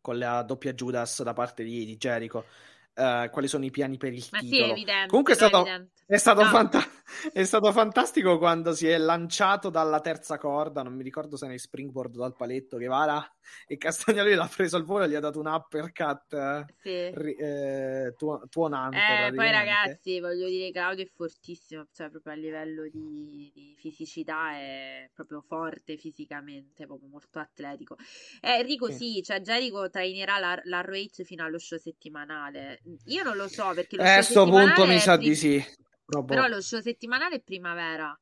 con 0.00 0.18
la 0.18 0.42
doppia 0.42 0.72
Judas 0.72 1.22
da 1.22 1.32
parte 1.32 1.62
di, 1.62 1.84
di 1.84 1.96
Jericho. 1.96 2.46
Eh, 2.94 3.28
quali 3.32 3.48
sono 3.48 3.64
i 3.64 3.70
piani 3.70 3.96
per 3.96 4.12
il 4.12 4.32
Ma 4.32 4.42
sì, 4.42 4.60
è 4.60 4.68
titolo? 4.68 4.70
evidente, 4.70 5.06
Comunque 5.06 5.32
è 5.32 5.36
è 5.36 5.36
stato, 5.36 5.82
è 6.06 6.16
stato 6.16 6.44
No, 6.44 6.48
fanta- 6.48 6.80
è 7.32 7.44
stato 7.44 7.72
fantastico 7.72 8.38
quando 8.38 8.72
si 8.74 8.86
è 8.88 8.98
lanciato 8.98 9.70
dalla 9.70 10.00
terza 10.00 10.38
corda, 10.38 10.82
non 10.82 10.94
mi 10.94 11.02
ricordo 11.02 11.36
se 11.36 11.46
nei 11.46 11.58
springboard 11.58 12.16
o 12.16 12.20
dal 12.20 12.36
paletto, 12.36 12.76
che 12.76 12.86
va 12.86 13.04
là 13.04 13.34
e 13.66 13.76
Castagnoli 13.76 14.34
l'ha 14.34 14.48
preso 14.54 14.76
al 14.76 14.84
volo 14.84 15.04
e 15.04 15.08
gli 15.08 15.14
ha 15.14 15.20
dato 15.20 15.38
un 15.40 15.46
uppercut 15.46 16.66
sì. 16.82 17.14
ri- 17.14 17.34
eh, 17.36 18.14
tuo- 18.16 18.42
tuonante 18.48 19.16
Eh, 19.16 19.32
poi 19.34 19.50
ragazzi, 19.52 20.18
voglio 20.18 20.48
dire, 20.48 20.72
Claudio 20.72 21.04
è 21.04 21.08
fortissimo, 21.14 21.86
cioè 21.92 22.10
proprio 22.10 22.32
a 22.32 22.36
livello 22.36 22.88
di, 22.88 23.48
di 23.54 23.74
fisicità 23.78 24.52
è 24.54 25.08
proprio 25.14 25.40
forte 25.42 25.96
fisicamente, 25.96 26.86
proprio 26.86 27.08
molto 27.08 27.38
atletico. 27.38 27.96
Eh, 28.40 28.58
Enrico, 28.58 28.90
Sì. 28.90 28.90
sì, 28.90 29.22
cioè 29.22 29.40
Jericho 29.40 29.88
trainerà 29.90 30.38
la, 30.38 30.60
la 30.64 30.80
ROH 30.80 31.22
fino 31.22 31.44
allo 31.44 31.58
show 31.58 31.78
settimanale. 31.78 32.79
Io 33.06 33.22
non 33.22 33.36
lo 33.36 33.48
so 33.48 33.72
perché 33.74 33.96
lo 33.96 34.02
Eh, 34.02 34.08
a 34.08 34.22
show 34.22 34.22
sto 34.22 34.44
punto 34.44 34.58
settimanale 34.66 34.94
mi 34.94 35.00
sa 35.00 35.16
di 35.16 35.34
sì. 35.34 35.64
Proprio. 36.04 36.36
però 36.36 36.48
lo 36.48 36.60
show 36.60 36.80
settimanale 36.80 37.36
è 37.36 37.40
primavera. 37.40 38.18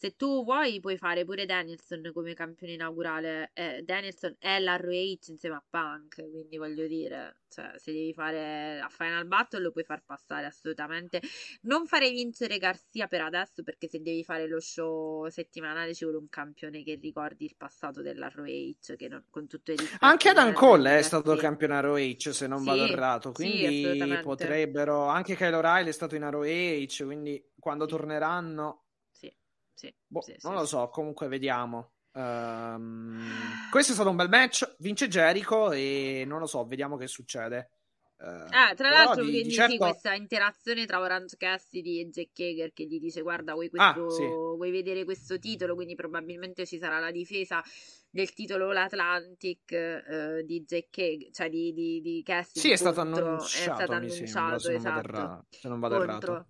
Se 0.00 0.14
tu 0.14 0.44
vuoi, 0.44 0.78
puoi 0.78 0.96
fare 0.96 1.24
pure 1.24 1.44
Danielson 1.44 2.10
come 2.14 2.32
campione 2.32 2.74
inaugurale. 2.74 3.50
Eh, 3.52 3.82
Danielson 3.82 4.36
è 4.38 4.60
la 4.60 4.76
ROH 4.76 5.26
insieme 5.26 5.56
a 5.56 5.64
Punk, 5.68 6.14
quindi 6.30 6.56
voglio 6.56 6.86
dire, 6.86 7.38
cioè, 7.48 7.72
se 7.78 7.90
devi 7.92 8.12
fare 8.12 8.78
a 8.80 8.88
Final 8.88 9.26
Battle 9.26 9.60
lo 9.60 9.72
puoi 9.72 9.82
far 9.82 10.04
passare 10.04 10.46
assolutamente. 10.46 11.20
Non 11.62 11.86
farei 11.86 12.12
vincere 12.12 12.58
Garcia 12.58 13.08
per 13.08 13.22
adesso, 13.22 13.64
perché 13.64 13.88
se 13.88 14.00
devi 14.00 14.22
fare 14.22 14.46
lo 14.46 14.60
show 14.60 15.28
settimanale 15.30 15.94
ci 15.94 16.04
vuole 16.04 16.18
un 16.20 16.28
campione 16.28 16.84
che 16.84 16.94
ricordi 17.00 17.44
il 17.46 17.56
passato 17.56 18.00
della 18.00 18.28
ROH, 18.28 18.94
che 18.96 19.08
non- 19.08 19.24
con 19.30 19.48
tutto 19.48 19.72
il 19.72 19.78
rispetto 19.78 20.04
Anche 20.04 20.28
Adam 20.28 20.52
Cole 20.52 20.90
di 20.90 20.96
è 20.98 21.02
stato 21.02 21.34
campione 21.36 21.80
ROH, 21.80 22.30
se 22.30 22.46
non 22.46 22.62
vado 22.64 22.82
Sì, 22.84 22.92
errato, 22.92 23.32
sì, 23.32 23.32
quindi 23.34 23.66
assolutamente. 23.66 24.20
potrebbero... 24.20 25.06
Anche 25.06 25.34
Kyle 25.34 25.56
O'Reilly 25.56 25.88
è 25.88 25.92
stato 25.92 26.14
in 26.14 26.28
ROH, 26.30 27.04
quindi 27.04 27.42
quando 27.58 27.84
Sì. 27.84 27.90
torneranno... 27.90 28.82
Sì, 29.78 29.94
Boh, 30.06 30.22
sì, 30.22 30.34
non 30.40 30.52
sì, 30.52 30.58
lo 30.58 30.64
so, 30.66 30.88
comunque 30.88 31.28
vediamo. 31.28 31.92
Ehm, 32.12 33.18
questo 33.70 33.92
è 33.92 33.94
stato 33.94 34.10
un 34.10 34.16
bel 34.16 34.28
match, 34.28 34.76
vince 34.78 35.08
Jericho 35.08 35.70
e 35.72 36.24
non 36.26 36.40
lo 36.40 36.46
so, 36.46 36.64
vediamo 36.66 36.96
che 36.96 37.06
succede. 37.06 37.70
Eh, 38.18 38.24
Ah, 38.50 38.72
tra 38.74 38.88
l'altro, 38.88 39.22
di, 39.24 39.42
di 39.42 39.52
certo... 39.52 39.84
questa 39.84 40.14
interazione 40.14 40.86
tra 40.86 41.00
Orange 41.00 41.36
Cassidy 41.36 42.00
e 42.00 42.08
Jack 42.08 42.40
Hager 42.40 42.72
che 42.72 42.86
gli 42.86 42.98
dice 42.98 43.20
guarda 43.20 43.52
vuoi, 43.52 43.68
Ah, 43.76 43.92
questo, 43.92 44.06
sì. 44.08 44.24
vuoi 44.56 44.70
vedere 44.70 45.04
questo 45.04 45.38
titolo, 45.38 45.74
quindi 45.74 45.94
probabilmente 45.94 46.64
ci 46.66 46.78
sarà 46.78 46.98
la 46.98 47.10
difesa 47.10 47.62
del 48.10 48.32
titolo 48.32 48.70
All-Atlantic 48.70 49.70
eh, 49.72 50.42
di 50.46 50.62
Jack 50.64 50.98
Hager, 50.98 51.30
cioè 51.30 51.50
di, 51.50 51.72
di, 51.74 52.00
di 52.00 52.22
Cassidy 52.24 52.60
Sì, 52.60 52.70
è 52.72 52.76
stato 52.76 53.00
contro, 53.00 53.24
è 53.26 53.26
annunciato, 53.26 53.74
stato 53.74 53.92
mi 53.92 54.10
sembra, 54.10 54.58
annunciato, 54.58 54.58
se 54.58 54.72
non 54.72 54.82
vado, 54.82 54.98
esatto, 54.98 55.10
erra- 55.10 55.44
se 55.50 55.68
non 55.68 55.80
vado 55.80 56.02
errato. 56.02 56.46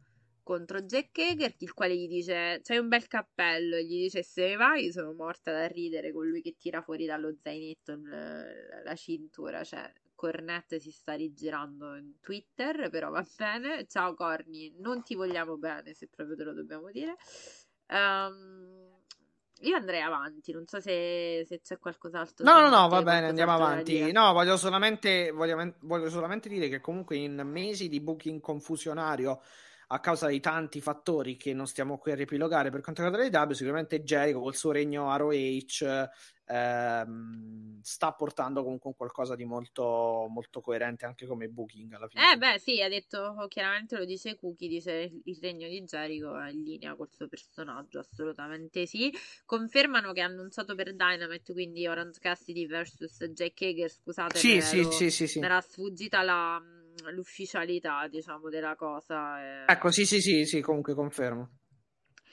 Contro, 0.49 0.81
Jack 0.81 1.19
Hager, 1.19 1.55
il 1.59 1.75
quale 1.75 1.95
gli 1.95 2.09
dice 2.09 2.61
c'hai 2.62 2.79
un 2.79 2.89
bel 2.89 3.07
cappello, 3.07 3.77
e 3.77 3.85
gli 3.85 4.01
dice 4.05 4.23
se 4.23 4.49
ne 4.49 4.57
vai 4.57 4.91
sono 4.91 5.12
morta 5.12 5.53
da 5.53 5.66
ridere 5.66 6.11
con 6.11 6.27
lui 6.27 6.41
che 6.41 6.57
tira 6.59 6.81
fuori 6.81 7.05
dallo 7.05 7.37
zainetto 7.39 8.01
la 8.83 8.95
cintura, 8.95 9.62
cioè 9.62 9.93
Cornette 10.15 10.81
si 10.81 10.91
sta 10.91 11.12
rigirando 11.12 11.95
in 11.97 12.19
Twitter, 12.20 12.89
però 12.89 13.11
va 13.11 13.25
bene. 13.37 13.87
Ciao 13.87 14.15
Corny, 14.15 14.75
non 14.79 15.03
ti 15.03 15.15
vogliamo 15.15 15.59
bene, 15.59 15.93
se 15.93 16.09
proprio 16.09 16.35
te 16.35 16.45
lo 16.45 16.55
dobbiamo 16.55 16.91
dire. 16.91 17.16
Ehm, 17.87 18.97
io 19.61 19.77
andrei 19.77 20.01
avanti, 20.01 20.51
non 20.53 20.66
so 20.66 20.81
se, 20.81 21.45
se 21.47 21.61
c'è 21.61 21.79
qualcos'altro. 21.79 22.45
No, 22.45 22.61
no, 22.62 22.70
no, 22.70 22.89
va 22.89 23.03
bene, 23.03 23.29
andiamo 23.29 23.53
avanti. 23.53 24.11
No, 24.12 24.33
voglio 24.33 24.57
solamente, 24.57 25.31
voglio, 25.31 25.75
voglio 25.81 26.09
solamente 26.09 26.49
dire 26.49 26.69
che 26.69 26.81
comunque 26.81 27.16
in 27.16 27.41
mesi 27.45 27.89
di 27.89 28.01
booking 28.01 28.41
confusionario 28.41 29.41
a 29.90 30.01
causa 30.01 30.28
di 30.28 30.40
tanti 30.40 30.81
fattori 30.81 31.36
che 31.36 31.55
non 31.55 31.66
stiamo 31.66 31.98
qui 31.98 32.12
a 32.12 32.15
riepilogare 32.15 32.70
per 32.70 32.81
quanto 32.81 33.02
riguarda 33.02 33.28
le 33.28 33.47
W, 33.47 33.52
sicuramente 33.52 34.02
Jericho 34.02 34.40
col 34.40 34.55
suo 34.55 34.73
regno 34.73 35.15
ROH 35.16 36.09
ehm, 36.48 37.81
sta 37.82 38.12
portando 38.12 38.62
comunque 38.62 38.90
un 38.90 38.97
qualcosa 38.97 39.35
di 39.36 39.44
molto, 39.44 40.27
molto 40.28 40.60
coerente 40.60 41.06
anche 41.06 41.27
come 41.27 41.48
booking 41.48 41.93
alla 41.93 42.09
fine. 42.09 42.32
Eh 42.32 42.36
beh 42.36 42.59
sì, 42.59 42.82
ha 42.82 42.89
detto 42.89 43.47
chiaramente 43.48 43.97
lo 43.97 44.05
dice 44.05 44.36
Cookie, 44.36 44.69
dice 44.69 45.10
il 45.24 45.39
regno 45.40 45.69
di 45.69 45.82
Jericho 45.85 46.39
è 46.39 46.51
in 46.51 46.62
linea 46.62 46.94
col 46.94 47.10
suo 47.10 47.28
personaggio, 47.28 47.98
assolutamente 47.98 48.86
sì. 48.86 49.12
Confermano 49.44 50.12
che 50.12 50.23
ha 50.23 50.27
annunciato 50.27 50.74
per 50.74 50.94
Dynamite, 50.94 51.52
quindi 51.52 51.86
Orange 51.86 52.19
Cassidy 52.20 52.66
vs 52.66 53.24
Jack 53.32 53.62
Hager, 53.62 53.90
scusate, 53.90 54.39
Sì, 54.39 54.60
sì, 54.60 54.81
ero- 54.81 54.90
sì, 54.90 55.10
sì, 55.10 55.27
sì. 55.27 55.39
era 55.39 55.60
sfuggita 55.60 56.23
la, 56.23 56.60
l'ufficialità, 57.12 58.07
diciamo, 58.09 58.49
della 58.49 58.75
cosa. 58.77 59.41
eh. 59.43 59.65
Ecco, 59.66 59.91
sì, 59.91 60.07
sì, 60.07 60.20
sì, 60.20 60.45
sì, 60.45 60.61
comunque 60.61 60.95
confermo. 60.95 61.59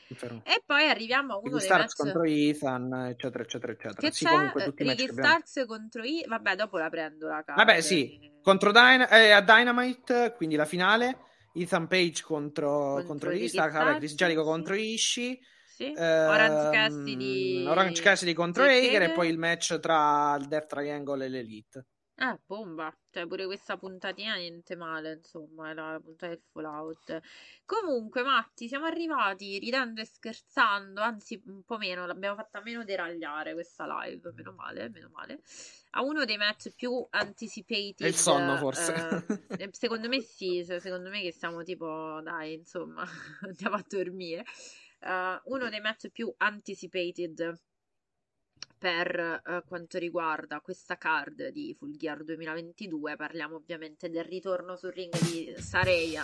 Confermo. 0.07 0.43
E 0.45 0.61
poi 0.65 0.87
arriviamo 0.87 1.33
a 1.33 1.37
uno 1.37 1.45
Ricky 1.45 1.57
dei 1.57 1.65
Starks 1.65 1.97
match... 1.99 2.13
contro 2.13 2.23
Ethan, 2.23 2.93
eccetera, 3.09 3.43
eccetera, 3.43 3.71
eccetera. 3.71 4.01
Che 4.01 4.11
Sì, 4.11 4.25
c'è? 4.25 4.31
comunque 4.31 4.63
tutti 4.63 4.83
i 4.83 4.85
match 4.85 4.97
Ricky 4.97 5.13
che 5.13 5.19
abbiamo. 5.19 5.39
Starks 5.41 5.65
contro 5.67 6.03
I... 6.03 6.25
Vabbè, 6.27 6.55
dopo 6.55 6.77
la 6.77 6.89
prendo 6.89 7.27
la 7.27 7.43
card. 7.43 7.57
Vabbè, 7.57 7.81
sì, 7.81 8.31
contro 8.41 8.71
Dyna- 8.71 9.09
eh, 9.09 9.31
a 9.31 9.41
Dynamite, 9.41 10.33
quindi 10.35 10.55
la 10.55 10.65
finale. 10.65 11.19
Ethan 11.53 11.87
Page 11.87 12.21
contro, 12.21 12.69
Contro 12.69 13.07
contro 13.07 13.29
Ricky 13.29 13.43
Ricky 13.43 13.53
Starks, 13.53 13.75
Starks, 13.75 13.97
Chris 13.97 14.13
Jericho 14.13 14.41
sì. 14.43 14.47
contro 14.47 14.75
Ishii. 14.75 15.39
Sì. 15.75 15.85
ehm, 15.85 16.27
Orange 16.29 16.69
Cassidy... 16.69 17.65
Orange 17.65 18.01
Cassidy 18.01 18.33
contro 18.33 18.63
Hager 18.63 19.01
e 19.01 19.11
poi 19.11 19.29
il 19.29 19.37
match 19.37 19.79
tra 19.79 20.35
il 20.39 20.47
Death 20.47 20.67
Triangle 20.67 21.25
e 21.25 21.29
l'Elite. 21.29 21.85
Eh, 22.17 22.39
bomba. 22.45 22.95
Cioè, 23.11 23.27
pure 23.27 23.45
questa 23.45 23.77
puntatina 23.77 24.35
niente 24.35 24.75
male, 24.77 25.13
insomma, 25.13 25.69
era 25.69 25.91
la 25.91 25.99
puntata 25.99 26.33
del 26.33 26.41
Fallout. 26.49 27.19
Comunque, 27.65 28.23
Matti, 28.23 28.69
siamo 28.69 28.85
arrivati 28.85 29.59
ridendo 29.59 29.99
e 29.99 30.05
scherzando, 30.05 31.01
anzi 31.01 31.41
un 31.47 31.63
po' 31.63 31.77
meno, 31.77 32.05
l'abbiamo 32.05 32.35
fatta 32.35 32.61
meno 32.61 32.85
deragliare 32.85 33.53
questa 33.53 33.85
live, 33.85 34.31
meno 34.33 34.53
male, 34.53 34.89
meno 34.89 35.09
male. 35.09 35.41
A 35.91 36.03
uno 36.03 36.23
dei 36.23 36.37
match 36.37 36.69
più 36.73 37.05
anticipated. 37.09 38.05
È 38.05 38.07
il 38.07 38.15
sonno, 38.15 38.55
forse. 38.57 39.25
eh, 39.57 39.69
secondo 39.73 40.07
me 40.07 40.21
sì, 40.21 40.63
cioè, 40.65 40.79
secondo 40.79 41.09
me 41.09 41.21
che 41.21 41.33
siamo 41.33 41.63
tipo, 41.63 42.21
dai, 42.23 42.53
insomma, 42.53 43.03
andiamo 43.43 43.75
a 43.75 43.83
dormire. 43.85 44.45
Eh, 45.01 45.41
uno 45.45 45.69
dei 45.69 45.81
match 45.81 46.09
più 46.09 46.33
anticipated 46.37 47.59
per 48.85 49.41
eh, 49.43 49.63
quanto 49.67 49.97
riguarda 49.97 50.61
questa 50.61 50.95
card 50.95 51.47
di 51.47 51.73
Full 51.73 51.95
Gear 51.95 52.23
2022 52.23 53.15
parliamo 53.15 53.55
ovviamente 53.55 54.11
del 54.11 54.25
ritorno 54.25 54.75
sul 54.75 54.91
ring 54.91 55.11
di 55.27 55.51
Sareia 55.57 56.23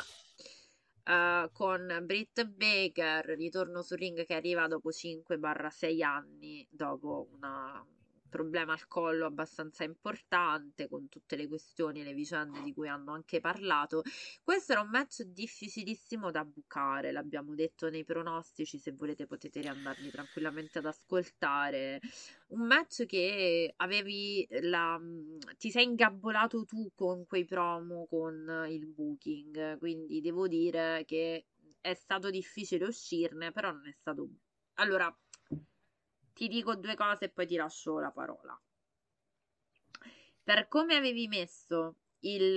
eh, 1.04 1.50
con 1.52 2.04
Britt 2.04 2.44
Baker 2.46 3.26
ritorno 3.36 3.82
sul 3.82 3.98
ring 3.98 4.24
che 4.28 4.36
arriva 4.36 4.68
dopo 4.68 4.90
5-6 4.90 6.04
anni 6.04 6.68
dopo 6.70 7.30
un 7.32 7.44
problema 8.32 8.72
al 8.72 8.88
collo 8.88 9.26
abbastanza 9.26 9.84
importante 9.84 10.88
con 10.88 11.10
tutte 11.10 11.36
le 11.36 11.48
questioni 11.48 12.00
e 12.00 12.04
le 12.06 12.14
vicende 12.14 12.62
di 12.64 12.74
cui 12.74 12.88
hanno 12.88 13.12
anche 13.14 13.42
parlato. 13.42 14.04
Questo 14.42 14.72
era 14.72 14.82
un 14.82 14.90
match 14.90 15.24
difficilissimo 15.24 16.32
da 16.32 16.46
bucare 16.46 17.12
l'abbiamo 17.12 17.54
detto 17.54 17.90
nei 17.90 18.06
pronostici 18.06 18.80
se 18.80 18.94
volete 18.94 19.28
potete 19.28 19.60
riandarli 19.60 20.10
tranquillamente 20.10 20.80
ad 20.80 20.86
ascoltare. 20.86 22.00
Un 22.48 22.66
match 22.66 23.06
che 23.06 23.74
avevi 23.78 24.48
la 24.62 25.00
ti 25.58 25.70
sei 25.70 25.84
ingabbolato 25.86 26.64
tu 26.66 26.92
con 26.96 27.26
quei 27.26 27.46
promo 27.46 28.06
con 28.08 28.66
il 28.70 28.88
booking 28.88 29.78
quindi 29.78 30.22
devo 30.22 30.48
dire 30.48 31.04
che 31.06 31.46
è 31.82 31.94
stato 31.94 32.30
difficile 32.30 32.86
uscirne 32.86 33.52
però 33.52 33.72
non 33.72 33.88
è 33.88 33.92
stato 33.92 34.30
allora 34.76 35.14
ti 36.34 36.48
dico 36.48 36.76
due 36.76 36.96
cose 36.96 37.26
e 37.26 37.30
poi 37.30 37.48
ti 37.48 37.56
lascio 37.56 38.00
la 38.00 38.12
parola. 38.12 38.60
Per 40.44 40.68
come 40.68 40.96
avevi 40.96 41.28
messo 41.28 41.96
il 42.22 42.54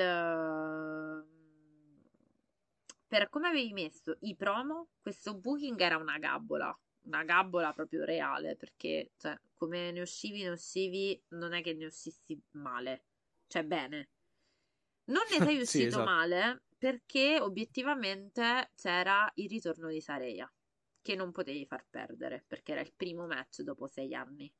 per 3.06 3.28
come 3.28 3.48
avevi 3.48 3.72
messo 3.72 4.16
i 4.22 4.34
promo 4.34 4.88
questo 5.00 5.34
booking 5.36 5.78
era 5.80 5.96
una 5.96 6.18
gabbola 6.18 6.76
una 7.02 7.22
gabbola 7.22 7.72
proprio 7.72 8.04
reale 8.04 8.56
perché 8.56 9.12
cioè, 9.16 9.38
come 9.54 9.90
ne 9.92 10.00
uscivi 10.00 10.42
ne 10.42 10.50
uscivi 10.50 11.22
non 11.28 11.52
è 11.52 11.62
che 11.62 11.74
ne 11.74 11.86
uscissi 11.86 12.38
male 12.52 13.04
cioè 13.46 13.62
bene. 13.64 14.08
Non 15.04 15.22
ne 15.30 15.38
sei 15.44 15.56
Sì, 15.64 15.82
uscito 15.82 15.86
esatto. 15.86 16.04
male 16.04 16.62
perché 16.76 17.38
obiettivamente 17.40 18.70
c'era 18.74 19.30
il 19.36 19.48
ritorno 19.48 19.88
di 19.88 20.00
Sareia 20.00 20.50
che 21.04 21.14
non 21.14 21.32
potevi 21.32 21.66
far 21.66 21.84
perdere 21.90 22.42
perché 22.46 22.72
era 22.72 22.80
il 22.80 22.94
primo 22.96 23.26
match 23.26 23.60
dopo 23.60 23.86
sei 23.86 24.14
anni. 24.14 24.50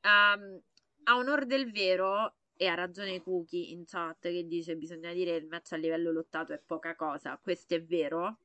Um, 0.00 0.58
a 1.04 1.16
onor 1.16 1.44
del 1.44 1.70
vero, 1.70 2.36
e 2.56 2.66
ha 2.66 2.74
ragione 2.74 3.20
Cookie 3.20 3.72
in 3.72 3.84
chat 3.84 4.22
che 4.22 4.46
dice 4.46 4.74
bisogna 4.76 5.12
dire 5.12 5.32
che 5.32 5.36
il 5.44 5.48
match 5.48 5.72
a 5.72 5.76
livello 5.76 6.10
lottato 6.12 6.54
è 6.54 6.58
poca 6.58 6.96
cosa, 6.96 7.38
questo 7.38 7.74
è 7.74 7.84
vero. 7.84 8.38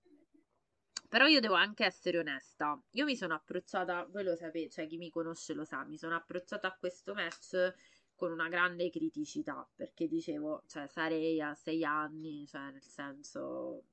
Però 1.07 1.26
io 1.26 1.40
devo 1.40 1.53
anche 1.53 1.86
essere 1.86 2.19
onesta. 2.19 2.78
Io 2.91 3.06
mi 3.06 3.15
sono 3.15 3.34
approcciata, 3.34 4.06
voi 4.11 4.23
lo 4.26 4.36
sapete, 4.36 4.69
cioè 4.69 4.88
chi 4.88 4.98
mi 4.98 5.10
conosce 5.10 5.53
lo 5.53 5.64
sa, 5.64 5.86
mi 5.86 5.98
sono 5.98 6.15
approcciata 6.15 6.68
a 6.68 6.76
questo 6.78 7.14
match 7.14 7.73
con 8.14 8.34
una 8.34 8.49
grande 8.49 8.90
criticità 8.90 9.65
perché 9.73 10.10
dicevo, 10.10 10.64
cioè 10.68 10.88
sarei 10.88 11.40
a 11.41 11.56
sei 11.56 11.86
anni, 11.86 12.45
cioè 12.45 12.72
nel 12.72 12.84
senso, 12.84 13.86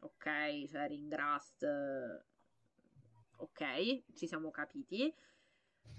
ok, 0.00 0.68
cioè 0.68 0.86
Ringrust, 0.88 1.66
ok, 3.36 4.02
ci 4.14 4.26
siamo 4.26 4.50
capiti. 4.50 5.12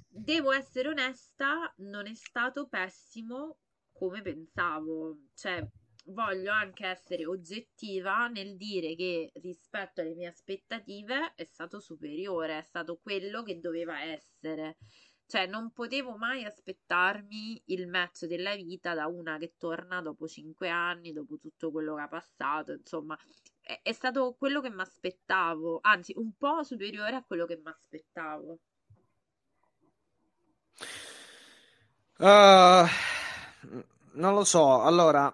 Devo 0.08 0.52
essere 0.52 0.90
onesta, 0.90 1.74
non 1.78 2.08
è 2.08 2.14
stato 2.14 2.68
pessimo 2.68 3.58
come 3.92 4.22
pensavo, 4.22 5.18
cioè 5.34 5.68
voglio 6.08 6.52
anche 6.52 6.86
essere 6.86 7.26
oggettiva 7.26 8.28
nel 8.28 8.56
dire 8.56 8.96
che 8.96 9.32
rispetto 9.36 10.02
alle 10.02 10.14
mie 10.16 10.28
aspettative 10.28 11.34
è 11.36 11.44
stato 11.44 11.80
superiore, 11.80 12.60
è 12.60 12.64
stato 12.64 12.98
quello 12.98 13.44
che 13.44 13.60
doveva 13.60 14.02
essere. 14.02 14.78
Cioè, 15.26 15.46
non 15.46 15.72
potevo 15.74 16.16
mai 16.16 16.46
aspettarmi 16.46 17.62
il 17.66 17.88
match 17.90 18.26
della 18.26 18.56
vita 18.56 18.94
da 18.94 19.08
una 19.08 19.38
che 19.38 19.56
torna 19.58 20.02
dopo 20.02 20.26
cinque 20.26 20.70
anni, 20.70 21.12
dopo 21.12 21.38
tutto 21.38 21.70
quello 21.70 21.96
che 21.96 22.02
ha 22.02 22.08
passato. 22.08 22.72
Insomma, 22.72 23.18
è, 23.68 23.82
è 23.84 23.92
stato 23.92 24.36
quello 24.40 24.62
che 24.62 24.70
mi 24.70 24.82
aspettavo, 24.82 25.80
anzi, 25.82 26.14
un 26.16 26.32
po' 26.38 26.64
superiore 26.64 27.18
a 27.18 27.24
quello 27.24 27.46
che 27.46 27.58
mi 27.58 27.70
aspettavo. 27.70 28.60
Uh, 32.20 32.88
non 34.14 34.34
lo 34.34 34.44
so, 34.46 34.82
allora 34.82 35.26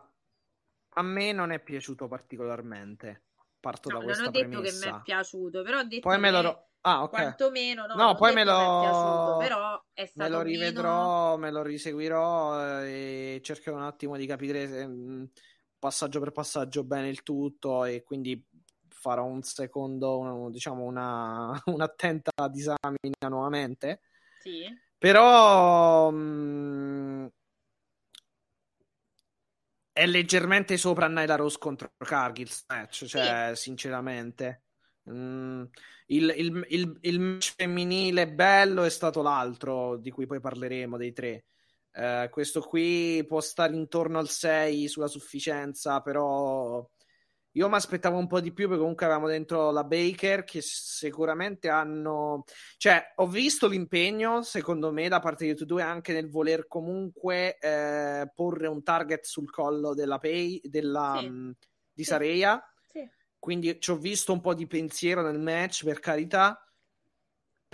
a 0.95 1.01
me 1.01 1.31
non 1.31 1.51
è 1.51 1.59
piaciuto 1.59 2.07
particolarmente. 2.07 3.25
Parto 3.59 3.89
no, 3.89 3.99
da 3.99 4.03
questa. 4.03 4.23
Non 4.23 4.29
ho 4.29 4.33
detto 4.33 4.49
premessa. 4.49 4.85
che 4.85 4.91
mi 4.91 4.97
è 4.97 5.01
piaciuto, 5.03 5.61
però 5.61 5.79
ho 5.79 5.83
detto 5.83 6.09
Poi 6.09 6.19
me 6.19 6.31
lo... 6.31 6.67
Ah, 6.85 7.03
ok. 7.03 7.09
Quantomeno, 7.11 7.85
no, 7.85 7.95
no 7.95 8.15
poi 8.15 8.33
me 8.33 8.43
lo... 8.43 8.79
Piaciuto, 8.81 9.37
però 9.39 9.83
è 9.93 10.05
stato 10.05 10.29
me 10.29 10.35
lo 10.35 10.41
rivedrò, 10.41 11.37
meno... 11.37 11.37
me 11.37 11.51
lo 11.51 11.61
riseguirò 11.61 12.81
eh, 12.81 13.35
e 13.35 13.41
cercherò 13.41 13.77
un 13.77 13.83
attimo 13.83 14.17
di 14.17 14.25
capire 14.25 14.67
se, 14.67 14.85
mm, 14.85 15.23
passaggio 15.83 16.21
per 16.21 16.31
passaggio 16.31 16.85
bene 16.85 17.09
il 17.09 17.23
tutto 17.23 17.83
e 17.83 18.03
quindi 18.03 18.41
farò 18.87 19.25
un 19.25 19.41
secondo, 19.41 20.47
diciamo 20.49 20.83
una, 20.85 21.51
un'attenta 21.65 22.31
disamina 22.49 23.27
nuovamente. 23.27 23.99
Sì. 24.39 24.63
Però 24.97 26.09
mh, 26.09 26.15
mm, 26.15 27.25
è 29.91 30.05
leggermente 30.05 30.77
sopra 30.77 31.09
Nyla 31.09 31.35
Rose 31.35 31.57
contro 31.59 31.91
Cargill 31.97 32.47
match, 32.67 33.03
cioè 33.03 33.51
sì. 33.53 33.63
sinceramente. 33.63 34.63
Mm, 35.09 35.63
il, 36.07 36.33
il, 36.37 36.65
il, 36.69 36.97
il, 37.01 37.19
match 37.19 37.55
femminile 37.57 38.31
bello 38.31 38.83
è 38.83 38.89
stato 38.89 39.21
l'altro 39.21 39.97
di 39.97 40.11
cui 40.11 40.25
poi 40.27 40.39
parleremo 40.39 40.95
dei 40.95 41.11
tre. 41.11 41.43
Uh, 41.93 42.27
questo 42.29 42.61
qui 42.61 43.23
può 43.27 43.39
stare 43.39 43.75
intorno 43.75 44.17
al 44.17 44.29
6 44.29 44.87
sulla 44.87 45.07
sufficienza, 45.07 46.01
però 46.01 46.83
io 47.55 47.69
mi 47.69 47.75
aspettavo 47.75 48.17
un 48.17 48.25
po' 48.25 48.39
di 48.39 48.51
più 48.51 48.65
perché 48.65 48.79
comunque 48.79 49.05
avevamo 49.05 49.27
dentro 49.27 49.69
la 49.69 49.83
Baker 49.83 50.43
che 50.43 50.59
sicuramente 50.61 51.69
hanno... 51.69 52.45
Cioè, 52.77 53.13
ho 53.17 53.27
visto 53.27 53.67
l'impegno, 53.67 54.41
secondo 54.41 54.91
me, 54.91 55.07
da 55.07 55.19
parte 55.19 55.45
di 55.45 55.51
tutti 55.51 55.63
e 55.63 55.67
due 55.67 55.81
anche 55.83 56.13
nel 56.13 56.29
voler 56.29 56.67
comunque 56.67 57.57
eh, 57.59 58.31
porre 58.33 58.67
un 58.67 58.81
target 58.81 59.23
sul 59.25 59.51
collo 59.51 59.93
della 59.93 60.17
Pay, 60.17 60.61
della, 60.63 61.17
sì. 61.19 61.29
mh, 61.29 61.55
di 61.93 62.03
Sareia. 62.03 62.63
Sì. 62.87 63.07
Quindi 63.37 63.79
ci 63.79 63.91
ho 63.91 63.97
visto 63.97 64.33
un 64.33 64.41
po' 64.41 64.55
di 64.55 64.65
pensiero 64.65 65.21
nel 65.21 65.39
match, 65.39 65.83
per 65.83 65.99
carità. 65.99 66.59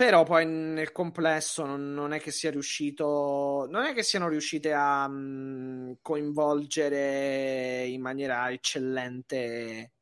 Però 0.00 0.22
poi 0.22 0.46
nel 0.46 0.92
complesso 0.92 1.66
non, 1.66 1.92
non, 1.92 2.14
è 2.14 2.20
che 2.20 2.30
sia 2.30 2.50
riuscito, 2.50 3.66
non 3.68 3.84
è 3.84 3.92
che 3.92 4.02
siano 4.02 4.28
riuscite 4.28 4.72
a 4.72 5.04
um, 5.04 5.98
coinvolgere 6.00 7.84
in 7.84 8.00
maniera 8.00 8.50
eccellente 8.50 9.92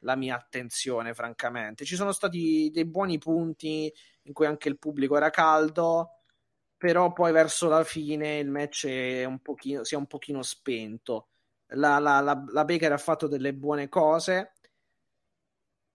la 0.00 0.16
mia 0.16 0.36
attenzione, 0.36 1.14
francamente. 1.14 1.86
Ci 1.86 1.96
sono 1.96 2.12
stati 2.12 2.68
dei 2.70 2.84
buoni 2.84 3.16
punti 3.16 3.90
in 4.24 4.34
cui 4.34 4.44
anche 4.44 4.68
il 4.68 4.78
pubblico 4.78 5.16
era 5.16 5.30
caldo, 5.30 6.24
però 6.76 7.14
poi 7.14 7.32
verso 7.32 7.68
la 7.68 7.84
fine 7.84 8.36
il 8.40 8.50
match 8.50 8.84
un 8.84 9.38
pochino, 9.40 9.82
si 9.82 9.94
è 9.94 9.96
un 9.96 10.06
pochino 10.06 10.42
spento. 10.42 11.28
La, 11.68 11.98
la, 11.98 12.20
la, 12.20 12.44
la 12.52 12.64
Baker 12.66 12.92
ha 12.92 12.98
fatto 12.98 13.26
delle 13.26 13.54
buone 13.54 13.88
cose. 13.88 14.52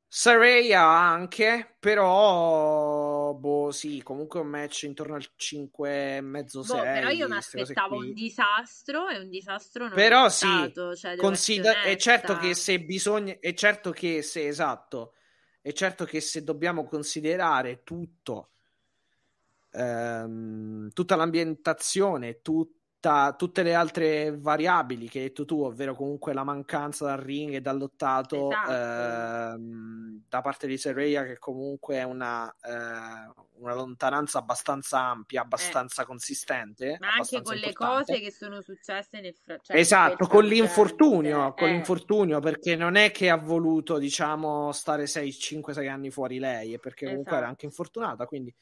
Saraya 0.07 0.84
anche, 0.84 1.75
però 1.80 3.02
boh, 3.34 3.72
sì, 3.72 4.01
comunque 4.03 4.39
un 4.39 4.47
match 4.47 4.84
intorno 4.84 5.15
al 5.15 5.26
5 5.35 6.18
e 6.18 6.22
mezzo 6.22 6.64
6. 6.64 6.80
Boh, 6.80 6.89
però 6.91 7.10
io 7.10 7.27
mi 7.27 7.38
aspettavo 7.38 7.97
un 7.97 8.14
disastro 8.14 9.07
e 9.10 9.18
un 9.19 9.30
disastro 9.30 9.88
non 9.88 9.99
però 9.99 10.26
è 10.26 10.30
sì, 10.30 10.45
stato, 10.45 10.95
cioè, 10.95 11.15
consider- 11.15 11.77
è 11.84 11.95
certo 11.97 12.35
che 12.35 12.53
se 12.55 12.80
bisogna 12.81 13.38
è 13.39 13.53
certo 13.53 13.91
che 13.91 14.22
se 14.22 14.47
esatto, 14.47 15.14
è 15.61 15.72
certo 15.72 16.05
che 16.05 16.19
se 16.19 16.43
dobbiamo 16.43 16.84
considerare 16.85 17.84
tutto 17.84 18.49
ehm, 19.72 20.89
tutta 20.93 21.15
l'ambientazione, 21.15 22.41
tutto 22.41 22.81
tutta, 23.03 23.34
tutte 23.38 23.63
le 23.63 23.73
altre 23.73 24.34
variabili 24.38 25.09
che 25.09 25.19
hai 25.19 25.25
detto 25.25 25.43
tu, 25.43 25.61
ovvero 25.61 25.93
comunque 25.93 26.34
la 26.34 26.45
mancanza 26.45 27.05
dal 27.05 27.17
ring 27.17 27.53
e 27.53 27.59
dal 27.59 27.77
lottato 27.77 28.49
esatto. 28.49 28.71
ehm, 28.71 30.23
da 30.30 30.41
parte 30.41 30.67
di 30.67 30.77
Serreia, 30.77 31.25
che 31.25 31.38
comunque 31.38 31.97
è 31.97 32.03
una, 32.03 32.49
eh, 32.49 33.31
una 33.59 33.73
lontananza 33.73 34.39
abbastanza 34.39 34.99
ampia, 34.99 35.41
abbastanza 35.41 36.03
eh. 36.03 36.05
consistente. 36.05 36.97
Ma 36.99 37.13
abbastanza 37.13 37.38
anche 37.38 37.43
con 37.43 37.55
importante. 37.55 38.11
le 38.11 38.13
cose 38.13 38.19
che 38.21 38.31
sono 38.31 38.61
successe 38.61 39.19
nel 39.19 39.35
frattempo. 39.35 39.63
Cioè, 39.65 39.77
esatto, 39.77 40.27
con 40.27 40.45
l'infortunio, 40.45 41.47
eh. 41.47 41.53
con 41.55 41.67
l'infortunio, 41.67 42.39
perché 42.39 42.77
non 42.77 42.95
è 42.95 43.11
che 43.11 43.30
ha 43.30 43.38
voluto, 43.38 43.97
diciamo, 43.97 44.71
stare 44.71 45.03
5-6 45.03 45.89
anni 45.89 46.09
fuori 46.09 46.39
lei, 46.39 46.80
perché 46.80 47.05
comunque 47.05 47.31
esatto. 47.31 47.41
era 47.41 47.47
anche 47.49 47.65
infortunata, 47.65 48.25
quindi 48.25 48.53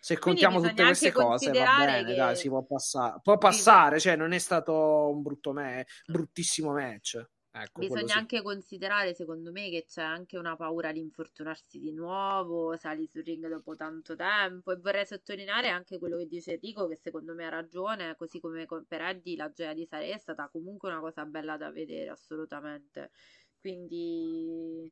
se 0.00 0.18
contiamo 0.18 0.60
tutte 0.60 0.82
queste 0.82 1.12
cose, 1.12 1.52
va 1.52 1.76
bene, 1.84 2.04
che... 2.04 2.14
dai, 2.14 2.34
si 2.34 2.48
può 2.48 2.62
passare. 2.64 3.20
Può 3.22 3.36
passare, 3.36 4.00
cioè 4.00 4.16
non 4.16 4.32
è 4.32 4.38
stato 4.38 5.10
un 5.10 5.20
brutto 5.20 5.52
me- 5.52 5.86
bruttissimo 6.06 6.72
match. 6.72 7.22
Ecco, 7.52 7.80
Bisogna 7.80 8.06
sì. 8.06 8.16
anche 8.16 8.42
considerare, 8.42 9.12
secondo 9.12 9.50
me, 9.50 9.70
che 9.70 9.84
c'è 9.84 10.02
anche 10.02 10.38
una 10.38 10.54
paura 10.54 10.92
di 10.92 11.00
infortunarsi 11.00 11.80
di 11.80 11.92
nuovo, 11.92 12.76
sali 12.76 13.08
sul 13.08 13.24
ring 13.24 13.46
dopo 13.48 13.74
tanto 13.74 14.14
tempo. 14.14 14.72
E 14.72 14.76
vorrei 14.76 15.04
sottolineare 15.04 15.68
anche 15.68 15.98
quello 15.98 16.16
che 16.16 16.28
dice 16.28 16.56
Rico, 16.56 16.86
che 16.86 16.96
secondo 16.96 17.34
me 17.34 17.46
ha 17.46 17.50
ragione, 17.50 18.14
così 18.16 18.38
come 18.38 18.66
per 18.86 19.02
Eddie 19.02 19.36
la 19.36 19.50
gioia 19.52 19.74
di 19.74 19.84
Sare 19.84 20.10
è 20.12 20.18
stata 20.18 20.48
comunque 20.48 20.90
una 20.90 21.00
cosa 21.00 21.24
bella 21.24 21.56
da 21.56 21.70
vedere, 21.72 22.10
assolutamente. 22.10 23.10
Quindi 23.58 24.90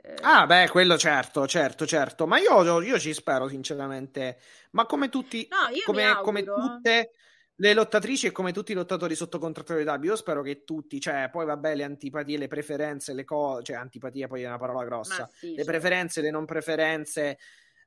eh, 0.00 0.14
ah, 0.22 0.46
beh, 0.46 0.68
quello 0.68 0.96
certo, 0.96 1.46
certo, 1.46 1.86
certo. 1.86 2.26
Ma 2.26 2.38
io, 2.38 2.80
io 2.80 2.98
ci 2.98 3.12
spero, 3.12 3.48
sinceramente. 3.48 4.38
Ma 4.70 4.86
come 4.86 5.08
tutti, 5.08 5.46
no, 5.50 5.56
come, 5.84 6.14
come, 6.22 6.44
tutte 6.44 7.12
le 7.56 7.74
lottatrici 7.74 8.26
e 8.26 8.32
come 8.32 8.52
tutti 8.52 8.72
i 8.72 8.76
lottatori 8.76 9.16
sotto 9.16 9.38
contratto 9.38 9.74
di 9.74 9.82
W, 9.82 10.04
io 10.04 10.16
spero 10.16 10.42
che 10.42 10.62
tutti, 10.64 11.00
cioè, 11.00 11.28
poi 11.30 11.46
vabbè, 11.46 11.74
le 11.74 11.82
antipatie, 11.82 12.38
le 12.38 12.46
preferenze, 12.46 13.12
le 13.12 13.24
cose, 13.24 13.64
cioè, 13.64 13.76
antipatia 13.76 14.28
poi 14.28 14.42
è 14.42 14.46
una 14.46 14.58
parola 14.58 14.84
grossa. 14.84 15.28
Sì, 15.32 15.48
le 15.48 15.56
certo. 15.56 15.70
preferenze, 15.70 16.20
le 16.20 16.30
non 16.30 16.44
preferenze. 16.44 17.38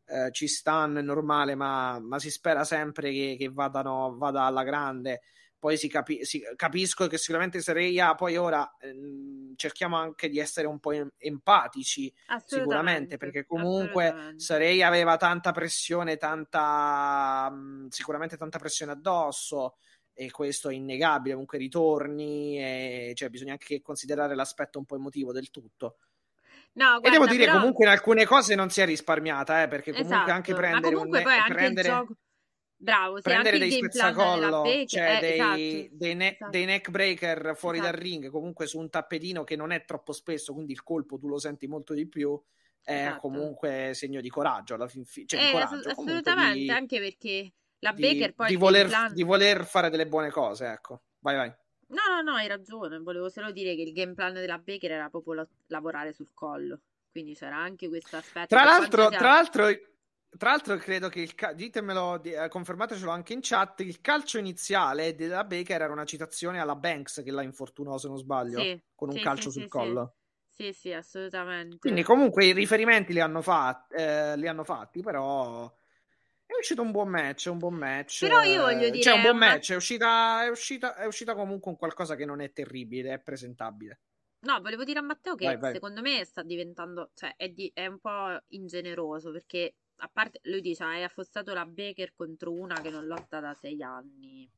Eh, 0.05 0.31
ci 0.31 0.47
stanno, 0.47 0.99
è 0.99 1.01
normale, 1.01 1.55
ma, 1.55 1.97
ma 1.99 2.19
si 2.19 2.29
spera 2.29 2.65
sempre 2.65 3.11
che, 3.11 3.35
che 3.37 3.49
vadano, 3.49 4.17
vada 4.17 4.43
alla 4.43 4.63
grande 4.63 5.21
poi 5.61 5.77
si, 5.77 5.87
capi- 5.87 6.25
si 6.25 6.41
capisco 6.55 7.05
che 7.05 7.19
sicuramente 7.19 7.61
Sereia 7.61 8.15
poi 8.15 8.35
ora 8.35 8.77
ehm, 8.79 9.53
cerchiamo 9.55 9.95
anche 9.95 10.27
di 10.27 10.39
essere 10.39 10.65
un 10.65 10.79
po' 10.79 10.91
empatici 11.19 12.11
sicuramente 12.45 13.17
perché 13.17 13.45
comunque 13.45 14.33
Sereia 14.37 14.87
aveva 14.87 15.17
tanta 15.17 15.51
pressione 15.51 16.17
tanta 16.17 17.47
mh, 17.51 17.89
sicuramente 17.89 18.37
tanta 18.37 18.57
pressione 18.57 18.93
addosso 18.93 19.75
e 20.13 20.31
questo 20.31 20.69
è 20.69 20.73
innegabile 20.73 21.33
comunque 21.33 21.59
ritorni 21.59 22.57
e 22.57 23.11
cioè 23.13 23.29
bisogna 23.29 23.51
anche 23.51 23.81
considerare 23.81 24.33
l'aspetto 24.33 24.79
un 24.79 24.85
po' 24.85 24.95
emotivo 24.95 25.31
del 25.31 25.51
tutto 25.51 25.97
No, 26.73 26.99
guarda, 26.99 27.07
e 27.07 27.11
devo 27.11 27.27
dire 27.27 27.45
però... 27.45 27.59
comunque 27.59 27.85
in 27.85 27.91
alcune 27.91 28.25
cose 28.25 28.55
non 28.55 28.71
si 28.71 28.81
è 28.81 28.85
risparmiata 28.85 29.61
eh, 29.61 29.67
perché 29.67 29.91
comunque 29.91 30.15
esatto. 30.15 30.31
anche 30.31 30.53
prendere 30.55 30.95
Ma 30.95 30.97
comunque 30.97 31.17
un 31.19 31.23
poi 31.25 31.37
anche 31.37 31.53
prendere... 31.53 31.87
il 31.87 31.93
gioco 31.93 32.15
Bravo, 32.81 33.17
sì, 33.17 33.21
prendere 33.21 33.59
dei 33.59 33.71
spezzacollo, 33.71 34.63
cioè 34.87 35.17
eh, 35.17 35.19
dei, 35.19 35.33
esatto, 35.33 35.95
dei, 35.97 36.15
ne- 36.15 36.33
esatto. 36.33 36.49
dei, 36.49 36.65
neck 36.65 36.89
breaker 36.89 37.55
fuori 37.55 37.77
esatto. 37.77 37.91
dal 37.91 38.01
ring, 38.01 38.29
comunque 38.31 38.65
su 38.65 38.79
un 38.79 38.89
tappetino 38.89 39.43
che 39.43 39.55
non 39.55 39.71
è 39.71 39.85
troppo 39.85 40.13
spesso, 40.13 40.51
quindi 40.53 40.71
il 40.71 40.81
colpo 40.81 41.19
tu 41.19 41.27
lo 41.27 41.37
senti 41.37 41.67
molto 41.67 41.93
di 41.93 42.07
più. 42.07 42.41
è 42.83 43.01
Esatto. 43.01 43.19
comunque 43.19 43.91
segno 43.93 44.19
di 44.21 44.29
coraggio 44.29 44.73
alla 44.73 44.87
fin 44.87 45.05
fine. 45.05 45.27
Cioè, 45.27 45.49
Eh, 45.49 45.51
coraggio, 45.51 45.75
ass- 45.75 45.85
assolutamente, 45.85 46.57
di- 46.57 46.69
anche 46.71 46.99
perché 46.99 47.53
la 47.77 47.91
di, 47.91 48.01
Baker 48.01 48.33
poi 48.33 48.47
di 48.47 48.55
voler, 48.55 48.87
plan... 48.87 49.13
di 49.13 49.21
voler 49.21 49.65
fare 49.65 49.91
delle 49.91 50.07
buone 50.07 50.31
cose, 50.31 50.65
ecco. 50.65 51.01
Vai, 51.19 51.35
vai. 51.35 51.53
No, 51.89 52.01
no, 52.15 52.21
no, 52.23 52.37
hai 52.37 52.47
ragione. 52.47 52.97
Volevo 52.97 53.29
solo 53.29 53.51
dire 53.51 53.75
che 53.75 53.83
il 53.83 53.93
game 53.93 54.15
plan 54.15 54.33
della 54.33 54.57
Baker 54.57 54.91
era 54.93 55.09
proprio 55.09 55.33
la- 55.33 55.47
lavorare 55.67 56.13
sul 56.13 56.29
collo. 56.33 56.79
Quindi 57.11 57.35
c'era 57.35 57.57
anche 57.57 57.87
questo 57.89 58.17
aspetto. 58.17 58.47
Tra 58.47 58.63
l'altro, 58.63 59.09
tra 59.09 59.27
l'altro, 59.33 59.67
tra 60.37 60.49
l'altro, 60.51 60.77
credo 60.77 61.09
che 61.09 61.21
il 61.21 61.35
ca- 61.35 61.53
ditemelo, 61.53 62.17
di- 62.17 62.31
eh, 62.33 62.47
confermatecelo 62.49 63.11
anche 63.11 63.33
in 63.33 63.39
chat. 63.41 63.81
Il 63.81 64.01
calcio 64.01 64.37
iniziale 64.37 65.15
della 65.15 65.43
Baker 65.43 65.81
era 65.81 65.91
una 65.93 66.05
citazione 66.05 66.59
alla 66.59 66.75
Banks 66.75 67.21
che 67.23 67.31
la 67.31 67.41
infortunò, 67.43 67.97
se 67.97 68.07
non 68.07 68.17
sbaglio, 68.17 68.71
Sì, 68.71 68.81
con 68.95 69.09
un 69.09 69.19
sì, 69.19 69.19
calcio 69.19 69.49
sì, 69.49 69.51
sul 69.51 69.67
collo. 69.67 70.15
Sì, 70.47 70.73
sì, 70.73 70.91
assolutamente. 70.93 71.77
Quindi, 71.79 72.03
comunque, 72.03 72.45
i 72.45 72.53
riferimenti 72.53 73.11
li 73.11 73.19
hanno, 73.19 73.41
fat- 73.41 73.91
eh, 73.93 74.37
li 74.37 74.47
hanno 74.47 74.63
fatti, 74.63 75.01
però. 75.01 75.65
È 76.45 76.53
uscito 76.59 76.81
un 76.81 76.91
buon 76.91 77.07
match, 77.09 77.47
un 77.49 77.57
buon 77.57 77.73
match. 77.75 78.19
Però 78.19 78.41
io 78.41 78.61
voglio 78.61 78.89
dire, 78.89 79.03
Cioè, 79.03 79.13
un 79.13 79.21
buon 79.21 79.37
match. 79.37 79.71
È 79.71 79.75
uscita, 79.75 80.43
è, 80.45 80.49
uscita, 80.49 80.95
è 80.95 81.05
uscita 81.05 81.33
comunque 81.33 81.71
un 81.71 81.77
qualcosa 81.77 82.15
che 82.15 82.25
non 82.25 82.41
è 82.41 82.51
terribile, 82.53 83.13
è 83.13 83.19
presentabile. 83.19 84.01
No, 84.43 84.59
volevo 84.61 84.83
dire 84.83 84.99
a 84.99 85.01
Matteo 85.03 85.35
che 85.35 85.45
Vai, 85.45 85.57
vai. 85.57 85.73
secondo 85.73 86.01
me 86.01 86.23
sta 86.25 86.41
diventando, 86.43 87.11
cioè 87.13 87.35
è, 87.35 87.49
di- 87.49 87.71
è 87.73 87.85
un 87.85 87.99
po' 87.99 88.39
ingeneroso 88.49 89.31
perché 89.31 89.75
a 90.01 90.09
parte 90.11 90.39
lui 90.43 90.61
dice 90.61 90.83
hai 90.83 91.03
affossato 91.03 91.53
la 91.53 91.65
Baker 91.65 92.13
contro 92.15 92.51
una 92.51 92.81
che 92.81 92.89
non 92.89 93.05
lotta 93.05 93.39
da 93.39 93.53
sei 93.53 93.81
anni. 93.81 94.49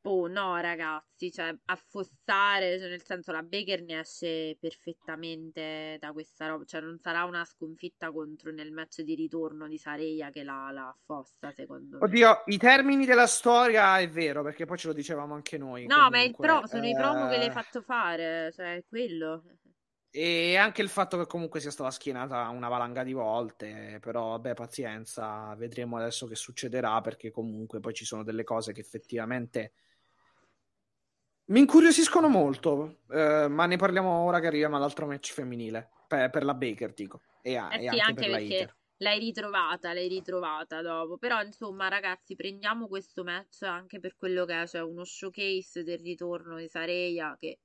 Boh, 0.00 0.26
no, 0.26 0.58
ragazzi, 0.60 1.30
cioè 1.30 1.56
affossare, 1.66 2.80
cioè, 2.80 2.88
nel 2.88 3.04
senso 3.04 3.30
la 3.30 3.42
Baker 3.42 3.82
ne 3.82 4.00
esce 4.00 4.56
perfettamente 4.58 5.98
da 6.00 6.10
questa 6.10 6.48
roba, 6.48 6.64
cioè 6.64 6.80
non 6.80 6.98
sarà 6.98 7.22
una 7.24 7.44
sconfitta 7.44 8.10
contro 8.10 8.50
nel 8.50 8.72
match 8.72 9.02
di 9.02 9.14
ritorno 9.14 9.68
di 9.68 9.78
Sareia 9.78 10.30
che 10.30 10.42
la, 10.42 10.70
la 10.72 10.88
affossa, 10.88 11.52
secondo 11.52 11.98
me. 11.98 12.04
Oddio, 12.04 12.42
i 12.46 12.56
termini 12.56 13.06
della 13.06 13.28
storia 13.28 13.98
è 14.00 14.08
vero, 14.08 14.42
perché 14.42 14.64
poi 14.64 14.78
ce 14.78 14.88
lo 14.88 14.94
dicevamo 14.94 15.34
anche 15.34 15.58
noi. 15.58 15.86
No, 15.86 16.08
ma 16.10 16.18
comunque, 16.18 16.46
pro, 16.46 16.66
sono 16.66 16.86
i 16.86 16.94
promo 16.94 17.28
che 17.28 17.36
le 17.36 17.42
hai 17.44 17.48
eh, 17.48 17.52
fatto 17.52 17.80
fare, 17.80 18.50
cioè 18.52 18.76
è 18.76 18.84
quello. 18.88 19.44
E 20.10 20.56
anche 20.56 20.80
il 20.82 20.88
fatto 20.88 21.18
che 21.18 21.26
comunque 21.26 21.60
sia 21.60 21.70
stata 21.70 21.90
schienata 21.90 22.48
una 22.48 22.68
valanga 22.68 23.02
di 23.04 23.12
volte, 23.12 23.98
però 24.00 24.30
vabbè, 24.30 24.54
pazienza, 24.54 25.54
vedremo 25.54 25.96
adesso 25.98 26.26
che 26.26 26.34
succederà 26.34 27.00
perché 27.02 27.30
comunque 27.30 27.78
poi 27.80 27.92
ci 27.94 28.04
sono 28.06 28.22
delle 28.24 28.42
cose 28.44 28.72
che 28.72 28.80
effettivamente 28.80 29.72
mi 31.46 31.60
incuriosiscono 31.60 32.28
molto, 32.28 33.00
eh, 33.10 33.48
ma 33.48 33.66
ne 33.66 33.76
parliamo 33.76 34.08
ora 34.24 34.38
che 34.40 34.46
arriviamo 34.48 34.76
all'altro 34.76 35.06
match 35.06 35.32
femminile, 35.32 35.88
per, 36.06 36.30
per 36.30 36.44
la 36.44 36.54
Baker 36.54 36.92
dico, 36.92 37.22
e, 37.40 37.56
a- 37.56 37.72
Eh 37.72 37.76
e 37.76 37.88
sì, 37.88 37.88
anche, 37.88 38.00
anche 38.00 38.14
per 38.14 38.28
la 38.28 38.36
perché 38.36 38.54
Hater. 38.54 38.76
l'hai 38.98 39.18
ritrovata, 39.18 39.92
l'hai 39.94 40.08
ritrovata 40.08 40.82
dopo. 40.82 41.16
Però, 41.18 41.40
insomma, 41.42 41.88
ragazzi, 41.88 42.34
prendiamo 42.34 42.86
questo 42.88 43.24
match 43.24 43.62
anche 43.62 43.98
per 44.00 44.14
quello 44.16 44.44
che 44.44 44.60
è, 44.62 44.66
cioè 44.66 44.82
uno 44.82 45.04
showcase 45.04 45.82
del 45.84 45.98
ritorno 46.00 46.56
di 46.58 46.68
Sareia 46.68 47.34
che 47.38 47.60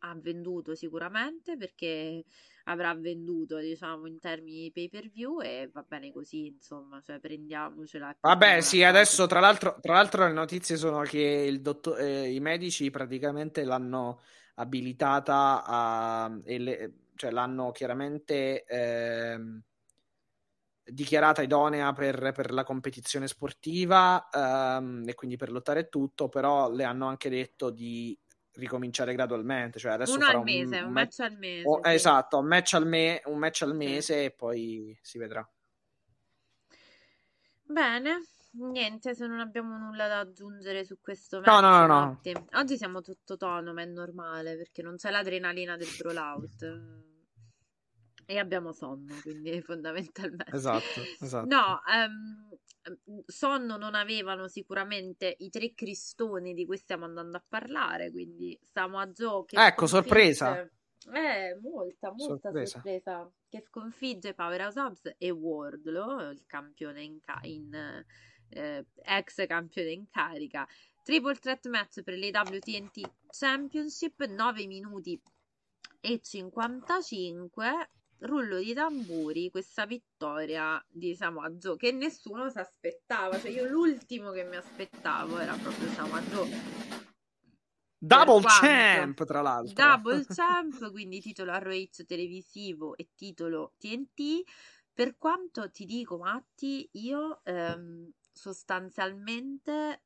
ha 0.00 0.14
venduto 0.14 0.74
sicuramente 0.74 1.56
perché 1.56 2.24
avrà 2.64 2.94
venduto, 2.94 3.58
diciamo, 3.58 4.06
in 4.06 4.18
termini 4.18 4.62
di 4.62 4.72
pay-per-view 4.72 5.40
e 5.40 5.70
va 5.72 5.84
bene 5.86 6.12
così, 6.12 6.46
insomma, 6.46 7.00
cioè 7.00 7.18
prendiamocela. 7.18 8.16
Vabbè, 8.20 8.60
sì, 8.60 8.82
adesso 8.82 9.26
tra 9.26 9.40
l'altro, 9.40 9.78
tra 9.80 9.94
l'altro 9.94 10.26
le 10.26 10.32
notizie 10.32 10.76
sono 10.76 11.00
che 11.02 11.46
il 11.48 11.62
dotto- 11.62 11.96
eh, 11.96 12.32
i 12.32 12.40
medici 12.40 12.90
praticamente 12.90 13.64
l'hanno 13.64 14.20
abilitata 14.56 15.64
a, 15.64 16.40
e 16.44 16.58
le- 16.58 16.92
cioè 17.14 17.30
l'hanno 17.30 17.70
chiaramente 17.70 18.64
ehm, 18.64 19.62
dichiarata 20.84 21.42
idonea 21.42 21.92
per, 21.92 22.32
per 22.32 22.52
la 22.52 22.64
competizione 22.64 23.28
sportiva 23.28 24.28
ehm, 24.30 25.04
e 25.06 25.14
quindi 25.14 25.36
per 25.36 25.50
lottare 25.50 25.88
tutto, 25.88 26.28
però 26.28 26.70
le 26.70 26.84
hanno 26.84 27.06
anche 27.06 27.28
detto 27.28 27.70
di 27.70 28.18
ricominciare 28.58 29.14
gradualmente, 29.14 29.78
cioè 29.78 29.92
adesso 29.92 30.18
Uno 30.18 30.26
al 30.26 30.42
mese, 30.42 30.76
un 30.80 30.86
un 30.86 30.92
match 30.92 31.20
al 31.20 31.36
mese, 31.38 31.66
oh, 31.68 31.80
sì. 31.82 31.88
esatto, 31.92 32.38
un 32.38 32.46
match 32.46 32.74
al, 32.74 32.86
me- 32.86 33.22
un 33.26 33.38
match 33.38 33.62
al 33.62 33.70
Sì. 33.70 33.76
mese 33.76 34.24
e 34.24 34.30
poi 34.32 34.98
si 35.00 35.18
vedrà. 35.18 35.48
Bene, 37.70 38.20
niente, 38.52 39.14
se 39.14 39.26
non 39.26 39.40
abbiamo 39.40 39.76
nulla 39.76 40.08
da 40.08 40.20
aggiungere 40.20 40.84
su 40.84 40.98
questo 41.00 41.40
No, 41.44 41.60
no, 41.60 41.70
match, 41.70 41.80
no, 41.80 41.86
no. 41.86 42.00
Matti. 42.06 42.32
Oggi 42.54 42.76
siamo 42.76 43.00
tutto 43.00 43.36
tono, 43.36 43.72
ma 43.72 43.82
è 43.82 43.86
normale 43.86 44.56
perché 44.56 44.82
non 44.82 44.96
c'è 44.96 45.10
l'adrenalina 45.10 45.76
del 45.76 45.88
brawlout 45.98 46.62
e 48.26 48.38
abbiamo 48.38 48.72
sonno, 48.72 49.14
quindi 49.22 49.60
fondamentalmente. 49.62 50.56
Esatto, 50.56 51.00
esatto. 51.20 51.46
No, 51.46 51.80
ehm, 51.86 52.48
sonno 53.26 53.76
non 53.76 53.94
avevano 53.94 54.48
sicuramente 54.48 55.34
i 55.38 55.50
tre 55.50 55.74
cristoni 55.74 56.54
di 56.54 56.64
cui 56.66 56.76
stiamo 56.76 57.04
andando 57.04 57.36
a 57.36 57.44
parlare, 57.46 58.10
quindi 58.10 58.58
stiamo 58.68 58.98
a 58.98 59.06
Joe 59.08 59.44
che 59.44 59.56
Ecco, 59.64 59.86
sorpresa. 59.86 60.60
Eh, 61.12 61.56
molta, 61.62 62.12
molta 62.12 62.50
Sorpresa. 62.50 62.72
sorpresa. 62.72 63.32
Che 63.48 63.62
sconfigge 63.66 64.34
Powerhouse 64.34 64.78
Hobbs 64.80 65.14
e 65.16 65.30
Wardlow, 65.30 66.30
il 66.30 66.44
campione 66.46 67.02
in, 67.02 67.20
ca- 67.20 67.40
in 67.42 67.72
eh, 68.50 68.86
ex 69.04 69.46
campione 69.46 69.90
in 69.90 70.08
carica. 70.10 70.66
Triple 71.02 71.36
threat 71.36 71.66
match 71.68 72.02
per 72.02 72.18
le 72.18 72.28
WTNT 72.30 73.10
Championship, 73.30 74.22
9 74.26 74.66
minuti 74.66 75.18
e 76.00 76.20
55. 76.20 77.90
Rullo 78.20 78.58
di 78.58 78.74
tamburi, 78.74 79.50
questa 79.50 79.86
vittoria 79.86 80.84
di 80.88 81.14
Joe 81.52 81.76
che 81.76 81.92
nessuno 81.92 82.50
si 82.50 82.58
aspettava. 82.58 83.38
Cioè, 83.38 83.50
io 83.50 83.64
l'ultimo 83.68 84.32
che 84.32 84.44
mi 84.44 84.56
aspettavo 84.56 85.38
era 85.38 85.54
proprio 85.54 85.88
Joe. 86.22 86.48
Double 88.00 88.42
champ, 88.42 89.24
tra 89.24 89.40
l'altro. 89.40 89.74
Double 89.74 90.24
champ, 90.34 90.90
quindi 90.90 91.20
titolo 91.20 91.56
ROH 91.58 92.04
televisivo 92.06 92.96
e 92.96 93.08
titolo 93.14 93.74
TNT. 93.78 94.42
Per 94.92 95.16
quanto 95.16 95.70
ti 95.70 95.84
dico, 95.84 96.18
Matti, 96.18 96.88
io 96.94 97.40
ehm, 97.44 98.10
sostanzialmente 98.32 100.02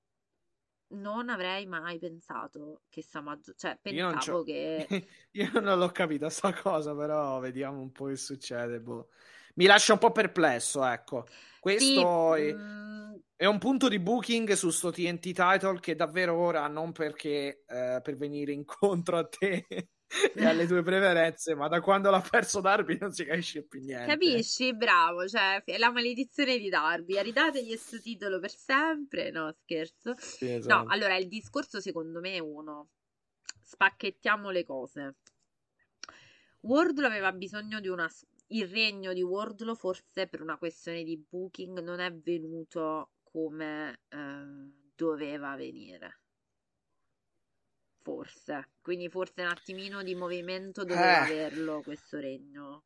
non 0.93 1.29
avrei 1.29 1.67
mai 1.67 1.99
pensato 1.99 2.83
che 2.89 3.03
Joe, 3.03 3.39
cioè 3.57 3.79
Io 3.85 4.07
non 4.07 4.17
pensavo 4.17 4.19
c'ho- 4.19 4.45
che 4.45 4.87
Io 5.33 5.61
non 5.61 5.79
l'ho 5.79 5.89
capita 5.91 6.29
sta 6.31 6.53
cosa, 6.55 6.95
però 6.95 7.39
vediamo 7.41 7.81
un 7.81 7.93
po' 7.93 8.07
che 8.07 8.17
succede. 8.17 8.81
boh. 8.81 9.09
Mi 9.55 9.67
lascia 9.67 9.93
un 9.93 9.99
po' 9.99 10.13
perplesso, 10.13 10.85
ecco. 10.85 11.27
Questo 11.61 12.35
Sì, 12.35 12.35
è, 12.35 12.55
mm, 12.55 13.15
è 13.37 13.45
un 13.47 13.59
punto 13.59 13.89
di 13.89 13.99
booking 13.99 14.53
su 14.53 14.71
sto 14.71 14.91
TNT 14.91 15.33
title 15.33 15.79
che 15.81 15.95
davvero 15.95 16.37
ora 16.37 16.67
non 16.69 16.93
perché 16.93 17.65
eh, 17.67 18.01
per 18.03 18.17
venire 18.17 18.53
incontro 18.53 19.19
a 19.19 19.27
te 19.29 19.67
e 20.35 20.45
alle 20.45 20.67
tue 20.67 20.83
preferenze, 20.83 21.55
ma 21.55 21.69
da 21.69 21.81
quando 21.81 22.11
l'ha 22.11 22.21
perso 22.21 22.61
Darby 22.61 22.99
non 22.99 23.13
si 23.13 23.25
capisce 23.25 23.63
più 23.63 23.81
niente. 23.81 24.07
Capisci? 24.07 24.75
Bravo, 24.75 25.27
cioè 25.27 25.63
è 25.65 25.79
la 25.79 25.91
maledizione 25.91 26.59
di 26.59 26.69
Darby. 26.69 27.21
Ridategli 27.23 27.69
questo 27.69 27.99
titolo 28.01 28.39
per 28.39 28.55
sempre. 28.55 29.31
No, 29.31 29.55
scherzo. 29.63 30.15
Sì, 30.19 30.51
No, 30.51 30.57
esatto. 30.59 30.89
allora 30.89 31.17
il 31.17 31.29
discorso 31.29 31.81
secondo 31.81 32.21
me 32.21 32.35
è 32.35 32.39
uno. 32.39 32.91
Spacchettiamo 33.63 34.51
le 34.51 34.65
cose. 34.65 35.17
Wardlow 36.61 37.07
aveva 37.07 37.33
bisogno 37.33 37.81
di 37.81 37.89
una... 37.89 38.09
Il 38.49 38.69
regno 38.69 39.15
di 39.15 39.23
Wardlow 39.23 39.75
forse 39.75 40.27
per 40.29 40.43
una 40.43 40.59
questione 40.59 41.05
di 41.05 41.17
booking 41.17 41.81
non 41.81 42.01
è 42.01 42.13
venuto 42.13 43.13
come 43.23 44.01
eh, 44.09 44.73
doveva 44.95 45.57
venire. 45.57 46.22
Forse. 48.07 48.71
Quindi 48.81 49.09
forse 49.09 49.43
un 49.43 49.49
attimino 49.49 50.03
di 50.03 50.17
movimento 50.17 50.85
doveva 50.85 51.21
Eh. 51.21 51.23
averlo 51.23 51.83
questo 51.85 52.19
regno. 52.19 52.83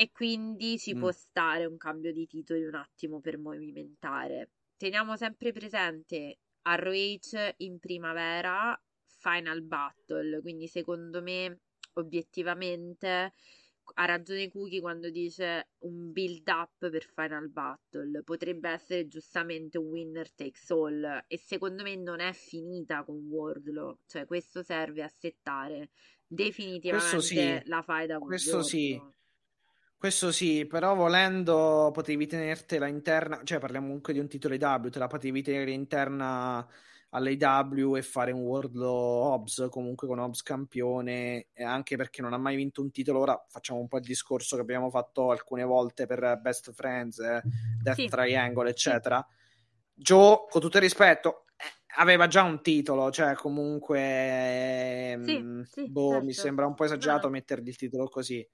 E 0.00 0.12
quindi 0.12 0.78
ci 0.78 0.94
Mm. 0.94 0.94
può 0.94 1.10
stare 1.10 1.64
un 1.64 1.76
cambio 1.76 2.12
di 2.12 2.24
titoli 2.28 2.64
un 2.64 2.76
attimo 2.76 3.18
per 3.20 3.36
movimentare. 3.36 4.50
Teniamo 4.76 5.16
sempre 5.16 5.50
presente 5.50 6.38
ROH 6.62 7.54
in 7.56 7.80
primavera, 7.80 8.80
Final 9.06 9.60
Battle, 9.62 10.40
quindi 10.40 10.68
secondo 10.68 11.20
me 11.20 11.62
obiettivamente 11.94 13.32
ha 13.94 14.04
ragione 14.04 14.48
Cookie 14.48 14.80
quando 14.80 15.10
dice 15.10 15.70
un 15.78 16.12
build 16.12 16.46
up 16.48 16.88
per 16.88 17.04
Final 17.14 17.48
Battle, 17.48 18.22
potrebbe 18.22 18.70
essere 18.70 19.08
giustamente 19.08 19.78
un 19.78 19.86
winner 19.86 20.32
takes 20.32 20.70
all 20.70 21.24
e 21.26 21.38
secondo 21.38 21.82
me 21.82 21.96
non 21.96 22.20
è 22.20 22.32
finita 22.32 23.04
con 23.04 23.16
Wardlow, 23.28 23.98
cioè 24.06 24.26
questo 24.26 24.62
serve 24.62 25.02
a 25.02 25.08
settare 25.08 25.90
definitivamente 26.26 27.20
sì, 27.20 27.60
la 27.64 27.82
faida 27.82 28.18
con 28.18 28.28
questo 28.28 28.62
sì. 28.62 28.92
Wardlow. 28.92 29.12
Questo 29.98 30.30
sì, 30.30 30.64
però 30.64 30.94
volendo 30.94 31.90
potevi 31.92 32.28
tenertela 32.28 32.86
interna, 32.86 33.42
cioè 33.42 33.58
parliamo 33.58 33.86
comunque 33.86 34.12
di 34.12 34.20
un 34.20 34.28
titolo 34.28 34.56
di 34.56 34.64
W, 34.64 34.88
te 34.90 34.98
la 35.00 35.08
potevi 35.08 35.42
tenere 35.42 35.72
interna 35.72 36.64
all'AW 37.10 37.96
e 37.96 38.02
fare 38.02 38.32
un 38.32 38.42
Wardlow 38.42 39.32
Hobbs, 39.32 39.68
comunque 39.70 40.06
con 40.06 40.18
Hobbs 40.18 40.42
campione, 40.42 41.48
anche 41.56 41.96
perché 41.96 42.20
non 42.20 42.32
ha 42.32 42.38
mai 42.38 42.56
vinto 42.56 42.82
un 42.82 42.90
titolo. 42.90 43.20
Ora 43.20 43.44
facciamo 43.48 43.80
un 43.80 43.88
po' 43.88 43.98
il 43.98 44.04
discorso 44.04 44.56
che 44.56 44.62
abbiamo 44.62 44.90
fatto 44.90 45.30
alcune 45.30 45.64
volte 45.64 46.06
per 46.06 46.38
Best 46.40 46.72
Friends, 46.72 47.18
eh, 47.18 47.42
Death 47.82 47.96
sì. 47.96 48.08
Triangle, 48.08 48.70
eccetera. 48.70 49.26
Joe, 49.94 50.46
con 50.48 50.60
tutto 50.60 50.76
il 50.76 50.82
rispetto, 50.82 51.44
eh, 51.56 51.64
aveva 51.96 52.26
già 52.26 52.42
un 52.42 52.60
titolo, 52.62 53.10
cioè 53.10 53.34
comunque 53.34 55.18
sì, 55.24 55.38
mh, 55.38 55.62
sì, 55.62 55.88
boh, 55.90 56.10
certo. 56.10 56.24
mi 56.24 56.32
sembra 56.32 56.66
un 56.66 56.74
po' 56.74 56.84
esagerato 56.84 57.26
no. 57.26 57.32
mettergli 57.32 57.68
il 57.68 57.76
titolo 57.76 58.08
così 58.08 58.46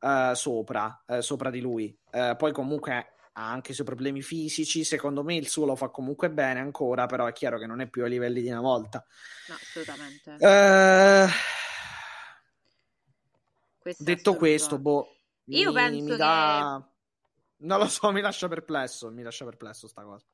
uh, 0.00 0.34
sopra, 0.34 1.02
uh, 1.06 1.20
sopra 1.20 1.50
di 1.50 1.60
lui. 1.60 1.96
Uh, 2.12 2.36
poi 2.36 2.52
comunque 2.52 3.14
ha 3.32 3.50
anche 3.50 3.72
i 3.72 3.74
suoi 3.74 3.86
problemi 3.86 4.22
fisici. 4.22 4.84
Secondo 4.84 5.22
me 5.22 5.36
il 5.36 5.48
suo 5.48 5.66
lo 5.66 5.76
fa 5.76 5.88
comunque 5.88 6.30
bene 6.30 6.60
ancora, 6.60 7.06
però 7.06 7.26
è 7.26 7.32
chiaro 7.32 7.58
che 7.58 7.66
non 7.66 7.80
è 7.80 7.86
più 7.88 8.04
a 8.04 8.06
livelli 8.06 8.42
di 8.42 8.50
una 8.50 8.60
volta. 8.60 9.04
No, 9.48 9.54
assolutamente. 9.54 10.36
Questo 13.78 14.04
detto 14.04 14.36
questo, 14.36 14.78
boh, 14.78 15.16
io 15.46 15.70
mi, 15.70 15.74
penso 15.74 16.04
mi 16.04 16.16
dà... 16.16 16.80
che... 16.80 16.90
Non 17.64 17.78
lo 17.78 17.88
so, 17.88 18.12
mi 18.12 18.20
lascia 18.20 18.48
perplesso, 18.48 19.10
mi 19.10 19.22
lascia 19.22 19.44
perplesso 19.44 19.88
sta 19.88 20.02
cosa. 20.02 20.24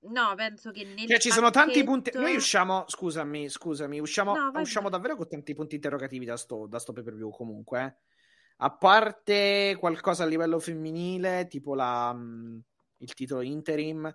No, 0.00 0.32
penso 0.36 0.70
che 0.70 0.84
nel 0.84 1.08
cioè, 1.08 1.18
ci 1.18 1.30
sono 1.30 1.50
tanti 1.50 1.82
punti. 1.82 2.12
Noi 2.14 2.36
usciamo, 2.36 2.84
scusami, 2.86 3.48
scusami, 3.48 3.98
usciamo, 3.98 4.34
no, 4.34 4.60
usciamo 4.60 4.88
davvero 4.88 5.16
con 5.16 5.28
tanti 5.28 5.54
punti 5.54 5.74
interrogativi 5.74 6.24
da 6.24 6.36
sto, 6.36 6.66
da 6.66 6.78
sto 6.78 6.92
pay 6.92 7.02
per 7.02 7.14
view. 7.14 7.30
Comunque, 7.30 7.82
eh. 7.82 7.94
A 8.60 8.70
parte 8.70 9.76
qualcosa 9.78 10.24
a 10.24 10.26
livello 10.26 10.58
femminile, 10.58 11.46
tipo 11.46 11.74
la, 11.74 12.12
mm, 12.12 12.58
il 12.98 13.14
titolo 13.14 13.42
interim, 13.42 14.12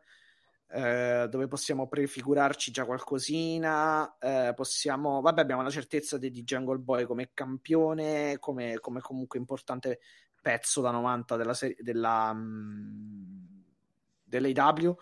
eh, 0.68 1.28
dove 1.30 1.48
possiamo 1.48 1.88
prefigurarci 1.88 2.72
già 2.72 2.86
qualcosina, 2.86 4.18
eh, 4.18 4.54
possiamo, 4.56 5.22
vabbè, 5.22 5.42
abbiamo 5.42 5.62
la 5.62 5.70
certezza 5.70 6.18
di, 6.18 6.32
di 6.32 6.44
Jungle 6.44 6.80
Boy 6.80 7.06
come 7.06 7.32
campione, 7.34 8.38
come, 8.40 8.80
come, 8.80 9.00
comunque 9.00 9.40
importante 9.40 10.00
pezzo 10.42 10.82
da 10.82 10.92
90 10.92 11.38
della 11.38 11.54
serie 11.54 11.78
della, 11.80 12.32
um, 12.34 13.64
dell'AW 14.24 14.98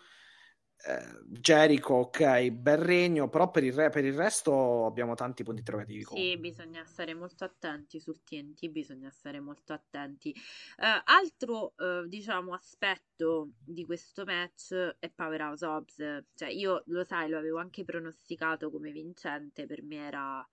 eh, 0.83 1.19
Jericho, 1.25 1.93
ok, 1.95 2.49
bel 2.49 2.77
regno, 2.77 3.29
però 3.29 3.51
per 3.51 3.63
il, 3.63 3.73
re, 3.73 3.89
per 3.89 4.03
il, 4.03 4.13
resto 4.13 4.85
abbiamo 4.85 5.13
tanti 5.13 5.43
punti 5.43 5.59
interrogativi. 5.59 6.03
Sì, 6.03 6.37
bisogna 6.37 6.83
stare 6.85 7.13
molto 7.13 7.43
attenti 7.43 7.99
sul 7.99 8.23
TNT, 8.23 8.67
bisogna 8.69 9.09
stare 9.11 9.39
molto 9.39 9.73
attenti. 9.73 10.33
Uh, 10.77 11.01
altro, 11.05 11.73
uh, 11.77 12.07
diciamo, 12.07 12.53
aspetto 12.53 13.51
di 13.63 13.85
questo 13.85 14.23
match 14.25 14.73
è 14.99 15.09
Powerhouse 15.09 15.65
Hobbs. 15.65 16.23
Cioè, 16.33 16.49
io, 16.49 16.83
lo 16.87 17.03
sai, 17.03 17.29
lo 17.29 17.37
avevo 17.37 17.59
anche 17.59 17.83
pronosticato 17.83 18.71
come 18.71 18.91
vincente, 18.91 19.67
per 19.67 19.83
me 19.83 19.97
era 19.97 20.49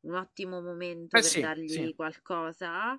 un 0.00 0.14
ottimo 0.14 0.60
momento 0.60 1.16
eh, 1.16 1.20
per 1.20 1.30
sì, 1.30 1.40
dargli 1.40 1.68
sì. 1.68 1.94
qualcosa. 1.94 2.98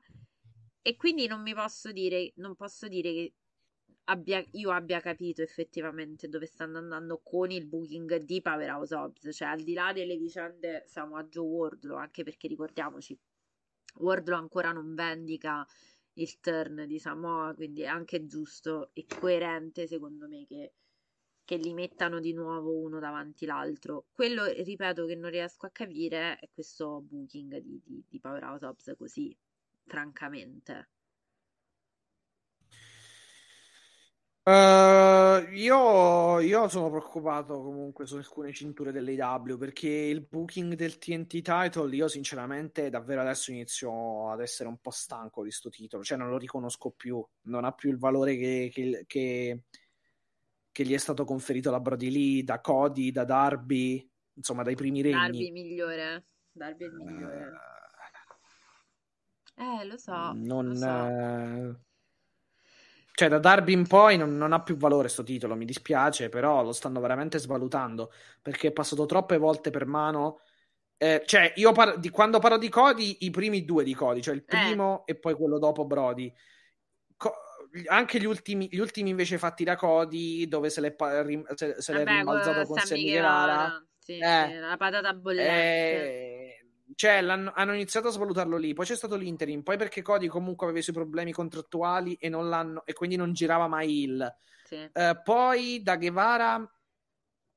E 0.82 0.96
quindi 0.96 1.28
non 1.28 1.42
mi 1.42 1.54
posso 1.54 1.92
dire, 1.92 2.32
non 2.36 2.56
posso 2.56 2.88
dire 2.88 3.12
che 3.12 3.34
abbia, 4.10 4.44
io 4.52 4.72
abbia 4.72 4.99
capito 4.99 5.41
effettivamente 5.41 6.27
dove 6.27 6.45
stanno 6.48 6.80
andando 6.80 7.22
con 7.23 7.52
il 7.52 7.65
booking 7.65 8.18
di 8.18 8.41
Powerhouse 8.41 8.95
Hobbs, 8.95 9.30
cioè 9.31 9.48
al 9.48 9.61
di 9.61 9.73
là 9.73 9.94
delle 9.94 10.18
vicende 10.18 10.84
siamo 10.88 11.15
a 11.15 11.23
Joe 11.23 11.45
Wardlow, 11.45 11.98
anche 11.98 12.23
perché 12.23 12.48
ricordiamoci, 12.48 13.18
Wardlow 13.98 14.38
ancora 14.38 14.72
non 14.72 14.94
vendica 14.95 15.65
il 16.14 16.40
turn 16.40 16.86
di 16.88 16.99
Samoa, 16.99 17.53
quindi 17.53 17.81
è 17.84 17.86
anche 17.86 18.26
giusto 18.26 18.90
e 18.94 19.06
coerente 19.06 19.88
secondo 19.88 20.27
me 20.27 20.45
che, 20.45 20.73
che 21.45 21.56
li 21.57 21.73
mettano 21.73 22.19
di 22.19 22.34
nuovo 22.34 22.77
uno 22.77 22.99
davanti 22.99 23.45
l'altro. 23.45 24.07
Quello, 24.11 24.45
ripeto, 24.45 25.06
che 25.06 25.15
non 25.15 25.30
riesco 25.30 25.65
a 25.68 25.72
capire 25.72 26.38
è 26.40 26.49
questo 26.52 27.02
booking 27.02 27.57
di, 27.60 27.81
di, 27.84 28.03
di 28.07 28.19
Powerhouse 28.19 28.65
Hobbs 28.65 28.95
così, 28.98 29.36
francamente. 29.86 30.90
Uh, 34.50 35.48
io, 35.52 36.40
io, 36.40 36.68
sono 36.70 36.90
preoccupato 36.90 37.62
comunque 37.62 38.08
su 38.08 38.16
alcune 38.16 38.52
cinture 38.52 38.92
dell'AW 38.92 39.60
perché 39.60 39.88
il 39.88 40.26
booking 40.28 40.74
del 40.74 40.98
TNT 40.98 41.42
title 41.42 41.96
io 41.96 42.08
sinceramente 42.08 42.90
davvero 42.90 43.22
adesso 43.22 43.52
inizio 43.52 44.32
ad 44.32 44.42
essere 44.42 44.68
un 44.68 44.80
po' 44.80 44.90
stanco 44.90 45.44
di 45.44 45.52
sto 45.52 45.70
titolo, 45.70 46.04
cioè 46.04 46.18
non 46.18 46.30
lo 46.30 46.38
riconosco 46.40 46.90
più, 46.90 47.24
non 47.42 47.64
ha 47.64 47.74
più 47.74 47.92
il 47.92 48.00
valore 48.00 48.38
che, 48.38 48.72
che, 48.74 49.04
che, 49.06 49.64
che 50.72 50.84
gli 50.84 50.96
è 50.96 50.98
stato 50.98 51.26
conferito 51.26 51.70
da 51.70 51.80
Brody 51.80 52.10
Lee, 52.10 52.44
da 52.44 52.60
Cody, 52.60 53.12
da 53.12 53.26
Darby, 53.26 54.10
insomma 54.34 54.64
dai 54.64 54.74
primi 54.74 55.04
regni. 55.04 55.14
Darby 55.14 55.52
migliore, 55.52 56.26
Darby 56.52 56.86
è 56.86 56.88
il 56.88 56.94
migliore. 56.96 57.52
Uh, 59.54 59.80
eh, 59.80 59.86
lo 59.86 59.98
so. 59.98 60.32
Non... 60.34 60.70
Lo 60.70 60.76
so. 60.76 60.88
Uh 60.88 61.88
cioè, 63.20 63.28
da 63.28 63.38
Darby 63.38 63.74
in 63.74 63.86
poi 63.86 64.16
non, 64.16 64.38
non 64.38 64.54
ha 64.54 64.62
più 64.62 64.78
valore 64.78 65.10
sto 65.10 65.24
titolo, 65.24 65.54
mi 65.58 65.66
dispiace, 65.66 66.30
però 66.30 66.64
lo 66.64 66.72
stanno 66.72 67.02
veramente 67.02 67.38
svalutando 67.38 68.14
perché 68.41 68.70
è 68.70 68.72
passato 68.72 69.06
troppe 69.06 69.38
volte 69.38 69.72
per 69.72 69.86
mano. 69.86 70.40
Eh, 70.96 71.24
cioè, 71.26 71.52
io 71.58 71.74
par- 71.74 72.00
di, 72.00 72.12
quando 72.12 72.40
parlo 72.40 72.58
di 72.58 72.70
Cody, 72.70 73.18
i 73.20 73.30
primi 73.30 73.66
due 73.66 73.84
di 73.84 73.94
Cody, 73.94 74.22
cioè 74.22 74.36
il 74.36 74.46
eh. 74.46 74.46
primo 74.46 75.04
eh. 75.06 75.12
e 75.12 75.16
poi 75.16 75.34
quello 75.34 75.60
dopo 75.60 75.84
Brody. 75.84 76.34
Co- 77.18 77.36
anche 77.88 78.22
gli 78.22 78.26
ultimi, 78.26 78.70
gli 78.72 78.80
ultimi 78.80 79.10
invece 79.10 79.38
fatti 79.38 79.66
da 79.66 79.76
Cody, 79.76 80.48
dove 80.48 80.70
se 80.70 80.80
l'è, 80.80 80.94
pa- 80.94 81.22
rim- 81.22 81.54
se, 81.56 81.76
se 81.78 81.91
Vabbè, 81.91 82.06
l'è 82.06 82.12
rimbalzato 82.20 82.66
con 82.66 82.80
Sammy 82.80 83.04
Guevara. 83.04 83.86
Sì, 83.98 84.18
eh, 84.18 84.46
sì, 84.48 84.54
la 84.60 84.78
patata 84.78 85.14
bollente. 85.14 85.52
Eh, 85.52 86.39
cioè, 86.95 87.24
hanno 87.24 87.74
iniziato 87.74 88.07
a 88.07 88.11
svalutarlo 88.11 88.57
lì. 88.57 88.74
Poi 88.74 88.86
c'è 88.86 88.95
stato 88.95 89.16
l'interim. 89.16 89.61
Poi 89.61 89.78
perché 89.78 90.02
Cody 90.02 90.28
comunque 90.28 90.66
aveva 90.66 90.80
i 90.80 90.84
suoi 90.84 90.95
problemi 90.95 91.32
contrattuali 91.32 92.16
e, 92.16 92.30
non 92.30 92.49
l'hanno, 92.49 92.84
e 92.86 92.94
quindi 92.94 93.16
non 93.16 93.34
girava 93.34 93.68
mai 93.68 94.03
il. 94.03 94.36
Sì. 94.66 94.90
Uh, 94.94 95.22
poi 95.24 95.82
da 95.82 95.98
Guevara. 95.98 96.74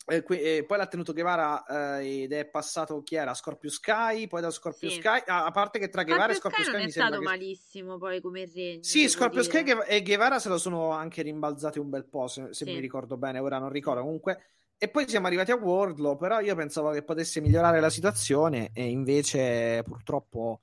Eh, 0.04 0.24
que- 0.24 0.56
eh, 0.56 0.64
poi 0.64 0.78
l'ha 0.78 0.88
tenuto 0.88 1.12
Guevara 1.12 2.00
eh, 2.00 2.22
ed 2.22 2.32
è 2.32 2.44
passato 2.46 3.02
chi 3.02 3.14
era? 3.14 3.34
Scorpio 3.34 3.70
Sky. 3.70 4.26
Poi 4.26 4.40
da 4.40 4.50
Scorpio 4.50 4.90
sì. 4.90 4.96
Sky, 4.96 5.22
a-, 5.26 5.44
a 5.44 5.50
parte 5.52 5.78
che 5.78 5.88
tra 5.88 6.02
Guevara 6.02 6.34
Scorpio 6.34 6.62
e 6.62 6.64
Scorpio 6.64 6.64
Sky, 6.64 6.72
non 6.72 6.82
mi 6.82 6.88
è 6.88 6.90
stato 6.90 7.22
malissimo 7.22 7.98
poi 7.98 8.20
come 8.20 8.50
regno. 8.52 8.82
Sì, 8.82 9.09
Scorpio 9.09 9.42
Sky 9.44 9.64
e 9.86 10.02
Guevara 10.02 10.40
se 10.40 10.48
lo 10.48 10.59
sono 10.59 10.90
anche 10.90 11.22
rimbalzati 11.22 11.78
un 11.78 11.88
bel 11.88 12.04
po'. 12.04 12.26
Se, 12.26 12.48
se 12.50 12.64
sì. 12.64 12.72
mi 12.72 12.80
ricordo 12.80 13.16
bene, 13.16 13.38
ora 13.38 13.59
non 13.59 13.70
ricordo. 13.70 14.02
Comunque 14.02 14.42
e 14.82 14.88
poi 14.88 15.09
siamo 15.09 15.28
arrivati 15.28 15.52
a 15.52 15.54
Wardlow, 15.54 16.16
però 16.16 16.40
io 16.40 16.56
pensavo 16.56 16.90
che 16.90 17.04
potesse 17.04 17.40
migliorare 17.40 17.78
la 17.78 17.88
situazione 17.88 18.70
e 18.74 18.88
invece 18.88 19.84
purtroppo 19.84 20.62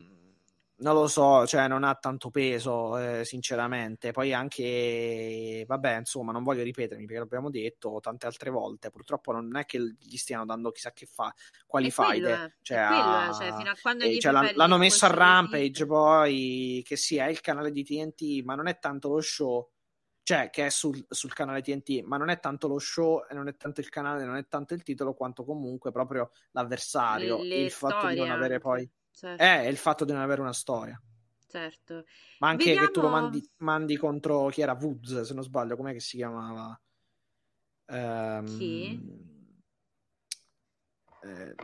mm, 0.00 0.30
non 0.76 0.94
lo 0.94 1.06
so, 1.06 1.46
cioè 1.46 1.68
non 1.68 1.84
ha 1.84 1.94
tanto 1.94 2.30
peso, 2.30 2.96
eh, 2.96 3.22
sinceramente. 3.26 4.12
Poi 4.12 4.32
anche, 4.32 5.62
vabbè, 5.68 5.98
insomma, 5.98 6.32
non 6.32 6.42
voglio 6.42 6.62
ripetermi 6.62 7.04
perché 7.04 7.20
l'abbiamo 7.20 7.50
detto 7.50 7.98
tante 8.00 8.24
altre 8.24 8.48
volte. 8.48 8.88
Purtroppo 8.88 9.32
non 9.32 9.54
è 9.58 9.66
che 9.66 9.78
gli 9.78 10.16
stiano 10.16 10.46
dando 10.46 10.70
chissà 10.70 10.92
che 10.92 11.04
fa, 11.04 11.30
quali 11.66 11.90
fide. 11.90 12.56
Cioè, 12.62 12.78
a, 12.78 13.30
cioè, 13.30 13.52
fino 13.58 13.68
a 13.68 13.76
quando 13.78 14.04
eh, 14.04 14.18
cioè, 14.20 14.54
l'hanno 14.54 14.78
messo 14.78 15.04
a 15.04 15.12
Rampage, 15.12 15.84
poi 15.84 16.82
che 16.82 16.96
sia 16.96 17.28
il 17.28 17.42
canale 17.42 17.70
di 17.70 17.84
TNT, 17.84 18.42
ma 18.42 18.54
non 18.54 18.68
è 18.68 18.78
tanto 18.78 19.10
lo 19.10 19.20
show 19.20 19.68
cioè 20.24 20.48
che 20.48 20.66
è 20.66 20.70
sul, 20.70 21.04
sul, 21.08 21.34
canale 21.34 21.60
TNT, 21.60 22.02
ma 22.02 22.16
non 22.16 22.30
è 22.30 22.40
tanto 22.40 22.66
lo 22.66 22.78
show 22.78 23.24
non 23.32 23.46
è 23.46 23.56
tanto 23.56 23.80
il 23.80 23.90
canale, 23.90 24.24
non 24.24 24.36
è 24.36 24.48
tanto 24.48 24.72
il 24.72 24.82
titolo, 24.82 25.12
quanto 25.12 25.44
comunque 25.44 25.92
proprio 25.92 26.30
l'avversario, 26.52 27.42
Le 27.42 27.56
il 27.56 27.70
fatto 27.70 28.08
di 28.08 28.16
non 28.16 28.30
avere 28.30 28.58
poi... 28.58 28.90
Certo. 29.12 29.42
Eh, 29.42 29.68
il 29.68 29.76
fatto 29.76 30.06
di 30.06 30.12
non 30.12 30.22
avere 30.22 30.40
una 30.40 30.54
storia. 30.54 31.00
Certo. 31.46 32.06
Ma 32.38 32.48
anche 32.48 32.64
Vediamo... 32.64 32.86
che 32.86 32.92
tu 32.92 33.00
lo 33.02 33.08
mandi, 33.10 33.50
mandi, 33.58 33.96
contro 33.98 34.48
chi 34.48 34.62
era 34.62 34.76
Woods, 34.80 35.20
se 35.20 35.34
non 35.34 35.42
sbaglio, 35.42 35.76
com'è 35.76 35.92
che 35.92 36.00
si 36.00 36.16
chiamava? 36.16 36.80
Um, 37.86 38.46
chi? 38.46 39.32
Eh, 41.22 41.54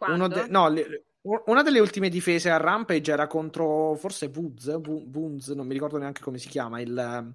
uno 0.00 0.28
de- 0.28 0.46
no, 0.48 0.68
le, 0.68 1.04
una 1.22 1.62
delle 1.62 1.78
ultime 1.78 2.08
difese 2.08 2.50
a 2.50 2.56
Rampage 2.56 3.12
era 3.12 3.26
contro 3.28 3.94
forse 3.94 4.26
Woods, 4.34 4.66
Woods, 4.66 5.48
non 5.50 5.66
mi 5.66 5.72
ricordo 5.72 5.98
neanche 5.98 6.20
come 6.20 6.38
si 6.38 6.48
chiama. 6.48 6.80
Il, 6.80 7.34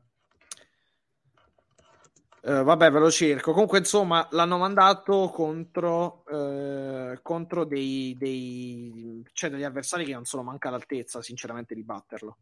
uh, 2.41 2.63
vabbè, 2.63 2.91
ve 2.91 2.99
lo 2.99 3.09
cerco. 3.09 3.53
Comunque, 3.53 3.77
insomma, 3.77 4.27
l'hanno 4.31 4.57
mandato 4.57 5.29
contro, 5.29 6.23
uh, 6.27 7.17
contro 7.21 7.63
dei, 7.63 8.13
dei, 8.17 9.23
cioè 9.31 9.49
degli 9.49 9.63
avversari 9.63 10.03
che 10.03 10.13
non 10.13 10.25
sono 10.25 10.43
manca 10.43 10.67
all'altezza, 10.67 11.21
sinceramente, 11.21 11.73
di 11.73 11.83
batterlo. 11.83 12.37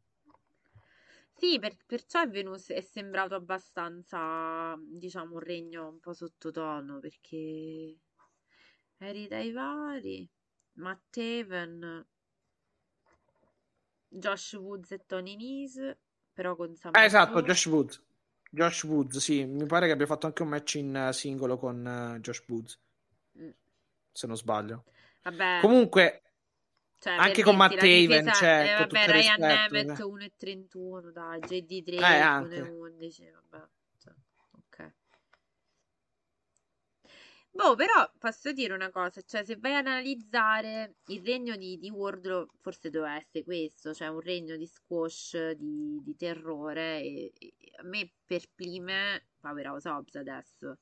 Sì, 1.38 1.60
per, 1.60 1.76
perciò 1.86 2.22
è, 2.22 2.30
venuto, 2.30 2.74
è 2.74 2.82
sembrato 2.82 3.36
abbastanza, 3.36 4.76
diciamo, 4.80 5.34
un 5.36 5.42
regno 5.42 5.90
un 5.90 6.00
po' 6.00 6.14
sottotono 6.14 7.00
perché 7.00 7.98
eri 8.98 9.28
dai 9.28 9.52
vari. 9.52 10.28
Matt 10.76 11.18
Haven, 11.18 12.06
Josh 14.08 14.54
Woods 14.54 14.92
e 14.92 15.06
Tony 15.06 15.36
Nese, 15.36 16.00
però 16.34 16.56
con 16.56 16.76
Samoa 16.76 17.02
eh, 17.02 17.06
esatto, 17.06 17.42
Josh 17.42 17.66
Woods. 17.66 18.04
Josh 18.50 18.84
Woods, 18.84 19.18
sì, 19.18 19.44
mi 19.46 19.66
pare 19.66 19.88
che 19.88 19.92
abbia 19.92 20.06
fatto 20.06 20.28
anche 20.28 20.42
un 20.42 20.50
match 20.50 20.76
in 20.76 21.10
singolo 21.12 21.58
con 21.58 22.16
uh, 22.16 22.20
Josh 22.20 22.44
Woods. 22.48 22.80
Mm. 23.40 23.50
Se 24.12 24.28
non 24.28 24.38
sbaglio. 24.38 24.86
Vabbè. 25.24 25.60
Comunque, 25.62 26.22
cioè, 27.00 27.14
anche 27.14 27.44
con 27.44 27.56
Matt 27.56 27.82
Haven, 27.82 28.32
cioè, 28.34 28.74
eh, 28.74 28.78
vabbè, 28.80 29.06
Ryan 29.08 29.40
Nemeth 29.40 30.00
1,31, 30.00 31.12
dai, 31.12 31.40
JD3 31.40 31.94
eh, 31.94 32.00
1,11, 32.00 33.32
vabbè. 33.50 33.68
Cioè, 33.98 34.14
ok. 34.52 34.94
Boh, 37.56 37.74
però 37.76 38.12
posso 38.20 38.52
dire 38.52 38.74
una 38.74 38.92
cosa, 38.92 39.22
cioè 39.22 39.46
se 39.46 39.56
vai 39.56 39.76
ad 39.76 39.86
analizzare 39.88 40.96
il 41.06 41.24
regno 41.24 41.56
di, 41.56 41.78
di 41.78 41.90
Wardlow, 41.90 42.48
forse 42.60 42.90
doveva 42.90 43.16
essere 43.16 43.46
questo, 43.46 43.94
cioè 43.94 44.10
un 44.10 44.20
regno 44.20 44.58
di 44.58 44.68
squash, 44.68 45.52
di, 45.52 46.02
di 46.04 46.16
terrore, 46.18 47.02
e, 47.02 47.32
e 47.40 47.54
a 47.78 47.84
me 47.84 48.12
perplime 48.26 49.30
Powerhouse 49.40 49.88
Hobbs 49.88 50.16
adesso. 50.16 50.80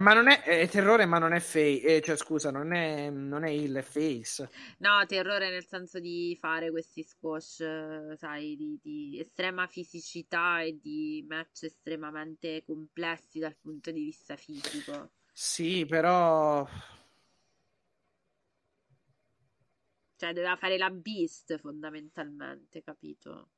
Ma 0.00 0.12
non 0.12 0.28
è, 0.28 0.42
è, 0.42 0.68
terrore, 0.68 1.06
ma 1.06 1.16
non 1.16 1.32
è 1.32 1.40
face. 1.40 1.96
Eh, 1.96 2.00
cioè, 2.02 2.16
scusa, 2.16 2.50
non 2.50 2.74
è, 2.74 3.08
non 3.08 3.44
è 3.44 3.50
il 3.50 3.82
face. 3.82 4.50
No, 4.80 5.04
terrore 5.06 5.48
nel 5.48 5.64
senso 5.64 6.00
di 6.00 6.36
fare 6.38 6.70
questi 6.70 7.02
squash, 7.02 8.14
sai, 8.16 8.56
di, 8.56 8.78
di, 8.82 9.18
estrema 9.18 9.66
fisicità 9.66 10.60
e 10.60 10.78
di 10.78 11.24
match 11.26 11.62
estremamente 11.62 12.62
complessi 12.66 13.38
dal 13.38 13.56
punto 13.58 13.90
di 13.90 14.02
vista 14.02 14.36
fisico. 14.36 15.12
Sì, 15.42 15.86
però. 15.86 16.68
Cioè, 20.16 20.34
doveva 20.34 20.54
fare 20.56 20.76
la 20.76 20.90
Beast 20.90 21.58
fondamentalmente, 21.58 22.82
capito? 22.82 23.48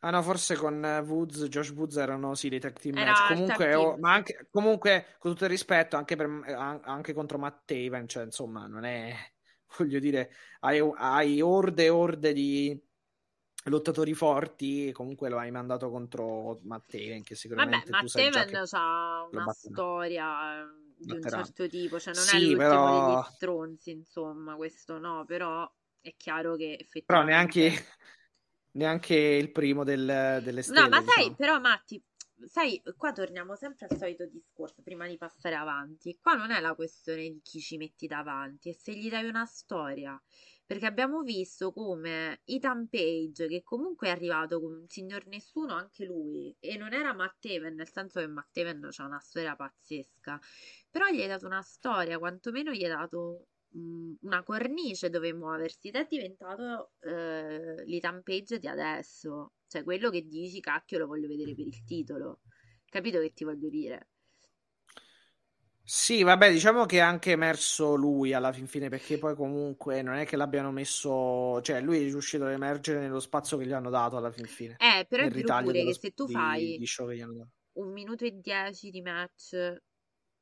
Ah 0.00 0.10
no, 0.10 0.20
forse 0.22 0.56
con 0.56 0.82
Woods, 1.06 1.44
Josh 1.44 1.70
Woods 1.70 1.98
erano 1.98 2.34
sì 2.34 2.48
dei 2.48 2.58
tag 2.58 2.76
team 2.80 2.96
match. 2.96 3.28
Comunque. 3.28 3.74
Oh, 3.76 3.96
ma 3.96 4.12
anche, 4.12 4.48
comunque, 4.50 5.14
con 5.20 5.30
tutto 5.30 5.44
il 5.44 5.50
rispetto, 5.50 5.94
anche, 5.94 6.16
per, 6.16 6.28
anche 6.82 7.12
contro 7.12 7.38
Matt 7.38 7.62
Taven, 7.64 8.08
cioè 8.08 8.24
insomma, 8.24 8.66
non 8.66 8.82
è, 8.82 9.14
voglio 9.78 10.00
dire, 10.00 10.32
hai, 10.62 10.80
hai 10.96 11.40
orde 11.40 11.84
e 11.84 11.90
orde 11.90 12.32
di 12.32 12.91
lottatori 13.64 14.14
forti, 14.14 14.90
comunque 14.92 15.28
lo 15.28 15.38
hai 15.38 15.50
mandato 15.50 15.90
contro 15.90 16.60
Matt 16.62 16.90
Taven, 16.90 17.22
che 17.22 17.34
sicuramente 17.34 17.90
Vabbè, 17.90 18.02
Matt 18.02 18.12
Taven 18.12 18.64
ha 18.70 19.28
una 19.30 19.52
storia 19.52 20.68
di 20.96 21.12
un 21.12 21.22
certo 21.22 21.68
tipo, 21.68 21.98
cioè 21.98 22.14
non 22.14 22.22
sì, 22.22 22.36
è 22.36 22.40
l'ultimo 22.40 22.68
però... 22.68 23.14
degli 23.14 23.34
stronzi, 23.34 23.90
insomma, 23.90 24.56
questo 24.56 24.98
no, 24.98 25.24
però 25.26 25.70
è 26.00 26.14
chiaro 26.16 26.56
che 26.56 26.76
effettivamente... 26.80 27.04
Però 27.06 27.22
neanche 27.22 27.86
neanche 28.72 29.14
il 29.14 29.50
primo 29.50 29.84
del, 29.84 30.40
delle 30.42 30.62
stelle. 30.62 30.80
No, 30.80 30.88
ma 30.88 31.00
diciamo. 31.00 31.22
sai, 31.22 31.34
però 31.34 31.60
Matti, 31.60 32.02
sai, 32.46 32.82
qua 32.96 33.12
torniamo 33.12 33.56
sempre 33.56 33.86
al 33.88 33.96
solito 33.96 34.26
discorso 34.26 34.82
prima 34.82 35.06
di 35.06 35.16
passare 35.16 35.54
avanti. 35.54 36.18
Qua 36.20 36.34
non 36.34 36.50
è 36.50 36.60
la 36.60 36.74
questione 36.74 37.22
di 37.22 37.40
chi 37.42 37.60
ci 37.60 37.76
metti 37.76 38.06
davanti, 38.06 38.70
è 38.70 38.72
se 38.72 38.94
gli 38.94 39.10
dai 39.10 39.26
una 39.26 39.46
storia. 39.46 40.20
Perché 40.72 40.86
abbiamo 40.86 41.20
visto 41.20 41.70
come 41.70 42.40
Ethan 42.46 42.88
Page, 42.88 43.46
che 43.46 43.62
comunque 43.62 44.08
è 44.08 44.10
arrivato 44.10 44.58
come 44.58 44.76
un 44.76 44.88
signor 44.88 45.26
nessuno, 45.26 45.74
anche 45.74 46.06
lui, 46.06 46.56
e 46.60 46.78
non 46.78 46.94
era 46.94 47.12
Matt 47.12 47.44
Even, 47.44 47.74
nel 47.74 47.90
senso 47.90 48.20
che 48.20 48.26
Matt 48.26 48.56
Even 48.56 48.88
ha 48.90 49.04
una 49.04 49.18
storia 49.18 49.54
pazzesca, 49.54 50.40
però 50.90 51.08
gli 51.08 51.20
hai 51.20 51.28
dato 51.28 51.44
una 51.44 51.60
storia, 51.60 52.18
quantomeno 52.18 52.72
gli 52.72 52.84
hai 52.84 52.88
dato 52.88 53.48
una 54.22 54.42
cornice 54.42 55.10
dove 55.10 55.34
muoversi. 55.34 55.88
Ed 55.88 55.96
è 55.96 56.06
diventato 56.08 56.92
eh, 57.00 57.84
l'Ethan 57.84 58.22
Page 58.22 58.58
di 58.58 58.66
adesso, 58.66 59.52
cioè 59.66 59.84
quello 59.84 60.08
che 60.08 60.26
dici 60.26 60.58
cacchio 60.60 61.00
lo 61.00 61.06
voglio 61.06 61.28
vedere 61.28 61.54
per 61.54 61.66
il 61.66 61.84
titolo, 61.84 62.40
capito 62.86 63.20
che 63.20 63.34
ti 63.34 63.44
voglio 63.44 63.68
dire? 63.68 64.11
Sì, 65.84 66.22
vabbè, 66.22 66.52
diciamo 66.52 66.86
che 66.86 66.98
è 66.98 67.00
anche 67.00 67.32
emerso 67.32 67.94
lui 67.94 68.32
alla 68.32 68.52
fin 68.52 68.66
fine, 68.66 68.88
perché 68.88 69.18
poi 69.18 69.34
comunque 69.34 70.00
non 70.00 70.14
è 70.14 70.24
che 70.24 70.36
l'abbiano 70.36 70.70
messo, 70.70 71.60
cioè 71.60 71.80
lui 71.80 71.98
è 71.98 72.02
riuscito 72.02 72.44
ad 72.44 72.52
emergere 72.52 73.00
nello 73.00 73.18
spazio 73.20 73.56
che 73.56 73.66
gli 73.66 73.72
hanno 73.72 73.90
dato 73.90 74.16
alla 74.16 74.30
fin 74.30 74.46
fine. 74.46 74.76
Eh, 74.78 75.04
però 75.08 75.24
è 75.24 75.30
pure 75.30 75.84
che 75.84 75.94
se 75.94 76.10
tu 76.12 76.26
di, 76.26 76.32
fai 76.32 76.78
di 76.78 76.86
un 77.74 77.92
minuto 77.92 78.24
e 78.24 78.38
dieci 78.40 78.90
di 78.90 79.02
match 79.02 79.80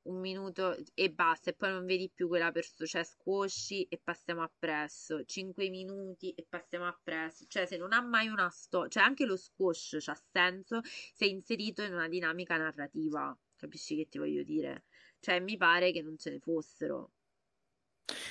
un 0.02 0.18
minuto 0.18 0.76
e 0.94 1.10
basta, 1.10 1.50
e 1.50 1.54
poi 1.54 1.70
non 1.70 1.84
vedi 1.84 2.10
più 2.14 2.28
quella 2.28 2.50
persona, 2.50 2.86
cioè 2.88 3.04
squosci 3.04 3.84
e 3.84 4.00
passiamo 4.02 4.42
appresso, 4.42 5.24
5 5.24 5.68
minuti 5.68 6.32
e 6.32 6.46
passiamo 6.48 6.86
appresso, 6.86 7.44
cioè 7.48 7.66
se 7.66 7.76
non 7.76 7.92
ha 7.92 8.00
mai 8.00 8.28
una 8.28 8.48
storia, 8.48 8.88
cioè 8.88 9.02
anche 9.02 9.26
lo 9.26 9.36
squash 9.36 9.96
c'ha 10.00 10.18
senso 10.32 10.80
se 10.82 11.26
è 11.26 11.28
inserito 11.28 11.82
in 11.82 11.92
una 11.92 12.08
dinamica 12.08 12.56
narrativa, 12.56 13.36
capisci 13.56 13.96
che 13.96 14.08
ti 14.08 14.18
voglio 14.18 14.42
dire? 14.42 14.84
Cioè 15.20 15.38
mi 15.40 15.56
pare 15.56 15.92
che 15.92 16.02
non 16.02 16.16
ce 16.18 16.30
ne 16.30 16.38
fossero. 16.38 17.12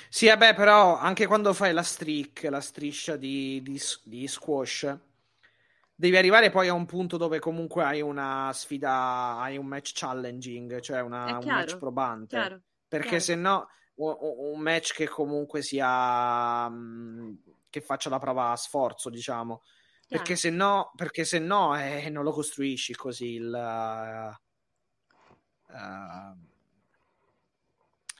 Sì, 0.08 0.26
vabbè, 0.26 0.54
però 0.54 0.98
anche 0.98 1.26
quando 1.26 1.54
fai 1.54 1.72
la 1.72 1.82
streak, 1.82 2.42
la 2.50 2.60
striscia 2.60 3.16
di, 3.16 3.62
di, 3.62 3.80
di 4.02 4.26
squash 4.26 4.98
devi 6.00 6.16
arrivare 6.16 6.50
poi 6.50 6.68
a 6.68 6.72
un 6.72 6.86
punto 6.86 7.18
dove 7.18 7.38
comunque 7.38 7.84
hai 7.84 8.00
una 8.00 8.50
sfida, 8.54 9.36
hai 9.38 9.58
un 9.58 9.66
match 9.66 9.92
challenging, 9.94 10.80
cioè 10.80 11.02
una, 11.02 11.38
un 11.38 11.44
match 11.44 11.76
probante. 11.76 12.36
Chiaro, 12.36 12.62
perché 12.88 13.18
chiaro. 13.18 13.22
se 13.22 13.34
no, 13.34 13.68
un 13.96 14.58
match 14.60 14.94
che 14.94 15.06
comunque 15.06 15.60
sia 15.60 16.68
mm, 16.70 17.34
che 17.68 17.82
faccia 17.82 18.08
la 18.08 18.18
prova 18.18 18.50
a 18.50 18.56
sforzo, 18.56 19.10
diciamo. 19.10 19.62
Perché 20.08 20.34
se 20.34 20.50
no, 20.50 20.90
perché 20.96 21.24
se 21.24 21.38
no 21.38 21.78
eh, 21.78 22.08
non 22.08 22.24
lo 22.24 22.32
costruisci 22.32 22.94
così 22.94 23.34
il, 23.34 23.52
uh, 23.52 24.32
uh, 25.72 26.49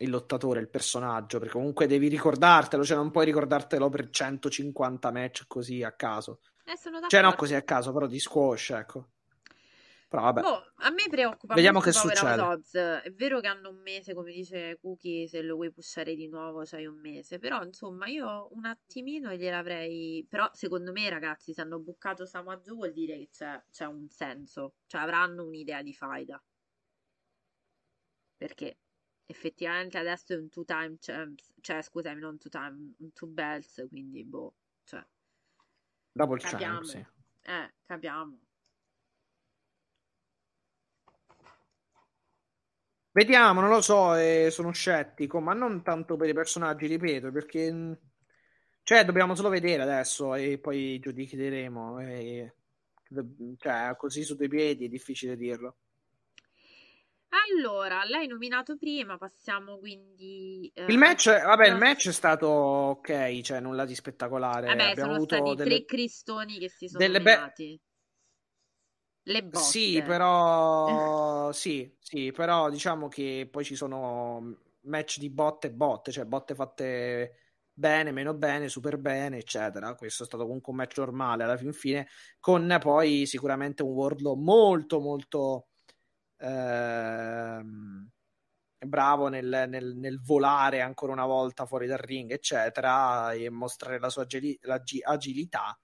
il 0.01 0.10
lottatore, 0.10 0.60
il 0.60 0.68
personaggio, 0.68 1.39
perché 1.39 1.55
comunque 1.55 1.86
devi 1.86 2.09
ricordartelo, 2.09 2.85
cioè 2.85 2.97
non 2.97 3.10
puoi 3.10 3.24
ricordartelo 3.27 3.89
per 3.89 4.10
150 4.10 5.10
match 5.10 5.44
così 5.47 5.82
a 5.82 5.93
caso. 5.93 6.40
Eh, 6.64 7.09
cioè, 7.09 7.22
no, 7.22 7.35
così 7.35 7.55
a 7.55 7.62
caso, 7.62 7.93
però 7.93 8.06
di 8.06 8.18
squash, 8.18 8.70
ecco. 8.70 9.09
Però 10.09 10.22
vabbè. 10.22 10.40
Boh, 10.40 10.72
a 10.78 10.90
me 10.90 11.05
preoccupa 11.09 11.55
Vediamo 11.55 11.78
che 11.78 11.93
succede. 11.93 12.40
Odds. 12.40 12.74
È 12.74 13.12
vero 13.12 13.39
che 13.39 13.47
hanno 13.47 13.68
un 13.68 13.81
mese, 13.81 14.12
come 14.12 14.32
dice 14.32 14.77
Cookie, 14.81 15.28
se 15.28 15.40
lo 15.40 15.55
vuoi 15.55 15.70
pushare 15.70 16.16
di 16.16 16.27
nuovo 16.28 16.62
c'hai 16.64 16.86
un 16.86 16.98
mese. 16.98 17.39
Però, 17.39 17.62
insomma, 17.62 18.06
io 18.06 18.48
un 18.52 18.64
attimino 18.64 19.32
gliel'avrei... 19.32 20.27
Però, 20.28 20.51
secondo 20.52 20.90
me, 20.90 21.09
ragazzi, 21.09 21.52
se 21.52 21.60
hanno 21.60 21.78
buccato 21.78 22.27
Samoa 22.27 22.56
Joe 22.59 22.74
vuol 22.74 22.93
dire 22.93 23.18
che 23.18 23.28
c'è, 23.31 23.62
c'è 23.70 23.85
un 23.85 24.09
senso. 24.09 24.74
Cioè, 24.86 25.01
avranno 25.01 25.44
un'idea 25.44 25.81
di 25.81 25.94
faida. 25.94 26.43
Perché 28.36 28.78
effettivamente 29.31 29.97
adesso 29.97 30.32
è 30.32 30.36
un 30.36 30.48
two 30.48 30.65
time 30.65 30.97
champs. 30.98 31.52
Cioè, 31.61 31.82
scusami, 31.82 32.20
non 32.20 32.39
two 32.39 32.51
time, 32.51 32.94
un 32.98 33.12
two 33.12 33.28
belts, 33.28 33.86
quindi, 33.89 34.24
boh, 34.24 34.55
cioè... 34.85 35.05
Double 36.12 36.40
capiamo. 36.40 36.81
champ, 36.81 36.85
sì. 36.85 36.98
Eh, 37.43 37.73
capiamo. 37.86 38.39
Vediamo, 43.12 43.61
non 43.61 43.70
lo 43.70 43.81
so, 43.81 44.15
eh, 44.15 44.48
sono 44.51 44.73
scettico, 44.73 45.40
ma 45.40 45.52
non 45.52 45.82
tanto 45.82 46.16
per 46.16 46.28
i 46.28 46.35
personaggi, 46.35 46.86
ripeto, 46.86 47.32
perché 47.32 47.73
mm, 47.73 47.93
cioè, 48.82 49.05
dobbiamo 49.05 49.35
solo 49.35 49.48
vedere 49.48 49.82
adesso 49.82 50.35
e 50.35 50.59
poi 50.59 50.98
giudicheremo. 50.98 52.01
E... 52.01 52.55
Cioè, 53.57 53.94
così 53.97 54.23
su 54.23 54.36
due 54.36 54.48
piedi 54.48 54.86
è 54.86 54.89
difficile 54.89 55.36
dirlo. 55.36 55.77
Allora, 57.31 58.02
l'hai 58.05 58.27
nominato 58.27 58.77
prima, 58.77 59.16
passiamo 59.16 59.78
quindi... 59.78 60.70
Eh, 60.74 60.86
il 60.86 60.98
match, 60.98 61.28
vabbè, 61.31 61.69
il 61.69 61.77
match 61.77 62.09
è 62.09 62.12
stato 62.12 62.47
ok, 62.47 63.40
cioè 63.40 63.61
nulla 63.61 63.85
di 63.85 63.94
spettacolare. 63.94 64.66
Vabbè, 64.66 64.90
Abbiamo 64.90 65.12
sono 65.12 65.24
stati 65.24 65.55
delle... 65.55 65.70
tre 65.77 65.85
cristoni 65.85 66.59
che 66.59 66.69
si 66.69 66.89
sono 66.89 66.98
delle 66.98 67.19
nominati. 67.19 67.81
Be... 69.24 69.32
Le 69.32 69.44
botte. 69.44 69.65
Sì, 69.65 70.02
però... 70.02 71.52
sì, 71.52 71.97
sì, 72.01 72.32
però 72.32 72.69
diciamo 72.69 73.07
che 73.07 73.48
poi 73.48 73.65
ci 73.65 73.77
sono 73.77 74.57
match 74.82 75.19
di 75.19 75.31
botte 75.31 75.69
e 75.69 75.73
botte, 75.73 76.11
cioè 76.11 76.24
botte 76.24 76.55
fatte 76.57 77.35
bene, 77.73 78.11
meno 78.11 78.35
bene, 78.35 78.69
super 78.69 78.98
bene, 78.98 79.39
eccetera. 79.39 79.94
Questo 79.94 80.24
è 80.24 80.27
stato 80.27 80.44
comunque 80.44 80.73
un 80.73 80.78
match 80.78 80.98
normale 80.98 81.44
alla 81.44 81.57
fin 81.57 81.73
fine, 81.73 82.09
con 82.40 82.77
poi 82.81 83.24
sicuramente 83.27 83.85
un 83.85 83.93
Wardlow 83.93 84.35
molto, 84.35 85.01
molto 85.01 85.69
ehm, 86.40 88.08
bravo 88.86 89.28
nel, 89.28 89.66
nel, 89.68 89.96
nel, 89.96 90.20
volare 90.22 90.80
ancora 90.80 91.12
una 91.12 91.26
volta 91.26 91.66
fuori 91.66 91.86
dal 91.86 91.98
ring, 91.98 92.30
eccetera, 92.32 93.32
e 93.32 93.50
mostrare 93.50 93.98
la 94.00 94.08
sua 94.10 94.22
agili- 94.22 94.58
la 94.62 94.78
g- 94.78 95.00
agilità. 95.02 95.78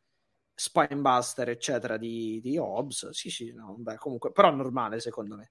Spinebuster, 0.55 1.49
eccetera, 1.51 1.97
di, 1.99 2.41
di 2.43 2.57
Hobbs. 2.59 3.11
Sì, 3.11 3.31
sì, 3.31 3.53
no, 3.53 3.77
beh, 3.79 3.97
comunque, 3.99 4.33
però 4.33 4.51
normale 4.55 5.01
secondo 5.01 5.37
me. 5.37 5.51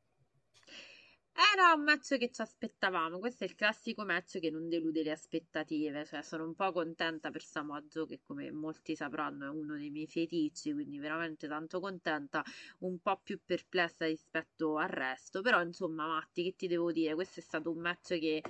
Era 1.37 1.73
un 1.73 1.83
match 1.83 2.17
che 2.17 2.31
ci 2.31 2.41
aspettavamo, 2.41 3.19
questo 3.19 3.43
è 3.43 3.47
il 3.47 3.55
classico 3.55 4.05
match 4.05 4.39
che 4.39 4.49
non 4.49 4.69
delude 4.69 5.03
le 5.03 5.11
aspettative, 5.11 6.05
cioè 6.05 6.21
sono 6.21 6.45
un 6.45 6.55
po' 6.55 6.71
contenta 6.71 7.29
per 7.29 7.43
Samoa 7.43 7.81
Joe 7.81 8.05
che 8.07 8.21
come 8.25 8.49
molti 8.51 8.95
sapranno 8.95 9.45
è 9.45 9.49
uno 9.49 9.75
dei 9.75 9.89
miei 9.89 10.07
feticci, 10.07 10.71
quindi 10.71 10.97
veramente 10.97 11.49
tanto 11.49 11.81
contenta, 11.81 12.41
un 12.79 12.99
po' 12.99 13.19
più 13.21 13.37
perplessa 13.43 14.05
rispetto 14.05 14.77
al 14.77 14.87
resto, 14.87 15.41
però 15.41 15.61
insomma 15.61 16.07
Matti 16.07 16.43
che 16.43 16.55
ti 16.55 16.67
devo 16.67 16.93
dire, 16.93 17.15
questo 17.15 17.41
è 17.41 17.43
stato 17.43 17.69
un 17.69 17.79
match 17.79 18.17
che 18.17 18.41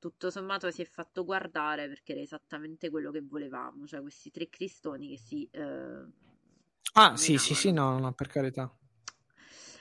tutto 0.00 0.28
sommato 0.28 0.68
si 0.72 0.82
è 0.82 0.84
fatto 0.84 1.24
guardare 1.24 1.86
perché 1.86 2.10
era 2.10 2.22
esattamente 2.22 2.90
quello 2.90 3.12
che 3.12 3.20
volevamo, 3.20 3.86
cioè 3.86 4.00
questi 4.00 4.32
tre 4.32 4.48
cristoni 4.48 5.10
che 5.10 5.18
si... 5.18 5.48
Eh, 5.48 6.04
ah 6.94 7.16
sì 7.16 7.38
sì 7.38 7.54
sì 7.54 7.70
no, 7.70 8.00
no 8.00 8.12
per 8.12 8.26
carità 8.26 8.68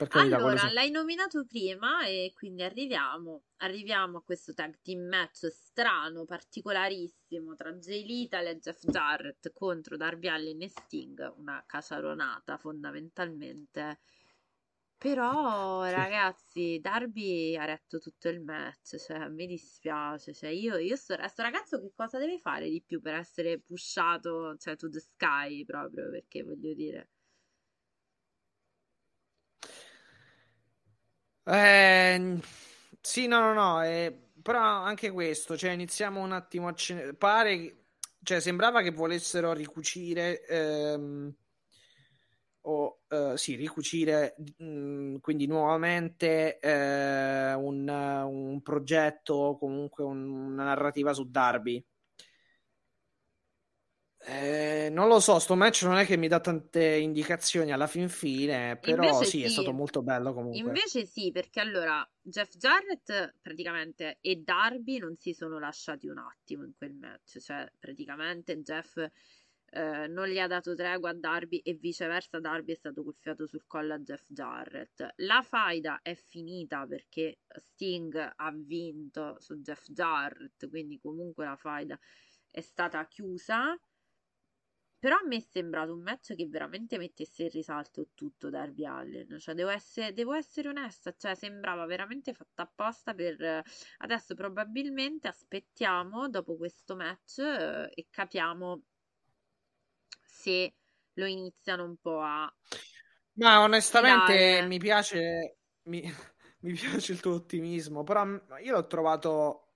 carità, 0.07 0.37
allora, 0.37 0.71
l'hai 0.71 0.91
nominato 0.91 1.45
prima 1.45 2.05
e 2.05 2.31
quindi 2.35 2.63
arriviamo, 2.63 3.43
arriviamo 3.57 4.17
a 4.19 4.23
questo 4.23 4.53
tag 4.53 4.79
team 4.81 5.07
match 5.07 5.47
strano, 5.47 6.25
particolarissimo 6.25 7.55
tra 7.55 7.71
Jay 7.73 8.05
Lethal 8.05 8.47
e 8.47 8.59
Jeff 8.59 8.83
Jarrett 8.85 9.51
contro 9.53 9.97
Darby 9.97 10.27
Allin 10.27 10.61
e 10.61 10.69
Sting, 10.69 11.33
una 11.37 11.63
caciaronata 11.65 12.57
fondamentalmente. 12.57 13.99
Però, 14.97 15.83
sì. 15.85 15.91
ragazzi, 15.91 16.79
Darby 16.79 17.57
ha 17.57 17.65
retto 17.65 17.97
tutto 17.97 18.29
il 18.29 18.39
match, 18.39 18.97
cioè, 18.97 19.29
mi 19.29 19.47
dispiace, 19.47 20.31
cioè, 20.31 20.49
io, 20.51 20.77
io 20.77 20.95
sto, 20.95 21.15
sto 21.27 21.41
ragazzo 21.41 21.81
che 21.81 21.91
cosa 21.95 22.19
deve 22.19 22.37
fare 22.37 22.69
di 22.69 22.83
più 22.83 23.01
per 23.01 23.15
essere 23.15 23.59
pushato, 23.59 24.55
cioè, 24.57 24.75
to 24.75 24.89
the 24.89 24.99
sky, 24.99 25.65
proprio, 25.65 26.09
perché 26.11 26.43
voglio 26.43 26.73
dire... 26.73 27.09
Eh, 31.43 32.39
sì, 33.01 33.27
no, 33.27 33.39
no, 33.39 33.53
no, 33.53 33.83
eh, 33.83 34.29
però 34.41 34.59
anche 34.61 35.09
questo, 35.11 35.57
cioè 35.57 35.71
iniziamo 35.71 36.21
un 36.21 36.31
attimo 36.33 36.67
a... 36.67 36.73
Ce- 36.73 37.13
pare, 37.15 37.85
cioè 38.23 38.39
sembrava 38.39 38.81
che 38.81 38.91
volessero 38.91 39.51
ricucire, 39.53 40.45
ehm, 40.45 41.33
o 42.63 43.01
eh, 43.07 43.33
sì, 43.37 43.55
ricucire 43.55 44.35
mh, 44.57 44.63
mm, 44.65 45.15
quindi 45.17 45.47
nuovamente 45.47 46.59
eh, 46.59 47.53
un, 47.55 47.87
un 47.87 48.61
progetto, 48.61 49.57
comunque 49.59 50.03
un, 50.03 50.29
una 50.29 50.63
narrativa 50.65 51.13
su 51.13 51.29
Darby. 51.29 51.83
Eh, 54.23 54.89
non 54.91 55.07
lo 55.07 55.19
so, 55.19 55.39
sto 55.39 55.55
match 55.55 55.81
non 55.83 55.97
è 55.97 56.05
che 56.05 56.15
mi 56.15 56.27
dà 56.27 56.39
tante 56.39 56.95
indicazioni 56.95 57.71
alla 57.71 57.87
fin 57.87 58.07
fine, 58.07 58.77
però 58.77 59.23
sì, 59.23 59.29
sì, 59.29 59.43
è 59.43 59.47
stato 59.47 59.73
molto 59.73 60.03
bello 60.03 60.33
comunque. 60.33 60.59
Invece 60.59 61.05
sì, 61.05 61.31
perché 61.31 61.59
allora 61.59 62.07
Jeff 62.21 62.55
Jarrett 62.55 63.37
praticamente 63.41 64.19
e 64.21 64.35
Darby 64.35 64.99
non 64.99 65.15
si 65.17 65.33
sono 65.33 65.57
lasciati 65.57 66.07
un 66.07 66.19
attimo 66.19 66.63
in 66.63 66.73
quel 66.77 66.93
match, 66.93 67.39
cioè 67.39 67.67
praticamente 67.79 68.61
Jeff 68.61 68.95
eh, 69.73 70.07
non 70.07 70.27
gli 70.27 70.37
ha 70.37 70.47
dato 70.47 70.75
tregua 70.75 71.09
a 71.09 71.15
Darby 71.15 71.57
e 71.57 71.73
viceversa 71.73 72.39
Darby 72.39 72.73
è 72.73 72.75
stato 72.75 73.03
cuffiato 73.03 73.47
sul 73.47 73.63
collo 73.65 73.95
a 73.95 73.99
Jeff 73.99 74.25
Jarrett. 74.27 75.13
La 75.17 75.41
faida 75.41 76.01
è 76.03 76.13
finita 76.13 76.85
perché 76.85 77.39
Sting 77.47 78.33
ha 78.35 78.51
vinto 78.53 79.37
su 79.39 79.55
Jeff 79.61 79.87
Jarrett, 79.87 80.69
quindi 80.69 80.99
comunque 80.99 81.45
la 81.45 81.55
faida 81.55 81.97
è 82.51 82.61
stata 82.61 83.07
chiusa 83.07 83.75
però 85.01 85.15
a 85.15 85.25
me 85.25 85.37
è 85.37 85.39
sembrato 85.39 85.95
un 85.95 86.03
match 86.03 86.35
che 86.35 86.45
veramente 86.47 86.99
mettesse 86.99 87.41
in 87.41 87.49
risalto 87.49 88.09
tutto 88.13 88.51
Darby 88.51 88.85
Allen. 88.85 89.39
Cioè, 89.39 89.55
devo 89.55 89.71
essere, 89.71 90.13
devo 90.13 90.33
essere 90.33 90.69
onesta, 90.69 91.11
cioè, 91.17 91.33
sembrava 91.33 91.87
veramente 91.87 92.33
fatta 92.33 92.61
apposta 92.61 93.15
per... 93.15 93.63
Adesso 93.97 94.35
probabilmente 94.35 95.27
aspettiamo 95.27 96.29
dopo 96.29 96.55
questo 96.55 96.95
match 96.95 97.39
eh, 97.39 97.89
e 97.91 98.05
capiamo 98.11 98.83
se 100.21 100.75
lo 101.13 101.25
iniziano 101.25 101.83
un 101.83 101.97
po' 101.97 102.21
a... 102.21 102.53
Ma 103.33 103.61
onestamente 103.61 104.37
tirare. 104.37 104.67
mi 104.67 104.77
piace... 104.77 105.57
Mi, 105.85 106.03
mi 106.61 106.73
piace 106.73 107.13
il 107.13 107.21
tuo 107.21 107.33
ottimismo, 107.33 108.03
però 108.03 108.23
io 108.61 108.71
l'ho 108.71 108.85
trovato... 108.85 109.69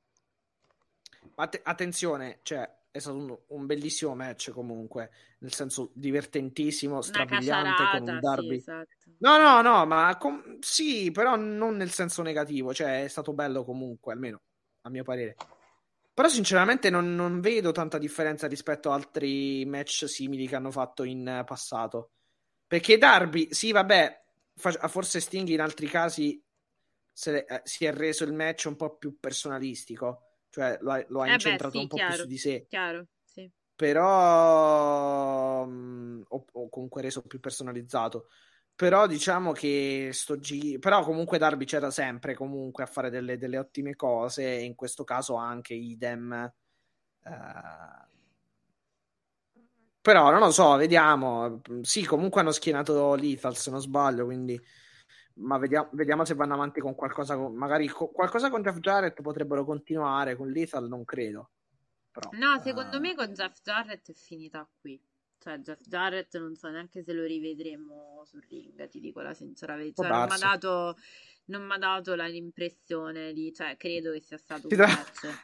Att- 1.34 1.62
attenzione, 1.64 2.42
cioè 2.44 2.75
è 2.96 3.00
stato 3.00 3.18
un, 3.18 3.38
un, 3.48 3.66
bellissimo 3.66 4.16
match 4.16 4.52
comunque, 4.52 5.12
nel 5.40 5.52
senso 5.52 5.92
divertentissimo, 5.96 7.02
strabiliante 7.02 7.84
con 7.92 8.08
un 8.08 8.20
derby. 8.22 8.48
Sì, 8.48 8.56
esatto. 8.56 8.88
No, 9.18 9.38
no, 9.38 9.62
no, 9.62 9.86
ma 9.86 10.16
com- 10.18 10.60
sì, 10.60 11.12
però 11.12 11.36
non 11.36 11.76
nel 11.76 11.92
senso 11.92 12.22
negativo, 12.22 12.74
cioè 12.74 13.04
è 13.04 13.08
stato 13.10 13.34
bello 13.34 13.66
comunque, 13.66 14.14
almeno 14.14 14.44
a 14.84 14.90
mio 14.90 15.04
parere. 15.04 15.36
Però 16.14 16.30
sinceramente 16.30 16.90
non, 16.90 17.16
non 17.16 17.42
vedo 17.42 17.74
tanta 17.74 17.98
differenza 17.98 18.48
rispetto 18.48 18.90
a 18.90 18.94
altri 18.94 19.66
match 19.66 20.08
simili 20.08 20.48
che 20.48 20.56
hanno 20.56 20.72
fatto 20.72 21.04
in 21.04 21.44
passato. 21.46 22.12
Perché 22.66 22.98
Darby, 22.98 23.50
sì, 23.52 23.74
vabbè, 23.74 24.24
forse 24.56 25.20
Sting 25.20 25.50
in 25.50 25.60
altri 25.60 25.88
casi 25.88 26.42
se, 27.12 27.40
eh, 27.40 27.62
si 27.66 27.84
è 27.84 27.92
reso 27.92 28.24
il 28.24 28.32
match 28.32 28.68
un 28.68 28.78
po' 28.78 28.96
più 28.96 29.20
personalistico 29.20 30.25
cioè 30.56 30.78
lo 30.80 30.92
ha, 30.92 31.06
lo 31.10 31.22
ha 31.22 31.28
eh 31.28 31.34
incentrato 31.34 31.74
beh, 31.74 31.78
sì, 31.78 31.82
un 31.82 31.88
po' 31.90 31.96
chiaro, 31.98 32.14
più 32.14 32.22
su 32.22 32.28
di 32.30 32.38
sé. 32.38 32.66
Chiaro, 32.70 33.08
sì. 33.26 33.52
Però, 33.76 35.66
mh, 35.66 36.26
o, 36.30 36.46
o, 36.50 36.70
comunque 36.70 37.02
reso 37.02 37.22
più 37.24 37.42
personalizzato. 37.42 38.30
Però 38.74 39.06
diciamo 39.06 39.52
che 39.52 40.12
sto 40.14 40.40
giro. 40.40 40.80
Però 40.80 41.04
comunque 41.04 41.38
Darby 41.38 41.66
c'era 41.66 41.92
sempre 41.92 42.36
comunque 42.36 42.84
a 42.84 42.88
fare 42.88 43.10
delle, 43.10 43.38
delle 43.38 43.58
ottime 43.58 43.98
cose. 43.98 44.46
E 44.46 44.64
in 44.64 44.76
questo 44.76 45.04
caso 45.04 45.36
anche 45.36 45.74
idem. 45.74 46.54
Uh... 47.26 48.08
Però 50.00 50.32
non 50.32 50.40
lo 50.40 50.52
so, 50.52 50.78
vediamo. 50.78 51.60
Sì, 51.82 52.06
comunque 52.06 52.40
hanno 52.40 52.54
schienato 52.54 53.14
Lethal 53.16 53.58
se 53.58 53.72
non 53.72 53.82
sbaglio, 53.82 54.24
quindi 54.24 54.58
ma 55.36 55.58
vediamo, 55.58 55.90
vediamo, 55.92 56.26
se 56.26 56.34
vanno 56.34 56.54
avanti 56.54 56.80
con 56.80 56.96
qualcosa. 56.96 57.36
Con, 57.36 57.54
magari 57.56 57.88
co- 57.88 58.08
qualcosa 58.08 58.50
con 58.50 58.62
Jeff 58.62 58.80
Jarrett 58.80 59.22
potrebbero 59.22 59.66
continuare, 59.66 60.36
con 60.36 60.50
Lethal 60.50 60.88
non 60.88 61.04
credo. 61.04 61.50
Però, 62.12 62.30
no, 62.34 62.60
secondo 62.62 62.98
uh... 62.98 63.00
me 63.00 63.16
con 63.16 63.34
Jeff 63.34 63.62
Jarrett 63.62 64.10
è 64.10 64.14
finita 64.14 64.68
qui. 64.80 65.02
Cioè, 65.38 65.60
Jeff 65.60 65.82
Jarrett 65.82 66.38
non 66.38 66.56
so 66.56 66.70
neanche 66.70 67.04
se 67.04 67.14
lo 67.14 67.24
rivedremo 67.24 68.24
sul 68.26 68.44
ring, 68.50 68.88
ti 68.88 69.00
dico 69.00 69.22
la 69.22 69.34
sincera 69.34 69.76
verità. 69.76 70.02
Cioè, 70.02 70.12
non 70.12 70.26
mi 70.28 70.34
ha 70.34 70.38
dato, 70.38 70.98
non 71.46 71.72
ha 71.72 71.78
dato 71.78 72.16
l'impressione 72.16 73.34
di, 73.34 73.54
cioè, 73.54 73.76
credo 73.78 74.12
che 74.12 74.22
sia 74.22 74.38
stato 74.38 74.68
un 74.68 74.74
tra, 74.76 74.88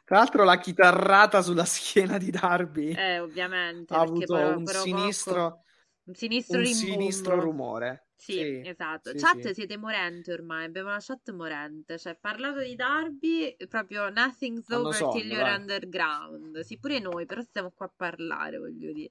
tra 0.05 0.18
l'altro 0.18 0.43
la 0.43 0.57
chitarrata 0.57 1.41
sulla 1.41 1.65
schiena 1.65 2.18
di 2.18 2.31
Darby. 2.31 2.93
Eh, 2.93 3.19
ovviamente. 3.19 3.93
Ha 3.93 3.99
avuto 3.99 4.34
però, 4.34 4.57
un 4.57 4.63
però 4.63 4.81
sinistro... 4.81 5.49
Poco 5.49 5.63
un 6.03 6.15
sinistro, 6.15 6.57
un 6.57 6.65
sinistro 6.65 7.39
rumore. 7.39 8.10
Sì, 8.22 8.34
sì 8.34 8.61
esatto. 8.64 9.10
Sì, 9.10 9.18
chat 9.18 9.48
sì. 9.48 9.53
siete 9.56 9.77
morenti 9.77 10.30
ormai, 10.30 10.65
abbiamo 10.65 10.89
una 10.89 10.99
chat 11.02 11.31
morente. 11.31 11.98
Cioè, 11.98 12.15
parlato 12.15 12.60
di 12.60 12.76
Darby, 12.76 13.56
proprio 13.68 14.10
nothing's 14.11 14.69
over 14.69 14.93
so, 14.93 15.10
till 15.10 15.27
you're 15.27 15.52
underground. 15.52 16.60
Sì, 16.60 16.77
pure 16.77 16.99
noi, 16.99 17.26
però 17.26 17.41
stiamo 17.41 17.72
qua 17.72 17.88
a 17.88 17.93
parlare, 17.95 18.60
voglio 18.60 18.93
dire. 18.93 19.10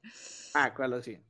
Ah, 0.52 0.72
quello 0.72 1.02
sì. 1.02 1.20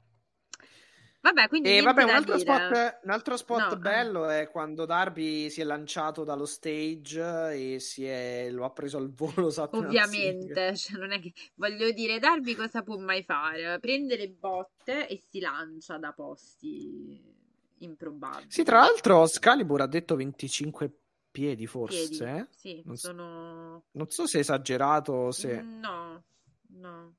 Vabbè, 1.23 1.49
quindi 1.49 1.77
e 1.77 1.81
vabbè, 1.81 2.03
un 2.03 2.11
altro, 2.11 2.39
spot, 2.39 3.01
un 3.03 3.11
altro 3.11 3.37
spot, 3.37 3.75
no, 3.75 3.77
bello 3.77 4.21
no. 4.21 4.31
è 4.31 4.49
quando 4.51 4.85
Darby 4.85 5.49
si 5.49 5.63
è 5.63 5.65
lanciato 5.65 6.25
dallo 6.25 6.47
stage 6.47 7.53
e 7.53 7.79
si 7.79 8.07
è, 8.07 8.49
lo 8.51 8.65
ha 8.65 8.71
preso 8.71 8.99
al 8.99 9.11
volo. 9.11 9.51
Ovviamente, 9.73 10.77
cioè, 10.77 10.99
non 10.99 11.13
è 11.13 11.21
che 11.21 11.33
voglio 11.55 11.91
dire, 11.93 12.19
Darby 12.19 12.55
cosa 12.55 12.83
può 12.83 12.99
mai 12.99 13.23
fare? 13.23 13.79
Prende 13.81 14.17
le 14.17 14.29
botte 14.29 15.09
e 15.09 15.23
si 15.31 15.41
lancia 15.41 15.97
da 15.97 16.13
posti 16.13 17.40
improbabili. 17.81 18.51
Sì, 18.51 18.63
tra 18.63 18.79
l'altro, 18.79 19.27
Scalibur 19.27 19.83
ha 19.83 19.87
detto 19.87 20.17
25 20.17 20.91
piedi, 21.31 21.67
forse. 21.67 22.09
Piedi, 22.09 22.47
sì, 22.57 22.83
non, 22.85 22.97
sono... 22.97 23.85
non 23.93 24.11
so 24.11 24.27
se 24.27 24.39
è 24.39 24.41
esagerato 24.41 25.13
o 25.13 25.31
se. 25.31 25.61
No, 25.61 26.23
no. 26.69 27.15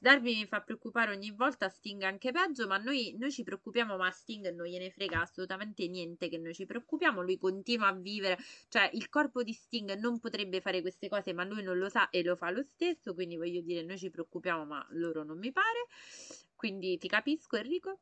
Darby 0.00 0.36
mi 0.36 0.46
fa 0.46 0.60
preoccupare 0.60 1.10
ogni 1.10 1.32
volta, 1.32 1.68
Sting 1.68 2.02
anche 2.02 2.30
peggio, 2.30 2.68
ma 2.68 2.76
noi, 2.76 3.16
noi, 3.18 3.32
ci 3.32 3.42
preoccupiamo, 3.42 3.96
ma 3.96 4.08
Sting 4.12 4.54
non 4.54 4.66
gliene 4.66 4.90
frega 4.90 5.22
assolutamente 5.22 5.88
niente 5.88 6.28
che 6.28 6.38
noi 6.38 6.54
ci 6.54 6.66
preoccupiamo, 6.66 7.20
lui 7.20 7.36
continua 7.36 7.88
a 7.88 7.92
vivere, 7.92 8.38
cioè 8.68 8.88
il 8.92 9.08
corpo 9.08 9.42
di 9.42 9.52
Sting 9.52 9.98
non 9.98 10.20
potrebbe 10.20 10.60
fare 10.60 10.82
queste 10.82 11.08
cose, 11.08 11.32
ma 11.32 11.42
lui 11.42 11.64
non 11.64 11.78
lo 11.78 11.88
sa 11.88 12.10
e 12.10 12.22
lo 12.22 12.36
fa 12.36 12.50
lo 12.50 12.62
stesso, 12.62 13.12
quindi 13.12 13.36
voglio 13.36 13.60
dire, 13.60 13.82
noi 13.82 13.98
ci 13.98 14.08
preoccupiamo, 14.08 14.64
ma 14.64 14.86
loro 14.90 15.24
non 15.24 15.38
mi 15.38 15.50
pare, 15.50 15.86
quindi 16.54 16.96
ti 16.96 17.08
capisco 17.08 17.56
Enrico. 17.56 17.98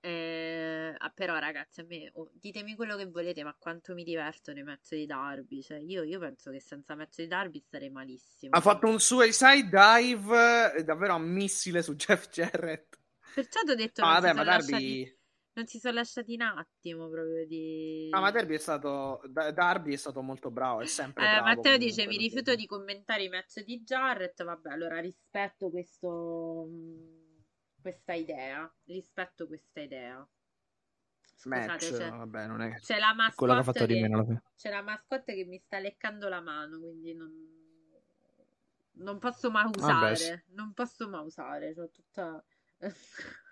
Eh, 0.00 0.94
però 1.14 1.38
ragazzi 1.38 1.80
a 1.80 1.84
me 1.84 2.08
oh, 2.14 2.30
ditemi 2.34 2.76
quello 2.76 2.96
che 2.96 3.06
volete 3.06 3.42
ma 3.42 3.52
quanto 3.58 3.94
mi 3.94 4.04
diverto 4.04 4.52
nei 4.52 4.62
match 4.62 4.94
di 4.94 5.06
Darby. 5.06 5.62
Cioè 5.62 5.78
io, 5.78 6.02
io 6.02 6.18
penso 6.18 6.50
che 6.50 6.60
senza 6.60 6.94
match 6.94 7.16
di 7.16 7.26
Darby 7.26 7.60
starei 7.60 7.90
malissimo. 7.90 8.56
Ha 8.56 8.60
fatto 8.60 8.86
un 8.86 9.00
suicide 9.00 9.68
dive 9.68 10.74
eh, 10.74 10.84
davvero 10.84 11.14
a 11.14 11.18
missile 11.18 11.82
su 11.82 11.94
Jeff 11.96 12.28
Jarrett. 12.28 12.98
Perciò 13.34 13.60
ti 13.62 13.70
ho 13.72 13.74
detto 13.74 14.02
ah, 14.02 14.20
vabbè, 14.20 14.32
ma 14.32 14.44
Darby... 14.44 14.70
Lasciati, 14.70 15.16
non 15.58 15.66
si 15.66 15.80
sono 15.80 15.94
lasciati 15.94 16.34
un 16.34 16.42
attimo 16.42 17.08
proprio 17.08 17.44
di... 17.44 18.08
Ah, 18.12 18.20
ma 18.20 18.30
Derby 18.30 18.54
è 18.54 18.58
stato, 18.58 19.20
Darby 19.26 19.92
è 19.92 19.96
stato 19.96 20.22
molto 20.22 20.52
bravo, 20.52 20.82
è 20.82 20.86
sempre 20.86 21.24
eh, 21.24 21.26
bravo. 21.26 21.44
Matteo 21.46 21.62
comunque, 21.62 21.86
dice, 21.86 22.06
mi 22.06 22.16
rifiuto 22.16 22.54
di 22.54 22.64
commentare 22.64 23.24
i 23.24 23.28
match 23.28 23.64
di 23.64 23.82
Jarrett, 23.82 24.44
vabbè, 24.44 24.70
allora 24.70 25.00
rispetto 25.00 25.68
questo, 25.68 26.68
questa 27.80 28.12
idea, 28.12 28.70
rispetto 28.84 29.46
questa 29.46 29.80
idea. 29.80 30.26
Scusate, 31.36 31.66
match, 31.66 31.96
c'è, 31.96 32.10
vabbè, 32.10 32.46
non 32.46 32.62
è 32.62 32.74
c'è 32.80 32.98
la 32.98 33.14
mascotte 33.14 33.36
quello 33.36 33.54
che 33.54 33.60
ha 33.60 33.62
fatto 33.62 33.86
di 33.86 34.00
meno. 34.00 34.26
Che, 34.26 34.42
c'è 34.56 34.70
la 34.70 34.82
mascotte 34.82 35.34
che 35.34 35.44
mi 35.44 35.58
sta 35.58 35.78
leccando 35.78 36.28
la 36.28 36.40
mano, 36.40 36.80
quindi 36.80 37.14
non, 37.14 37.30
non 38.94 39.18
posso 39.18 39.50
mai 39.50 39.70
usare, 39.72 40.14
vabbè, 40.14 40.44
non 40.48 40.72
posso 40.72 41.08
mai 41.08 41.24
usare, 41.24 41.74
cioè 41.74 41.90
tutta... 41.90 42.44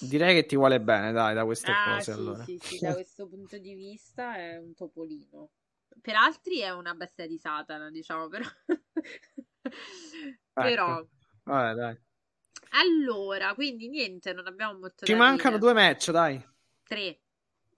Direi 0.00 0.34
che 0.34 0.46
ti 0.46 0.56
vuole 0.56 0.80
bene, 0.80 1.12
dai, 1.12 1.34
da 1.34 1.44
queste 1.44 1.70
ah, 1.70 1.94
cose. 1.94 2.12
Sì, 2.12 2.18
allora. 2.18 2.44
sì, 2.44 2.58
sì, 2.60 2.78
da 2.78 2.92
questo 2.94 3.28
punto 3.28 3.58
di 3.58 3.74
vista 3.74 4.36
è 4.36 4.56
un 4.56 4.74
topolino. 4.74 5.50
Per 6.00 6.14
altri 6.14 6.60
è 6.60 6.70
una 6.70 6.94
bestia 6.94 7.26
di 7.26 7.38
Satana, 7.38 7.90
diciamo, 7.90 8.28
però. 8.28 8.44
ecco. 8.66 9.44
però... 10.52 11.06
Vabbè, 11.44 11.74
dai. 11.74 12.06
Allora, 12.70 13.54
quindi 13.54 13.88
niente, 13.88 14.32
non 14.32 14.46
abbiamo 14.46 14.78
molto 14.78 15.04
Ci 15.06 15.14
mancano 15.14 15.56
dire. 15.58 15.72
due 15.72 15.72
match, 15.72 16.10
dai. 16.10 16.44
Tre. 16.82 17.20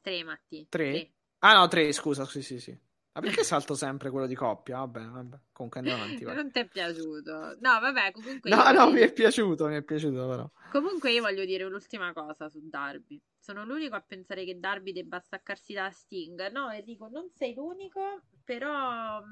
Tre, 0.01 0.24
Matti. 0.24 0.66
Tre? 0.69 0.90
tre. 0.90 1.12
Ah, 1.40 1.55
no, 1.55 1.69
tre, 1.69 1.93
scusa, 1.93 2.24
sì, 2.27 2.43
sì, 2.43 2.59
sì. 2.59 2.78
Ma 3.12 3.20
perché 3.23 3.43
salto 3.43 3.74
sempre 3.74 4.09
quello 4.11 4.27
di 4.27 4.35
coppia? 4.35 4.78
Vabbè, 4.78 5.05
vabbè. 5.05 5.39
Comunque 5.52 5.81
andiamo 5.81 6.02
avanti. 6.05 6.24
Vai. 6.24 6.35
Non 6.36 6.51
ti 6.51 6.61
è 6.61 6.66
piaciuto? 6.69 7.57
No, 7.61 7.81
vabbè, 7.81 8.12
comunque. 8.12 8.51
No, 8.51 8.70
no, 8.70 8.90
mi 8.90 9.01
è 9.01 9.12
piaciuto, 9.12 9.66
mi 9.66 9.77
è 9.77 9.82
piaciuto 9.82 10.28
però. 10.28 10.51
Comunque 10.70 11.11
io 11.11 11.23
voglio 11.23 11.44
dire 11.44 11.65
un'ultima 11.65 12.12
cosa 12.12 12.48
su 12.48 12.61
Darby. 12.62 13.20
Sono 13.39 13.65
l'unico 13.65 13.97
a 13.97 14.01
pensare 14.07 14.44
che 14.44 14.59
Darby 14.61 14.93
debba 14.93 15.19
staccarsi 15.19 15.73
da 15.73 15.90
Sting. 15.90 16.51
No, 16.51 16.70
Enrico, 16.70 17.09
non 17.09 17.28
sei 17.35 17.55
l'unico, 17.55 18.23
però... 18.44 19.23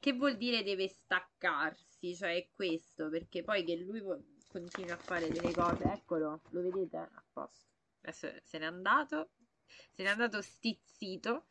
Che 0.00 0.12
vuol 0.12 0.36
dire 0.36 0.62
deve 0.62 0.88
staccarsi? 0.88 2.14
Cioè 2.14 2.36
è 2.36 2.48
questo, 2.54 3.08
perché 3.08 3.42
poi 3.42 3.64
che 3.64 3.76
lui 3.76 4.02
continui 4.48 4.90
a 4.90 4.96
fare 4.96 5.28
delle 5.28 5.52
cose, 5.52 5.84
eccolo, 5.84 6.40
lo 6.50 6.62
vedete? 6.62 6.96
A 6.96 7.24
posto. 7.32 7.66
Adesso 8.02 8.30
se 8.42 8.58
n'è 8.58 8.66
andato, 8.66 9.30
se 9.92 10.02
n'è 10.02 10.08
andato 10.08 10.40
stizzito. 10.40 11.46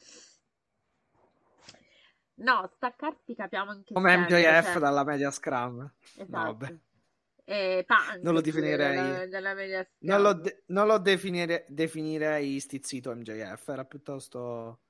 No, 2.35 2.69
staccarsi 2.75 3.33
capiamo 3.33 3.71
anche 3.71 3.93
Come 3.93 4.17
MJF 4.17 4.71
cioè... 4.71 4.79
dalla 4.79 5.03
media 5.03 5.31
scrum. 5.31 5.91
Esatto. 6.15 6.65
No, 6.67 6.79
eh, 7.49 7.83
punk, 7.87 8.21
non 8.21 8.33
lo 8.33 8.41
definirei. 8.41 8.95
Dalla, 9.29 9.53
dalla 9.53 9.87
non 9.99 10.21
lo, 10.21 10.33
de- 10.33 10.63
non 10.67 10.85
lo 10.85 10.97
definire- 10.99 11.65
definirei 11.67 12.59
stizzito 12.59 13.13
MJF, 13.15 13.69
era 13.69 13.85
piuttosto. 13.85 14.81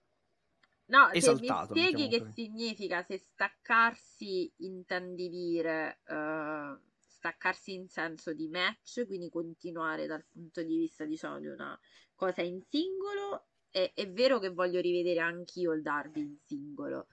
No, 0.88 1.10
esaltato, 1.12 1.74
se 1.74 1.80
mi 1.80 1.88
spieghi 1.88 2.10
che 2.10 2.32
significa 2.32 3.04
se 3.04 3.18
staccarsi 3.18 4.52
intendi 4.58 5.30
dire 5.30 6.00
uh, 6.08 6.80
staccarsi 6.98 7.74
in 7.74 7.90
senso 7.90 8.34
di 8.34 8.48
match, 8.48 9.06
quindi 9.06 9.30
continuare 9.30 10.06
dal 10.06 10.24
punto 10.32 10.64
di 10.64 10.78
vista, 10.78 11.04
diciamo, 11.04 11.40
di 11.40 11.48
una 11.48 11.78
cosa 12.16 12.42
in 12.42 12.62
singolo, 12.70 13.48
è, 13.70 13.92
è 13.94 14.10
vero 14.10 14.40
che 14.40 14.50
voglio 14.50 14.80
rivedere 14.80 15.20
anch'io 15.20 15.74
il 15.74 15.82
derby 15.82 16.22
in 16.22 16.38
singolo. 16.46 17.08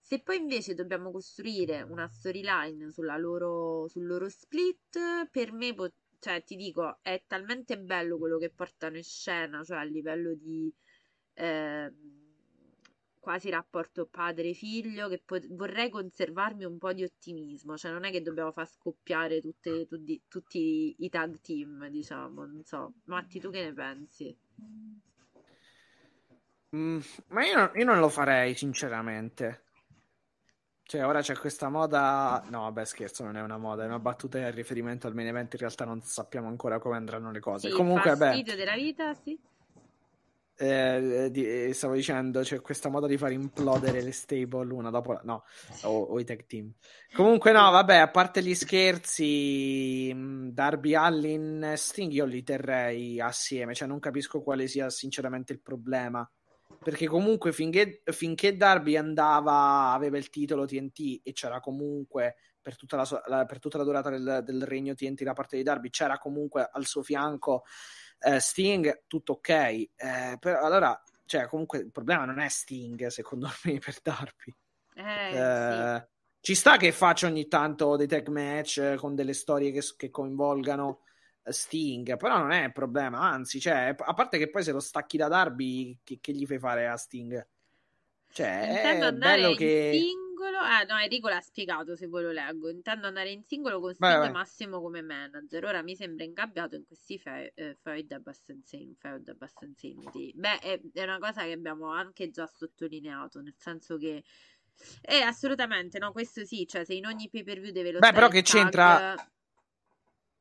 Se 0.00 0.20
poi 0.22 0.38
invece 0.38 0.74
dobbiamo 0.74 1.12
costruire 1.12 1.82
una 1.82 2.08
storyline 2.08 2.90
loro, 3.18 3.86
sul 3.86 4.06
loro 4.06 4.28
split, 4.28 5.28
per 5.30 5.52
me, 5.52 5.72
po- 5.72 5.92
cioè, 6.18 6.42
ti 6.42 6.56
dico, 6.56 6.98
è 7.02 7.22
talmente 7.28 7.78
bello 7.78 8.18
quello 8.18 8.38
che 8.38 8.50
portano 8.50 8.96
in 8.96 9.04
scena, 9.04 9.62
cioè 9.62 9.78
a 9.78 9.84
livello 9.84 10.34
di 10.34 10.72
eh, 11.34 11.92
quasi 13.20 13.50
rapporto 13.50 14.06
padre-figlio, 14.06 15.08
che 15.08 15.22
po- 15.24 15.38
vorrei 15.50 15.90
conservarmi 15.90 16.64
un 16.64 16.78
po' 16.78 16.92
di 16.92 17.04
ottimismo, 17.04 17.76
cioè 17.76 17.92
non 17.92 18.04
è 18.04 18.10
che 18.10 18.22
dobbiamo 18.22 18.50
far 18.50 18.68
scoppiare 18.68 19.40
tutte, 19.40 19.86
tutti, 19.86 20.22
tutti 20.26 20.96
i 20.98 21.08
tag 21.08 21.40
team, 21.40 21.86
diciamo, 21.88 22.46
non 22.46 22.64
so. 22.64 22.94
Matti, 23.04 23.38
tu 23.38 23.50
che 23.50 23.62
ne 23.62 23.72
pensi? 23.72 24.36
Mm, 26.74 27.00
ma 27.28 27.44
io, 27.44 27.72
io 27.74 27.84
non 27.84 27.98
lo 27.98 28.08
farei, 28.08 28.54
sinceramente. 28.54 29.64
Cioè, 30.82 31.06
ora 31.06 31.20
c'è 31.20 31.36
questa 31.36 31.68
moda. 31.68 32.42
No, 32.48 32.62
vabbè, 32.62 32.84
scherzo, 32.84 33.22
non 33.22 33.36
è 33.36 33.42
una 33.42 33.58
moda, 33.58 33.84
è 33.84 33.86
una 33.86 34.00
battuta 34.00 34.38
in 34.38 34.50
riferimento 34.52 35.06
al 35.06 35.14
main 35.14 35.28
event. 35.28 35.52
In 35.52 35.60
realtà 35.60 35.84
non 35.84 36.00
sappiamo 36.02 36.48
ancora 36.48 36.80
come 36.80 36.96
andranno 36.96 37.30
le 37.30 37.38
cose. 37.38 37.68
Sì, 37.68 37.74
Comunque, 37.76 38.16
beh. 38.16 38.42
della 38.42 38.74
vita, 38.74 39.14
sì. 39.14 39.38
Eh, 40.62 41.28
di, 41.30 41.68
eh, 41.68 41.72
stavo 41.72 41.94
dicendo, 41.94 42.42
c'è 42.42 42.60
questa 42.60 42.90
moda 42.90 43.06
di 43.06 43.16
far 43.16 43.32
implodere 43.32 44.02
le 44.02 44.12
stable 44.12 44.74
una 44.74 44.90
dopo 44.90 45.12
la... 45.12 45.22
No, 45.24 45.44
o, 45.84 46.02
o, 46.02 46.20
i 46.20 46.24
tag 46.24 46.44
team. 46.44 46.70
Comunque 47.14 47.50
no, 47.50 47.70
vabbè, 47.70 47.96
a 47.96 48.10
parte 48.10 48.42
gli 48.42 48.54
scherzi, 48.54 50.12
mm, 50.12 50.48
Darby 50.50 50.94
Allin 50.94 51.72
Sting 51.76 52.12
io 52.12 52.26
li 52.26 52.42
terrei 52.42 53.18
assieme, 53.18 53.72
cioè 53.72 53.88
non 53.88 54.00
capisco 54.00 54.42
quale 54.42 54.66
sia 54.66 54.90
sinceramente 54.90 55.54
il 55.54 55.62
problema 55.62 56.30
perché 56.82 57.06
comunque 57.06 57.52
finché, 57.52 58.02
finché 58.04 58.56
Darby 58.56 58.96
andava, 58.96 59.92
aveva 59.92 60.16
il 60.16 60.30
titolo 60.30 60.64
TNT 60.64 61.20
e 61.22 61.32
c'era 61.32 61.60
comunque 61.60 62.36
per 62.60 62.76
tutta 62.76 62.96
la, 62.96 63.22
la, 63.26 63.44
per 63.44 63.58
tutta 63.58 63.78
la 63.78 63.84
durata 63.84 64.10
del, 64.10 64.42
del, 64.44 64.62
regno 64.64 64.94
TNT 64.94 65.22
da 65.22 65.32
parte 65.32 65.56
di 65.56 65.62
Darby, 65.62 65.90
c'era 65.90 66.18
comunque 66.18 66.68
al 66.70 66.86
suo 66.86 67.02
fianco 67.02 67.64
eh, 68.20 68.40
Sting, 68.40 69.04
tutto 69.06 69.32
ok. 69.32 69.48
Eh, 69.48 69.88
però 70.38 70.60
allora, 70.60 71.00
cioè, 71.24 71.46
comunque 71.46 71.78
il 71.78 71.90
problema 71.90 72.24
non 72.24 72.38
è 72.38 72.48
Sting, 72.48 73.06
secondo 73.06 73.48
me, 73.64 73.78
per 73.78 73.96
Darby. 74.02 74.54
Eh, 74.94 75.36
eh, 75.36 75.98
sì. 75.98 76.08
Ci 76.42 76.54
sta 76.54 76.76
che 76.76 76.92
faccia 76.92 77.26
ogni 77.26 77.48
tanto 77.48 77.96
dei 77.96 78.06
tag 78.06 78.28
match 78.28 78.94
con 78.96 79.14
delle 79.14 79.34
storie 79.34 79.72
che, 79.72 79.82
che 79.96 80.10
coinvolgano 80.10 81.02
Sting, 81.42 82.16
però 82.16 82.38
non 82.38 82.52
è 82.52 82.64
il 82.64 82.72
problema, 82.72 83.20
anzi, 83.20 83.60
cioè, 83.60 83.94
a 83.96 84.14
parte 84.14 84.38
che 84.38 84.50
poi 84.50 84.62
se 84.62 84.72
lo 84.72 84.80
stacchi 84.80 85.16
da 85.16 85.28
Darby, 85.28 85.98
che, 86.04 86.18
che 86.20 86.32
gli 86.32 86.46
fai 86.46 86.58
fare 86.58 86.88
a 86.88 86.96
Sting? 86.96 87.46
Cioè, 88.32 88.66
Intendo 88.68 89.06
è 89.06 89.12
bello 89.12 89.54
che... 89.54 90.00
singolo, 90.40 90.58
ah 90.58 90.82
no, 90.84 90.98
Enrico 90.98 91.28
l'ha 91.28 91.40
spiegato 91.40 91.94
se 91.94 92.06
voi 92.06 92.22
lo 92.22 92.32
leggo, 92.32 92.70
intendo 92.70 93.06
andare 93.06 93.30
in 93.30 93.44
singolo 93.44 93.80
con 93.80 93.94
Sting 93.94 94.18
vai, 94.18 94.30
Massimo 94.30 94.80
come 94.80 95.02
manager, 95.02 95.64
ora 95.64 95.82
mi 95.82 95.94
sembra 95.94 96.24
ingabbiato 96.24 96.74
in 96.76 96.84
questi 96.86 97.18
feud 97.18 97.50
eh, 97.54 98.14
abbastanza, 98.14 98.78
feud 98.98 99.28
abbastanza 99.28 99.86
inutili. 99.86 100.32
Beh, 100.34 100.58
è, 100.58 100.80
è 100.94 101.02
una 101.02 101.18
cosa 101.18 101.42
che 101.42 101.52
abbiamo 101.52 101.92
anche 101.92 102.30
già 102.30 102.46
sottolineato, 102.46 103.40
nel 103.40 103.54
senso 103.56 103.98
che 103.98 104.24
eh, 105.02 105.20
assolutamente, 105.20 105.98
no, 105.98 106.10
questo 106.12 106.44
sì, 106.44 106.66
cioè 106.66 106.84
se 106.84 106.94
in 106.94 107.04
ogni 107.04 107.28
pay 107.28 107.42
per 107.42 107.60
view 107.60 107.72
deve 107.72 107.92
lo 107.92 107.98
Beh, 107.98 108.12
però 108.12 108.28
che 108.28 108.42
c'entra 108.42 109.14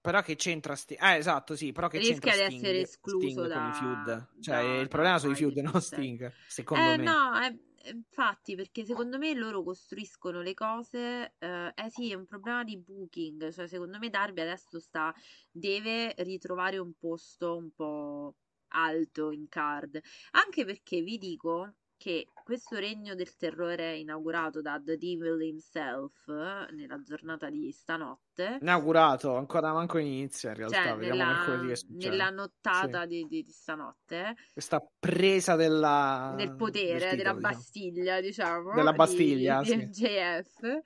però 0.01 0.21
che 0.21 0.37
c'entra 0.37 0.75
Sting? 0.75 0.99
Ah, 1.01 1.15
esatto, 1.15 1.57
sì, 1.57 1.73
però 1.73 1.89
che 1.89 1.97
Rischia 1.97 2.31
c'entra 2.31 2.47
di 2.47 2.55
essere 2.55 2.79
escluso 2.79 3.27
Sting 3.27 3.47
da... 3.47 3.59
con 3.59 3.69
i 3.69 3.73
feud. 3.73 4.27
Cioè, 4.41 4.55
da... 4.55 4.79
il 4.79 4.87
problema 4.87 5.19
sono 5.19 5.33
i 5.33 5.35
feud, 5.35 5.57
non 5.57 5.81
Sting, 5.81 6.31
secondo 6.47 6.91
eh, 6.91 6.97
me. 6.97 7.03
no, 7.03 7.37
è... 7.37 7.53
infatti, 7.85 8.55
perché 8.55 8.85
secondo 8.85 9.17
me 9.17 9.33
loro 9.33 9.63
costruiscono 9.63 10.41
le 10.41 10.53
cose... 10.53 11.35
Eh, 11.37 11.71
eh, 11.75 11.89
sì, 11.89 12.11
è 12.11 12.15
un 12.15 12.25
problema 12.25 12.63
di 12.63 12.77
booking. 12.77 13.51
Cioè, 13.51 13.67
secondo 13.67 13.97
me 13.99 14.09
Darby 14.09 14.41
adesso 14.41 14.79
sta... 14.79 15.13
deve 15.51 16.13
ritrovare 16.19 16.77
un 16.77 16.93
posto 16.97 17.55
un 17.57 17.71
po' 17.71 18.35
alto 18.69 19.31
in 19.31 19.47
card. 19.47 19.99
Anche 20.31 20.65
perché, 20.65 21.01
vi 21.01 21.17
dico, 21.17 21.75
che 21.99 22.27
questo 22.45 22.77
regno 22.77 23.13
del 23.13 23.35
terrore 23.35 23.97
inaugurato 23.97 24.61
da 24.61 24.81
The 24.81 24.97
Devil 24.97 25.41
himself 25.41 26.25
nella 26.71 27.01
giornata 27.03 27.49
di 27.49 27.73
stanotte 27.73 28.57
inaugurato 28.61 29.35
ancora 29.35 29.73
manco 29.73 29.97
inizia 29.97 30.51
in 30.51 30.55
realtà 30.55 30.83
cioè, 30.83 30.95
nella, 30.95 31.75
nella 31.89 32.29
nottata 32.29 33.01
sì. 33.01 33.07
di, 33.09 33.27
di, 33.27 33.43
di, 33.43 33.51
stanotte 33.51 34.35
questa 34.53 34.81
presa 34.97 35.57
della, 35.57 36.33
del 36.37 36.55
potere 36.55 36.99
del 36.99 37.17
titolo, 37.17 37.17
della. 37.17 37.49
Bastiglia 37.49 38.21
diciamo 38.21 38.73
della 38.73 38.93
Bastiglia 38.93 39.61
di, 39.61 39.75
di 39.75 39.85
MJF 39.85 40.81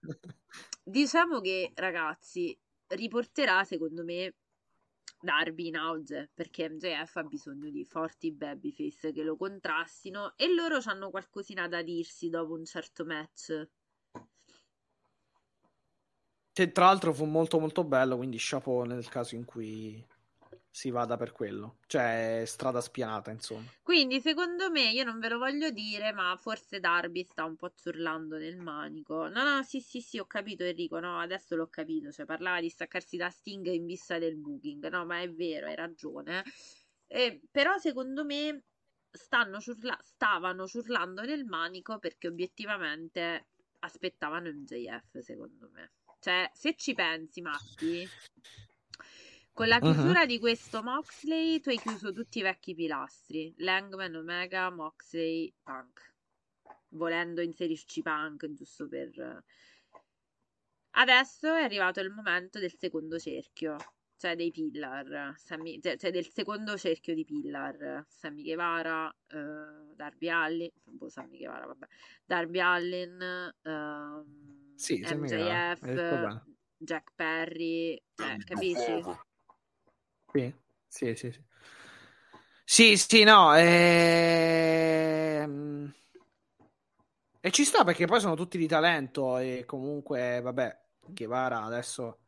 diciamo 0.82 1.40
che 1.40 1.70
ragazzi 1.76 2.58
riporterà 2.88 3.62
secondo 3.62 4.02
me 4.02 4.34
Darby 5.20 5.68
in 5.68 5.76
auge 5.76 6.30
perché 6.32 6.68
MJF 6.68 7.16
ha 7.16 7.22
bisogno 7.24 7.70
di 7.70 7.84
forti 7.84 8.32
babyface 8.32 9.12
che 9.12 9.22
lo 9.22 9.36
contrastino 9.36 10.34
e 10.36 10.52
loro 10.52 10.78
hanno 10.84 11.10
qualcosina 11.10 11.66
da 11.68 11.82
dirsi 11.82 12.28
dopo 12.28 12.54
un 12.54 12.64
certo 12.64 13.04
match. 13.04 13.68
Che 16.52 16.72
tra 16.72 16.86
l'altro 16.86 17.12
fu 17.12 17.24
molto 17.24 17.58
molto 17.58 17.84
bello, 17.84 18.16
quindi 18.16 18.36
chapeau 18.38 18.84
nel 18.84 19.08
caso 19.08 19.34
in 19.34 19.44
cui 19.44 20.04
si 20.70 20.90
vada 20.90 21.16
per 21.16 21.32
quello. 21.32 21.78
Cioè, 21.86 22.42
strada 22.46 22.80
spianata, 22.80 23.30
insomma. 23.30 23.66
Quindi, 23.82 24.20
secondo 24.20 24.70
me, 24.70 24.90
io 24.90 25.04
non 25.04 25.18
ve 25.18 25.28
lo 25.28 25.38
voglio 25.38 25.70
dire, 25.70 26.12
ma 26.12 26.36
forse 26.36 26.80
Darby 26.80 27.24
sta 27.24 27.44
un 27.44 27.56
po' 27.56 27.72
zurlando 27.74 28.36
nel 28.36 28.56
manico. 28.56 29.28
No, 29.28 29.42
no, 29.42 29.62
sì, 29.62 29.80
sì, 29.80 30.00
sì, 30.00 30.18
ho 30.18 30.26
capito 30.26 30.64
Enrico, 30.64 31.00
no, 31.00 31.18
adesso 31.18 31.56
l'ho 31.56 31.68
capito. 31.68 32.12
Cioè, 32.12 32.26
parlava 32.26 32.60
di 32.60 32.68
staccarsi 32.68 33.16
da 33.16 33.30
Sting 33.30 33.66
in 33.66 33.86
vista 33.86 34.18
del 34.18 34.36
booking. 34.36 34.88
No, 34.88 35.04
ma 35.04 35.20
è 35.20 35.30
vero, 35.30 35.66
hai 35.66 35.74
ragione. 35.74 36.44
Eh, 37.06 37.40
però, 37.50 37.78
secondo 37.78 38.24
me, 38.24 38.62
stanno 39.10 39.60
ciurla- 39.60 39.98
stavano 40.02 40.66
ciurlando 40.66 41.22
nel 41.22 41.44
manico 41.44 41.98
perché 41.98 42.28
obiettivamente 42.28 43.48
aspettavano 43.80 44.50
MJF, 44.50 45.18
secondo 45.18 45.70
me. 45.72 45.92
Cioè, 46.20 46.50
se 46.52 46.74
ci 46.76 46.94
pensi, 46.94 47.40
Matti, 47.40 48.08
con 49.58 49.66
la 49.66 49.80
Mhm. 49.80 49.92
chiusura 49.92 50.24
di 50.24 50.38
questo 50.38 50.84
Moxley, 50.84 51.58
tu 51.58 51.70
hai 51.70 51.78
chiuso 51.78 52.12
tutti 52.12 52.38
i 52.38 52.42
vecchi 52.42 52.76
pilastri: 52.76 53.52
Langman, 53.58 54.14
Omega, 54.14 54.70
Moxley, 54.70 55.52
Punk. 55.64 56.14
Volendo 56.90 57.40
inserirci 57.42 58.00
Punk, 58.00 58.46
giusto 58.52 58.86
per. 58.86 59.42
Adesso 60.92 61.52
è 61.54 61.62
arrivato 61.62 61.98
il 61.98 62.10
momento 62.10 62.60
del 62.60 62.72
secondo 62.72 63.18
cerchio, 63.18 63.76
cioè 64.16 64.36
dei 64.36 64.52
pillar, 64.52 65.34
Sammy- 65.36 65.80
cioè 65.80 65.96
cioè 65.96 66.12
del 66.12 66.28
secondo 66.28 66.76
cerchio 66.78 67.14
di 67.14 67.24
pillar. 67.24 68.04
Sammy 68.08 68.44
Guevara, 68.44 69.12
eh, 69.26 69.94
Darby 69.96 70.28
Allin, 70.28 70.70
boh, 70.84 71.08
Sammy 71.08 71.38
Guevara, 71.38 71.66
vabbè. 71.66 71.86
Darby 72.24 72.60
Allin, 72.60 73.52
ehm, 73.62 74.74
Sì, 74.76 75.00
MJF, 75.04 75.80
bene. 75.80 76.44
Jack 76.76 77.12
Perry, 77.16 78.00
cioè, 78.14 78.36
capisci? 78.44 79.02
Sì, 80.32 80.54
sì, 80.88 81.14
sì. 81.14 81.32
Sì, 82.64 82.96
sì, 82.96 83.06
sì, 83.08 83.24
no. 83.24 83.54
ehm, 83.56 84.78
E 87.40 87.50
ci 87.50 87.64
sta 87.64 87.82
perché 87.84 88.06
poi 88.06 88.20
sono 88.20 88.34
tutti 88.36 88.58
di 88.58 88.66
talento 88.68 89.38
e 89.38 89.64
comunque, 89.66 90.40
vabbè, 90.40 90.80
Guevara 91.06 91.62
adesso 91.62 92.18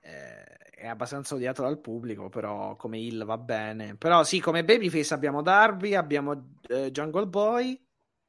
eh, 0.00 0.44
è 0.70 0.86
abbastanza 0.86 1.34
odiato 1.34 1.62
dal 1.62 1.80
pubblico, 1.80 2.28
però 2.28 2.76
come 2.76 2.98
Hill 2.98 3.24
va 3.24 3.36
bene. 3.38 3.96
Però 3.96 4.22
sì, 4.24 4.40
come 4.40 4.64
Babyface 4.64 5.14
abbiamo 5.14 5.42
Darby, 5.42 5.94
abbiamo 5.94 6.56
eh, 6.68 6.90
Jungle 6.90 7.26
Boy. 7.26 7.80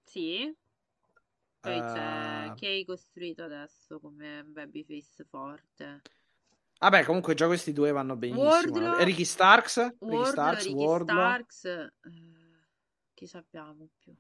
Sì. 0.06 0.54
Poi 1.62 1.86
c'è 1.86 2.52
eh, 2.52 2.54
chi 2.54 2.66
hai 2.66 2.84
costruito 2.84 3.44
adesso 3.44 4.00
come 4.02 4.44
babyface 4.44 5.24
forte? 5.24 6.02
Vabbè, 6.80 7.04
comunque 7.04 7.34
già 7.34 7.46
questi 7.46 7.74
due 7.74 7.92
vanno 7.92 8.16
benissimo. 8.16 8.48
Wardlow- 8.48 9.02
Ricky 9.02 9.26
Starks, 9.26 9.78
Ricky 9.84 9.96
Wardlow, 10.06 10.26
Starks, 10.32 10.64
Ricky 10.64 10.76
Wardlow. 10.86 11.18
Starks, 11.18 11.66
eh, 11.66 11.92
chi 13.14 13.28
sappiamo 13.28 13.90
più? 14.00 14.14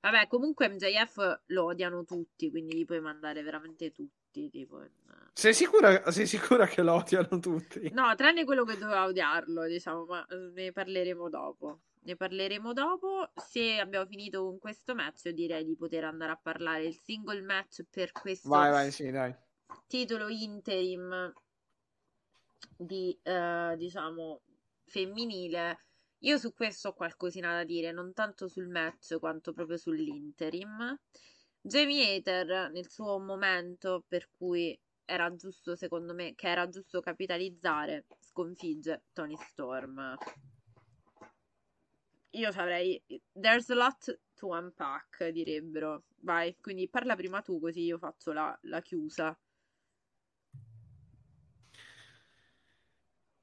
Vabbè, 0.00 0.26
comunque 0.26 0.68
MJF 0.68 1.40
lo 1.46 1.64
odiano 1.64 2.04
tutti, 2.04 2.50
quindi 2.50 2.74
li 2.74 2.84
puoi 2.84 3.00
mandare 3.00 3.42
veramente 3.42 3.90
tutti, 3.92 4.48
tipo 4.50 4.82
in- 4.82 4.90
Sei 5.34 5.52
sicura, 5.54 6.10
sei 6.10 6.26
sicura 6.26 6.66
che 6.66 6.82
lo 6.82 6.94
odiano 6.94 7.38
tutti? 7.38 7.90
No, 7.92 8.14
tranne 8.14 8.44
quello 8.44 8.64
che 8.64 8.78
doveva 8.78 9.04
odiarlo, 9.04 9.64
diciamo, 9.66 10.04
ma 10.04 10.26
eh, 10.26 10.36
ne 10.54 10.72
parleremo 10.72 11.28
dopo. 11.28 11.80
Ne 12.04 12.16
parleremo 12.16 12.72
dopo. 12.74 13.30
Se 13.34 13.78
abbiamo 13.78 14.06
finito 14.06 14.42
con 14.44 14.58
questo 14.58 14.94
match, 14.94 15.24
io 15.24 15.32
direi 15.32 15.64
di 15.64 15.74
poter 15.74 16.04
andare 16.04 16.32
a 16.32 16.36
parlare 16.40 16.84
il 16.84 16.94
single 16.94 17.40
match 17.42 17.82
per 17.90 18.12
questo 18.12 18.48
Vai, 18.48 18.70
vai, 18.70 18.90
sì, 18.90 19.10
dai. 19.10 19.34
titolo 19.86 20.28
interim 20.28 21.32
di, 22.76 23.18
eh, 23.22 23.74
diciamo, 23.76 24.42
femminile. 24.84 25.78
Io 26.20 26.38
su 26.38 26.52
questo 26.54 26.88
ho 26.88 26.94
qualcosina 26.94 27.52
da 27.52 27.64
dire, 27.64 27.92
non 27.92 28.12
tanto 28.12 28.48
sul 28.48 28.68
match 28.68 29.18
quanto 29.18 29.52
proprio 29.52 29.76
sull'interim. 29.76 30.98
Jamie 31.60 32.16
Hater, 32.16 32.70
nel 32.70 32.90
suo 32.90 33.18
momento 33.18 34.04
per 34.06 34.30
cui 34.30 34.78
era 35.04 35.34
giusto, 35.34 35.74
secondo 35.76 36.14
me, 36.14 36.34
che 36.34 36.48
era 36.48 36.68
giusto 36.68 37.00
capitalizzare, 37.00 38.06
sconfigge 38.20 39.04
Tony 39.12 39.36
Storm. 39.36 40.16
Io 42.30 42.50
ci 42.50 42.58
avrei. 42.58 43.02
There's 43.32 43.70
a 43.70 43.74
lot 43.74 44.20
to 44.34 44.48
unpack, 44.48 45.28
direbbero. 45.28 46.04
Vai, 46.20 46.56
quindi 46.60 46.88
parla 46.88 47.14
prima 47.14 47.42
tu, 47.42 47.60
così 47.60 47.82
io 47.82 47.98
faccio 47.98 48.32
la, 48.32 48.58
la 48.62 48.80
chiusa. 48.80 49.38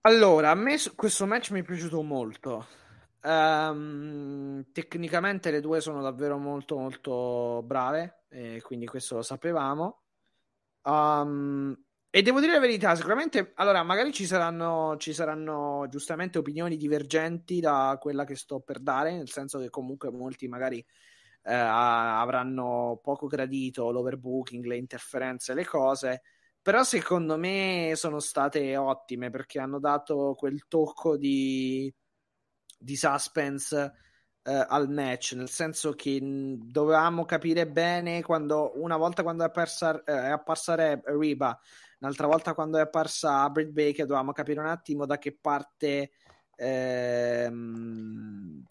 Allora, 0.03 0.49
a 0.49 0.55
me 0.55 0.77
questo 0.95 1.27
match 1.27 1.51
mi 1.51 1.59
è 1.61 1.63
piaciuto 1.63 2.01
molto. 2.01 2.65
Ehm, 3.21 4.71
tecnicamente 4.71 5.51
le 5.51 5.61
due 5.61 5.79
sono 5.79 6.01
davvero 6.01 6.37
molto 6.39 6.77
molto 6.77 7.61
brave, 7.63 8.23
e 8.29 8.61
quindi 8.63 8.87
questo 8.87 9.15
lo 9.17 9.21
sapevamo. 9.21 10.01
Um, 10.83 11.75
e 12.09 12.21
devo 12.23 12.39
dire 12.39 12.53
la 12.53 12.59
verità, 12.59 12.95
sicuramente, 12.95 13.53
allora, 13.55 13.83
magari 13.83 14.13
ci 14.13 14.25
saranno, 14.25 14.97
ci 14.97 15.13
saranno 15.13 15.85
giustamente 15.89 16.39
opinioni 16.39 16.77
divergenti 16.77 17.59
da 17.59 17.97
quella 18.01 18.25
che 18.25 18.35
sto 18.35 18.59
per 18.61 18.79
dare, 18.79 19.13
nel 19.15 19.29
senso 19.29 19.59
che 19.59 19.69
comunque 19.69 20.11
molti 20.11 20.47
magari 20.47 20.79
eh, 21.43 21.53
avranno 21.53 22.99
poco 23.03 23.27
gradito 23.27 23.91
l'overbooking, 23.91 24.65
le 24.65 24.77
interferenze, 24.77 25.53
le 25.53 25.65
cose. 25.65 26.21
Però 26.61 26.83
secondo 26.83 27.38
me 27.38 27.93
sono 27.95 28.19
state 28.19 28.77
ottime 28.77 29.31
perché 29.31 29.59
hanno 29.59 29.79
dato 29.79 30.35
quel 30.38 30.67
tocco 30.67 31.17
di, 31.17 31.91
di 32.77 32.95
suspense 32.95 33.93
eh, 34.43 34.65
al 34.67 34.89
match, 34.89 35.33
nel 35.33 35.49
senso 35.49 35.93
che 35.93 36.19
dovevamo 36.21 37.25
capire 37.25 37.67
bene 37.67 38.21
quando 38.21 38.73
una 38.75 38.97
volta 38.97 39.23
quando 39.23 39.43
è 39.43 39.47
apparsa, 39.47 40.03
eh, 40.03 40.13
è 40.13 40.29
apparsa 40.29 40.75
Re- 40.75 41.01
Reba, 41.03 41.57
un'altra 41.99 42.27
volta 42.27 42.53
quando 42.53 42.77
è 42.77 42.81
apparsa 42.81 43.49
Britt 43.49 43.71
Baker, 43.71 44.05
dovevamo 44.05 44.31
capire 44.31 44.59
un 44.59 44.67
attimo 44.67 45.05
da 45.05 45.17
che 45.17 45.35
parte 45.39 46.11
ehm, 46.55 48.63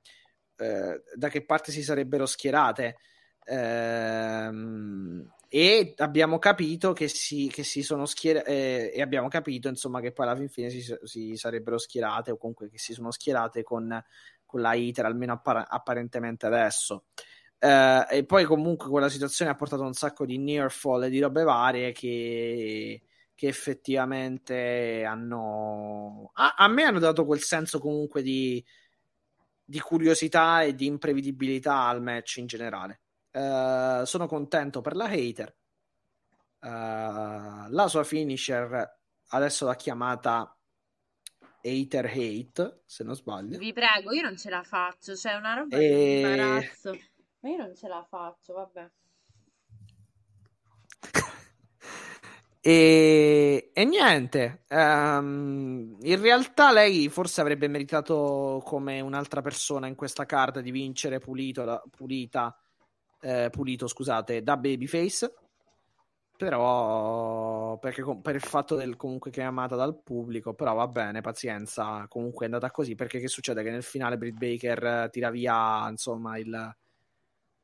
eh, 0.57 1.03
da 1.15 1.29
che 1.29 1.45
parte 1.45 1.73
si 1.73 1.83
sarebbero 1.83 2.27
schierate. 2.27 2.97
Ehm, 3.45 5.29
e 5.53 5.95
abbiamo 5.97 6.39
capito 6.39 6.93
che 6.93 7.09
si, 7.09 7.49
che 7.53 7.65
si 7.65 7.83
sono 7.83 8.07
schierate 8.07 8.93
e 8.93 9.03
abbiamo 9.03 9.27
capito 9.27 9.67
insomma 9.67 10.01
che 10.01 10.13
poi 10.13 10.27
alla 10.27 10.37
fin 10.37 10.49
fine 10.49 10.71
si, 10.71 10.81
si 11.03 11.37
sarebbero 11.37 11.77
schierate 11.77 12.31
o 12.31 12.37
comunque 12.37 12.71
che 12.71 12.79
si 12.79 12.93
sono 12.93 13.11
schierate 13.11 13.65
con, 13.65 14.01
con 14.47 14.61
la 14.61 14.75
ITER 14.75 15.07
almeno 15.07 15.33
appar- 15.33 15.67
apparentemente 15.69 16.47
adesso. 16.47 17.07
Eh, 17.59 18.07
e 18.11 18.25
poi 18.27 18.45
comunque 18.45 18.89
quella 18.89 19.09
situazione 19.09 19.51
ha 19.51 19.57
portato 19.57 19.83
un 19.83 19.93
sacco 19.93 20.25
di 20.25 20.39
near 20.39 20.71
fall 20.71 21.03
e 21.05 21.11
di 21.11 21.19
robe 21.19 21.43
varie 21.43 21.91
che, 21.91 23.03
che 23.35 23.49
effettivamente 23.49 25.03
hanno 25.05 26.31
a, 26.35 26.55
a 26.59 26.69
me 26.69 26.85
hanno 26.85 27.01
dato 27.01 27.25
quel 27.27 27.41
senso 27.41 27.81
comunque 27.81 28.23
di, 28.23 28.65
di 29.65 29.81
curiosità 29.81 30.63
e 30.63 30.77
di 30.77 30.87
imprevedibilità 30.87 31.87
al 31.89 32.01
match 32.03 32.37
in 32.37 32.47
generale 32.47 33.01
Uh, 33.32 34.05
sono 34.05 34.27
contento 34.27 34.81
per 34.81 34.97
la 34.97 35.07
hater. 35.07 35.57
Uh, 36.61 37.70
la 37.70 37.86
sua 37.89 38.05
finisher 38.05 38.98
adesso 39.28 39.66
l'ha 39.66 39.77
chiamata 39.77 40.55
Hater 41.62 42.07
Hate, 42.07 42.82
se 42.85 43.05
non 43.05 43.15
sbaglio. 43.15 43.59
Vi 43.59 43.73
prego, 43.73 44.12
io 44.12 44.23
non 44.23 44.36
ce 44.36 44.51
la 44.51 44.62
faccio, 44.62 45.15
c'è 45.15 45.35
una 45.35 45.55
roba 45.55 45.77
E- 45.77 45.89
di 45.89 46.16
imbarazzo. 46.16 46.98
Ma 47.40 47.48
io 47.51 47.57
non 47.57 47.74
ce 47.74 47.89
la 47.89 48.05
faccio, 48.09 48.55
vabbè. 48.55 48.90
E, 52.62 53.70
e 53.73 53.85
niente, 53.86 54.65
ehm, 54.69 55.97
in 56.02 56.20
realtà 56.20 56.70
lei 56.73 57.09
forse 57.09 57.40
avrebbe 57.40 57.69
meritato 57.69 58.61
come 58.66 59.01
un'altra 59.01 59.40
persona 59.40 59.86
in 59.86 59.94
questa 59.94 60.27
carta 60.27 60.61
di 60.61 60.70
vincere 60.70 61.20
pulito, 61.20 61.65
da- 61.65 61.82
pulita, 61.90 62.55
eh, 63.21 63.49
pulito, 63.51 63.87
scusate, 63.87 64.43
da 64.43 64.57
Babyface. 64.57 65.35
Però 66.37 67.77
perché 67.79 68.03
per 68.23 68.35
il 68.35 68.41
fatto 68.41 68.75
del 68.75 68.97
comunque 68.97 69.31
che 69.31 69.43
è 69.43 69.45
amata 69.45 69.77
dal 69.77 70.01
pubblico, 70.03 70.55
però 70.55 70.73
va 70.75 70.89
bene, 70.89 71.21
pazienza, 71.21 72.07
comunque 72.09 72.47
è 72.47 72.49
andata 72.49 72.71
così 72.71 72.95
perché 72.95 73.21
che 73.21 73.29
succede? 73.29 73.63
Che 73.63 73.71
nel 73.71 73.83
finale 73.83 74.17
Britt 74.17 74.39
Baker 74.39 75.11
tira 75.11 75.29
via 75.29 75.87
insomma 75.91 76.39
il, 76.39 76.77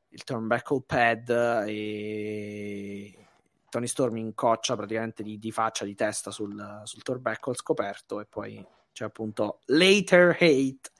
il 0.09 0.23
turnbuckle 0.23 0.83
pad 0.85 1.65
e 1.67 3.27
Tony 3.67 3.87
Storm 3.87 4.17
incoccia 4.17 4.75
praticamente 4.75 5.23
di, 5.23 5.39
di 5.39 5.51
faccia, 5.51 5.83
di 5.83 5.95
testa 5.95 6.29
sul, 6.29 6.81
sul 6.83 7.01
turnbuckle 7.01 7.55
scoperto 7.55 8.19
e 8.19 8.25
poi 8.25 8.63
c'è 8.91 9.05
appunto 9.05 9.61
Later 9.65 10.37
Hate 10.39 10.91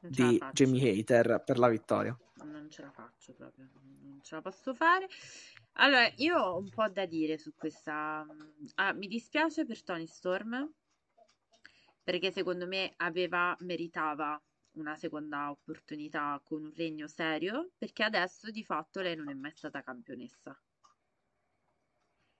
di. 0.00 0.40
Jamie 0.52 1.00
Hater 1.00 1.42
per 1.44 1.58
la 1.58 1.68
vittoria. 1.68 2.16
Non 2.44 2.70
ce 2.70 2.82
la 2.82 2.90
faccio 2.90 3.32
proprio, 3.32 3.68
non 3.72 4.20
ce 4.22 4.34
la 4.34 4.42
posso 4.42 4.74
fare. 4.74 5.08
Allora, 5.72 6.10
io 6.16 6.38
ho 6.38 6.58
un 6.58 6.68
po' 6.68 6.88
da 6.88 7.06
dire 7.06 7.38
su 7.38 7.54
questa. 7.54 8.26
Ah, 8.74 8.92
mi 8.92 9.06
dispiace 9.06 9.64
per 9.64 9.82
Tony 9.82 10.06
Storm 10.06 10.72
perché 12.04 12.30
secondo 12.30 12.66
me 12.66 12.92
aveva, 12.98 13.56
meritava 13.60 14.40
una 14.72 14.94
seconda 14.94 15.50
opportunità 15.50 16.40
con 16.44 16.62
un 16.62 16.72
regno 16.74 17.08
serio, 17.08 17.70
perché 17.78 18.02
adesso 18.02 18.50
di 18.50 18.62
fatto 18.62 19.00
lei 19.00 19.16
non 19.16 19.30
è 19.30 19.34
mai 19.34 19.52
stata 19.54 19.82
campionessa. 19.82 20.56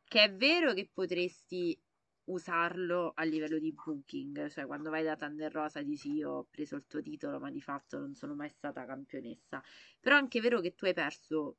Che 0.04 0.22
è 0.22 0.32
vero 0.34 0.74
che 0.74 0.90
potresti 0.92 1.80
usarlo 2.26 3.12
a 3.14 3.22
livello 3.24 3.58
di 3.58 3.72
booking, 3.72 4.48
cioè 4.48 4.66
quando 4.66 4.90
vai 4.90 5.04
da 5.04 5.16
Thunder 5.16 5.52
Rosa 5.52 5.82
dici 5.82 6.12
io 6.12 6.30
ho 6.30 6.46
preso 6.50 6.76
il 6.76 6.86
tuo 6.86 7.02
titolo 7.02 7.38
ma 7.38 7.50
di 7.50 7.60
fatto 7.60 7.98
non 7.98 8.14
sono 8.14 8.34
mai 8.34 8.48
stata 8.48 8.86
campionessa, 8.86 9.62
però 10.00 10.16
è 10.16 10.18
anche 10.20 10.40
vero 10.40 10.60
che 10.60 10.74
tu 10.74 10.86
hai 10.86 10.94
perso 10.94 11.58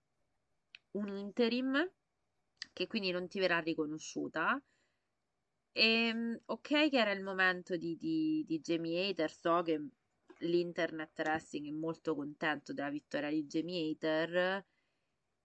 un 0.92 1.16
interim 1.18 1.92
che 2.74 2.88
quindi 2.88 3.12
non 3.12 3.28
ti 3.28 3.40
verrà 3.40 3.60
riconosciuta. 3.60 4.62
E 5.72 6.08
ehm, 6.08 6.42
ok 6.46 6.90
che 6.90 6.98
era 6.98 7.12
il 7.12 7.22
momento 7.22 7.76
di, 7.76 7.98
di, 7.98 8.44
di 8.48 8.60
Jamie 8.60 9.10
Hater, 9.10 9.32
so 9.32 9.62
che 9.62 9.82
l'internet 10.40 11.18
wrestling 11.20 11.68
è 11.68 11.72
molto 11.72 12.16
contento 12.16 12.74
della 12.74 12.90
vittoria 12.90 13.30
di 13.30 13.46
Jamie 13.46 13.92
Hater, 13.92 14.66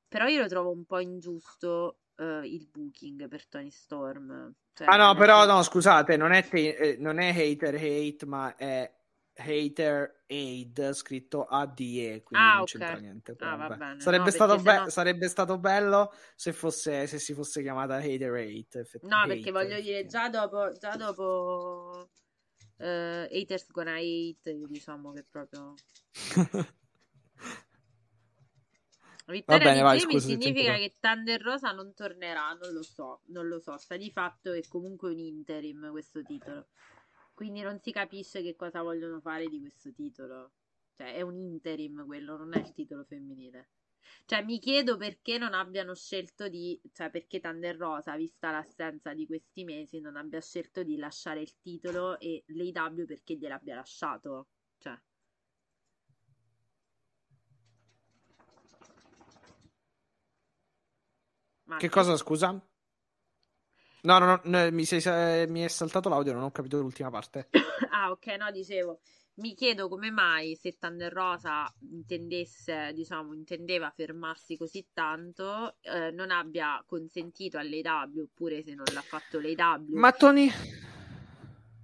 però 0.08 0.26
io 0.26 0.40
lo 0.40 0.48
trovo 0.48 0.70
un 0.70 0.84
po' 0.84 0.98
ingiusto 0.98 1.98
uh, 2.20 2.42
il 2.44 2.68
booking 2.70 3.28
per 3.28 3.46
Tony 3.48 3.70
Storm. 3.70 4.54
Cioè, 4.74 4.86
ah 4.88 4.96
no, 4.96 5.14
però 5.14 5.46
no, 5.46 5.62
scusate, 5.62 6.16
non 6.16 6.32
è, 6.32 6.46
te- 6.46 6.76
eh, 6.76 6.96
non 6.98 7.18
è 7.18 7.28
hater 7.30 7.74
hate, 7.74 8.26
ma 8.26 8.54
è 8.56 8.90
hater 9.34 10.24
aid 10.28 10.92
scritto 10.92 11.44
ADE, 11.44 12.22
quindi 12.22 12.46
ah, 12.46 12.52
non 12.54 12.62
okay. 12.62 12.64
c'entra 12.64 12.96
niente. 12.96 13.36
Ah, 13.38 13.96
sarebbe, 13.98 14.24
no, 14.24 14.30
stato 14.30 14.56
be- 14.58 14.78
no... 14.78 14.88
sarebbe, 14.90 15.28
stato 15.28 15.58
bello 15.58 16.12
se, 16.34 16.52
fosse, 16.52 17.06
se 17.06 17.18
si 17.18 17.34
fosse 17.34 17.62
chiamata 17.62 17.96
hater 17.96 18.34
hate. 18.34 18.86
No, 19.02 19.16
hate, 19.16 19.28
perché 19.28 19.50
voglio 19.50 19.80
dire, 19.80 20.04
già 20.06 20.28
dopo, 20.28 20.72
già 20.78 20.96
dopo 20.96 22.10
uh, 22.76 22.84
Haters 22.84 23.70
Gonna 23.70 23.94
Hate, 23.94 24.58
diciamo 24.68 25.12
che 25.12 25.24
proprio... 25.28 25.74
vittoria 29.30 29.64
bene, 29.64 29.76
di 29.76 29.82
vai, 29.82 29.98
Jamie 29.98 30.20
significa 30.20 30.74
che 30.74 30.96
Thunder 31.00 31.40
Rosa 31.40 31.72
non 31.72 31.94
tornerà, 31.94 32.52
non 32.60 32.72
lo 32.72 32.82
so, 32.82 33.22
non 33.26 33.48
lo 33.48 33.58
so, 33.58 33.76
sta 33.78 33.96
di 33.96 34.10
fatto 34.10 34.52
è 34.52 34.60
comunque 34.68 35.10
un 35.10 35.18
interim 35.18 35.90
questo 35.90 36.22
titolo. 36.22 36.68
Quindi 37.34 37.62
non 37.62 37.80
si 37.80 37.90
capisce 37.90 38.42
che 38.42 38.54
cosa 38.54 38.82
vogliono 38.82 39.20
fare 39.20 39.48
di 39.48 39.60
questo 39.60 39.92
titolo. 39.92 40.52
Cioè, 40.94 41.14
è 41.14 41.22
un 41.22 41.38
interim 41.38 42.04
quello, 42.04 42.36
non 42.36 42.52
è 42.54 42.58
il 42.58 42.72
titolo 42.72 43.04
femminile. 43.04 43.70
Cioè, 44.26 44.44
mi 44.44 44.58
chiedo 44.58 44.96
perché 44.96 45.38
non 45.38 45.54
abbiano 45.54 45.94
scelto 45.94 46.48
di, 46.48 46.80
cioè, 46.92 47.10
perché 47.10 47.40
Thunder 47.40 47.76
Rosa, 47.76 48.16
vista 48.16 48.50
l'assenza 48.50 49.14
di 49.14 49.26
questi 49.26 49.64
mesi, 49.64 50.00
non 50.00 50.16
abbia 50.16 50.40
scelto 50.40 50.82
di 50.82 50.96
lasciare 50.98 51.40
il 51.40 51.58
titolo 51.60 52.18
e 52.18 52.44
l'AW 52.48 53.06
perché 53.06 53.36
gliel'abbia 53.36 53.76
lasciato. 53.76 54.48
Cioè. 54.78 55.00
Che 61.78 61.88
cosa, 61.88 62.16
scusa? 62.16 62.60
No, 64.02 64.18
no, 64.18 64.40
no 64.44 64.70
mi, 64.70 64.84
sei, 64.84 65.46
mi, 65.48 65.60
è 65.62 65.68
saltato 65.68 66.08
l'audio, 66.08 66.32
non 66.32 66.44
ho 66.44 66.50
capito 66.50 66.80
l'ultima 66.80 67.10
parte. 67.10 67.48
ah, 67.90 68.10
ok, 68.10 68.26
no, 68.38 68.50
dicevo. 68.50 69.00
Mi 69.34 69.54
chiedo 69.54 69.88
come 69.88 70.10
mai 70.10 70.54
se 70.54 70.76
Thunder 70.78 71.12
Rosa 71.12 71.72
intendesse, 71.90 72.92
diciamo, 72.94 73.32
intendeva 73.32 73.90
fermarsi 73.90 74.56
così 74.56 74.88
tanto, 74.92 75.76
eh, 75.80 76.10
non 76.10 76.30
abbia 76.30 76.82
consentito 76.86 77.56
all'AW, 77.56 78.22
oppure 78.22 78.62
se 78.62 78.74
non 78.74 78.84
l'ha 78.92 79.00
fatto 79.02 79.40
l'AW. 79.40 79.96
Ma 79.96 80.12
Tony... 80.12 80.50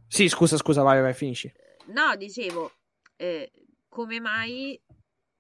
Sì, 0.09 0.29
scusa, 0.29 0.57
scusa, 0.57 0.83
vai, 0.83 1.01
vai, 1.01 1.15
finisci. 1.15 1.53
No, 1.87 2.15
dicevo, 2.17 2.73
eh, 3.17 3.51
come 3.89 4.21
mai 4.21 4.81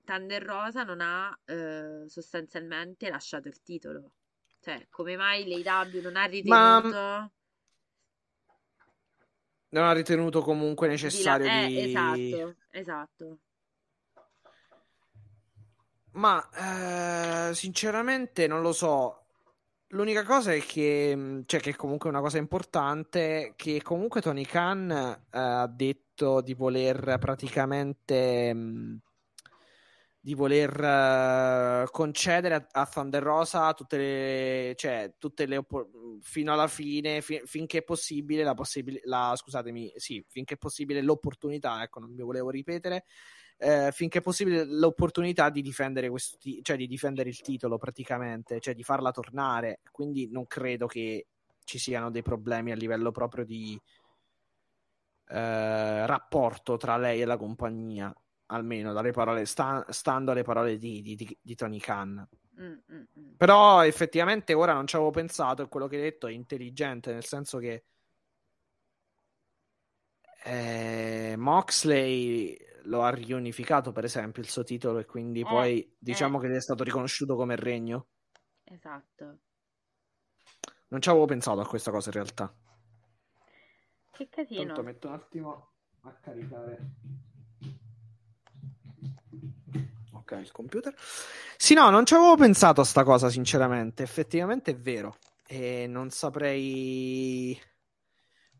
Thunder 0.04 0.42
Rosa 0.42 0.84
non 0.84 1.00
ha 1.00 1.38
eh, 1.44 2.04
sostanzialmente 2.08 3.10
lasciato 3.10 3.48
il 3.48 3.60
titolo? 3.62 4.12
Cioè, 4.66 4.88
come 4.90 5.16
mai 5.16 5.62
l'AW 5.62 6.00
non 6.02 6.16
ha 6.16 6.24
ritenuto... 6.24 6.48
Ma... 6.48 7.30
Non 9.68 9.84
ha 9.84 9.92
ritenuto 9.92 10.40
comunque 10.40 10.88
necessario 10.88 11.46
di... 11.46 11.92
La... 11.92 12.14
Eh, 12.14 12.16
di... 12.16 12.34
Esatto, 12.40 12.56
esatto. 12.70 13.38
Ma 16.14 17.48
eh, 17.50 17.54
sinceramente 17.54 18.48
non 18.48 18.60
lo 18.60 18.72
so. 18.72 19.26
L'unica 19.90 20.24
cosa 20.24 20.52
è 20.52 20.60
che, 20.60 21.44
cioè, 21.46 21.60
che 21.60 21.76
comunque 21.76 22.08
è 22.08 22.12
una 22.12 22.22
cosa 22.22 22.38
importante, 22.38 23.52
che 23.54 23.80
comunque 23.84 24.20
Tony 24.20 24.44
Khan 24.44 24.90
eh, 24.90 25.20
ha 25.30 25.68
detto 25.68 26.40
di 26.40 26.54
voler 26.54 27.18
praticamente 27.20 28.52
mh, 28.52 29.00
di 30.26 30.34
voler 30.34 31.84
uh, 31.84 31.88
concedere 31.92 32.54
a, 32.56 32.66
a, 32.72 32.86
Thunder 32.86 33.22
Rosa 33.22 33.72
tutte 33.74 33.96
le, 33.96 34.74
cioè, 34.74 35.14
tutte 35.18 35.46
le 35.46 35.58
opp- 35.58 36.18
fino 36.20 36.52
alla 36.52 36.66
fine, 36.66 37.20
fi- 37.20 37.42
finché 37.44 37.78
è 37.78 37.82
possibile, 37.84 38.42
la, 38.42 38.54
possib- 38.54 38.98
la 39.04 39.34
scusatemi, 39.36 39.92
sì, 39.94 40.24
finché 40.26 40.54
è 40.54 40.56
possibile 40.56 41.00
l'opportunità, 41.00 41.80
ecco, 41.80 42.00
non 42.00 42.12
mi 42.12 42.24
volevo 42.24 42.50
ripetere, 42.50 43.04
eh, 43.56 43.90
finché 43.92 44.18
è 44.18 44.20
possibile 44.20 44.64
l'opportunità 44.64 45.48
di 45.48 45.62
difendere, 45.62 46.10
questo 46.10 46.38
ti- 46.40 46.58
cioè 46.60 46.76
di 46.76 46.88
difendere 46.88 47.28
il 47.28 47.40
titolo 47.40 47.78
praticamente, 47.78 48.58
cioè 48.58 48.74
di 48.74 48.82
farla 48.82 49.12
tornare. 49.12 49.78
Quindi 49.92 50.28
non 50.28 50.48
credo 50.48 50.88
che 50.88 51.28
ci 51.62 51.78
siano 51.78 52.10
dei 52.10 52.22
problemi 52.22 52.72
a 52.72 52.74
livello 52.74 53.12
proprio 53.12 53.44
di 53.44 53.80
eh, 55.28 56.06
rapporto 56.06 56.76
tra 56.76 56.96
lei 56.96 57.20
e 57.20 57.24
la 57.26 57.36
compagnia 57.36 58.12
almeno 58.46 58.92
dalle 58.92 59.12
parole, 59.12 59.44
sta, 59.46 59.84
stando 59.88 60.30
alle 60.30 60.42
parole 60.42 60.78
di, 60.78 61.02
di, 61.02 61.38
di 61.40 61.54
Tony 61.54 61.78
Khan. 61.78 62.26
Mm, 62.60 62.72
mm, 62.72 63.02
mm. 63.18 63.34
Però 63.36 63.84
effettivamente 63.84 64.54
ora 64.54 64.72
non 64.72 64.86
ci 64.86 64.96
avevo 64.96 65.10
pensato 65.10 65.62
e 65.62 65.68
quello 65.68 65.86
che 65.88 65.96
hai 65.96 66.02
detto 66.02 66.26
è 66.26 66.32
intelligente, 66.32 67.12
nel 67.12 67.24
senso 67.24 67.58
che 67.58 67.84
eh, 70.44 71.34
Moxley 71.36 72.56
lo 72.84 73.02
ha 73.02 73.10
riunificato 73.10 73.90
per 73.90 74.04
esempio 74.04 74.42
il 74.42 74.48
suo 74.48 74.62
titolo 74.62 75.00
e 75.00 75.04
quindi 75.04 75.40
eh, 75.40 75.44
poi 75.44 75.96
diciamo 75.98 76.38
eh. 76.38 76.42
che 76.42 76.48
gli 76.48 76.54
è 76.56 76.60
stato 76.60 76.84
riconosciuto 76.84 77.36
come 77.36 77.56
regno. 77.56 78.06
Esatto. 78.64 79.38
Non 80.88 81.00
ci 81.00 81.08
avevo 81.08 81.24
pensato 81.24 81.60
a 81.60 81.66
questa 81.66 81.90
cosa 81.90 82.08
in 82.08 82.14
realtà. 82.14 82.54
Che 84.12 84.28
casino. 84.28 84.66
Tanto 84.66 84.82
metto 84.82 85.08
un 85.08 85.14
attimo 85.14 85.72
a 86.02 86.14
caricare 86.14 86.78
ok, 90.26 90.40
il 90.40 90.52
computer. 90.52 90.94
Sì, 91.56 91.74
no, 91.74 91.88
non 91.90 92.04
ci 92.04 92.14
avevo 92.14 92.36
pensato 92.36 92.80
a 92.80 92.84
sta 92.84 93.04
cosa, 93.04 93.30
sinceramente. 93.30 94.02
Effettivamente 94.02 94.72
è 94.72 94.76
vero. 94.76 95.16
E 95.46 95.86
non 95.86 96.10
saprei. 96.10 97.58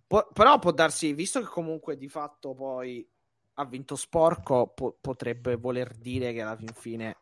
Po- 0.07 0.29
però 0.33 0.59
può 0.61 0.71
darsi, 0.71 1.13
visto 1.13 1.41
che 1.41 1.47
comunque 1.47 1.97
di 1.97 2.09
fatto 2.09 2.55
poi 2.55 3.07
ha 3.55 3.65
vinto 3.65 3.97
sporco, 3.97 4.69
po- 4.69 4.97
potrebbe 5.01 5.57
voler 5.57 5.95
dire 5.95 6.33
che 6.33 6.43
alla 6.43 6.57
fin 6.57 6.73
fine 6.73 7.17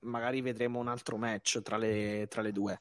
magari 0.00 0.40
vedremo 0.40 0.80
un 0.80 0.88
altro 0.88 1.16
match 1.16 1.62
tra 1.62 1.76
le, 1.76 2.26
tra 2.28 2.42
le 2.42 2.52
due. 2.52 2.80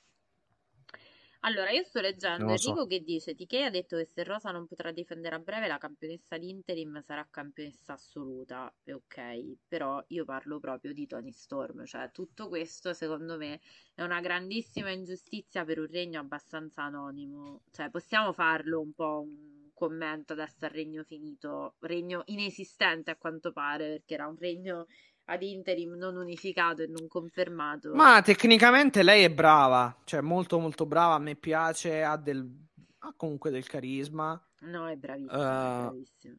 Allora, 1.46 1.70
io 1.70 1.84
sto 1.84 2.02
leggendo 2.02 2.50
Enrico 2.50 2.82
so. 2.82 2.88
che 2.88 3.02
dice: 3.02 3.36
TK 3.36 3.54
ha 3.66 3.70
detto 3.70 3.98
che 3.98 4.06
se 4.06 4.24
Rosa 4.24 4.50
non 4.50 4.66
potrà 4.66 4.92
difendere 4.92 5.36
a 5.36 5.40
breve, 5.40 5.68
la 5.68 5.78
campionessa 5.78 6.40
di 6.40 6.50
interim 6.50 7.00
sarà 7.02 7.28
campionessa 7.30 7.94
assoluta. 7.94 8.74
E 8.84 8.94
ok, 8.94 9.58
però 9.68 10.04
io 10.08 10.26
parlo 10.26 10.60
proprio 10.60 10.92
di 10.92 11.06
Tony 11.06 11.32
Storm. 11.32 11.86
Cioè, 11.86 12.10
tutto 12.12 12.48
questo 12.48 12.94
secondo 12.94 13.38
me 13.38 13.62
è 13.94 14.02
una 14.02 14.22
grandissima 14.22 14.90
ingiustizia 14.90 15.64
per 15.66 15.78
un 15.80 15.88
regno 15.88 16.20
abbastanza 16.20 16.82
anonimo. 16.82 17.62
Cioè, 17.72 17.92
possiamo 17.92 18.34
farlo 18.34 18.82
un 18.82 18.94
po' 18.94 19.22
un 19.22 19.70
commento 19.72 20.34
adesso 20.34 20.66
al 20.66 20.72
regno 20.72 21.04
finito, 21.04 21.76
regno 21.82 22.24
inesistente 22.26 23.12
a 23.12 23.18
quanto 23.18 23.52
pare, 23.52 23.90
perché 23.90 24.16
era 24.16 24.26
un 24.26 24.38
regno 24.38 24.88
ad 25.26 25.42
interim 25.42 25.94
non 25.94 26.18
unificato 26.18 26.82
e 26.84 26.88
non 26.88 27.08
confermato. 27.08 27.94
Ma 27.94 28.22
tecnicamente 28.22 29.04
lei 29.04 29.24
è 29.24 29.32
brava, 29.32 29.96
cioè 30.04 30.22
molto 30.22 30.60
molto 30.60 30.86
brava, 30.86 31.16
a 31.16 31.20
me 31.20 31.36
piace, 31.36 32.04
ha, 32.04 32.16
del, 32.18 32.48
ha 33.00 33.14
comunque 33.16 33.52
del 33.52 33.66
carisma. 33.66 34.40
No, 34.62 34.88
è 34.88 34.96
bravissima, 34.96 35.38
uh, 35.38 35.88
è 35.88 35.90
bravissima. 35.90 36.36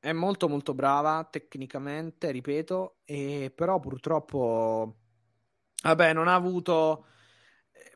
È 0.00 0.12
molto 0.12 0.48
molto 0.48 0.74
brava 0.74 1.28
tecnicamente, 1.30 2.32
ripeto, 2.32 2.96
e 3.04 3.52
però 3.54 3.78
purtroppo, 3.78 4.96
vabbè, 5.82 6.12
non 6.12 6.26
ha 6.26 6.34
avuto 6.34 7.06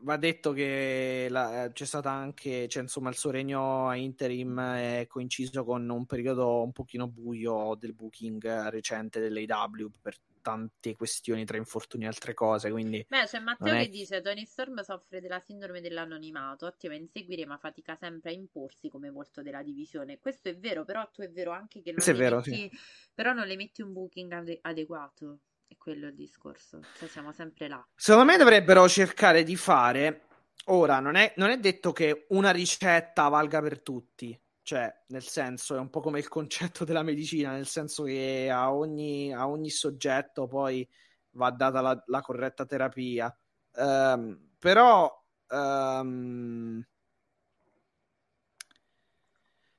va 0.06 0.16
detto 0.16 0.52
che 0.52 1.26
la, 1.28 1.64
eh, 1.64 1.72
c'è 1.72 1.84
stata 1.84 2.10
anche, 2.10 2.68
cioè, 2.68 2.82
insomma, 2.82 3.10
il 3.10 3.16
suo 3.16 3.32
regno 3.32 3.88
a 3.88 3.96
interim 3.96 4.58
è 4.60 5.06
coinciso 5.08 5.64
con 5.64 5.88
un 5.88 6.06
periodo 6.06 6.62
un 6.62 6.70
pochino 6.70 7.08
buio 7.08 7.76
del 7.78 7.92
booking 7.92 8.68
recente 8.68 9.18
dell'AW 9.18 9.90
per 10.00 10.16
tante 10.40 10.94
questioni 10.94 11.44
tra 11.44 11.56
infortuni 11.56 12.04
e 12.04 12.06
altre 12.06 12.32
cose. 12.32 12.70
Quindi 12.70 13.04
Beh, 13.08 13.24
c'è 13.24 13.40
Matteo 13.40 13.74
è... 13.74 13.82
che 13.82 13.88
dice: 13.88 14.20
Tony 14.20 14.46
Storm 14.46 14.80
soffre 14.82 15.20
della 15.20 15.40
sindrome 15.40 15.80
dell'anonimato, 15.80 16.66
attiva 16.66 16.94
in 16.94 17.08
seguire, 17.08 17.44
ma 17.44 17.58
fatica 17.58 17.96
sempre 17.96 18.30
a 18.30 18.32
imporsi 18.32 18.88
come 18.88 19.10
volto 19.10 19.42
della 19.42 19.64
divisione. 19.64 20.20
Questo 20.20 20.48
è 20.48 20.56
vero, 20.56 20.84
però 20.84 21.10
tu 21.10 21.22
è 21.22 21.30
vero 21.30 21.50
anche 21.50 21.82
che 21.82 21.90
non, 21.90 22.00
le, 22.06 22.12
vero, 22.12 22.36
metti, 22.36 22.52
sì. 22.52 22.70
però 23.12 23.32
non 23.32 23.48
le 23.48 23.56
metti 23.56 23.82
un 23.82 23.92
booking 23.92 24.30
ade- 24.30 24.58
adeguato. 24.62 25.40
È 25.68 25.76
quello 25.76 26.06
il 26.06 26.14
discorso. 26.14 26.80
Cioè, 26.98 27.08
siamo 27.08 27.32
sempre 27.32 27.68
là. 27.68 27.84
Secondo 27.94 28.30
me 28.30 28.38
dovrebbero 28.38 28.88
cercare 28.88 29.42
di 29.42 29.56
fare. 29.56 30.26
Ora, 30.66 31.00
non 31.00 31.16
è, 31.16 31.32
non 31.36 31.50
è 31.50 31.58
detto 31.58 31.92
che 31.92 32.26
una 32.30 32.50
ricetta 32.50 33.28
valga 33.28 33.60
per 33.60 33.82
tutti. 33.82 34.38
Cioè, 34.62 35.04
nel 35.08 35.22
senso, 35.22 35.76
è 35.76 35.78
un 35.78 35.90
po' 35.90 36.00
come 36.00 36.18
il 36.18 36.28
concetto 36.28 36.84
della 36.84 37.02
medicina, 37.02 37.52
nel 37.52 37.66
senso 37.66 38.02
che 38.04 38.48
a 38.50 38.72
ogni, 38.72 39.32
a 39.32 39.48
ogni 39.48 39.70
soggetto 39.70 40.46
poi 40.46 40.88
va 41.30 41.50
data 41.50 41.80
la, 41.80 42.02
la 42.06 42.20
corretta 42.20 42.64
terapia. 42.64 43.32
Ehm, 43.74 44.54
però, 44.58 45.08
ehm, 45.48 46.84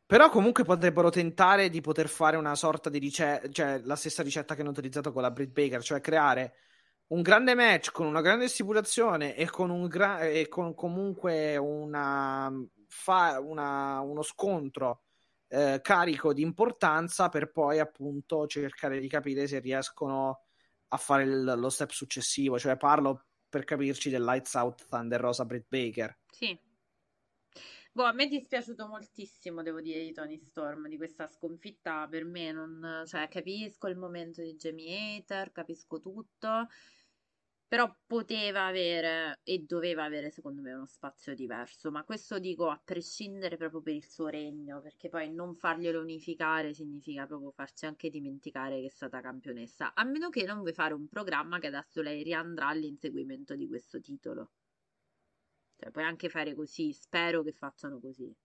però 0.08 0.30
comunque 0.30 0.64
potrebbero 0.64 1.10
tentare 1.10 1.70
di 1.70 1.82
poter 1.82 2.08
fare 2.08 2.38
una 2.38 2.56
sorta 2.56 2.90
di 2.90 2.98
ricetta, 2.98 3.50
cioè 3.50 3.82
la 3.84 3.98
stessa 3.98 4.24
ricetta 4.24 4.56
che 4.56 4.62
hanno 4.62 4.70
utilizzato 4.70 5.12
con 5.12 5.22
la 5.22 5.32
Britt 5.32 5.52
Baker, 5.52 5.84
cioè 5.84 6.00
creare 6.00 6.54
un 7.08 7.22
grande 7.22 7.54
match 7.56 7.92
con 7.92 8.06
una 8.08 8.22
grande 8.22 8.48
stipulazione 8.48 9.36
e 9.36 9.50
con, 9.50 9.70
un 9.70 9.86
gra- 9.88 10.22
e 10.22 10.48
con 10.48 10.74
comunque 10.74 11.58
una, 11.58 12.50
fa- 12.88 13.40
una- 13.42 14.00
uno 14.00 14.22
scontro 14.22 15.02
eh, 15.50 15.80
carico 15.82 16.34
di 16.34 16.42
importanza 16.42 17.28
per 17.30 17.52
poi 17.52 17.80
appunto 17.80 18.48
cercare 18.48 19.00
di 19.00 19.08
capire 19.10 19.46
se 19.48 19.60
riescono 19.60 20.44
a 20.88 20.98
fare 20.98 21.24
il- 21.24 21.54
lo 21.58 21.70
step 21.70 21.90
successivo, 21.92 22.58
cioè 22.58 22.78
parlo 22.78 23.26
per 23.50 23.66
capirci 23.66 24.10
del 24.10 24.24
Lights 24.24 24.54
Out 24.54 24.88
Thunder 24.88 25.20
Rosa 25.20 25.44
Britt 25.44 25.66
Baker. 25.68 26.18
Sì. 26.32 26.58
Boh, 27.98 28.04
a 28.04 28.12
me 28.14 28.26
è 28.26 28.28
dispiaciuto 28.28 28.86
moltissimo, 28.88 29.64
devo 29.64 29.82
dire, 29.82 30.04
di 30.04 30.12
Tony 30.14 30.38
Storm, 30.38 30.88
di 30.88 30.98
questa 30.98 31.26
sconfitta. 31.26 32.08
Per 32.08 32.26
me 32.26 32.52
non... 32.52 33.04
Cioè, 33.08 33.28
capisco 33.28 33.88
il 33.88 33.98
momento 33.98 34.44
di 34.44 34.54
Jamie 34.54 35.18
Hater, 35.18 35.52
capisco 35.52 36.00
tutto, 36.00 36.68
però 37.68 37.92
poteva 38.06 38.68
avere 38.68 39.40
e 39.42 39.66
doveva 39.66 40.04
avere, 40.04 40.30
secondo 40.30 40.62
me, 40.62 40.74
uno 40.74 40.86
spazio 40.86 41.34
diverso. 41.34 41.90
Ma 41.90 42.04
questo 42.04 42.38
dico 42.38 42.70
a 42.70 42.80
prescindere 42.86 43.58
proprio 43.58 43.82
per 43.82 43.96
il 43.96 44.06
suo 44.06 44.28
regno, 44.28 44.80
perché 44.80 45.10
poi 45.10 45.32
non 45.34 45.56
farglielo 45.56 46.00
unificare 46.00 46.76
significa 46.76 47.26
proprio 47.26 47.50
farci 47.50 47.88
anche 47.88 48.12
dimenticare 48.12 48.80
che 48.80 48.86
è 48.86 48.92
stata 48.92 49.22
campionessa. 49.22 49.96
A 49.96 50.04
meno 50.04 50.30
che 50.30 50.44
non 50.44 50.60
vuoi 50.60 50.74
fare 50.74 50.94
un 50.94 51.08
programma 51.08 51.58
che 51.58 51.66
adesso 51.66 52.04
lei 52.04 52.22
riandrà 52.22 52.68
all'inseguimento 52.68 53.56
di 53.56 53.68
questo 53.68 54.00
titolo. 54.00 54.52
Cioè, 55.78 55.92
puoi 55.92 56.04
anche 56.04 56.30
fare 56.30 56.54
così, 56.56 56.92
spero 56.92 57.42
che 57.44 57.54
facciano 57.54 58.00
così. 58.00 58.36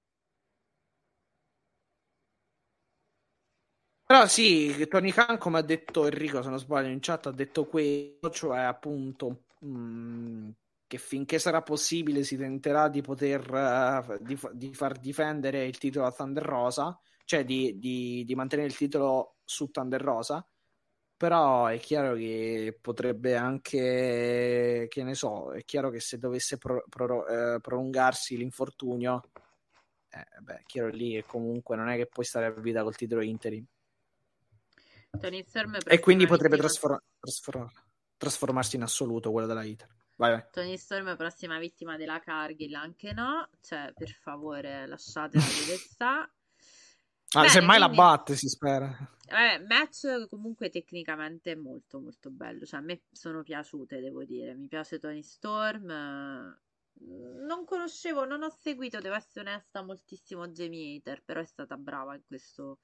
Però 4.05 4.27
sì, 4.27 4.87
Tony 4.89 5.11
Khan, 5.11 5.39
come 5.39 5.59
ha 5.59 5.63
detto 5.63 6.05
Enrico, 6.05 6.43
se 6.43 6.49
non 6.51 6.59
sbaglio 6.59 6.89
in 6.89 6.99
chat, 7.01 7.27
ha 7.27 7.31
detto 7.33 7.65
quello, 7.67 8.31
cioè 8.31 8.59
appunto 8.61 9.45
mh, 9.61 10.51
che 10.87 10.99
finché 10.99 11.39
sarà 11.39 11.63
possibile 11.63 12.23
si 12.23 12.37
tenterà 12.37 12.89
di 12.89 13.01
poter 13.01 13.41
eh, 13.55 14.19
di, 14.23 14.39
di 14.53 14.75
far 14.75 14.99
difendere 14.99 15.65
il 15.65 15.79
titolo 15.79 16.07
a 16.07 16.13
Thunder 16.13 16.43
Rosa, 16.45 16.99
cioè 17.25 17.45
di, 17.45 17.79
di- 17.79 18.25
di 18.27 18.35
mantenere 18.35 18.69
il 18.69 18.77
titolo 18.77 19.37
su 19.45 19.71
Thunder 19.71 20.03
Rosa. 20.03 20.47
Però 21.23 21.67
è 21.67 21.79
chiaro 21.79 22.15
che 22.15 22.77
potrebbe 22.81 23.37
anche, 23.37 24.89
che 24.91 25.03
ne 25.05 25.15
so, 25.15 25.53
è 25.53 25.65
chiaro 25.65 25.89
che 25.89 26.01
se 26.01 26.19
dovesse 26.19 26.59
pro- 26.59 26.85
pro- 26.89 27.29
eh, 27.29 27.61
prolungarsi 27.61 28.37
l'infortunio, 28.37 29.23
eh, 30.11 30.27
beh, 30.41 30.57
è 30.57 30.63
chiaro 30.67 30.89
lì 30.89 31.13
che 31.13 31.25
comunque 31.25 31.77
non 31.77 31.91
è 31.91 31.97
che 31.97 32.07
puoi 32.07 32.25
stare 32.25 32.47
a 32.47 32.51
vita 32.51 32.83
col 32.83 32.97
titolo 32.97 33.23
interim. 33.23 33.65
E 35.87 36.01
quindi 36.01 36.27
potrebbe 36.27 36.57
vittima- 36.57 36.73
trasfor- 36.73 37.03
trasfor- 37.21 37.71
trasformarsi 38.17 38.75
in 38.75 38.83
assoluto 38.83 39.31
quello 39.31 39.47
della 39.47 39.63
Iter. 39.63 39.89
Vai, 40.17 40.33
vai. 40.33 40.45
Tony 40.51 40.77
Storm 40.77 41.17
prossima 41.17 41.57
vittima 41.61 41.97
della 41.97 42.19
Cargill, 42.19 42.75
anche 42.75 43.13
no. 43.13 43.49
Cioè, 43.61 43.93
per 43.97 44.11
favore, 44.11 44.89
lasciatela 44.89 45.45
dove 45.45 45.77
sta. 45.79 46.29
Ah, 47.35 47.41
Bene, 47.41 47.49
semmai 47.49 47.79
la 47.79 47.87
quindi- 47.87 48.03
batte, 48.05 48.37
si 48.37 48.49
spera. 48.49 48.89
Eh, 49.27 49.65
match 49.67 50.29
comunque 50.29 50.69
tecnicamente 50.69 51.57
molto 51.57 51.99
molto 52.01 52.31
bello, 52.31 52.67
cioè 52.67 52.81
a 52.81 52.83
me 52.83 53.03
sono 53.11 53.43
piaciute, 53.43 54.01
devo 54.01 54.25
dire, 54.25 54.55
mi 54.55 54.69
piace 54.69 54.99
Tony 54.99 55.23
Storm, 55.23 55.87
non 55.87 57.65
conoscevo, 57.65 58.27
non 58.27 58.43
ho 58.43 58.51
seguito, 58.51 58.99
devo 59.01 59.15
essere 59.15 59.49
onesta, 59.49 59.83
moltissimo 59.83 60.49
Jamie 60.49 60.97
Hater, 60.97 61.23
però 61.25 61.41
è 61.41 61.47
stata 61.47 61.77
brava 61.79 62.15
in 62.15 62.23
questo, 62.27 62.81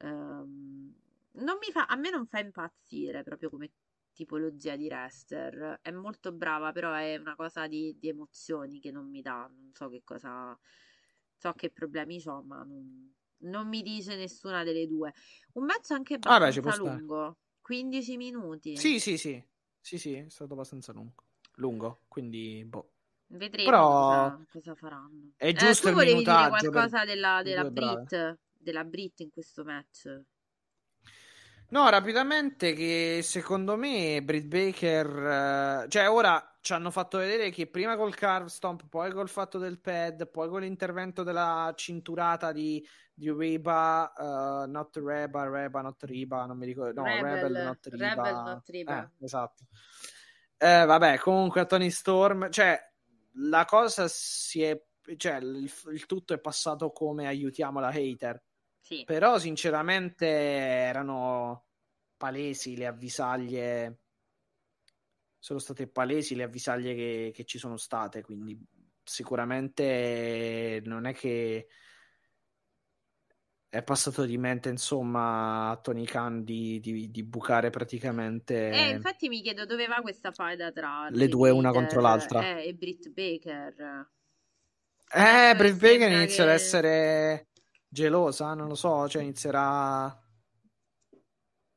non 0.00 1.56
mi 1.60 1.72
fa, 1.72 1.86
a 1.86 1.96
me 1.96 2.10
non 2.10 2.26
fa 2.26 2.40
impazzire 2.40 3.22
proprio 3.22 3.48
come 3.50 3.70
tipologia 4.12 4.76
di 4.76 4.86
wrestler, 4.86 5.78
è 5.80 5.90
molto 5.92 6.32
brava, 6.32 6.72
però 6.72 6.92
è 6.92 7.16
una 7.16 7.36
cosa 7.36 7.66
di, 7.66 7.96
di 7.98 8.08
emozioni 8.08 8.80
che 8.80 8.90
non 8.90 9.08
mi 9.08 9.22
dà, 9.22 9.48
non 9.50 9.70
so 9.72 9.88
che 9.88 10.02
cosa, 10.04 10.58
so 11.36 11.52
che 11.52 11.70
problemi 11.70 12.20
ho, 12.26 12.42
ma 12.42 12.62
non, 12.64 13.14
non 13.40 13.68
mi 13.68 13.82
dice 13.82 14.16
nessuna 14.16 14.62
delle 14.64 14.86
due. 14.86 15.12
Un 15.54 15.64
match 15.64 15.90
anche 15.92 16.14
Ah, 16.26 16.38
beh, 16.40 16.52
abbastanza 16.52 16.72
stare. 16.72 17.02
lungo, 17.02 17.38
15 17.60 18.16
minuti. 18.16 18.90
Sì, 18.90 19.00
sì, 19.00 19.16
sì. 19.18 19.42
Sì, 19.80 19.98
sì, 19.98 20.14
è 20.14 20.26
stato 20.28 20.52
abbastanza 20.54 20.92
lungo. 20.92 21.24
Lungo, 21.56 22.02
quindi 22.08 22.64
boh. 22.64 22.92
Vedremo 23.30 23.84
Però 23.84 23.86
cosa, 23.86 24.44
cosa 24.50 24.74
faranno. 24.74 25.32
è 25.36 25.52
Eh, 25.52 25.54
giusto 25.54 25.88
tu 25.88 25.88
il 25.88 25.94
volevi 25.94 26.24
dire 26.24 26.46
minutaggio 26.46 26.70
per 26.70 26.88
qualcosa 26.88 27.04
della, 27.06 27.42
della. 27.42 27.64
Brit, 27.64 28.38
della 28.52 28.84
Brit 28.84 29.20
in 29.20 29.30
questo 29.30 29.64
match? 29.64 30.22
No, 31.70 31.88
rapidamente 31.90 32.72
che 32.72 33.20
secondo 33.22 33.76
me 33.76 34.22
Britt 34.22 34.46
Baker, 34.46 35.84
eh, 35.84 35.88
cioè 35.90 36.10
ora 36.10 36.57
ci 36.68 36.74
hanno 36.74 36.90
fatto 36.90 37.16
vedere 37.16 37.48
che 37.48 37.66
prima 37.66 37.96
col 37.96 38.14
carve 38.14 38.50
stomp, 38.50 38.88
poi 38.90 39.10
col 39.10 39.30
fatto 39.30 39.56
del 39.56 39.80
pad, 39.80 40.28
poi 40.28 40.50
con 40.50 40.60
l'intervento 40.60 41.22
della 41.22 41.72
cinturata 41.74 42.52
di, 42.52 42.86
di 43.14 43.30
Reba, 43.30 44.12
eh, 44.12 44.66
not 44.66 44.94
Reba, 44.98 45.48
Reba, 45.48 45.80
not 45.80 46.04
Reba, 46.04 46.44
non 46.44 46.58
mi 46.58 46.66
ricordo, 46.66 47.00
no, 47.00 47.06
Rebel, 47.06 47.32
Rebel, 47.32 47.64
not 47.64 47.86
Reba. 47.86 48.22
Rebel, 48.22 48.34
not 48.34 48.68
Reba. 48.68 49.02
Eh, 49.02 49.24
esatto. 49.24 49.64
Eh, 50.58 50.84
vabbè, 50.84 51.16
comunque 51.16 51.62
a 51.62 51.64
Tony 51.64 51.88
Storm, 51.88 52.50
cioè 52.50 52.78
la 53.36 53.64
cosa 53.64 54.04
si 54.06 54.62
è, 54.62 54.78
cioè 55.16 55.36
il, 55.36 55.72
il 55.90 56.04
tutto 56.04 56.34
è 56.34 56.38
passato 56.38 56.92
come 56.92 57.28
aiutiamo 57.28 57.80
la 57.80 57.88
hater. 57.88 58.42
Sì. 58.78 59.04
Però 59.06 59.38
sinceramente 59.38 60.26
erano 60.26 61.64
palesi 62.18 62.76
le 62.76 62.86
avvisaglie. 62.86 64.00
Sono 65.38 65.58
state 65.58 65.86
palesi 65.86 66.34
le 66.34 66.42
avvisaglie 66.42 66.94
che, 66.94 67.30
che 67.34 67.44
ci 67.44 67.58
sono 67.58 67.76
state, 67.76 68.22
quindi 68.22 68.58
sicuramente 69.02 70.82
non 70.84 71.06
è 71.06 71.14
che 71.14 71.68
è 73.70 73.82
passato 73.82 74.24
di 74.24 74.38
mente, 74.38 74.70
insomma, 74.70 75.70
a 75.70 75.76
Tony 75.76 76.04
Khan 76.04 76.42
di, 76.42 76.80
di- 76.80 77.10
di 77.10 77.22
bucare 77.22 77.68
praticamente 77.70 78.70
Eh, 78.70 78.90
infatti 78.94 79.28
mi 79.28 79.42
chiedo 79.42 79.66
dove 79.66 79.86
va 79.86 80.00
questa 80.00 80.32
faida 80.32 80.72
tra 80.72 81.08
le 81.10 81.28
due 81.28 81.50
una 81.50 81.70
contro 81.72 82.00
l'altra. 82.00 82.56
eh, 82.58 82.68
e 82.68 82.74
Britt 82.74 83.10
Baker. 83.10 84.08
Eh, 85.10 85.20
Adesso 85.20 85.56
Britt 85.56 85.78
Baker 85.78 86.10
inizia 86.12 86.44
che- 86.44 86.50
ad 86.50 86.56
essere 86.56 87.46
gelosa, 87.88 88.54
non 88.54 88.68
lo 88.68 88.74
so, 88.74 89.08
cioè 89.08 89.22
inizierà 89.22 90.18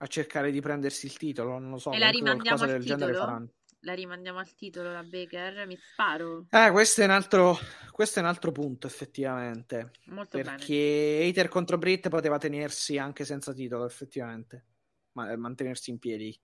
a 0.02 0.08
cercare 0.08 0.52
di 0.52 0.60
prendersi 0.62 1.06
il 1.06 1.16
titolo, 1.16 1.60
non 1.60 1.72
lo 1.72 1.78
so, 1.78 1.92
E 1.92 2.00
la 2.00 2.10
rimandiamo 2.10 2.64
al 2.64 2.84
titolo? 2.84 3.50
La 3.84 3.94
rimandiamo 3.94 4.40
al 4.40 4.54
titolo 4.56 4.92
la 4.92 5.04
Baker? 5.04 5.66
Mi 5.66 5.76
sparo. 5.76 6.46
Eh, 6.50 6.70
questo 6.72 7.02
è 7.02 7.06
un 7.06 7.12
altro, 7.12 7.58
questo 7.92 8.20
è 8.20 8.22
un 8.22 8.28
altro 8.28 8.52
punto, 8.52 8.86
effettivamente. 8.86 9.92
Molto 10.06 10.38
bene. 10.38 10.56
Perché 10.56 11.26
Hater 11.28 11.48
contro 11.50 11.78
Britt 11.78 12.10
poteva 12.10 12.38
tenersi 12.38 12.98
anche 13.00 13.26
senza 13.26 13.54
titolo, 13.54 13.86
effettivamente. 13.86 14.66
Ma 15.14 15.36
mantenersi 15.36 15.90
in 15.90 15.98
piedi. 15.98 16.40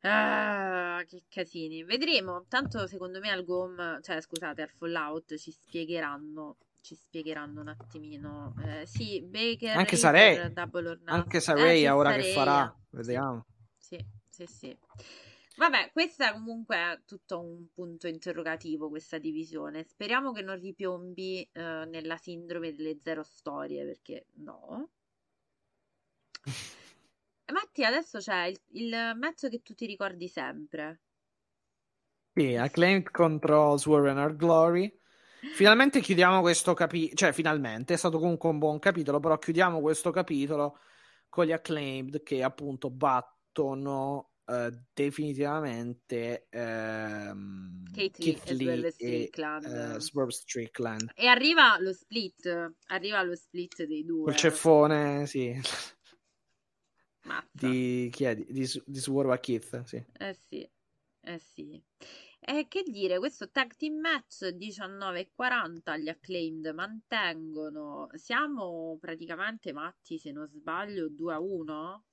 Ah, 0.00 1.02
che 1.06 1.24
casini. 1.28 1.84
Vedremo. 1.84 2.44
Tanto 2.48 2.86
secondo 2.86 3.20
me 3.20 3.30
al 3.30 3.44
GOM, 3.44 4.00
cioè 4.02 4.20
scusate, 4.20 4.62
al 4.62 4.70
Fallout 4.70 5.36
ci 5.36 5.50
spiegheranno. 5.50 6.56
Ci 6.84 6.94
spiegheranno 6.96 7.62
un 7.62 7.68
attimino. 7.68 8.54
Eh, 8.62 8.86
sì, 8.86 9.22
Baker 9.22 9.76
Anche 9.76 9.96
Nothing. 9.96 10.54
Anche 11.06 11.40
Eh, 11.54 11.74
Saraya 11.74 11.74
sì, 11.74 11.96
ora 11.96 12.14
che 12.14 12.22
Saraya. 12.22 12.24
farà, 12.24 12.74
vediamo. 12.90 13.44
Sì, 13.78 13.98
sì, 14.28 14.46
sì. 14.46 14.76
Vabbè, 15.56 15.90
questa 15.92 16.32
comunque 16.32 16.76
è 16.76 17.00
tutto 17.06 17.40
un 17.40 17.68
punto 17.72 18.08
interrogativo, 18.08 18.88
questa 18.88 19.18
divisione. 19.18 19.84
Speriamo 19.84 20.32
che 20.32 20.42
non 20.42 20.58
ripiombi 20.58 21.48
eh, 21.52 21.84
nella 21.86 22.16
sindrome 22.16 22.74
delle 22.74 22.98
zero 23.00 23.22
storie, 23.22 23.84
perché 23.84 24.26
no. 24.38 24.90
Matti, 27.52 27.82
adesso 27.84 28.18
c'è 28.18 28.44
il, 28.48 28.60
il 28.72 29.14
match 29.16 29.48
che 29.48 29.62
tu 29.62 29.72
ti 29.74 29.86
ricordi 29.86 30.28
sempre. 30.28 31.00
Sì, 32.32 32.54
Acclaimed 32.54 33.10
contro 33.10 33.76
Sworn 33.76 34.18
Our 34.18 34.36
Glory. 34.36 34.92
Finalmente 35.52 36.00
chiudiamo 36.00 36.40
questo 36.40 36.74
capitolo, 36.74 37.14
cioè 37.14 37.32
finalmente, 37.32 37.94
è 37.94 37.96
stato 37.96 38.18
comunque 38.18 38.48
un 38.48 38.58
buon 38.58 38.78
capitolo, 38.78 39.20
però 39.20 39.38
chiudiamo 39.38 39.80
questo 39.80 40.10
capitolo 40.10 40.78
con 41.28 41.44
gli 41.44 41.52
Acclaimed 41.52 42.22
che 42.22 42.42
appunto 42.42 42.90
battono 42.90 44.30
uh, 44.44 44.68
definitivamente 44.92 46.46
um, 46.52 47.82
Kate 47.92 48.22
Lee, 48.22 48.34
Kate 48.34 48.54
Lee 48.54 48.86
e 48.86 48.90
Strickland. 48.90 49.64
Uh, 49.64 49.98
Swerve 49.98 50.32
Strickland. 50.32 51.10
E 51.14 51.26
arriva 51.26 51.76
lo 51.78 51.92
split, 51.92 52.74
arriva 52.86 53.22
lo 53.22 53.34
split 53.34 53.84
dei 53.84 54.04
due. 54.04 54.30
Il 54.30 54.36
ceffone, 54.36 55.26
sì. 55.26 55.60
Mazza. 57.24 57.46
Di 57.50 58.10
chi 58.12 58.24
è? 58.24 58.34
Di, 58.34 58.46
di, 58.48 58.82
di 58.84 58.98
Swerve 58.98 59.32
a 59.32 59.38
Keith, 59.38 59.82
sì. 59.84 60.04
Eh 60.18 60.34
sì, 60.34 60.70
eh 61.22 61.38
sì. 61.38 61.82
E 62.46 62.66
che 62.68 62.82
dire, 62.86 63.18
questo 63.18 63.50
tag 63.50 63.74
team 63.74 64.00
match 64.00 64.42
19.40 64.42 65.98
gli 65.98 66.10
acclaimed 66.10 66.74
mantengono. 66.74 68.10
Siamo 68.12 68.98
praticamente 69.00 69.72
matti, 69.72 70.18
se 70.18 70.30
non 70.30 70.46
sbaglio, 70.48 71.08
2 71.08 71.32
a 71.32 71.40
1. 71.40 72.04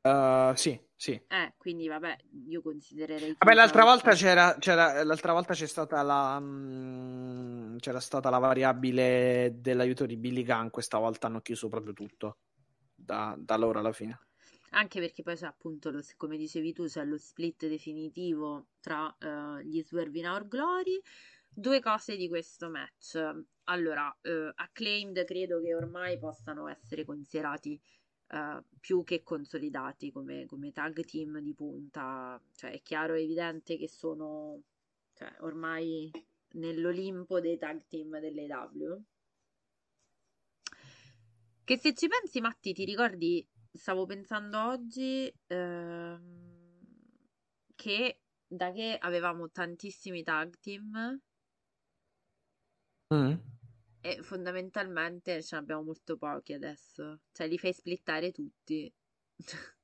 Uh, 0.00 0.54
sì, 0.54 0.80
sì. 0.94 1.12
Eh, 1.28 1.52
quindi 1.58 1.88
vabbè, 1.88 2.16
io 2.46 2.62
considererei. 2.62 3.36
Vabbè, 3.38 3.54
l'altra 3.54 3.84
volta 3.84 4.12
c'era, 4.12 4.56
c'era, 4.58 5.04
l'altra 5.04 5.34
volta 5.34 5.52
c'è 5.52 5.66
stata 5.66 6.00
la 6.00 6.38
um, 6.40 7.76
c'era 7.80 8.00
stata 8.00 8.30
la 8.30 8.38
variabile 8.38 9.56
dell'aiuto 9.56 10.06
di 10.06 10.16
Billy 10.16 10.42
Gunn. 10.42 10.68
Questa 10.68 10.96
volta 10.96 11.26
hanno 11.26 11.42
chiuso 11.42 11.68
proprio 11.68 11.92
tutto 11.92 12.38
da, 12.94 13.34
da 13.36 13.56
loro 13.56 13.80
alla 13.80 13.92
fine. 13.92 14.20
Anche 14.70 15.00
perché 15.00 15.22
poi 15.22 15.36
c'è 15.36 15.46
appunto, 15.46 15.90
lo, 15.90 16.02
come 16.16 16.36
dicevi 16.36 16.72
tu, 16.72 16.86
c'è 16.86 17.04
lo 17.04 17.18
split 17.18 17.66
definitivo 17.66 18.68
tra 18.80 19.14
uh, 19.20 19.58
gli 19.60 19.82
Swerve 19.82 20.18
in 20.18 20.26
Our 20.26 20.46
Glory. 20.48 21.00
Due 21.48 21.80
cose 21.80 22.16
di 22.16 22.28
questo 22.28 22.68
match. 22.68 23.18
Allora, 23.64 24.06
uh, 24.22 24.52
Acclaimed 24.54 25.24
credo 25.24 25.60
che 25.60 25.74
ormai 25.74 26.18
possano 26.18 26.68
essere 26.68 27.04
considerati 27.04 27.80
Uh, 28.28 28.60
più 28.80 29.04
che 29.04 29.22
consolidati 29.22 30.10
come, 30.10 30.46
come, 30.46 30.72
tag 30.72 31.04
team 31.04 31.38
di 31.38 31.54
punta, 31.54 32.42
cioè 32.56 32.72
è 32.72 32.82
chiaro 32.82 33.14
e 33.14 33.22
evidente 33.22 33.76
che 33.76 33.88
sono 33.88 34.62
cioè, 35.14 35.32
ormai 35.42 36.10
nell'Olimpo 36.54 37.40
dei 37.40 37.56
tag 37.56 37.86
team 37.86 38.18
dell'AW. 38.18 39.02
Che 41.64 41.78
se 41.78 41.94
ci 41.94 42.08
pensi, 42.08 42.40
Matti, 42.40 42.72
ti 42.72 42.84
ricordi, 42.84 43.46
stavo 43.76 44.06
pensando 44.06 44.58
oggi 44.68 45.32
ehm, 45.46 46.54
che 47.74 48.20
da 48.46 48.70
che 48.72 48.96
avevamo 48.98 49.50
tantissimi 49.50 50.22
tag 50.22 50.54
team, 50.60 51.20
mm 53.10 53.38
e 54.00 54.22
fondamentalmente 54.22 55.42
ce 55.42 55.56
ne 55.56 55.60
abbiamo 55.60 55.82
molto 55.82 56.16
pochi 56.16 56.52
adesso. 56.54 57.20
Cioè, 57.32 57.46
li 57.48 57.58
fai 57.58 57.72
splittare 57.74 58.30
tutti. 58.32 58.90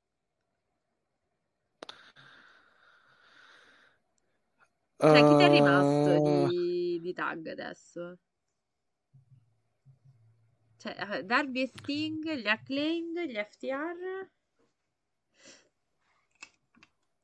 cioè, 5.05 5.23
chi 5.25 5.35
ti 5.35 5.43
è 5.43 5.49
rimasto 5.49 6.19
Uh, 6.19 6.19
di, 6.19 6.99
di 7.01 7.13
tag 7.13 7.47
adesso? 7.49 8.19
Cioè, 10.83 10.97
eh, 10.99 11.23
Darby 11.23 11.63
e 11.63 11.67
Sting, 11.69 12.35
gli 12.35 12.49
Acclaimed, 12.49 13.29
gli 13.29 13.37
FTR. 13.37 14.29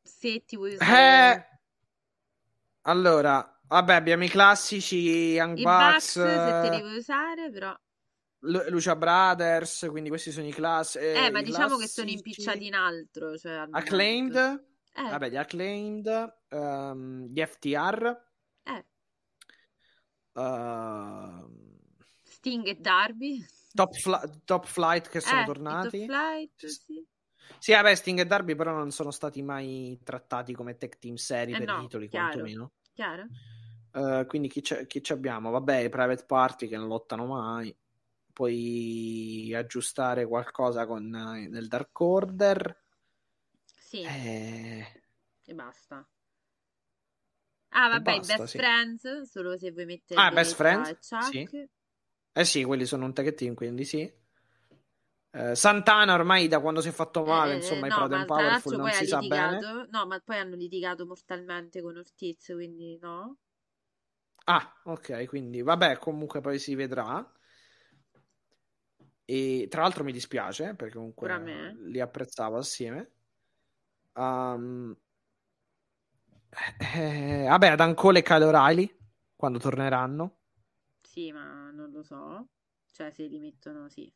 Se 0.05 0.45
ti 0.45 0.55
vuoi 0.55 0.75
usare... 0.75 1.37
eh, 1.37 1.59
allora, 2.83 3.61
vabbè, 3.67 3.95
abbiamo 3.95 4.23
i 4.23 4.29
classici 4.29 4.97
Young 5.33 5.59
I 5.59 5.63
Bucks, 5.65 6.13
se 6.13 6.21
te 6.21 6.69
li 6.71 6.77
eh, 6.77 6.81
vuoi 6.81 6.97
usare, 6.99 7.51
però... 7.51 7.77
Lu- 8.43 8.69
Lucia 8.69 8.95
Brothers, 8.95 9.89
quindi 9.91 10.09
questi 10.09 10.31
sono 10.31 10.47
i 10.47 10.53
classici. 10.53 11.05
Eh, 11.05 11.31
ma 11.33 11.43
diciamo 11.43 11.79
che 11.79 11.89
sono 11.89 12.11
impicciati 12.11 12.67
in 12.67 12.75
altro, 12.75 13.37
cioè. 13.37 13.67
Acclaimed, 13.73 14.37
Eh, 14.37 15.03
vabbè, 15.03 15.31
gli 15.31 15.37
Acclaimed, 15.37 16.35
ehm, 16.49 17.27
gli 17.27 17.45
FTR, 17.45 18.23
eh, 18.67 18.85
ehm, 20.37 21.58
Sting 22.39 22.67
e 22.69 22.77
Darby. 22.77 23.45
Top, 23.75 23.95
Fli- 23.95 24.43
Top 24.45 24.65
Flight 24.67 25.09
che 25.09 25.21
sono 25.21 25.41
Eh, 25.41 25.43
i 25.43 25.47
Top 25.47 25.55
tornati. 25.55 26.05
Flight, 26.05 26.67
Sì. 26.67 27.05
sì. 27.59 27.73
Vabbè, 27.73 27.95
Sting 27.95 28.21
e 28.21 28.27
Darby 28.27 28.55
però 28.55 28.73
non 28.73 28.91
sono 28.93 29.11
stati 29.11 29.43
mai 29.43 29.99
trattati 30.05 30.55
come 30.55 30.77
tag 30.77 30.99
team 30.99 31.17
seri 31.17 31.55
Eh 31.55 31.59
per 31.59 31.67
no, 31.67 31.81
titoli, 31.83 32.09
chiaro. 32.09 32.31
quantomeno. 32.35 32.73
Chiaro? 32.95 33.27
Eh, 33.93 34.25
quindi 34.29 34.49
chi, 34.49 34.63
chi 34.63 35.03
ci 35.03 35.13
abbiamo? 35.13 35.51
Vabbè, 35.51 35.79
i 35.79 35.89
Private 35.89 36.25
Party 36.25 36.69
che 36.69 36.77
non 36.77 36.87
lottano 36.87 37.27
mai. 37.27 37.75
Puoi 38.33 39.53
aggiustare 39.55 40.27
qualcosa 40.27 40.87
con 40.87 41.13
eh, 41.13 41.49
nel 41.49 41.67
Dark 41.67 41.99
Order. 42.01 42.83
Sì, 43.81 44.03
Eh, 44.03 44.87
e 45.45 45.55
basta. 45.55 46.07
Ah, 47.71 47.89
vabbè, 47.89 48.03
basta, 48.03 48.37
Best 48.39 48.47
sì. 48.53 48.59
Friends, 48.59 49.23
solo 49.23 49.59
se 49.59 49.71
vuoi 49.73 49.87
mettere 49.87 50.21
Ah, 50.21 50.31
Best 50.31 50.55
Friends, 50.55 51.09
sì. 51.31 51.49
Eh 52.39 52.45
sì, 52.45 52.63
quelli 52.63 52.87
sono 52.87 53.05
un 53.05 53.13
tag 53.13 53.35
team, 53.35 53.55
quindi 53.55 53.85
sì. 53.85 54.09
Eh, 55.31 55.55
Santana 55.57 56.15
ormai 56.15 56.47
da 56.47 56.61
quando 56.61 56.81
si 56.81 56.89
è 56.89 56.93
fatto 56.93 57.25
male, 57.25 57.53
Eh, 57.53 57.57
insomma, 57.57 57.87
i 57.87 57.91
no, 57.91 57.97
and 57.97 58.11
tra 58.13 58.25
Powerful 58.27 58.77
non 58.77 58.91
si 58.93 59.07
sa 59.07 59.19
bene. 59.19 59.57
litigato. 59.57 59.87
No, 59.91 60.07
ma 60.07 60.21
poi 60.21 60.39
hanno 60.39 60.55
litigato 60.55 61.05
mortalmente 61.05 61.83
con 61.83 61.97
Ortiz, 61.97 62.53
quindi 62.55 62.97
no. 63.01 63.37
Ah, 64.47 64.81
ok, 64.85 65.27
quindi 65.27 65.63
vabbè, 65.63 65.99
comunque 65.99 66.41
poi 66.41 66.59
si 66.59 66.75
vedrà. 66.75 67.29
E 69.25 69.67
tra 69.69 69.83
l'altro 69.83 70.05
mi 70.05 70.13
dispiace 70.13 70.75
perché 70.75 70.95
comunque 70.95 71.75
li 71.87 72.01
apprezzavo 72.01 72.57
assieme. 72.57 73.11
Um, 74.15 74.97
eh, 76.79 77.47
vabbè, 77.49 77.69
Adam 77.69 77.95
Cole 77.95 78.21
e 78.21 78.23
Kyle 78.23 78.45
O'Reilly 78.45 78.97
quando 79.37 79.59
torneranno. 79.59 80.37
Sì, 81.03 81.33
ma 81.33 81.68
lo 81.99 82.03
so. 82.05 82.49
Cioè, 82.93 83.11
se 83.11 83.27
li 83.27 83.39
mettono, 83.39 83.89
sì, 83.89 84.13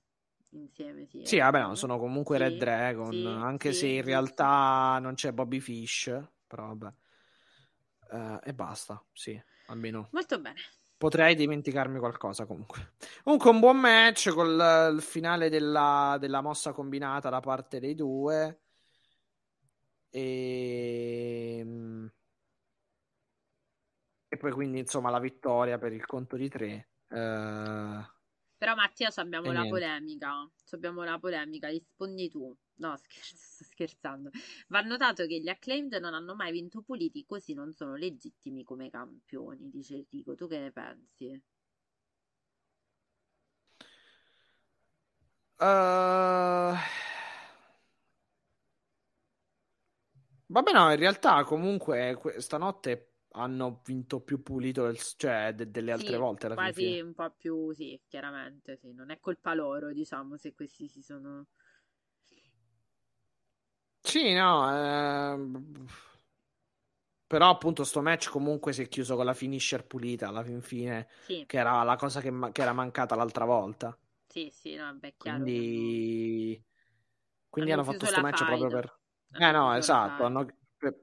insieme, 0.50 1.06
sì. 1.06 1.24
Sì, 1.24 1.38
vabbè, 1.38 1.60
no, 1.60 1.74
sono 1.74 1.98
comunque 1.98 2.36
Sì, 2.36 2.42
Red 2.42 2.59
Dragon, 2.59 3.12
sì, 3.12 3.26
anche 3.26 3.72
sì, 3.72 3.78
se 3.78 3.86
in 3.86 4.02
realtà 4.02 4.98
non 5.00 5.14
c'è 5.14 5.32
Bobby 5.32 5.60
Fish, 5.60 6.20
però 6.46 6.74
vabbè. 6.74 6.92
Eh, 8.12 8.40
e 8.44 8.54
basta, 8.54 9.02
sì, 9.12 9.40
almeno. 9.66 10.09
Molto 10.12 10.40
bene. 10.40 10.60
Potrei 10.96 11.34
dimenticarmi 11.34 11.98
qualcosa 11.98 12.46
comunque. 12.46 12.92
Comunque 13.24 13.50
un 13.50 13.59
buon 13.59 13.78
match 13.78 14.26
il 14.26 14.98
finale 15.00 15.48
della, 15.48 16.16
della 16.20 16.40
mossa 16.40 16.72
combinata 16.72 17.28
da 17.28 17.40
parte 17.40 17.80
dei 17.80 17.96
due. 17.96 18.60
E... 20.10 21.66
e 24.28 24.36
poi 24.36 24.52
quindi 24.52 24.78
insomma 24.78 25.10
la 25.10 25.18
vittoria 25.18 25.76
per 25.78 25.92
il 25.92 26.06
conto 26.06 26.36
di 26.36 26.48
tre. 26.48 26.91
Eh, 27.12 28.02
Però 28.56 28.74
Mattia, 28.74 29.10
abbiamo 29.16 29.52
la 29.52 29.66
niente. 29.66 29.66
polemica. 29.66 30.48
Abbiamo 30.70 31.02
la 31.05 31.18
polemica, 31.18 31.68
rispondi 31.68 32.30
tu. 32.30 32.56
No, 32.76 32.97
scher- 32.97 33.22
sto 33.36 33.64
scherzando. 33.64 34.30
Va 34.68 34.80
notato 34.80 35.26
che 35.26 35.39
gli 35.40 35.48
acclaimed 35.51 35.93
non 36.01 36.14
hanno 36.14 36.34
mai 36.34 36.51
vinto 36.52 36.80
puliti, 36.80 37.26
così 37.26 37.52
non 37.52 37.72
sono 37.74 37.94
legittimi 37.94 38.64
come 38.64 38.89
campioni, 38.89 39.68
dice 39.68 39.97
Enrico. 39.97 40.34
Tu 40.34 40.47
che 40.48 40.59
ne 40.60 40.72
pensi? 40.72 41.43
eh, 45.60 46.76
Vabbè, 50.47 50.72
no, 50.72 50.90
in 50.90 50.98
realtà 50.98 51.43
comunque 51.44 52.14
que- 52.16 52.40
stanotte 52.40 53.11
hanno 53.32 53.80
vinto 53.84 54.20
più 54.20 54.42
pulito, 54.42 54.84
del- 54.86 54.98
cioè 55.16 55.52
de- 55.54 55.70
delle 55.70 55.92
altre 55.92 56.16
Sì, 56.16 56.18
volte 56.18 56.46
alla 56.46 56.56
quasi 56.56 56.72
fine. 56.72 57.00
un 57.00 57.14
po' 57.14 57.30
più, 57.30 57.72
sì, 57.72 58.00
chiaramente, 58.09 58.76
sì. 58.76 58.92
Non 58.92 59.10
è 59.10 59.20
colpa 59.20 59.54
loro, 59.54 59.92
diciamo, 59.92 60.36
se 60.36 60.52
questi 60.54 60.88
si 60.88 61.00
sono... 61.02 61.46
Sì, 64.04 64.32
no, 64.34 64.68
ehm, 64.70 65.86
però 67.26 67.50
appunto 67.50 67.82
sto 67.82 68.00
match 68.00 68.28
comunque 68.30 68.72
si 68.72 68.82
è 68.82 68.88
chiuso 68.88 69.16
con 69.16 69.24
la 69.24 69.34
finisher 69.34 69.84
pulita 69.84 70.28
alla 70.28 70.44
fin 70.44 70.62
fine, 70.62 71.09
Sì, 71.18 71.46
che 71.46 71.59
era 71.59 71.82
la 71.82 71.96
cosa 71.96 72.20
che, 72.20 72.30
ma- 72.30 72.52
che 72.52 72.62
era 72.62 72.72
mancata 72.72 73.16
l'altra 73.16 73.44
volta. 73.44 73.96
sì, 74.26 74.50
sì, 74.50 74.74
no, 74.74 74.92
beh, 74.94 75.14
chiaro 75.16 75.52
hanno, 75.54 76.00
Quindi, 76.36 76.62
quindi 77.48 77.70
hanno 77.70 77.80
hanno 77.82 77.84
fatto 77.84 78.04
chiuso 78.04 78.06
sto 78.06 78.20
la 78.20 78.22
match 78.22 78.44
proprio 78.44 78.68
faida. 78.68 78.70
per... 78.70 79.00
Eh 79.34 79.50
no, 79.52 79.74
esatto, 79.74 80.24
hanno, 80.24 80.46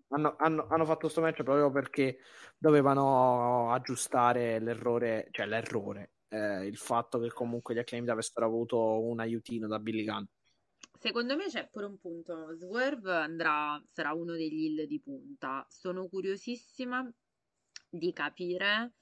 hanno, 0.10 0.36
hanno, 0.38 0.68
hanno 0.68 0.86
fatto 0.86 1.00
questo 1.02 1.22
match 1.22 1.44
proprio 1.44 1.72
perché 1.72 2.20
dovevano 2.58 3.72
aggiustare 3.72 4.60
l'errore, 4.60 5.28
cioè 5.32 5.46
l'errore, 5.46 6.14
eh, 6.30 6.66
il 6.66 6.78
fatto 6.78 7.20
che 7.20 7.30
comunque 7.30 7.74
gli 7.74 7.80
acclaimed 7.80 8.10
avessero 8.10 8.46
avuto 8.46 9.02
un 9.02 9.20
aiutino 9.20 9.68
da 9.68 9.80
Billy 9.80 10.04
Gunn. 10.04 10.24
Secondo 11.00 11.38
me 11.38 11.46
c'è 11.46 11.70
pure 11.70 11.86
un 11.86 11.98
punto. 11.98 12.54
Swerve 12.58 13.14
andrà, 13.14 13.82
sarà 13.90 14.14
uno 14.14 14.34
degli 14.34 14.66
hill 14.66 14.84
di 14.86 15.00
punta. 15.00 15.66
Sono 15.70 16.08
curiosissima 16.10 17.10
di 17.90 18.12
capire 18.12 18.96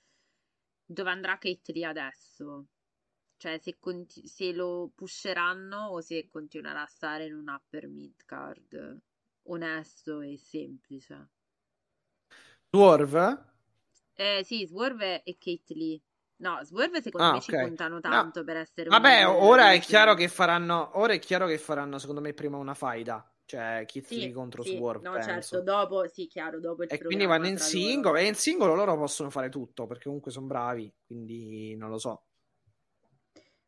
dove 0.86 1.10
andrà 1.10 1.40
Kate 1.40 1.74
Lee 1.74 1.86
adesso. 1.86 2.68
Cioè, 3.36 3.58
se, 3.60 3.78
conti- 3.80 4.28
se 4.28 4.52
lo 4.52 4.92
pusheranno 4.94 5.88
o 5.88 6.02
se 6.02 6.28
continuerà 6.28 6.84
a 6.84 6.88
stare 6.88 7.26
in 7.26 7.36
un 7.36 7.48
upper 7.50 7.88
mid 7.88 8.24
card 8.26 9.02
onesto 9.48 10.22
e 10.22 10.38
semplice. 10.38 11.30
Swerve? 12.74 13.38
Eh 14.16 14.44
sì, 14.44 14.66
Swerve 14.66 15.24
e 15.24 15.38
Kate 15.40 15.74
Lee. 15.74 16.02
No, 16.38 16.62
Swerve 16.66 17.02
secondo 17.02 17.30
Ah, 17.30 17.32
me 17.32 17.40
ok. 17.40 17.42
ci 17.42 17.56
puntano 17.56 18.00
tanto 18.02 18.44
No. 18.44 18.44
per 18.44 18.58
essere 18.58 18.90
Vabbè, 18.90 19.28
ora 19.28 19.74
è 19.74 19.80
chiaro 19.82 20.14
che 20.16 20.28
faranno. 20.30 20.92
Ora 21.00 21.14
è 21.14 21.20
chiaro 21.20 21.46
che 21.48 21.58
faranno, 21.58 22.00
secondo 22.00 22.22
me, 22.22 22.34
prima 22.34 22.58
una 22.58 22.74
faida. 22.74 23.30
Cioè, 23.46 23.84
Keith 23.86 24.10
Sì, 24.10 24.16
Lee 24.16 24.32
contro 24.32 24.64
sì, 24.64 24.64
Swerve, 24.64 25.06
no, 25.06 25.20
penso. 25.20 25.20
certo, 25.20 25.62
dopo, 25.62 26.08
sì, 26.08 26.26
chiaro, 26.26 26.60
dopo 26.60 26.82
il 26.82 26.90
E 26.90 27.02
quindi 27.04 27.26
vanno 27.26 27.48
in 27.48 27.58
singolo. 27.58 28.14
loro. 28.14 28.18
E 28.18 28.26
in 28.28 28.36
singolo 28.36 28.76
loro 28.76 28.98
possono 28.98 29.30
fare 29.30 29.48
tutto, 29.50 29.88
perché 29.88 30.06
comunque 30.06 30.32
sono 30.32 30.48
bravi. 30.48 30.94
Quindi 31.06 31.76
non 31.78 31.90
lo 31.90 31.98
so. 31.98 32.24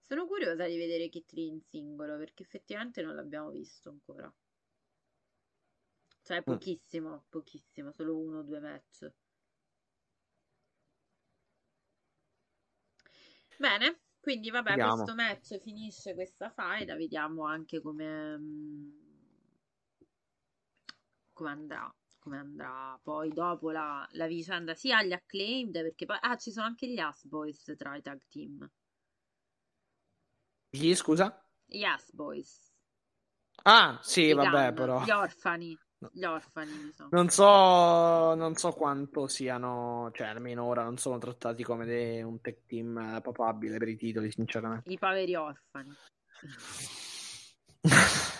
Sono 0.02 0.26
curiosa 0.28 0.66
di 0.68 0.78
vedere 0.78 1.10
Kate 1.10 1.36
Lee 1.36 1.46
in 1.48 1.62
singolo, 1.62 2.18
perché 2.18 2.44
effettivamente 2.44 3.02
non 3.02 3.16
l'abbiamo 3.16 3.52
visto 3.52 3.90
ancora. 3.90 4.30
Cioè, 6.30 6.44
pochissimo, 6.44 7.26
pochissimo, 7.28 7.92
solo 7.92 8.16
uno 8.16 8.38
o 8.38 8.44
due 8.44 8.60
match. 8.60 9.12
Bene, 13.58 14.02
quindi 14.20 14.52
vabbè, 14.52 14.70
Vediamo. 14.70 14.94
questo 14.94 15.16
match 15.16 15.60
finisce 15.60 16.14
questa 16.14 16.52
faida, 16.52 16.96
vediamo 16.96 17.46
anche 17.48 17.82
come, 17.82 18.38
mm, 18.38 18.90
come 21.34 21.50
andrà, 21.50 21.96
come 22.20 22.38
andrà 22.38 23.00
poi 23.02 23.30
dopo 23.30 23.72
la, 23.72 24.08
la 24.12 24.28
vicenda 24.28 24.76
sia 24.76 25.00
agli 25.00 25.14
acclaimed, 25.14 25.82
perché 25.82 26.06
poi, 26.06 26.18
ah, 26.22 26.38
ci 26.38 26.52
sono 26.52 26.68
anche 26.68 26.88
gli 26.88 27.00
Ass 27.00 27.26
Boys 27.26 27.74
tra 27.76 27.96
i 27.96 28.04
tag 28.04 28.22
team. 28.30 28.70
Chi, 30.70 30.94
scusa? 30.94 31.44
Gli 31.66 31.82
Ass 31.82 32.12
Boys. 32.12 32.72
Ah, 33.64 33.98
sì, 34.04 34.28
I 34.28 34.34
vabbè, 34.34 34.68
Gunn, 34.68 34.76
però. 34.76 35.04
Gli 35.04 35.10
orfani. 35.10 35.78
Gli 36.12 36.24
orfani, 36.24 36.72
diciamo. 36.86 37.10
Non 37.12 37.30
so, 37.30 37.44
non 38.36 38.56
so 38.56 38.72
quanto 38.72 39.28
siano, 39.28 40.10
cioè 40.14 40.28
almeno 40.28 40.64
ora 40.66 40.84
non 40.84 40.98
sono 40.98 41.18
trattati 41.18 41.64
come 41.64 41.86
dei- 41.86 42.22
un 42.22 42.40
tech 42.40 42.66
team 42.66 42.98
eh, 42.98 43.22
papabile 43.22 43.78
per 43.78 43.90
i 43.90 43.98
titoli, 43.98 44.32
sinceramente. 44.32 44.90
I 44.92 44.98
poveri 44.98 45.36
orfani. 45.36 45.94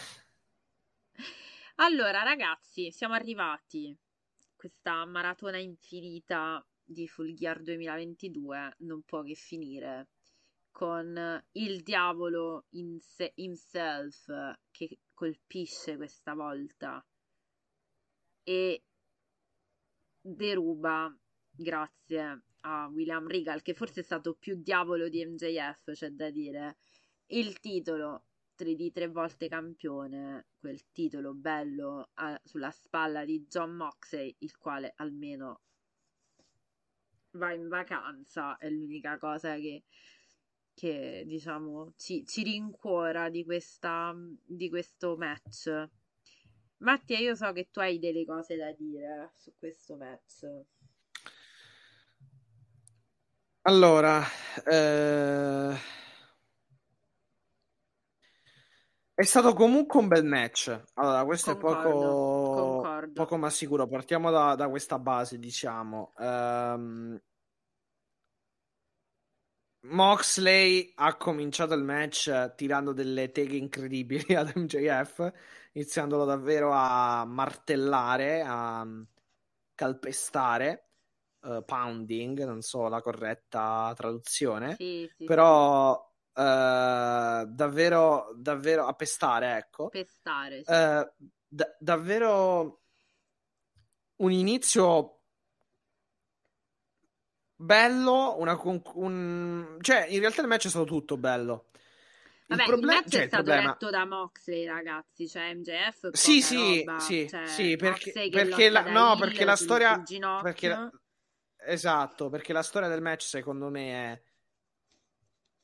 Allora, 1.82 2.24
ragazzi, 2.24 2.92
siamo 2.92 3.14
arrivati. 3.14 3.96
Questa 4.56 5.06
maratona 5.06 5.58
infinita 5.58 6.62
di 6.84 7.08
Full 7.08 7.34
Gear 7.34 7.62
2022 7.62 8.76
non 8.80 9.02
può 9.04 9.22
che 9.22 9.36
finire 9.36 10.10
con 10.72 11.42
il 11.54 11.82
diavolo 11.82 12.66
in 12.72 13.00
se- 13.00 13.32
himself 13.36 14.26
che 14.72 15.00
colpisce 15.14 15.96
questa 15.96 16.34
volta 16.34 17.02
e 18.50 18.84
deruba, 20.20 21.16
grazie 21.52 22.46
a 22.62 22.88
William 22.88 23.28
Regal, 23.28 23.62
che 23.62 23.76
forse 23.76 24.00
è 24.00 24.04
stato 24.04 24.34
più 24.34 24.56
diavolo 24.60 25.08
di 25.08 25.24
MJF, 25.24 25.92
c'è 25.92 26.10
da 26.10 26.32
dire, 26.32 26.78
il 27.28 27.60
titolo 27.60 28.24
3D 28.58 28.92
tre 28.92 29.08
volte 29.08 29.48
campione, 29.48 30.48
quel 30.58 30.90
titolo 30.92 31.36
bello 31.36 32.10
a- 32.16 32.42
sulla 32.44 32.72
spalla 32.72 33.24
di 33.24 33.46
John 33.48 33.76
Moxley, 33.76 34.36
il 34.40 34.58
quale 34.58 34.94
almeno 34.96 35.62
va 37.34 37.54
in 37.54 37.68
vacanza, 37.68 38.58
è 38.58 38.68
l'unica 38.68 39.20
cosa 39.20 39.58
che, 39.58 39.84
che 40.74 41.24
diciamo 41.28 41.94
ci, 41.98 42.26
ci 42.26 42.42
rincuora 42.42 43.30
di, 43.30 43.44
questa, 43.44 44.12
di 44.44 44.70
questo 44.70 45.16
match. 45.18 45.88
Mattia, 46.80 47.18
io 47.18 47.36
so 47.36 47.52
che 47.52 47.70
tu 47.72 47.80
hai 47.80 48.00
delle 48.00 48.26
cose 48.26 48.56
da 48.56 48.72
dire 48.72 49.32
su 49.36 49.54
questo 49.58 49.98
match. 49.98 50.48
Allora, 53.64 54.24
eh, 54.66 55.78
è 59.14 59.24
stato 59.24 59.54
comunque 59.54 60.00
un 60.00 60.08
bel 60.08 60.24
match. 60.24 60.84
Allora, 60.94 61.26
questo 61.26 61.58
Concordo, 61.58 61.80
è 61.80 61.84
poco, 61.84 62.54
concordo. 62.54 63.12
poco 63.14 63.38
ma 63.38 63.50
sicuro. 63.50 63.86
Partiamo 63.86 64.32
da, 64.32 64.56
da 64.56 64.70
questa 64.70 64.98
base, 64.98 65.38
diciamo. 65.38 66.14
Ehm, 66.18 67.22
Moxley 69.82 70.92
ha 70.96 71.16
cominciato 71.16 71.74
il 71.74 71.84
match 71.84 72.54
tirando 72.56 72.92
delle 72.92 73.32
teghe 73.32 73.56
incredibili 73.58 74.34
ad 74.36 74.52
MJF, 74.56 75.32
iniziandolo 75.80 76.26
davvero 76.26 76.72
a 76.74 77.24
martellare, 77.26 78.44
a 78.46 78.86
calpestare, 79.74 80.90
eh, 81.42 81.64
pounding, 81.66 82.44
non 82.44 82.62
so 82.62 82.90
la 82.90 83.02
corretta 83.02 83.94
traduzione, 83.96 84.76
Sì, 84.76 85.10
sì, 85.16 85.24
però 85.24 85.96
eh, 86.34 87.46
davvero, 87.48 88.34
davvero 88.36 88.86
a 88.88 88.94
pestare, 88.94 89.56
ecco. 89.58 89.90
sì. 89.92 90.00
Pestare, 90.04 90.64
sì. 90.66 90.72
Eh, 90.72 91.14
da- 91.48 91.76
davvero 91.80 92.82
un 94.18 94.32
inizio 94.34 95.22
bello, 97.56 98.38
una 98.38 98.58
conc- 98.58 98.96
un- 98.96 99.78
cioè 99.80 100.08
in 100.10 100.20
realtà 100.20 100.42
il 100.42 100.48
match 100.50 100.66
è 100.66 100.70
stato 100.70 100.84
tutto 100.86 101.16
bello. 101.16 101.69
Il 102.50 102.56
Vabbè, 102.56 102.62
il 102.64 102.68
problema, 102.68 103.00
match 103.00 103.10
cioè, 103.10 103.20
è 103.20 103.24
il 103.24 103.30
stato 103.30 103.44
problema... 103.44 103.70
retto 103.70 103.90
da 103.92 104.06
Moxley, 104.06 104.66
ragazzi, 104.66 105.28
cioè 105.28 105.54
MJF 105.54 106.10
Sì, 106.14 106.42
sì, 106.42 106.84
roba, 106.84 107.00
sì, 107.00 107.28
cioè, 107.30 107.46
sì, 107.46 107.76
perché, 107.76 108.12
perché 108.32 108.70
la, 108.70 108.90
no, 108.90 109.16
perché 109.18 109.46
la 109.46 109.56
storia, 109.56 110.02
perché 110.42 110.68
la- 110.68 110.92
esatto, 111.58 112.30
perché 112.30 112.52
la 112.52 112.64
storia 112.64 112.88
del 112.88 113.04
match 113.04 113.22
secondo 113.22 113.70
me 113.70 114.24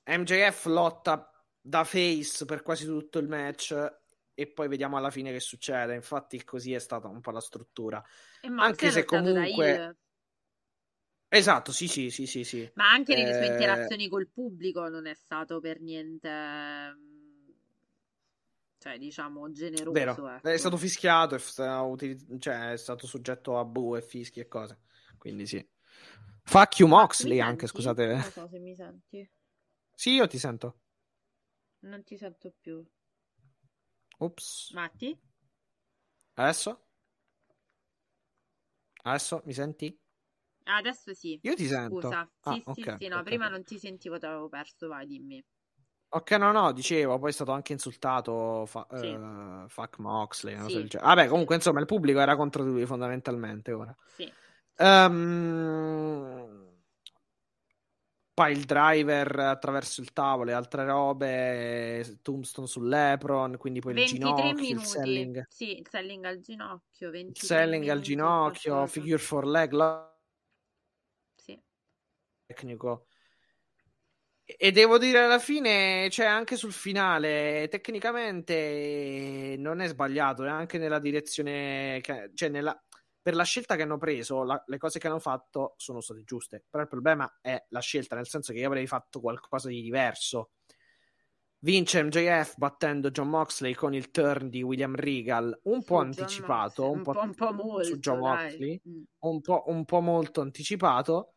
è 0.03 0.15
MJF 0.15 0.65
lotta 0.65 1.27
da 1.59 1.83
face 1.83 2.45
per 2.45 2.61
quasi 2.61 2.85
tutto 2.85 3.17
il 3.17 3.27
match 3.27 3.75
e 4.35 4.47
poi 4.47 4.67
vediamo 4.67 4.97
alla 4.97 5.09
fine 5.09 5.31
che 5.31 5.39
succede. 5.39 5.95
Infatti 5.95 6.43
così 6.43 6.71
è 6.73 6.79
stata 6.79 7.07
un 7.07 7.19
po' 7.19 7.31
la 7.31 7.41
struttura. 7.41 8.03
Anche 8.57 8.91
se 8.91 9.05
comunque-. 9.05 9.97
Esatto, 11.37 11.71
sì, 11.71 11.87
sì, 11.87 12.09
sì, 12.09 12.25
sì, 12.25 12.43
sì. 12.43 12.69
Ma 12.75 12.89
anche 12.89 13.13
nelle 13.13 13.33
sue 13.33 13.43
Eh, 13.45 13.47
interazioni 13.47 14.07
col 14.07 14.29
pubblico 14.29 14.87
non 14.87 15.05
è 15.05 15.13
stato 15.13 15.59
per 15.59 15.81
niente, 15.81 16.29
mm, 16.29 17.49
cioè 18.77 18.97
diciamo, 18.97 19.51
generoso. 19.51 20.29
Ecco. 20.29 20.47
è 20.47 20.57
stato 20.57 20.77
fischiato, 20.77 21.35
è, 21.35 21.39
sta- 21.39 21.81
utilizz- 21.81 22.39
cioè, 22.39 22.71
è 22.71 22.77
stato 22.77 23.05
soggetto 23.05 23.57
a 23.59 23.65
bu 23.65 23.95
e 23.97 24.01
fischi 24.01 24.39
e 24.39 24.47
cose. 24.47 24.79
Quindi 25.17 25.45
sì. 25.45 25.67
Fuck 26.43 26.79
you 26.79 26.87
Moxley 26.87 27.39
anche, 27.39 27.67
scusate. 27.67 28.05
Non 28.07 28.21
so 28.31 28.47
se 28.47 28.59
mi 28.59 28.75
senti. 28.75 29.29
Sì, 29.93 30.11
io 30.11 30.27
ti 30.27 30.37
sento. 30.37 30.79
Non 31.79 32.03
ti 32.03 32.15
sento 32.17 32.53
più. 32.61 32.85
Ops. 34.19 34.71
Matti? 34.73 35.19
Adesso? 36.35 36.85
Adesso 39.03 39.41
mi 39.45 39.53
senti? 39.53 39.99
Adesso 40.67 41.13
sì. 41.13 41.39
Io 41.43 41.55
ti 41.55 41.67
sento. 41.67 42.09
Scusa. 42.09 42.29
Ah, 42.41 42.59
Sì, 42.59 42.65
sì, 42.71 42.89
ok, 42.89 42.95
sì, 42.95 43.07
no, 43.07 43.21
ok, 43.21 43.23
prima 43.23 43.47
non 43.47 43.63
ti 43.63 43.77
sentivo, 43.79 44.17
ti 44.17 44.25
avevo 44.25 44.49
perso, 44.49 44.87
vai, 44.87 45.05
dimmi. 45.07 45.43
Ok, 46.09 46.31
no, 46.37 46.51
no, 46.53 46.71
dicevo, 46.71 47.17
poi 47.19 47.29
è 47.31 47.33
stato 47.33 47.51
anche 47.51 47.73
insultato 47.73 48.65
fa- 48.67 48.87
Sì. 48.93 49.21
eh, 49.65 49.65
fuck 49.67 49.97
Moxley, 49.99 50.55
cosa 50.57 50.79
Sì. 50.79 50.87
Vabbè, 51.01 51.27
comunque, 51.27 51.55
insomma, 51.55 51.79
il 51.81 51.85
pubblico 51.85 52.19
era 52.19 52.35
contro 52.37 52.63
di 52.63 52.69
lui 52.69 52.85
fondamentalmente 52.85 53.73
ora. 53.73 53.93
Sì. 54.05 54.35
Ehm, 54.77 56.63
Poi 58.33 58.51
il 58.51 58.65
driver 58.65 59.39
attraverso 59.39 60.01
il 60.01 60.11
tavolo 60.11 60.49
e 60.49 60.53
altre 60.53 60.83
robe, 60.85 62.19
Tombstone 62.21 62.67
sull'Epron, 62.67 63.55
quindi 63.57 63.79
poi 63.79 63.93
il 63.93 64.03
23 64.03 64.03
ginocchio, 64.03 64.75
il 64.75 64.81
minuti. 64.81 65.31
selling, 65.31 65.47
Sì, 65.47 65.77
il 65.79 65.87
selling 65.89 66.23
al 66.25 66.39
ginocchio, 66.39 67.07
il 67.07 67.11
23 67.13 67.49
selling 67.49 67.87
al 67.89 67.99
ginocchio, 68.01 68.85
figure 68.87 69.17
for 69.19 69.45
leg. 69.45 69.71
Tecnico. 72.45 73.07
E 74.47 74.71
devo 74.71 74.99
dire 74.99 75.23
alla 75.23 75.39
fine, 75.39 76.07
cioè 76.11 76.27
anche 76.27 76.55
sul 76.55 76.71
finale, 76.71 77.67
tecnicamente 77.67 79.55
non 79.57 79.81
è 79.81 79.87
sbagliato, 79.87 80.43
è 80.43 80.49
anche 80.49 80.77
nella 80.77 80.99
direzione, 80.99 81.99
che, 82.01 82.29
cioè 82.35 82.49
nella, 82.49 82.79
per 83.19 83.33
la 83.33 83.43
scelta 83.43 83.75
che 83.75 83.81
hanno 83.81 83.97
preso, 83.97 84.43
la, 84.43 84.63
le 84.67 84.77
cose 84.77 84.99
che 84.99 85.07
hanno 85.07 85.17
fatto 85.17 85.73
sono 85.77 85.99
state 85.99 86.23
giuste. 86.23 86.63
Però 86.69 86.83
il 86.83 86.89
problema 86.89 87.39
è 87.41 87.65
la 87.69 87.79
scelta, 87.79 88.15
nel 88.15 88.27
senso 88.27 88.53
che 88.53 88.59
io 88.59 88.67
avrei 88.67 88.85
fatto 88.85 89.19
qualcosa 89.19 89.67
di 89.67 89.81
diverso. 89.81 90.51
Vince 91.57 92.03
MJF 92.03 92.57
battendo 92.57 93.09
John 93.09 93.29
Moxley 93.29 93.73
con 93.73 93.95
il 93.95 94.11
turn 94.11 94.49
di 94.49 94.61
William 94.61 94.93
Regal, 94.93 95.59
un 95.63 95.83
po' 95.83 95.97
anticipato, 95.97 96.91
un, 96.91 96.97
un, 96.97 97.03
po', 97.03 97.19
un 97.19 97.33
po' 97.33 97.51
molto, 97.51 97.83
su 97.83 97.97
John 97.97 98.19
Moxley, 98.19 98.79
mm. 98.87 99.03
un, 99.21 99.41
po', 99.41 99.63
un 99.65 99.85
po' 99.85 100.01
molto 100.01 100.41
anticipato 100.41 101.34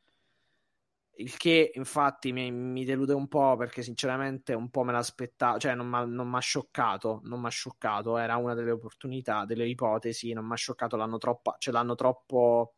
il 1.20 1.36
che 1.36 1.72
infatti 1.74 2.32
mi, 2.32 2.50
mi, 2.50 2.84
delude 2.84 3.12
un 3.12 3.26
po' 3.28 3.56
perché 3.56 3.82
sinceramente 3.82 4.52
un 4.54 4.70
po' 4.70 4.84
me 4.84 4.92
l'aspettavo, 4.92 5.58
cioè 5.58 5.74
non 5.74 5.88
mi 5.88 6.36
ha 6.36 6.40
scioccato, 6.40 7.20
non 7.24 7.40
mi 7.40 7.46
ha 7.46 7.50
scioccato, 7.50 8.16
era 8.18 8.36
una 8.36 8.54
delle 8.54 8.70
opportunità, 8.70 9.44
delle 9.44 9.66
ipotesi, 9.66 10.32
non 10.32 10.46
mi 10.46 10.52
ha 10.52 10.56
scioccato, 10.56 10.96
l'hanno 10.96 11.18
troppo, 11.18 11.56
ce 11.58 11.72
l'hanno 11.72 11.94
troppo, 11.96 12.74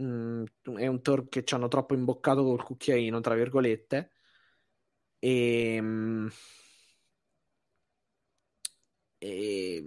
mm, 0.00 0.44
è 0.76 0.86
un 0.86 1.02
tour 1.02 1.28
che 1.28 1.44
ci 1.44 1.54
hanno 1.54 1.68
troppo 1.68 1.94
imboccato 1.94 2.42
col 2.44 2.62
cucchiaino, 2.62 3.20
tra 3.20 3.34
virgolette, 3.34 4.10
e... 5.18 5.78
Mm, 5.80 6.28
e 9.18 9.82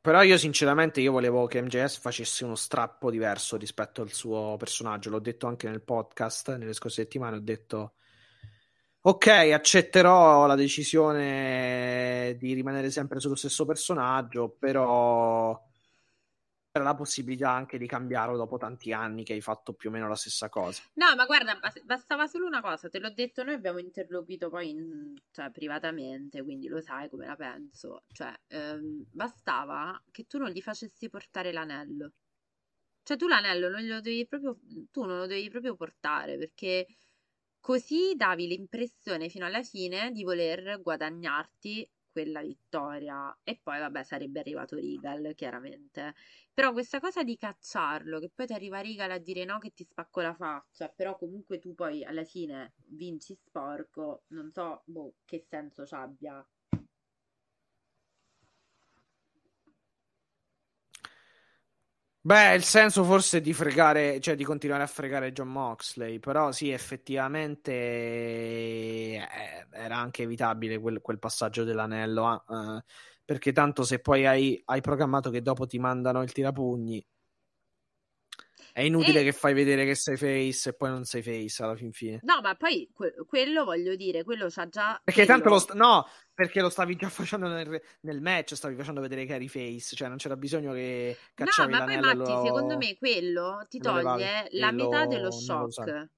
però 0.00 0.22
io 0.22 0.38
sinceramente 0.38 1.00
io 1.00 1.12
volevo 1.12 1.46
che 1.46 1.60
MJS 1.60 1.98
facesse 1.98 2.44
uno 2.44 2.54
strappo 2.54 3.10
diverso 3.10 3.56
rispetto 3.56 4.02
al 4.02 4.12
suo 4.12 4.56
personaggio, 4.58 5.10
l'ho 5.10 5.18
detto 5.18 5.46
anche 5.46 5.68
nel 5.68 5.82
podcast 5.82 6.56
nelle 6.56 6.72
scorse 6.72 7.02
settimane, 7.02 7.36
ho 7.36 7.40
detto 7.40 7.94
ok, 9.02 9.26
accetterò 9.26 10.46
la 10.46 10.54
decisione 10.54 12.36
di 12.38 12.52
rimanere 12.54 12.90
sempre 12.90 13.20
sullo 13.20 13.34
stesso 13.34 13.64
personaggio, 13.64 14.56
però 14.58 15.58
c'era 16.70 16.84
la 16.84 16.94
possibilità 16.94 17.50
anche 17.50 17.78
di 17.78 17.86
cambiarlo 17.86 18.36
dopo 18.36 18.56
tanti 18.58 18.92
anni 18.92 19.24
che 19.24 19.32
hai 19.34 19.40
fatto 19.40 19.74
più 19.74 19.88
o 19.90 19.92
meno 19.92 20.08
la 20.08 20.14
stessa 20.16 20.48
cosa. 20.48 20.82
No, 20.94 21.14
ma 21.16 21.24
guarda, 21.24 21.58
bastava 21.84 22.26
solo 22.26 22.46
una 22.46 22.60
cosa, 22.60 22.88
te 22.88 22.98
l'ho 22.98 23.10
detto, 23.10 23.42
noi 23.44 23.54
abbiamo 23.54 23.78
interloquito 23.78 24.50
poi 24.50 24.70
in, 24.70 25.14
cioè, 25.30 25.50
privatamente, 25.50 26.42
quindi 26.42 26.66
lo 26.68 26.80
sai 26.80 27.08
come 27.08 27.26
la 27.26 27.36
penso. 27.36 28.04
Cioè, 28.12 28.32
ehm, 28.48 29.06
bastava 29.10 30.02
che 30.10 30.24
tu 30.26 30.38
non 30.38 30.50
gli 30.50 30.60
facessi 30.60 31.08
portare 31.08 31.52
l'anello. 31.52 32.12
Cioè, 33.02 33.16
tu 33.16 33.28
l'anello 33.28 33.68
non 33.70 33.80
glielo 33.80 34.00
devi 34.00 34.26
proprio, 34.26 34.58
tu 34.90 35.04
non 35.04 35.18
lo 35.18 35.26
devi 35.26 35.48
proprio 35.50 35.76
portare 35.76 36.38
perché 36.38 36.86
così 37.60 38.14
davi 38.16 38.46
l'impressione 38.46 39.28
fino 39.28 39.46
alla 39.46 39.62
fine 39.62 40.12
di 40.12 40.24
voler 40.24 40.80
guadagnarti 40.82 41.88
quella 42.22 42.42
vittoria. 42.42 43.36
E 43.42 43.58
poi 43.62 43.78
vabbè 43.78 44.02
sarebbe 44.02 44.40
arrivato 44.40 44.76
Regal 44.76 45.32
chiaramente. 45.34 46.14
Però 46.52 46.72
questa 46.72 47.00
cosa 47.00 47.22
di 47.22 47.36
cacciarlo 47.36 48.18
che 48.18 48.30
poi 48.34 48.46
ti 48.46 48.52
arriva 48.52 48.80
Regal 48.80 49.10
a 49.10 49.18
dire 49.18 49.44
no 49.44 49.58
che 49.58 49.72
ti 49.72 49.84
spacco 49.84 50.20
la 50.20 50.34
faccia 50.34 50.88
però 50.88 51.16
comunque 51.16 51.58
tu 51.58 51.74
poi 51.74 52.04
alla 52.04 52.24
fine 52.24 52.74
vinci 52.86 53.34
sporco 53.34 54.24
non 54.28 54.50
so 54.50 54.82
boh, 54.84 55.14
che 55.24 55.44
senso 55.48 55.86
ci 55.86 55.94
abbia 55.94 56.44
Beh, 62.22 62.52
il 62.54 62.64
senso 62.64 63.02
forse 63.02 63.40
di 63.40 63.54
fregare, 63.54 64.20
cioè 64.20 64.34
di 64.34 64.44
continuare 64.44 64.82
a 64.82 64.86
fregare 64.86 65.32
John 65.32 65.48
Moxley, 65.48 66.18
però 66.18 66.52
sì, 66.52 66.68
effettivamente 66.70 67.70
eh, 67.72 69.26
era 69.72 69.96
anche 69.96 70.22
evitabile 70.24 70.78
quel, 70.78 71.00
quel 71.00 71.18
passaggio 71.18 71.64
dell'anello, 71.64 72.44
uh, 72.46 72.78
perché 73.24 73.52
tanto 73.52 73.84
se 73.84 74.00
poi 74.00 74.26
hai, 74.26 74.60
hai 74.66 74.82
programmato 74.82 75.30
che 75.30 75.40
dopo 75.40 75.66
ti 75.66 75.78
mandano 75.78 76.20
il 76.22 76.30
tirapugni, 76.32 77.02
è 78.72 78.82
inutile 78.82 79.20
e... 79.20 79.24
che 79.24 79.32
fai 79.32 79.54
vedere 79.54 79.84
che 79.84 79.94
sei 79.94 80.16
face 80.16 80.70
e 80.70 80.74
poi 80.74 80.90
non 80.90 81.04
sei 81.04 81.22
face 81.22 81.62
alla 81.62 81.76
fin 81.76 81.92
fine. 81.92 82.20
No, 82.22 82.40
ma 82.42 82.54
poi 82.54 82.88
que- 82.92 83.14
quello 83.26 83.64
voglio 83.64 83.94
dire, 83.96 84.24
quello 84.24 84.46
c'ha 84.48 84.68
già. 84.68 85.00
Perché 85.02 85.24
quello... 85.24 85.40
tanto 85.40 85.54
lo. 85.54 85.58
St- 85.58 85.74
no, 85.74 86.06
perché 86.34 86.60
lo 86.60 86.68
stavi 86.68 86.96
già 86.96 87.08
facendo 87.10 87.48
nel, 87.48 87.80
nel, 88.00 88.20
match, 88.20 88.54
stavi 88.54 88.74
facendo 88.74 89.00
vedere 89.00 89.24
che 89.26 89.34
eri 89.34 89.48
face, 89.48 89.96
cioè 89.96 90.08
non 90.08 90.16
c'era 90.16 90.36
bisogno 90.36 90.72
che 90.72 91.16
cacciavi 91.34 91.72
No, 91.72 91.78
ma 91.78 91.84
poi 91.84 91.98
Matti, 91.98 92.16
lo... 92.16 92.44
secondo 92.44 92.76
me 92.76 92.96
quello 92.96 93.66
ti 93.68 93.78
toglie 93.78 94.48
la 94.52 94.70
metà 94.70 95.06
dello 95.06 95.30
shock. 95.30 96.08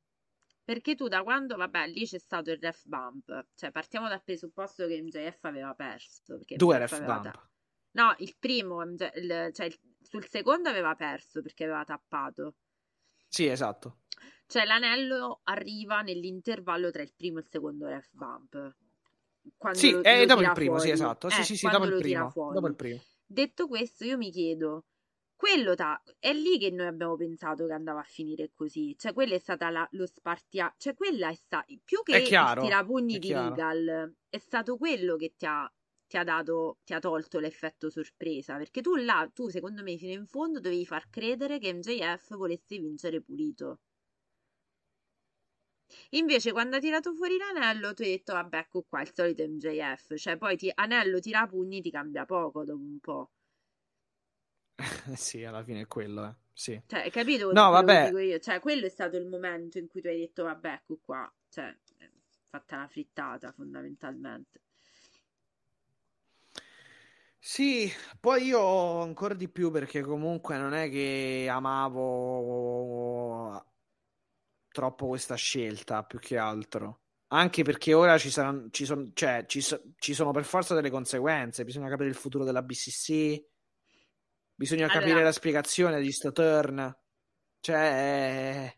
Perché 0.64 0.94
tu 0.94 1.08
da 1.08 1.24
quando, 1.24 1.56
vabbè, 1.56 1.88
lì 1.88 2.06
c'è 2.06 2.18
stato 2.18 2.52
il 2.52 2.58
ref 2.60 2.82
bump, 2.84 3.46
cioè 3.56 3.72
partiamo 3.72 4.08
dal 4.08 4.22
presupposto 4.22 4.86
che 4.86 5.02
MJF 5.02 5.42
aveva 5.42 5.74
perso. 5.74 6.38
Due 6.46 6.78
ref 6.78 7.02
bump. 7.02 7.22
Da... 7.22 7.48
No, 7.92 8.14
il 8.18 8.36
primo, 8.38 8.80
il, 8.82 9.50
cioè 9.52 9.66
il, 9.66 9.78
sul 10.02 10.26
secondo 10.28 10.68
aveva 10.68 10.94
perso 10.94 11.42
perché 11.42 11.64
aveva 11.64 11.84
tappato. 11.84 12.54
Sì, 13.28 13.46
esatto. 13.46 14.00
Cioè 14.46 14.64
l'anello 14.64 15.40
arriva 15.44 16.02
nell'intervallo 16.02 16.90
tra 16.90 17.02
il 17.02 17.12
primo 17.16 17.38
e 17.38 17.40
il 17.40 17.48
secondo 17.48 17.86
ref 17.86 18.08
bump. 18.12 18.74
Quando 19.56 19.78
sì, 19.78 19.90
lo, 19.90 20.02
è 20.02 20.20
lo 20.20 20.26
dopo 20.26 20.42
il 20.42 20.52
primo, 20.52 20.74
fuori. 20.74 20.88
sì, 20.88 20.90
esatto. 20.92 21.28
Sì, 21.30 21.40
eh, 21.40 21.44
sì, 21.44 21.56
sì, 21.56 21.68
dopo 21.68 21.84
il, 21.84 21.96
primo, 21.96 22.32
dopo 22.34 22.66
il 22.66 22.74
primo. 22.74 23.00
Detto 23.24 23.66
questo, 23.66 24.04
io 24.04 24.18
mi 24.18 24.30
chiedo, 24.30 24.84
quello 25.34 25.74
ta- 25.74 26.00
è 26.18 26.32
lì 26.32 26.58
che 26.58 26.70
noi 26.70 26.86
abbiamo 26.86 27.16
pensato 27.16 27.66
che 27.66 27.72
andava 27.72 28.00
a 28.00 28.04
finire 28.04 28.50
così. 28.54 28.94
Cioè, 28.98 29.12
quella 29.12 29.34
è 29.34 29.38
stata 29.38 29.70
la, 29.70 29.88
lo 29.92 30.06
spartia. 30.06 30.72
Cioè, 30.76 30.94
quella 30.94 31.30
è 31.30 31.34
stata 31.34 31.64
più 31.82 32.02
che 32.02 32.22
chiaro, 32.22 32.60
il 32.60 32.66
tirapugni 32.68 33.18
di 33.18 33.26
chiaro. 33.26 33.48
Regal, 33.48 34.14
è 34.28 34.38
stato 34.38 34.76
quello 34.76 35.16
che 35.16 35.32
ti 35.36 35.46
ha 35.46 35.72
ti 36.12 36.18
ha 36.18 36.24
dato, 36.24 36.76
ti 36.84 36.92
ha 36.92 36.98
tolto 36.98 37.38
l'effetto 37.38 37.88
sorpresa. 37.88 38.58
Perché 38.58 38.82
tu 38.82 38.96
là, 38.96 39.30
tu 39.32 39.48
secondo 39.48 39.82
me 39.82 39.96
fino 39.96 40.12
in 40.12 40.26
fondo 40.26 40.60
dovevi 40.60 40.84
far 40.84 41.08
credere 41.08 41.58
che 41.58 41.72
MJF 41.72 42.36
volesse 42.36 42.78
vincere 42.78 43.22
pulito. 43.22 43.80
Invece, 46.10 46.52
quando 46.52 46.76
ha 46.76 46.80
tirato 46.80 47.14
fuori 47.14 47.38
l'anello, 47.38 47.94
tu 47.94 48.02
hai 48.02 48.10
detto: 48.10 48.34
Vabbè, 48.34 48.58
ecco 48.58 48.82
qua 48.86 49.00
il 49.00 49.10
solito 49.14 49.42
MJF. 49.42 50.14
Cioè, 50.16 50.36
poi 50.36 50.58
ti, 50.58 50.70
anello 50.74 51.18
tira 51.18 51.46
pugni, 51.46 51.80
ti 51.80 51.90
cambia 51.90 52.26
poco 52.26 52.62
dopo 52.64 52.82
un 52.82 52.98
po'. 53.00 53.30
sì, 55.16 55.44
alla 55.44 55.62
fine 55.64 55.82
è 55.82 55.86
quello, 55.86 56.26
eh. 56.26 56.34
Sì. 56.52 56.78
Cioè, 56.86 57.00
hai 57.00 57.10
capito? 57.10 57.52
No, 57.52 57.70
vabbè. 57.70 58.10
io? 58.10 58.38
Cioè, 58.38 58.60
quello 58.60 58.84
è 58.84 58.90
stato 58.90 59.16
il 59.16 59.26
momento 59.26 59.78
in 59.78 59.88
cui 59.88 60.02
tu 60.02 60.08
hai 60.08 60.18
detto: 60.18 60.42
Vabbè, 60.44 60.72
ecco 60.72 60.98
qua. 61.00 61.32
Cioè, 61.48 61.74
fatta 62.50 62.76
la 62.76 62.86
frittata, 62.86 63.50
fondamentalmente. 63.52 64.60
Sì, 67.44 67.90
poi 68.20 68.44
io 68.44 69.00
ancora 69.00 69.34
di 69.34 69.48
più 69.48 69.72
perché 69.72 70.00
comunque 70.00 70.56
non 70.58 70.74
è 70.74 70.88
che 70.88 71.48
amavo 71.50 72.00
troppo 74.68 75.08
questa 75.08 75.34
scelta 75.34 76.04
più 76.04 76.20
che 76.20 76.38
altro. 76.38 77.00
Anche 77.28 77.64
perché 77.64 77.94
ora 77.94 78.16
ci 78.16 78.30
saranno, 78.30 78.68
ci, 78.70 78.84
son, 78.84 79.10
cioè, 79.14 79.44
ci, 79.46 79.60
ci 79.96 80.14
sono 80.14 80.30
per 80.30 80.44
forza 80.44 80.74
delle 80.74 80.90
conseguenze. 80.90 81.64
Bisogna 81.64 81.88
capire 81.88 82.10
il 82.10 82.14
futuro 82.14 82.44
della 82.44 82.62
BCC. 82.62 83.44
Bisogna 84.54 84.84
allora... 84.84 85.00
capire 85.00 85.22
la 85.24 85.32
spiegazione 85.32 86.00
di 86.00 86.12
sto 86.12 86.30
turn. 86.30 86.96
Cioè, 87.58 88.72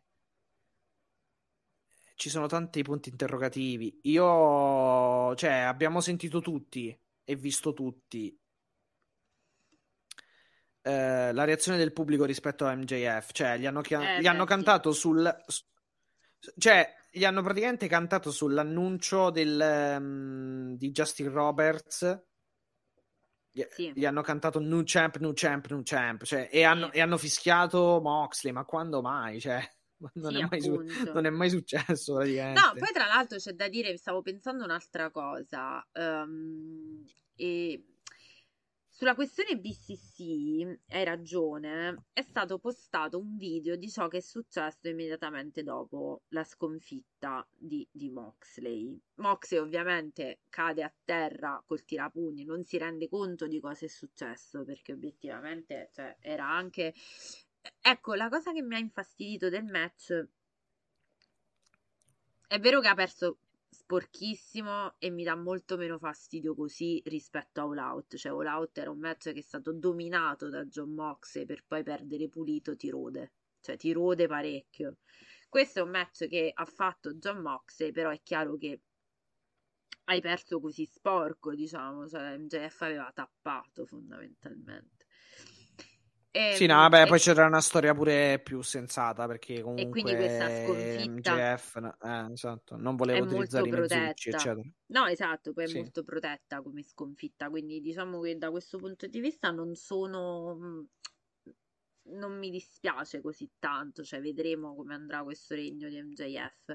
ci 2.15 2.31
sono 2.31 2.47
tanti 2.47 2.83
punti 2.83 3.11
interrogativi. 3.11 4.01
Io, 4.05 5.35
cioè, 5.35 5.53
abbiamo 5.53 6.01
sentito 6.01 6.41
tutti 6.41 6.99
e 7.25 7.37
visto 7.37 7.75
tutti 7.75 8.39
eh, 10.87 11.33
la 11.33 11.45
reazione 11.45 11.79
del 11.79 11.95
pubblico 11.95 12.27
rispetto 12.27 12.67
a 12.67 12.75
MJF, 12.75 13.31
cioè 13.33 13.57
gli 13.57 13.65
hanno, 13.65 13.81
chia- 13.81 14.17
eh, 14.17 14.21
gli 14.21 14.27
hanno 14.27 14.45
cantato 14.45 14.93
sul... 14.93 15.35
cioè 16.59 16.95
gli 17.11 17.25
hanno 17.25 17.43
praticamente 17.43 17.87
cantato 17.87 18.31
sull'annuncio 18.31 19.31
del, 19.31 19.97
um, 19.99 20.77
di 20.77 20.91
Justin 20.91 21.31
Roberts 21.33 22.23
gli, 23.51 23.65
sì. 23.71 23.93
gli, 23.95 24.05
hanno 24.05 24.21
cantato 24.21 24.59
new 24.59 24.83
champ, 24.85 25.17
new 25.19 25.33
champ, 25.33 25.69
new 25.69 25.81
champ 25.85 26.25
cioè, 26.25 26.49
e, 26.51 26.59
sì. 26.59 26.63
hanno, 26.65 26.93
e, 26.93 27.01
hanno, 27.01 27.17
fischiato 27.17 28.01
Moxley 28.03 28.53
ma 28.53 28.65
quando 28.65 29.01
mai? 29.01 29.41
Cioè, 29.41 29.63
non, 30.15 30.33
sì, 30.33 30.41
è 30.41 30.47
mai 30.51 30.61
su- 30.61 30.83
non, 31.15 31.25
è 31.25 31.31
mai 31.31 31.49
successo 31.49 32.15
praticamente. 32.17 32.61
no 32.61 32.73
poi 32.77 32.93
tra 32.93 33.07
l'altro 33.07 33.39
c'è 33.39 33.53
da 33.53 33.69
dire 33.69 33.97
stavo 33.97 34.21
pensando 34.21 34.65
un'altra 34.65 35.11
cosa 35.11 35.87
um, 35.93 37.05
e 37.37 37.94
sulla 38.97 39.17
questione 39.17 39.59
BCC, 39.59 40.79
hai 40.91 41.03
ragione, 41.03 42.05
è 42.13 42.23
stato 42.23 42.61
postato 42.61 43.19
un 43.19 43.37
video 43.37 43.75
di 43.75 43.91
ciò 43.91 44.07
che 44.07 44.19
è 44.19 44.21
successo 44.21 44.87
immediatamente 44.87 45.65
dopo 45.65 46.23
la 46.29 46.45
sconfitta 46.45 47.45
di, 47.51 47.85
di 47.91 48.09
Moxley. 48.09 48.97
Moxley 49.17 49.61
ovviamente 49.61 50.43
cade 50.49 50.85
a 50.85 50.95
terra 51.05 51.61
col 51.67 51.85
tirapugni, 51.85 52.45
non 52.45 52.63
si 52.63 52.79
rende 52.79 53.09
conto 53.09 53.49
di 53.49 53.59
cosa 53.59 53.85
è 53.85 53.89
successo 53.89 54.63
perché 54.63 54.93
obiettivamente 54.93 55.91
cioè, 55.93 56.17
era 56.21 56.49
anche... 56.49 56.95
Ecco, 57.81 58.15
la 58.15 58.29
cosa 58.29 58.53
che 58.53 58.63
mi 58.63 58.77
ha 58.77 58.79
infastidito 58.79 59.49
del 59.49 59.65
match 59.65 60.25
è 62.47 62.61
vero 62.61 62.81
che 62.81 62.87
ha 62.87 62.95
perso 62.95 63.39
sporchissimo 63.85 64.95
e 64.99 65.11
mi 65.11 65.25
dà 65.25 65.37
molto 65.37 65.77
meno 65.77 65.99
fastidio 65.99 66.55
così 66.55 67.03
rispetto 67.05 67.61
a 67.61 67.65
All 67.65 67.77
Out. 67.77 68.17
Cioè, 68.17 68.33
All 68.33 68.47
Out 68.47 68.79
era 68.79 68.91
un 68.91 68.99
match 68.99 69.33
che 69.33 69.41
è 69.41 69.43
stato 69.43 69.73
dominato 69.73 70.49
da 70.49 70.65
John 70.65 70.95
Moxley 70.95 71.45
per 71.45 71.65
poi 71.67 71.83
perdere 71.83 72.29
pulito, 72.29 72.77
ti 72.77 72.89
rode. 72.89 73.33
Cioè, 73.61 73.77
ti 73.77 73.93
rode 73.93 74.27
parecchio. 74.27 74.97
Questo 75.49 75.81
è 75.81 75.83
un 75.83 75.91
match 75.91 76.27
che 76.29 76.51
ha 76.53 76.65
fatto 76.65 77.13
John 77.15 77.41
Moxley, 77.43 77.93
però 77.93 78.11
è 78.11 78.21
chiaro 78.23 78.57
che 78.57 78.81
hai 80.05 80.21
perso 80.21 80.61
così 80.61 80.87
sporco, 80.87 81.55
diciamo, 81.55 82.09
cioè 82.09 82.39
MJF 82.39 82.81
aveva 82.83 83.11
tappato 83.15 83.85
fondamentalmente. 83.85 84.94
E, 86.37 86.55
sì, 86.57 86.67
no, 86.67 86.85
e... 86.93 87.07
poi 87.07 87.21
c'era 87.21 87.47
una 87.47 87.61
storia 87.61 87.95
pure 87.95 88.41
più 88.43 88.61
sensata 88.61 89.25
perché 89.29 89.61
comunque 89.61 89.85
e 89.85 89.89
quindi 89.89 90.17
questa 90.17 90.49
sconfitta 90.49 91.33
MJF, 91.33 91.95
eh, 92.03 92.33
esatto, 92.33 92.77
non 92.77 92.97
voleva 92.97 93.25
utilizzare 93.25 93.69
i 93.69 93.71
mezzucci, 93.71 94.31
eccetera. 94.31 94.61
No, 94.87 95.07
esatto, 95.07 95.53
poi 95.53 95.69
sì. 95.69 95.77
è 95.77 95.81
molto 95.81 96.03
protetta 96.03 96.61
come 96.61 96.83
sconfitta, 96.83 97.49
quindi 97.51 97.81
diciamo 97.81 98.19
che 98.21 98.37
da 98.37 98.51
questo 98.51 98.79
punto 98.79 99.07
di 99.07 99.21
vista 99.21 99.53
non 99.53 99.77
sono 99.77 100.57
mm, 100.57 100.81
non 102.07 102.37
mi 102.37 102.51
dispiace 102.51 103.21
così 103.21 103.49
tanto, 103.61 104.03
cioè 104.03 104.21
vedremo 104.21 104.75
come 104.75 104.95
andrà 104.95 105.23
questo 105.23 105.55
regno 105.55 105.89
di 105.89 106.03
MJF. 106.03 106.75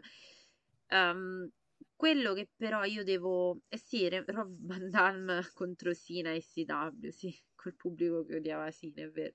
Um, 0.91 0.97
ehm, 0.97 1.49
quello 1.97 2.33
che 2.33 2.49
però 2.55 2.85
io 2.85 3.03
devo... 3.03 3.59
Eh 3.67 3.77
sì, 3.77 4.07
Rob 4.07 4.55
Van 4.61 4.89
Damme 4.89 5.41
contro 5.53 5.93
Sina 5.93 6.31
e 6.31 6.41
CW, 6.41 7.09
sì, 7.09 7.37
col 7.61 7.75
pubblico 7.75 8.23
che 8.23 8.37
odiava 8.37 8.71
Sina, 8.71 9.03
è 9.03 9.09
vero. 9.09 9.33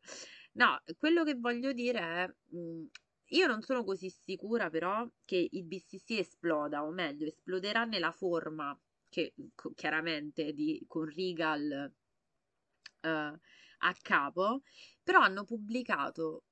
No, 0.52 0.80
quello 0.98 1.24
che 1.24 1.34
voglio 1.34 1.72
dire 1.72 1.98
è... 1.98 2.34
Mh, 2.48 2.58
mm, 2.58 2.84
io 3.28 3.46
non 3.46 3.62
sono 3.62 3.84
così 3.84 4.10
sicura 4.10 4.68
però 4.70 5.08
che 5.24 5.48
il 5.50 5.64
BCC 5.64 6.10
esploda, 6.18 6.84
o 6.84 6.90
meglio, 6.90 7.26
esploderà 7.26 7.84
nella 7.84 8.12
forma 8.12 8.78
che 9.08 9.34
chiaramente 9.74 10.52
di, 10.52 10.84
con 10.86 11.06
Regal 11.06 11.92
uh, 13.00 13.08
a 13.08 13.94
capo, 14.02 14.62
però 15.02 15.20
hanno 15.20 15.44
pubblicato 15.44 16.44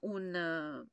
un, 0.00 0.86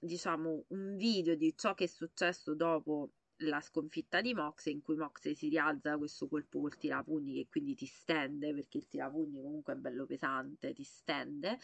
diciamo, 0.00 0.64
un 0.68 0.96
video 0.96 1.36
di 1.36 1.54
ciò 1.56 1.74
che 1.74 1.84
è 1.84 1.88
successo 1.88 2.54
dopo 2.54 3.12
la 3.38 3.60
sconfitta 3.60 4.20
di 4.20 4.34
Moxley 4.34 4.74
in 4.74 4.82
cui 4.82 4.96
Moxley 4.96 5.34
si 5.34 5.48
rialza 5.48 5.96
questo 5.96 6.28
colpo 6.28 6.60
col 6.60 6.76
tirapugni 6.76 7.34
che 7.34 7.48
quindi 7.48 7.74
ti 7.74 7.86
stende 7.86 8.52
perché 8.54 8.78
il 8.78 8.86
tirapugni 8.88 9.40
comunque 9.40 9.74
è 9.74 9.76
bello 9.76 10.06
pesante, 10.06 10.72
ti 10.72 10.84
stende. 10.84 11.58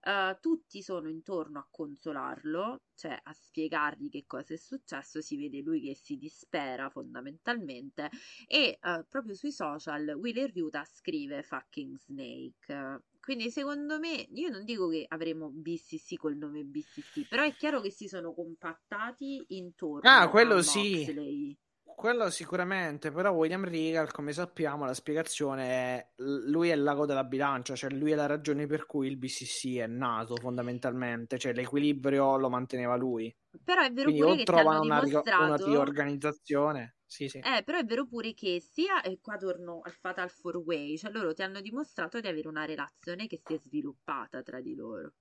Uh, 0.00 0.38
tutti 0.40 0.80
sono 0.82 1.08
intorno 1.08 1.58
a 1.58 1.66
consolarlo, 1.70 2.82
cioè 2.94 3.18
a 3.20 3.32
spiegargli 3.32 4.08
che 4.08 4.24
cosa 4.26 4.54
è 4.54 4.56
successo. 4.56 5.20
Si 5.20 5.36
vede 5.36 5.60
lui 5.60 5.80
che 5.80 5.94
si 5.94 6.16
dispera 6.16 6.88
fondamentalmente. 6.88 8.10
E 8.46 8.78
uh, 8.82 9.04
proprio 9.08 9.34
sui 9.34 9.52
social 9.52 10.08
Will 10.10 10.50
Ryuta 10.52 10.84
scrive 10.84 11.42
fucking 11.42 11.96
Snake. 11.96 13.02
Quindi 13.20 13.50
secondo 13.50 13.98
me, 13.98 14.26
io 14.32 14.48
non 14.48 14.64
dico 14.64 14.88
che 14.88 15.04
avremo 15.06 15.50
BCC 15.50 16.16
col 16.16 16.36
nome 16.36 16.64
BCC, 16.64 17.28
però 17.28 17.42
è 17.42 17.54
chiaro 17.54 17.80
che 17.80 17.90
si 17.90 18.08
sono 18.08 18.32
compattati 18.32 19.44
intorno 19.48 20.08
ah, 20.08 20.30
quello 20.30 20.56
a 20.56 20.62
sì. 20.62 21.56
Quello 21.98 22.30
sicuramente, 22.30 23.10
però 23.10 23.32
William 23.32 23.64
Regal, 23.64 24.12
come 24.12 24.32
sappiamo, 24.32 24.84
la 24.84 24.94
spiegazione 24.94 25.64
è 25.64 26.12
lui 26.18 26.68
è 26.68 26.74
il 26.74 26.84
lago 26.84 27.06
della 27.06 27.24
bilancia, 27.24 27.74
cioè 27.74 27.90
lui 27.90 28.12
è 28.12 28.14
la 28.14 28.26
ragione 28.26 28.68
per 28.68 28.86
cui 28.86 29.08
il 29.08 29.16
BCC 29.16 29.78
è 29.78 29.88
nato 29.88 30.36
fondamentalmente, 30.36 31.38
cioè 31.38 31.52
l'equilibrio 31.52 32.36
lo 32.36 32.48
manteneva 32.48 32.94
lui. 32.94 33.36
Però 33.64 33.82
è 33.82 33.90
vero 33.90 34.10
Quindi 34.10 34.20
pure 34.20 34.36
che 34.36 34.44
trovano 34.44 34.82
una, 34.82 35.00
dimostrato... 35.02 35.42
una 35.42 35.56
riorganizzazione 35.56 36.98
sì, 37.04 37.26
sì. 37.26 37.38
Eh, 37.38 37.64
però 37.64 37.78
è 37.78 37.84
vero 37.84 38.06
pure 38.06 38.32
che 38.32 38.60
sia, 38.60 39.02
e 39.02 39.18
qua 39.20 39.36
torno 39.36 39.80
al 39.82 39.92
Fatal 39.92 40.30
4 40.32 40.62
Way, 40.62 40.96
cioè 40.98 41.10
loro 41.10 41.34
ti 41.34 41.42
hanno 41.42 41.60
dimostrato 41.60 42.20
di 42.20 42.28
avere 42.28 42.46
una 42.46 42.64
relazione 42.64 43.26
che 43.26 43.40
si 43.42 43.54
è 43.54 43.58
sviluppata 43.58 44.40
tra 44.42 44.60
di 44.60 44.76
loro. 44.76 45.14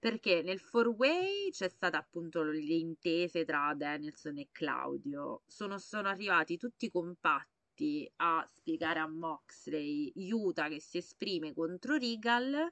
Perché 0.00 0.42
nel 0.42 0.60
4 0.68 0.94
Way 0.96 1.50
c'è 1.50 1.68
stata 1.68 1.98
appunto 1.98 2.42
le 2.42 2.58
intese 2.58 3.44
tra 3.44 3.72
Danielson 3.76 4.38
e 4.38 4.48
Claudio. 4.50 5.42
Sono, 5.46 5.78
sono 5.78 6.08
arrivati 6.08 6.56
tutti 6.56 6.90
compatti 6.90 8.10
a 8.16 8.44
spiegare 8.46 8.98
a 8.98 9.06
Moxley, 9.06 10.10
Yuta 10.16 10.68
che 10.68 10.80
si 10.80 10.98
esprime 10.98 11.52
contro 11.54 11.96
Regal 11.96 12.68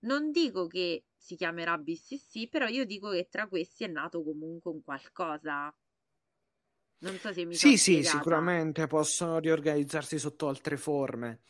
non 0.00 0.30
dico 0.30 0.66
che 0.66 1.04
si 1.16 1.36
chiamerà 1.36 1.78
BCC, 1.78 2.48
però 2.48 2.66
io 2.66 2.84
dico 2.84 3.10
che 3.10 3.28
tra 3.30 3.48
questi 3.48 3.84
è 3.84 3.88
nato 3.88 4.22
comunque 4.22 4.70
un 4.70 4.82
qualcosa. 4.82 5.74
Non 6.98 7.18
so 7.18 7.32
se 7.32 7.44
mi 7.44 7.54
Sì, 7.54 7.76
sì, 7.76 8.02
sicuramente 8.04 8.86
possono 8.86 9.38
riorganizzarsi 9.38 10.18
sotto 10.18 10.48
altre 10.48 10.76
forme. 10.76 11.40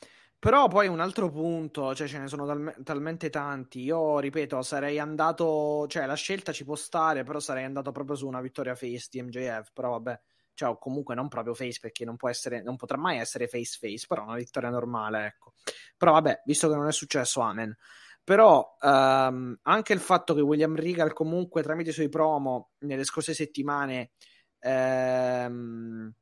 Però 0.47 0.68
poi 0.68 0.86
un 0.86 1.00
altro 1.00 1.28
punto, 1.28 1.92
cioè 1.92 2.07
ce 2.07 2.20
ne 2.20 2.28
sono 2.28 2.47
tal- 2.47 2.76
talmente 2.84 3.31
tanti. 3.31 3.81
Io 3.83 4.20
ripeto, 4.20 4.62
sarei 4.62 5.00
andato, 5.00 5.86
cioè 5.89 6.07
la 6.07 6.15
scelta 6.15 6.52
ci 6.52 6.62
può 6.65 6.76
stare, 6.76 7.25
però 7.25 7.41
sarei 7.41 7.65
andato 7.65 7.91
proprio 7.91 8.15
su 8.15 8.28
una 8.28 8.41
vittoria 8.41 8.76
face 8.76 9.08
di 9.10 9.20
MJF. 9.23 9.73
Però 9.73 9.91
vabbè, 9.91 10.20
cioè 10.55 10.68
o 10.68 10.78
comunque 10.78 11.16
non 11.16 11.26
proprio 11.26 11.52
face 11.52 11.81
perché 11.81 12.05
non 12.05 12.15
può 12.15 12.28
essere, 12.28 12.62
non 12.62 12.76
potrà 12.76 12.97
mai 12.97 13.18
essere 13.18 13.49
face 13.49 13.76
face, 13.81 14.05
però 14.07 14.23
una 14.23 14.36
vittoria 14.36 14.70
normale, 14.70 15.26
ecco. 15.26 15.55
Però 15.97 16.12
vabbè, 16.12 16.42
visto 16.44 16.68
che 16.68 16.76
non 16.76 16.86
è 16.86 16.92
successo, 16.92 17.41
amen. 17.41 17.76
Però 18.23 18.76
um, 18.83 19.58
anche 19.62 19.92
il 19.94 20.00
fatto 20.00 20.33
che 20.33 20.42
William 20.42 20.76
Regal 20.76 21.12
comunque 21.12 21.65
tramite 21.65 21.91
i 21.91 21.92
suoi 21.92 22.08
promo 22.08 22.70
nelle 22.83 23.02
scorse 23.02 23.34
settimane 23.34 24.12
ehm, 24.60 26.15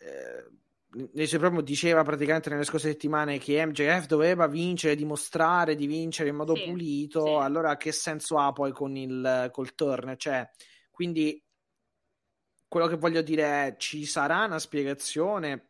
eh, 0.00 0.59
suoi 1.26 1.40
promo 1.40 1.60
diceva 1.60 2.02
praticamente 2.02 2.50
nelle 2.50 2.64
scorse 2.64 2.88
settimane 2.88 3.38
che 3.38 3.64
MJF 3.64 4.06
doveva 4.06 4.46
vincere, 4.48 4.96
dimostrare 4.96 5.76
di 5.76 5.86
vincere 5.86 6.30
in 6.30 6.36
modo 6.36 6.56
sì, 6.56 6.64
pulito, 6.64 7.24
sì. 7.24 7.32
allora 7.32 7.76
che 7.76 7.92
senso 7.92 8.38
ha 8.38 8.52
poi 8.52 8.72
con 8.72 8.96
il 8.96 9.48
col 9.52 9.74
turn? 9.74 10.14
Cioè, 10.16 10.48
quindi 10.90 11.42
quello 12.66 12.86
che 12.86 12.96
voglio 12.96 13.22
dire 13.22 13.42
è 13.44 13.76
ci 13.78 14.04
sarà 14.04 14.44
una 14.44 14.58
spiegazione, 14.58 15.68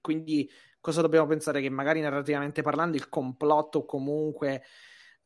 quindi 0.00 0.48
cosa 0.80 1.00
dobbiamo 1.00 1.26
pensare? 1.26 1.60
Che 1.60 1.68
magari 1.68 2.00
narrativamente 2.00 2.62
parlando 2.62 2.96
il 2.96 3.08
complotto 3.08 3.84
comunque 3.84 4.62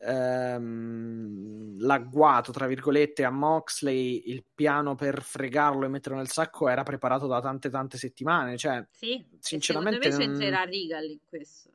ehm, 0.04 1.78
l'agguato, 1.78 2.52
tra 2.52 2.66
virgolette, 2.66 3.24
a 3.24 3.30
Moxley, 3.30 4.22
il 4.26 4.44
piano 4.54 4.94
per 4.94 5.22
fregarlo 5.22 5.84
e 5.84 5.88
metterlo 5.88 6.18
nel 6.18 6.30
sacco 6.30 6.68
era 6.68 6.82
preparato 6.82 7.26
da 7.26 7.40
tante 7.40 7.70
tante 7.70 7.96
settimane. 7.96 8.56
Cioè, 8.56 8.86
sì, 8.90 9.24
sinceramente... 9.38 10.02
Secondo 10.02 10.24
me 10.24 10.38
c'entrerà 10.38 10.64
Regal 10.64 11.04
in 11.04 11.20
questo. 11.24 11.70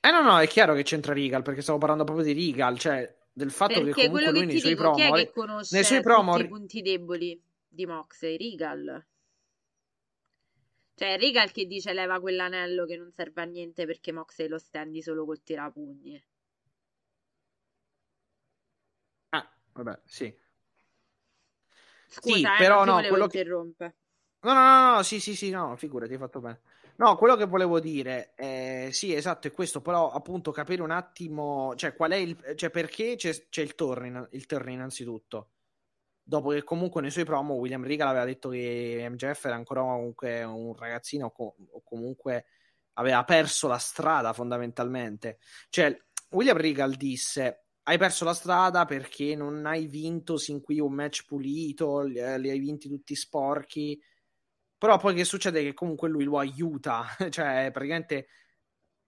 Eh 0.00 0.10
no, 0.10 0.22
no, 0.22 0.38
è 0.38 0.46
chiaro 0.46 0.74
che 0.74 0.82
c'entra 0.82 1.12
Regal, 1.12 1.42
perché 1.42 1.62
stavo 1.62 1.78
parlando 1.78 2.04
proprio 2.04 2.24
di 2.24 2.32
Regal, 2.32 2.78
cioè 2.78 3.16
del 3.32 3.50
fatto 3.50 3.74
perché 3.74 3.92
che 3.92 4.06
comunque 4.08 4.32
lui 4.32 4.46
nei 4.46 4.58
suoi 4.58 4.72
dico, 4.72 4.82
promo... 4.92 5.14
Chi 5.14 5.74
nei 5.74 5.84
suoi 5.84 6.00
promo... 6.02 6.38
i 6.38 6.48
punti 6.48 6.82
deboli 6.82 7.40
di 7.68 7.86
Moxley? 7.86 8.36
Regal. 8.36 9.06
Cioè, 10.94 11.16
Regal 11.16 11.52
che 11.52 11.66
dice 11.66 11.92
leva 11.92 12.18
quell'anello 12.18 12.84
che 12.84 12.96
non 12.96 13.12
serve 13.12 13.42
a 13.42 13.44
niente 13.44 13.86
perché 13.86 14.10
Moxley 14.10 14.48
lo 14.48 14.58
stendi 14.58 15.00
solo 15.00 15.24
col 15.24 15.40
tirapugni. 15.42 16.20
Ah, 19.30 19.48
vabbè, 19.82 20.00
sì. 20.04 20.36
Scusa, 22.08 22.36
sì, 22.36 22.42
eh, 22.42 22.56
però 22.58 22.84
no, 22.84 23.00
quello 23.06 23.26
che... 23.26 23.38
interrompe. 23.38 23.96
No, 24.40 24.52
no, 24.52 24.60
no, 24.60 24.94
no, 24.94 25.02
sì, 25.02 25.20
sì, 25.20 25.34
sì, 25.34 25.50
no, 25.50 25.76
figurati, 25.76 26.12
hai 26.12 26.18
fatto 26.18 26.40
bene. 26.40 26.60
No, 26.96 27.16
quello 27.16 27.36
che 27.36 27.46
volevo 27.46 27.78
dire, 27.78 28.32
eh, 28.34 28.88
sì, 28.92 29.14
esatto, 29.14 29.46
è 29.46 29.52
questo, 29.52 29.80
però 29.80 30.10
appunto 30.10 30.50
capire 30.50 30.82
un 30.82 30.90
attimo, 30.90 31.74
cioè 31.76 31.94
qual 31.94 32.10
è 32.10 32.16
il, 32.16 32.36
cioè 32.56 32.70
perché 32.70 33.14
c'è, 33.16 33.48
c'è 33.48 33.62
il 33.62 33.74
turn, 33.74 34.28
il 34.32 34.46
turn 34.46 34.70
innanzitutto 34.70 35.50
dopo 36.28 36.50
che 36.50 36.62
comunque 36.62 37.00
nei 37.00 37.10
suoi 37.10 37.24
promo 37.24 37.54
William 37.54 37.82
Regal 37.82 38.08
aveva 38.08 38.26
detto 38.26 38.50
che 38.50 39.06
MJF 39.08 39.46
era 39.46 39.54
ancora 39.54 39.80
comunque 39.80 40.42
un 40.44 40.76
ragazzino 40.76 41.32
o, 41.34 41.54
comunque 41.82 42.44
aveva 42.94 43.24
perso 43.24 43.66
la 43.66 43.78
strada 43.78 44.34
fondamentalmente. 44.34 45.38
Cioè, 45.70 45.96
William 46.30 46.58
Regal 46.58 46.96
disse 46.96 47.67
hai 47.88 47.98
perso 47.98 48.24
la 48.24 48.34
strada 48.34 48.84
perché 48.84 49.34
non 49.34 49.64
hai 49.66 49.86
vinto 49.86 50.36
sin 50.36 50.60
qui 50.60 50.78
un 50.78 50.92
match 50.92 51.24
pulito, 51.24 52.02
li, 52.02 52.14
li 52.14 52.50
hai 52.50 52.58
vinti 52.58 52.88
tutti 52.88 53.14
sporchi. 53.14 54.00
Però 54.76 54.98
poi 54.98 55.14
che 55.14 55.24
succede? 55.24 55.62
Che 55.62 55.74
comunque 55.74 56.08
lui 56.08 56.24
lo 56.24 56.38
aiuta, 56.38 57.06
cioè 57.30 57.70
praticamente 57.72 58.28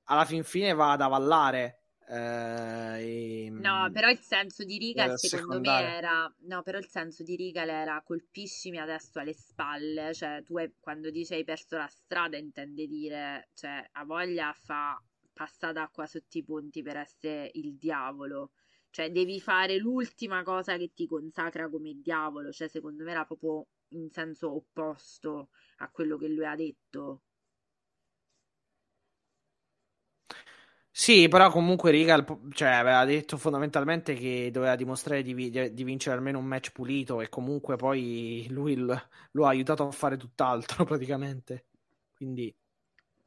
alla 0.04 0.24
fin 0.24 0.42
fine 0.42 0.72
va 0.74 0.92
ad 0.92 1.02
avallare 1.02 1.80
eh, 2.10 3.44
e, 3.44 3.50
no, 3.50 3.88
però 3.92 4.08
il 4.08 4.18
senso 4.18 4.64
di 4.64 4.78
Regal 4.78 5.16
secondo 5.16 5.52
secondario. 5.52 5.86
me 5.86 5.94
era 5.94 6.34
no, 6.38 6.62
però 6.62 6.78
il 6.78 6.88
senso 6.88 7.22
di 7.22 7.36
Regal 7.36 7.68
era 7.68 8.02
colpiscimi 8.04 8.78
adesso 8.78 9.20
alle 9.20 9.32
spalle, 9.32 10.12
cioè 10.12 10.42
tu 10.44 10.56
hai, 10.56 10.74
quando 10.80 11.10
dici 11.10 11.34
hai 11.34 11.44
perso 11.44 11.76
la 11.76 11.86
strada 11.86 12.36
intende 12.36 12.88
dire, 12.88 13.50
cioè 13.54 13.88
a 13.92 14.04
voglia 14.04 14.52
fa 14.52 15.00
passata 15.32 15.82
acqua 15.82 16.06
sotto 16.06 16.36
i 16.36 16.42
ponti 16.42 16.82
per 16.82 16.96
essere 16.96 17.48
il 17.54 17.76
diavolo. 17.76 18.50
Cioè, 18.90 19.10
devi 19.10 19.40
fare 19.40 19.76
l'ultima 19.78 20.42
cosa 20.42 20.76
che 20.76 20.92
ti 20.94 21.06
consacra 21.06 21.68
come 21.68 22.00
diavolo. 22.00 22.50
Cioè, 22.52 22.68
secondo 22.68 23.04
me 23.04 23.12
era 23.12 23.24
proprio 23.24 23.66
in 23.90 24.10
senso 24.10 24.54
opposto 24.54 25.50
a 25.78 25.90
quello 25.90 26.16
che 26.16 26.28
lui 26.28 26.44
ha 26.44 26.54
detto. 26.56 27.22
Sì, 30.92 31.28
però 31.28 31.50
comunque 31.50 31.90
Regal 31.92 32.24
cioè, 32.52 32.68
aveva 32.68 33.04
detto 33.04 33.36
fondamentalmente 33.38 34.14
che 34.14 34.50
doveva 34.52 34.74
dimostrare 34.76 35.22
di, 35.22 35.34
di, 35.72 35.84
vincere 35.84 36.16
almeno 36.16 36.38
un 36.38 36.44
match 36.46 36.72
pulito 36.72 37.20
e 37.20 37.28
comunque 37.28 37.76
poi 37.76 38.46
lui 38.50 38.76
l- 38.76 39.08
lo 39.32 39.46
ha 39.46 39.48
aiutato 39.48 39.86
a 39.86 39.90
fare 39.92 40.16
tutt'altro 40.16 40.84
praticamente. 40.84 41.66
Quindi... 42.14 42.54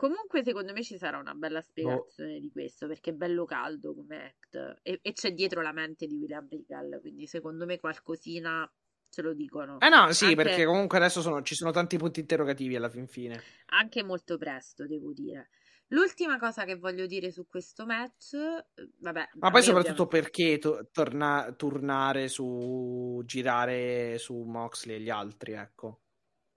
Comunque 0.04 0.44
secondo 0.44 0.74
me 0.74 0.84
ci 0.84 0.98
sarà 0.98 1.18
una 1.18 1.34
bella 1.34 1.62
spiegazione 1.62 2.36
oh. 2.36 2.40
di 2.42 2.52
questo 2.52 2.88
perché 2.88 3.12
è 3.12 3.14
bello 3.14 3.46
caldo 3.46 3.96
come 3.96 4.26
act 4.26 4.82
e, 4.82 5.00
e 5.02 5.14
c'è 5.14 5.32
dietro 5.32 5.62
la 5.62 5.72
mente 5.72 6.08
di 6.08 6.16
William 6.16 6.46
Regal, 6.50 7.00
quindi 7.00 7.26
secondo 7.26 7.66
me 7.66 7.80
qualcosina 7.80 8.70
ce 9.08 9.22
lo 9.22 9.34
dicono. 9.34 9.80
Eh 9.80 9.88
no, 9.88 10.12
sì, 10.12 10.26
anche... 10.26 10.36
perché 10.36 10.66
comunque 10.66 10.98
adesso 10.98 11.22
sono, 11.22 11.42
ci 11.42 11.56
sono 11.56 11.72
tanti 11.72 11.96
punti 11.96 12.20
interrogativi 12.20 12.76
alla 12.76 12.90
fin 12.90 13.08
fine. 13.08 13.42
Anche 13.68 14.04
molto 14.04 14.38
presto, 14.38 14.86
devo 14.86 15.14
dire. 15.14 15.48
L'ultima 15.88 16.38
cosa 16.38 16.66
che 16.66 16.76
voglio 16.76 17.06
dire 17.06 17.32
su 17.32 17.48
questo 17.48 17.86
match, 17.86 18.34
eh, 18.34 18.90
vabbè, 18.98 19.30
ma 19.36 19.52
poi 19.52 19.64
soprattutto 19.64 20.04
ovviamente... 20.04 20.32
perché 20.32 20.58
to- 20.58 20.90
torna- 20.92 21.54
tornare 21.56 22.28
su 22.28 23.22
girare 23.24 24.18
su 24.18 24.36
Moxley 24.36 24.98
e 24.98 25.00
gli 25.00 25.10
altri, 25.10 25.54
ecco. 25.54 26.02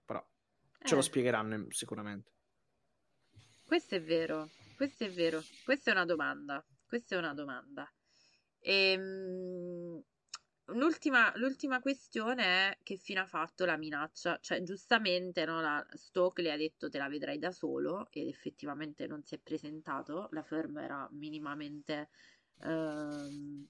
Però 0.03 0.21
ce 0.81 0.95
lo 0.95 0.99
eh. 0.99 1.03
spiegheranno 1.03 1.67
sicuramente. 1.69 2.35
Questo 3.67 3.95
è 3.95 4.01
vero, 4.01 4.49
questo 4.77 5.03
è 5.03 5.11
vero. 5.11 5.43
Questa 5.65 5.91
è 5.91 5.93
una 5.93 6.05
domanda. 6.05 6.65
Questa 6.87 7.15
è 7.15 7.17
una 7.17 7.33
domanda. 7.33 7.85
Ehm, 8.59 10.01
L'ultima, 10.71 11.31
l'ultima, 11.35 11.79
questione 11.79 12.43
è 12.43 12.77
che 12.83 12.97
fine 12.97 13.21
ha 13.21 13.25
fatto 13.25 13.63
la 13.63 13.77
minaccia, 13.77 14.37
cioè 14.41 14.61
giustamente 14.63 15.45
no, 15.45 15.61
la 15.61 15.85
Stokely 15.93 16.49
ha 16.49 16.57
detto 16.57 16.89
te 16.89 16.97
la 16.97 17.07
vedrai 17.07 17.39
da 17.39 17.51
solo 17.51 18.07
ed 18.11 18.27
effettivamente 18.27 19.07
non 19.07 19.23
si 19.23 19.35
è 19.35 19.37
presentato, 19.37 20.27
la 20.31 20.43
firma 20.43 20.83
era 20.83 21.07
minimamente... 21.11 22.09
Ehm... 22.63 23.65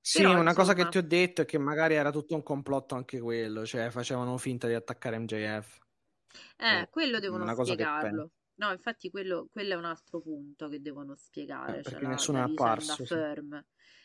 Sì, 0.00 0.18
Però, 0.18 0.30
una 0.32 0.50
insomma... 0.50 0.56
cosa 0.56 0.74
che 0.74 0.88
ti 0.88 0.98
ho 0.98 1.02
detto 1.06 1.42
è 1.42 1.44
che 1.44 1.58
magari 1.58 1.94
era 1.94 2.10
tutto 2.10 2.34
un 2.34 2.42
complotto 2.42 2.96
anche 2.96 3.20
quello, 3.20 3.64
cioè 3.64 3.90
facevano 3.90 4.36
finta 4.36 4.66
di 4.66 4.74
attaccare 4.74 5.18
MJF. 5.18 5.78
Eh, 6.56 6.80
eh 6.80 6.88
quello 6.90 7.20
devono 7.20 7.54
spiegarlo. 7.54 8.32
No, 8.54 8.70
infatti 8.70 9.10
quello, 9.10 9.48
quello, 9.50 9.74
è 9.74 9.76
un 9.76 9.84
altro 9.84 10.20
punto 10.20 10.68
che 10.68 10.80
devono 10.80 11.14
spiegare. 11.16 11.78
Eh, 11.78 11.82
perché 11.82 12.00
cioè 12.00 12.08
nessuno 12.08 12.38
la, 12.38 12.44
è 12.44 12.50
apparso. 12.50 13.04
Sì. 13.04 13.14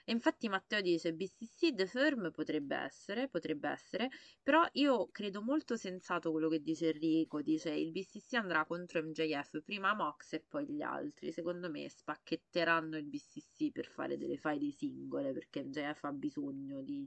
E 0.09 0.13
infatti 0.13 0.47
Matteo 0.47 0.79
dice 0.79 1.13
BCC 1.13 1.75
The 1.75 1.85
Firm 1.85 2.31
potrebbe 2.31 2.77
essere, 2.77 3.27
potrebbe 3.27 3.67
essere, 3.67 4.09
però 4.41 4.65
io 4.73 5.09
credo 5.11 5.41
molto 5.41 5.75
sensato 5.75 6.31
quello 6.31 6.47
che 6.47 6.61
dice 6.61 6.93
Enrico, 6.93 7.41
dice 7.41 7.71
il 7.71 7.91
BCC 7.91 8.35
andrà 8.35 8.63
contro 8.63 9.03
MJF, 9.03 9.61
prima 9.63 9.93
Mox 9.93 10.31
e 10.31 10.45
poi 10.47 10.65
gli 10.65 10.81
altri, 10.81 11.33
secondo 11.33 11.69
me 11.69 11.89
spacchetteranno 11.89 12.95
il 12.95 13.05
BCC 13.05 13.73
per 13.73 13.87
fare 13.87 14.15
delle 14.15 14.37
file 14.37 14.71
singole, 14.71 15.33
perché 15.33 15.65
MJF 15.65 16.05
ha 16.05 16.13
bisogno 16.13 16.81
di, 16.81 17.05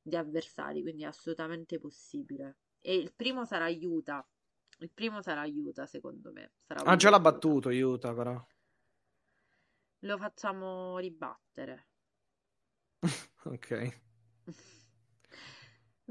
di 0.00 0.16
avversari, 0.16 0.80
quindi 0.80 1.02
è 1.02 1.08
assolutamente 1.08 1.78
possibile. 1.78 2.56
E 2.80 2.94
il 2.96 3.12
primo 3.14 3.44
sarà 3.44 3.64
Aiuta, 3.64 4.26
il 4.80 4.90
primo 4.92 5.22
sarà 5.22 5.40
Aiuta 5.40 5.86
secondo 5.86 6.32
me. 6.32 6.52
Sarà 6.66 6.82
ah 6.82 6.96
già 6.96 7.10
l'ha 7.10 7.20
battuto 7.20 7.68
Aiuta 7.68 8.12
però. 8.12 8.44
Lo 10.00 10.16
facciamo 10.16 10.98
ribattere. 10.98 11.88
ok. 13.44 13.98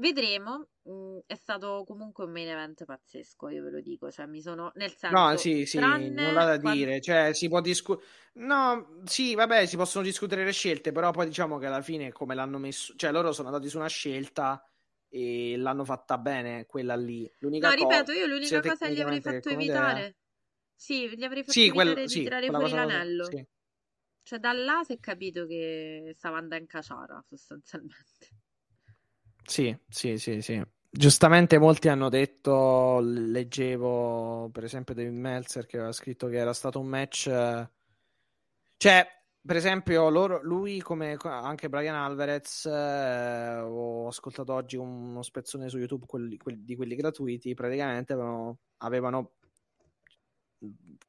Vedremo, 0.00 0.68
mm, 0.88 1.18
è 1.26 1.34
stato 1.34 1.84
comunque 1.86 2.24
un 2.24 2.30
main 2.30 2.48
event 2.48 2.86
pazzesco, 2.86 3.48
io 3.50 3.62
ve 3.62 3.70
lo 3.70 3.80
dico, 3.80 4.10
cioè 4.10 4.24
mi 4.24 4.40
sono 4.40 4.72
nel 4.76 4.94
senso 4.94 5.14
No, 5.14 5.36
sì, 5.36 5.66
sì, 5.66 5.78
non 5.78 6.18
ha 6.38 6.44
da 6.44 6.58
quando... 6.58 6.70
dire, 6.70 7.00
cioè 7.02 7.34
si 7.34 7.48
può 7.48 7.60
discutere 7.60 8.06
No, 8.34 9.02
sì, 9.04 9.34
vabbè, 9.34 9.66
si 9.66 9.76
possono 9.76 10.04
discutere 10.04 10.44
le 10.44 10.52
scelte, 10.52 10.92
però 10.92 11.10
poi 11.10 11.26
diciamo 11.26 11.58
che 11.58 11.66
alla 11.66 11.82
fine 11.82 12.12
come 12.12 12.34
l'hanno 12.34 12.58
messo, 12.58 12.94
cioè 12.96 13.10
loro 13.10 13.32
sono 13.32 13.48
andati 13.48 13.68
su 13.68 13.76
una 13.76 13.88
scelta 13.88 14.64
e 15.10 15.56
l'hanno 15.56 15.84
fatta 15.84 16.16
bene 16.18 16.66
quella 16.66 16.94
lì. 16.94 17.30
L'unica 17.38 17.68
no, 17.68 17.74
ripeto, 17.74 18.12
io 18.12 18.26
l'unica 18.26 18.60
cosa 18.60 18.86
che 18.86 18.94
gli 18.94 19.00
avrei 19.00 19.20
fatto 19.20 19.48
evitare 19.48 20.00
era... 20.00 20.14
Sì, 20.74 21.14
gli 21.16 21.24
avrei 21.24 21.42
fatto 21.42 21.52
sì, 21.52 21.66
evitare 21.66 21.92
quel... 21.92 22.04
di 22.06 22.10
sì, 22.10 22.22
tirare 22.22 22.46
fuori 22.46 22.70
l'anello. 22.70 23.24
Sì. 23.24 23.46
Cioè, 24.22 24.38
da 24.38 24.52
là 24.52 24.82
si 24.84 24.92
è 24.92 25.00
capito 25.00 25.44
che 25.46 26.14
stava 26.16 26.38
andando 26.38 26.62
in 26.62 26.66
caciara, 26.66 27.22
sostanzialmente. 27.28 28.28
Sì, 29.44 29.76
sì, 29.88 30.16
sì, 30.16 30.40
sì. 30.40 30.62
Giustamente 30.88 31.58
molti 31.58 31.88
hanno 31.88 32.08
detto, 32.08 33.00
leggevo 33.00 34.48
per 34.52 34.64
esempio 34.64 34.94
David 34.94 35.12
Meltzer 35.12 35.66
che 35.66 35.76
aveva 35.76 35.92
scritto 35.92 36.28
che 36.28 36.36
era 36.36 36.52
stato 36.52 36.78
un 36.78 36.86
match... 36.86 37.68
Cioè, 38.76 39.19
per 39.42 39.56
esempio, 39.56 40.10
loro, 40.10 40.40
lui 40.42 40.80
come 40.80 41.16
anche 41.22 41.68
Brian 41.68 41.94
Alvarez, 41.94 42.66
eh, 42.66 43.58
ho 43.60 44.06
ascoltato 44.06 44.52
oggi 44.52 44.76
uno 44.76 45.22
spezzone 45.22 45.68
su 45.68 45.78
YouTube 45.78 46.06
quelli, 46.06 46.36
quelli, 46.36 46.62
di 46.64 46.76
quelli 46.76 46.94
gratuiti, 46.94 47.54
praticamente 47.54 48.12
avevano, 48.12 48.58
avevano 48.78 49.32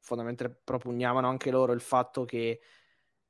fondamentalmente 0.00 0.62
propugnavano 0.64 1.28
anche 1.28 1.50
loro 1.50 1.72
il 1.72 1.80
fatto 1.80 2.24
che 2.24 2.60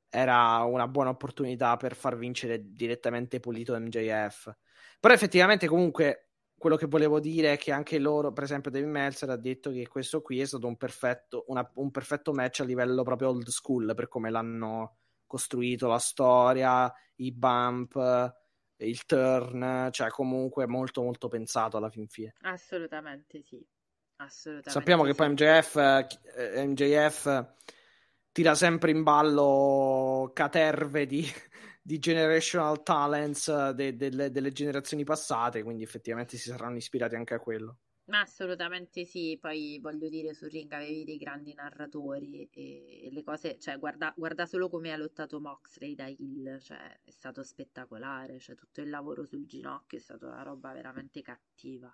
era 0.09 0.59
una 0.63 0.87
buona 0.87 1.09
opportunità 1.09 1.75
per 1.75 1.95
far 1.95 2.15
vincere 2.17 2.71
direttamente 2.71 3.39
Pulito 3.39 3.77
MJF. 3.77 4.55
Però 4.99 5.13
effettivamente 5.13 5.67
comunque 5.67 6.22
quello 6.63 6.77
che 6.77 6.85
volevo 6.85 7.19
dire 7.19 7.51
è 7.51 7.57
che 7.57 7.73
anche 7.73 7.99
loro, 7.99 8.31
per 8.31 8.43
esempio 8.43 8.71
David 8.71 8.87
Meltzer 8.87 9.29
ha 9.29 9.35
detto 9.35 9.69
che 9.69 9.85
questo 9.85 10.21
qui 10.21 10.39
è 10.39 10.45
stato 10.45 10.65
un 10.65 10.77
perfetto, 10.77 11.43
una, 11.47 11.69
un 11.75 11.91
perfetto 11.91 12.31
match 12.31 12.61
a 12.61 12.63
livello 12.63 13.03
proprio 13.03 13.27
old 13.27 13.49
school 13.49 13.91
per 13.93 14.07
come 14.07 14.29
l'hanno 14.29 14.95
costruito 15.27 15.87
la 15.87 15.99
storia, 15.99 16.89
i 17.15 17.33
bump, 17.33 18.33
il 18.77 19.05
turn, 19.05 19.89
cioè 19.91 20.07
comunque 20.07 20.65
molto 20.65 21.01
molto 21.03 21.27
pensato 21.27 21.75
alla 21.75 21.89
fin 21.89 22.07
fine. 22.07 22.33
Assolutamente 22.43 23.41
sì. 23.41 23.61
Assolutamente 24.15 24.69
Sappiamo 24.69 25.03
sì. 25.03 25.09
che 25.09 25.15
poi 25.15 25.29
MJF, 25.31 25.75
eh, 26.37 26.65
MJF 26.65 27.55
tira 28.31 28.55
sempre 28.55 28.91
in 28.91 29.03
ballo 29.03 30.31
caterve 30.33 31.05
di, 31.05 31.29
di 31.83 31.99
generational 31.99 32.81
talents 32.81 33.71
de, 33.73 33.95
de, 33.95 34.09
de, 34.09 34.31
delle 34.31 34.51
generazioni 34.51 35.03
passate, 35.03 35.63
quindi 35.63 35.83
effettivamente 35.83 36.37
si 36.37 36.49
saranno 36.49 36.77
ispirati 36.77 37.15
anche 37.15 37.33
a 37.33 37.39
quello. 37.39 37.77
Ma 38.05 38.19
assolutamente 38.21 39.05
sì, 39.05 39.37
poi 39.39 39.79
voglio 39.81 40.09
dire, 40.09 40.33
sul 40.33 40.49
ring 40.49 40.71
avevi 40.73 41.03
dei 41.05 41.17
grandi 41.17 41.53
narratori 41.53 42.49
e 42.51 43.09
le 43.11 43.23
cose, 43.23 43.57
cioè 43.59 43.77
guarda, 43.79 44.13
guarda 44.15 44.45
solo 44.45 44.69
come 44.69 44.91
ha 44.91 44.97
lottato 44.97 45.39
Moxley 45.39 45.95
da 45.95 46.07
Hill, 46.07 46.59
cioè 46.59 46.99
è 47.01 47.11
stato 47.11 47.43
spettacolare, 47.43 48.39
cioè 48.39 48.55
tutto 48.55 48.81
il 48.81 48.89
lavoro 48.89 49.25
sul 49.25 49.45
ginocchio 49.45 49.97
è 49.97 50.01
stata 50.01 50.27
una 50.27 50.43
roba 50.43 50.73
veramente 50.73 51.21
cattiva. 51.21 51.93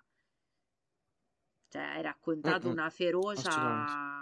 Cioè 1.68 1.82
hai 1.82 2.02
raccontato 2.02 2.66
Mm-mm. 2.66 2.72
una 2.72 2.90
ferocia 2.90 4.19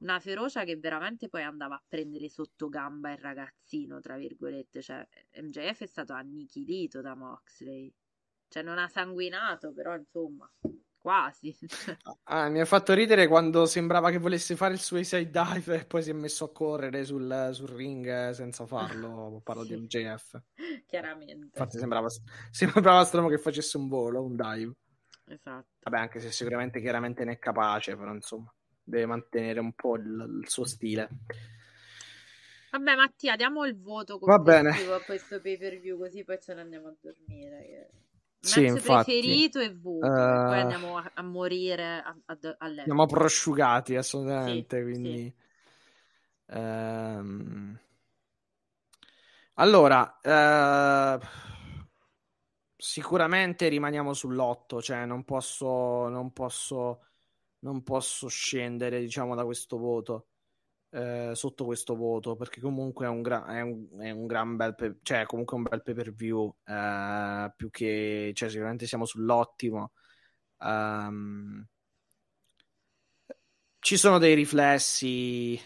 una 0.00 0.18
ferocia 0.20 0.64
che 0.64 0.76
veramente 0.76 1.28
poi 1.28 1.42
andava 1.42 1.74
a 1.74 1.82
prendere 1.86 2.28
sotto 2.28 2.68
gamba 2.68 3.12
il 3.12 3.18
ragazzino, 3.18 4.00
tra 4.00 4.16
virgolette, 4.16 4.82
cioè 4.82 5.06
MJF 5.40 5.82
è 5.82 5.86
stato 5.86 6.12
annichilito 6.12 7.00
da 7.00 7.14
Moxley, 7.14 7.92
cioè 8.48 8.62
non 8.62 8.78
ha 8.78 8.88
sanguinato, 8.88 9.72
però 9.72 9.94
insomma, 9.94 10.50
quasi. 10.96 11.54
ah, 12.24 12.48
mi 12.48 12.60
ha 12.60 12.64
fatto 12.64 12.94
ridere 12.94 13.26
quando 13.26 13.66
sembrava 13.66 14.10
che 14.10 14.18
volesse 14.18 14.56
fare 14.56 14.74
il 14.74 14.80
suicide 14.80 15.30
dive 15.30 15.80
e 15.80 15.84
poi 15.84 16.02
si 16.02 16.10
è 16.10 16.14
messo 16.14 16.44
a 16.44 16.52
correre 16.52 17.04
sul, 17.04 17.50
sul 17.52 17.68
ring 17.68 18.30
senza 18.30 18.66
farlo, 18.66 19.40
parlo 19.44 19.64
sì. 19.64 19.74
di 19.74 19.80
MJF. 19.82 20.42
Chiaramente. 20.86 21.44
Infatti 21.44 21.78
sembrava, 21.78 22.08
sembrava 22.50 23.04
strano 23.04 23.28
che 23.28 23.38
facesse 23.38 23.76
un 23.76 23.88
volo, 23.88 24.22
un 24.22 24.34
dive. 24.34 24.74
Esatto. 25.26 25.68
Vabbè, 25.82 25.98
anche 25.98 26.20
se 26.20 26.32
sicuramente 26.32 26.80
chiaramente 26.80 27.24
ne 27.24 27.32
è 27.32 27.38
capace, 27.38 27.96
però 27.96 28.12
insomma 28.12 28.52
deve 28.82 29.06
mantenere 29.06 29.60
un 29.60 29.72
po' 29.72 29.96
il, 29.96 30.40
il 30.42 30.48
suo 30.48 30.64
stile. 30.64 31.08
Vabbè, 32.70 32.94
Mattia, 32.94 33.34
diamo 33.34 33.64
il 33.64 33.80
voto 33.80 34.18
complessivo 34.18 34.94
a 34.94 35.00
questo 35.00 35.40
pay 35.40 35.58
per 35.58 35.80
view, 35.80 35.98
così 35.98 36.22
poi 36.22 36.38
ce 36.40 36.54
ne 36.54 36.60
andiamo 36.60 36.88
a 36.88 36.94
dormire. 37.00 37.62
Che... 37.62 37.90
Sì, 38.38 38.64
infatti. 38.64 39.10
preferito 39.10 39.58
e 39.58 39.74
voto, 39.74 40.06
uh... 40.06 40.10
poi 40.10 40.56
eh, 40.56 40.60
andiamo 40.60 40.96
a, 40.96 41.10
a 41.14 41.22
morire 41.22 42.02
a, 42.02 42.16
a, 42.26 42.38
a 42.58 42.66
Andiamo 42.66 43.06
prosciugati, 43.06 43.96
assolutamente. 43.96 44.76
Sì, 44.76 44.82
quindi... 44.82 45.34
Sì. 46.46 46.56
Um... 46.56 47.78
Allora, 49.54 50.18
uh... 50.22 51.26
sicuramente 52.76 53.68
rimaniamo 53.68 54.14
sull'otto, 54.14 54.80
cioè 54.80 55.04
non 55.06 55.24
posso, 55.24 56.08
non 56.08 56.32
posso 56.32 57.09
non 57.60 57.82
posso 57.82 58.28
scendere, 58.28 59.00
diciamo, 59.00 59.34
da 59.34 59.44
questo 59.44 59.78
voto. 59.78 60.26
eh, 60.90 61.32
sotto 61.34 61.64
questo 61.64 61.96
voto 61.96 62.36
perché 62.36 62.60
comunque 62.60 63.06
è 63.06 63.08
un, 63.08 63.22
gra- 63.22 63.46
è 63.46 63.60
un, 63.62 63.88
è 64.00 64.10
un 64.10 64.26
gran 64.26 64.56
bel 64.56 64.74
pe- 64.74 64.98
cioè 65.02 65.26
comunque 65.26 65.56
un 65.56 65.62
bel 65.64 65.82
pay 65.82 65.94
per 65.94 66.12
view 66.14 66.54
eh, 66.64 67.52
più 67.56 67.70
che 67.70 68.32
cioè 68.34 68.48
sicuramente 68.48 68.86
siamo 68.86 69.04
sull'ottimo 69.06 69.92
um, 70.58 71.64
ci 73.80 73.96
sono 73.96 74.18
dei 74.18 74.34
riflessi 74.34 75.60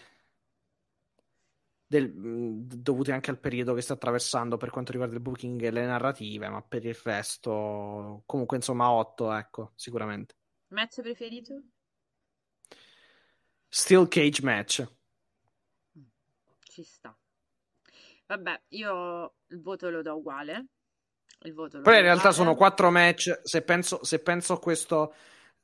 del, 1.87 2.11
dovuti 2.65 3.11
anche 3.11 3.29
al 3.29 3.39
periodo 3.39 3.73
che 3.73 3.81
sta 3.81 3.93
attraversando 3.93 4.57
per 4.57 4.69
quanto 4.69 4.91
riguarda 4.91 5.15
il 5.15 5.21
booking 5.21 5.61
e 5.63 5.71
le 5.71 5.85
narrative 5.85 6.49
ma 6.49 6.61
per 6.61 6.85
il 6.85 6.95
resto 6.95 8.23
comunque 8.25 8.57
insomma 8.57 8.91
8 8.91 9.31
ecco 9.33 9.71
sicuramente 9.75 10.35
match 10.69 11.01
preferito? 11.01 11.63
Steel 13.77 14.07
Cage 14.07 14.41
match 14.41 14.87
ci 16.75 16.83
sta. 16.83 17.17
Vabbè, 18.27 18.63
io 18.69 19.35
il 19.47 19.61
voto 19.61 19.89
lo 19.89 20.01
do 20.01 20.15
uguale. 20.15 20.67
Il 21.41 21.53
voto 21.53 21.77
lo 21.77 21.83
do 21.83 21.89
in 21.89 22.01
realtà 22.01 22.29
uguale. 22.29 22.35
sono 22.35 22.55
quattro 22.55 22.91
match. 22.91 23.41
Se 23.43 23.61
penso, 23.63 24.03
se 24.03 24.19
penso 24.19 24.53
a 24.53 24.59
questo, 24.59 25.13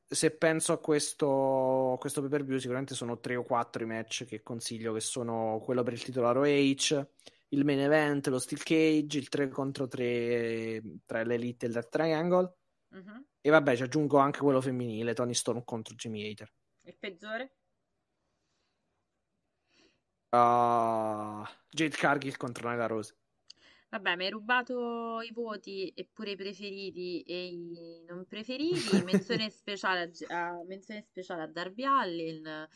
se 0.05 0.31
penso 0.31 0.73
a 0.73 0.79
questo, 0.79 1.97
questo 1.99 2.21
pay 2.21 2.29
per 2.29 2.45
view, 2.45 2.57
sicuramente 2.57 2.95
sono 2.95 3.19
tre 3.19 3.35
o 3.35 3.43
quattro 3.43 3.83
i 3.83 3.87
match 3.87 4.25
che 4.25 4.41
consiglio, 4.41 4.93
che 4.93 5.01
sono 5.01 5.61
quello 5.63 5.83
per 5.83 5.93
il 5.93 6.03
titolo 6.03 6.31
ROH, 6.31 7.07
il 7.49 7.65
main 7.65 7.79
event, 7.79 8.27
lo 8.27 8.39
Steel 8.39 8.63
Cage, 8.63 9.17
il 9.17 9.27
3 9.27 9.49
contro 9.49 9.87
3 9.87 10.81
tra 11.05 11.23
l'Elite 11.23 11.65
e 11.65 11.67
il 11.67 11.73
Death 11.73 11.89
Triangle. 11.89 12.55
Mhm. 12.89 13.25
E 13.41 13.49
vabbè, 13.49 13.75
ci 13.75 13.83
aggiungo 13.83 14.17
anche 14.17 14.39
quello 14.39 14.61
femminile, 14.61 15.13
Tony 15.13 15.33
Storm 15.33 15.63
contro 15.63 15.95
Jimmy 15.95 16.29
Hater. 16.29 16.49
Il 16.83 16.97
peggiore? 16.97 17.55
Uh, 20.33 21.43
Jade 21.69 21.97
Cargill 21.97 22.37
contro 22.37 22.69
Nyla 22.69 22.87
Rose. 22.87 23.15
Vabbè, 23.89 24.15
mi 24.15 24.23
hai 24.23 24.29
rubato 24.31 25.19
i 25.19 25.33
voti 25.33 25.89
e 25.89 26.07
pure 26.11 26.31
i 26.31 26.35
preferiti 26.37 27.21
e 27.23 27.45
i 27.47 28.03
non 28.07 28.25
preferiti. 28.25 29.03
Menzione 29.03 29.49
speciale 29.49 30.09
a, 30.29 30.47
a- 30.47 30.63
menzione 30.65 31.01
speciale 31.01 31.41
a 31.43 31.47
Darby 31.47 31.83
Allin. 31.83 32.67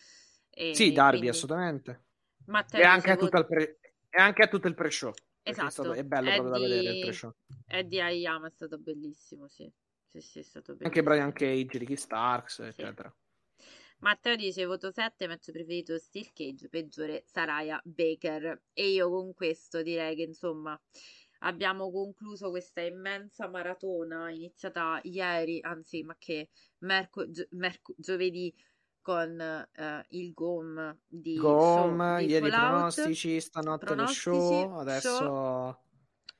E 0.50 0.76
Sì, 0.76 0.92
Darby, 0.92 1.20
quindi 1.20 1.30
assolutamente. 1.30 2.04
Matteo 2.48 2.82
E 2.82 2.84
anche, 2.84 3.12
a 3.12 3.16
tutto 3.16 3.38
voto- 3.38 3.38
il 3.40 3.46
pre- 3.46 3.80
e 4.10 4.22
anche 4.22 4.44
a 4.44 4.48
tutto 4.48 4.68
il 4.68 4.76
pre-show. 4.76 5.12
perché 5.12 5.28
È, 5.42 5.50
Esatto, 5.52 5.70
stato- 5.70 5.94
è 5.94 6.04
bello 6.04 6.32
proprio 6.32 6.50
da 6.52 6.60
vedere 6.60 6.82
il 6.82 6.88
Eddie, 6.88 7.02
pre-show. 7.04 7.34
Eddie 7.68 8.02
Ayama 8.02 8.48
è 8.48 8.52
stato 8.52 8.78
bellissimo, 8.78 9.48
sì. 9.48 9.72
Sì, 10.12 10.20
sì, 10.20 10.40
è 10.40 10.44
stato 10.44 10.72
Anche 10.74 11.02
bellissimo. 11.02 11.10
Brian 11.10 11.32
Cage, 11.32 11.78
Ricky 11.78 11.96
Starks, 11.96 12.56
Sì. 12.56 12.62
eccetera. 12.64 13.14
Matteo 14.00 14.36
dice 14.36 14.66
voto 14.66 14.92
7, 14.92 15.28
match 15.28 15.52
preferito 15.52 15.98
Steel 15.98 16.32
Cage, 16.34 16.70
peggiore 16.70 17.24
Saraya 17.26 17.82
Baker. 17.84 18.62
E 18.74 18.90
io 18.92 19.10
con 19.10 19.34
questo 19.34 19.82
direi 19.82 20.16
che 20.16 20.24
insomma 20.24 20.80
abbiamo 21.40 21.92
concluso 21.92 22.50
questa 22.50 22.82
immensa 22.82 23.48
maratona 23.48 24.30
iniziata 24.30 25.00
ieri, 25.04 25.60
anzi 25.62 26.04
ma 26.04 26.16
che 26.18 26.50
merco- 26.80 27.30
gio- 27.30 27.48
merco- 27.52 27.94
giovedì 27.98 28.54
con 29.02 29.40
eh, 29.40 30.06
il 30.10 30.34
GOM 30.34 30.98
di, 31.08 31.36
Gom, 31.38 31.98
show, 32.00 32.18
di 32.18 32.26
ieri 32.26 32.48
i 32.48 32.50
Fallout, 32.50 32.94
pronostici, 32.94 33.40
stanotte 33.40 33.86
lo 33.86 33.94
pronostici, 33.94 34.30
show, 34.30 34.78
adesso 34.80 35.16
show, 35.18 35.78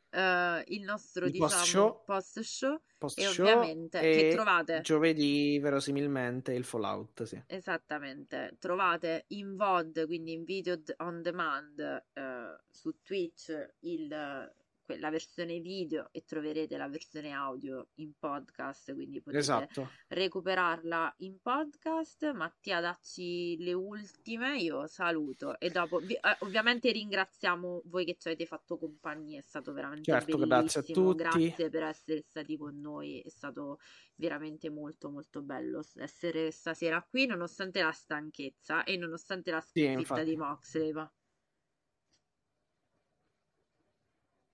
eh, 0.10 0.64
il 0.68 0.82
nostro 0.82 1.26
il 1.26 1.32
diciamo 1.32 1.52
post-show, 1.52 2.04
post 2.06 2.40
show 2.40 2.82
post 3.06 3.20
e 3.20 3.24
show 3.24 3.46
ovviamente 3.46 4.00
che 4.00 4.30
e 4.30 4.34
trovate 4.34 4.82
giovedì 4.82 5.60
verosimilmente 5.60 6.54
il 6.54 6.64
Fallout, 6.64 7.24
sì. 7.24 7.42
Esattamente, 7.48 8.58
trovate 8.60 9.26
in 9.30 9.56
VOD, 9.56 10.06
quindi 10.06 10.34
in 10.34 10.44
video 10.44 10.82
on 10.98 11.22
demand 11.22 11.80
eh, 12.14 12.58
su 12.70 13.02
Twitch 13.02 13.52
il- 13.82 14.54
la 15.00 15.10
versione 15.10 15.60
video 15.60 16.10
e 16.12 16.24
troverete 16.26 16.78
la 16.78 16.88
versione 16.88 17.32
audio 17.32 17.90
in 17.96 18.14
podcast, 18.18 18.94
quindi 18.94 19.22
potete 19.22 19.40
Esatto. 19.40 19.90
recuperarla 20.08 21.14
in 21.20 21.40
podcast. 21.42 22.32
Mattia, 22.34 22.80
dacci 22.82 23.58
le 23.58 23.74
ultime, 23.74 24.58
io 24.58 24.88
saluto 24.88 25.60
e 25.60 25.70
dopo 25.70 26.00
vi- 26.00 26.14
eh, 26.14 26.38
ovviamente 26.42 26.92
ringraziamo 26.92 27.82
voi 27.86 28.06
che 28.06 28.16
ci 28.20 28.28
avete 28.28 28.46
fatto 28.46 28.78
compagnia, 28.78 29.40
è 29.40 29.44
stato 29.44 29.74
veramente 29.74 30.12
Certo, 30.12 30.38
grazie 30.38 30.80
a 30.80 30.84
tutti. 30.84 31.24
grazie 31.24 31.70
per 31.70 31.84
essere 31.84 32.22
stati 32.22 32.58
con 32.58 32.80
noi, 32.80 33.22
è 33.22 33.30
stato 33.30 33.80
veramente 34.16 34.70
molto 34.70 35.10
molto 35.10 35.42
bello 35.42 35.84
essere 35.96 36.52
stasera 36.52 37.02
qui 37.10 37.26
nonostante 37.26 37.82
la 37.82 37.92
stanchezza 37.92 38.84
e 38.84 38.98
nonostante 38.98 39.52
la 39.52 39.62
Sì, 39.62 39.82
sconfitta 39.82 40.00
infatti. 40.00 40.30
di 40.30 40.36
Moxley. 40.38 40.92
va. 40.94 41.12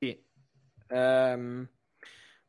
Sì. 0.03 0.19
Ehm, 0.87 1.69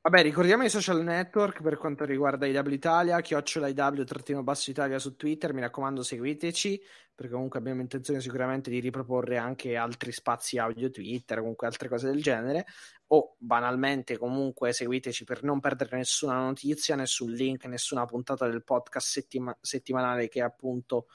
vabbè, 0.01 0.23
ricordiamo 0.23 0.65
i 0.65 0.71
social 0.71 1.03
network 1.03 1.61
per 1.61 1.77
quanto 1.77 2.07
riguarda 2.07 2.47
IW 2.47 2.71
Italia, 2.71 3.21
chiocciola 3.21 3.69
IW 3.69 4.05
trattino 4.05 4.43
basso 4.43 4.71
Italia 4.71 4.99
su 4.99 5.17
Twitter, 5.17 5.53
mi 5.53 5.61
raccomando 5.61 6.03
seguiteci, 6.03 6.81
perché 7.15 7.31
comunque 7.33 7.59
abbiamo 7.59 7.83
intenzione 7.83 8.23
sicuramente 8.23 8.71
di 8.71 8.81
riproporre 8.81 9.37
anche 9.37 9.77
altri 9.77 10.13
spazi 10.13 10.57
audio 10.57 10.91
Twitter, 10.91 11.41
comunque 11.41 11.67
altre 11.67 11.91
cose 11.91 12.07
del 12.07 12.23
genere, 12.23 12.65
o 13.09 13.37
banalmente 13.39 14.17
comunque 14.17 14.73
seguiteci 14.73 15.25
per 15.25 15.43
non 15.43 15.61
perdere 15.61 15.99
nessuna 15.99 16.37
notizia, 16.43 16.97
nessun 16.97 17.33
link, 17.33 17.67
nessuna 17.67 18.07
puntata 18.07 18.49
del 18.49 18.65
podcast 18.65 19.09
settima- 19.09 19.59
settimanale 19.61 20.29
che 20.29 20.41
è 20.41 20.43
appunto 20.43 21.09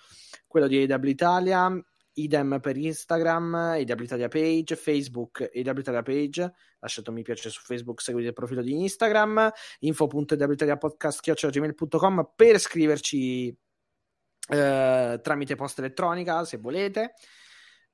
quello 0.46 0.68
di 0.68 0.84
AW 0.84 1.04
Italia, 1.06 1.84
idem 2.18 2.60
per 2.62 2.78
Instagram, 2.78 3.54
AW 3.54 4.04
Italia 4.04 4.28
page, 4.28 4.76
Facebook 4.76 5.50
AW 5.54 5.80
Italia 5.80 6.02
page, 6.02 6.52
lasciate 6.80 7.10
un 7.10 7.16
mi 7.16 7.24
piace 7.24 7.50
su 7.50 7.62
Facebook, 7.62 8.02
seguite 8.02 8.28
il 8.28 8.34
profilo 8.34 8.62
di 8.62 8.82
Instagram, 8.82 9.50
info.awitaliapodcast.gmail.com 9.80 12.32
per 12.36 12.60
scriverci 12.60 13.58
eh, 14.50 15.20
tramite 15.22 15.56
posta 15.56 15.82
elettronica 15.82 16.46
se 16.46 16.58
volete. 16.58 17.14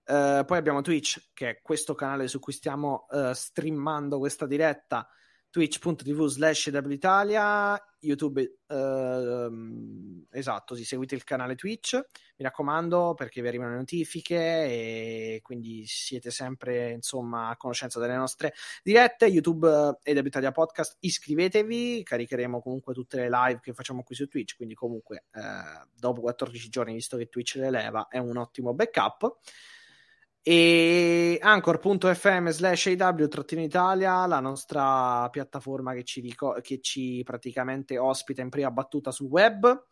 Eh, 0.05 0.43
poi 0.45 0.57
abbiamo 0.57 0.81
Twitch, 0.81 1.29
che 1.33 1.49
è 1.49 1.61
questo 1.61 1.95
canale 1.95 2.27
su 2.27 2.39
cui 2.39 2.53
stiamo 2.53 3.07
eh, 3.09 3.31
streamando 3.33 4.19
questa 4.19 4.45
diretta, 4.45 5.07
twitch.tv 5.53 6.25
slash 6.25 6.71
Italia, 6.89 7.79
YouTube, 7.99 8.61
ehm, 8.67 10.25
esatto, 10.31 10.73
sì, 10.73 10.83
seguite 10.83 11.13
il 11.13 11.23
canale 11.23 11.53
Twitch, 11.53 11.93
mi 11.93 12.43
raccomando 12.43 13.13
perché 13.13 13.39
vi 13.39 13.49
arrivano 13.49 13.69
le 13.69 13.77
notifiche 13.77 14.35
e 14.35 15.39
quindi 15.43 15.85
siete 15.85 16.31
sempre 16.31 16.93
insomma 16.93 17.49
a 17.49 17.55
conoscenza 17.55 17.99
delle 17.99 18.15
nostre 18.15 18.55
dirette, 18.81 19.27
YouTube 19.27 19.99
e 20.01 20.13
Deb 20.15 20.25
Italia 20.25 20.51
Podcast, 20.51 20.97
iscrivetevi, 21.01 22.01
caricheremo 22.01 22.59
comunque 22.59 22.95
tutte 22.95 23.17
le 23.17 23.29
live 23.29 23.59
che 23.61 23.73
facciamo 23.73 24.01
qui 24.01 24.15
su 24.15 24.27
Twitch, 24.27 24.55
quindi 24.55 24.73
comunque 24.73 25.25
eh, 25.33 25.87
dopo 25.95 26.21
14 26.21 26.67
giorni, 26.67 26.93
visto 26.93 27.15
che 27.15 27.29
Twitch 27.29 27.57
le 27.57 27.69
leva, 27.69 28.07
è 28.07 28.17
un 28.17 28.37
ottimo 28.37 28.73
backup 28.73 29.37
e 30.45 31.39
anchor.fm 31.41 32.49
slash 32.49 32.87
AW 32.87 33.27
trattino 33.29 33.61
Italia, 33.61 34.25
la 34.25 34.41
nostra 34.41 35.29
piattaforma 35.29 35.93
che 35.93 36.03
ci, 36.03 36.19
rico- 36.19 36.57
che 36.61 36.81
ci 36.81 37.21
praticamente 37.23 37.97
ospita 37.97 38.41
in 38.41 38.49
prima 38.49 38.69
battuta 38.69 39.11
sul 39.11 39.27
web. 39.27 39.85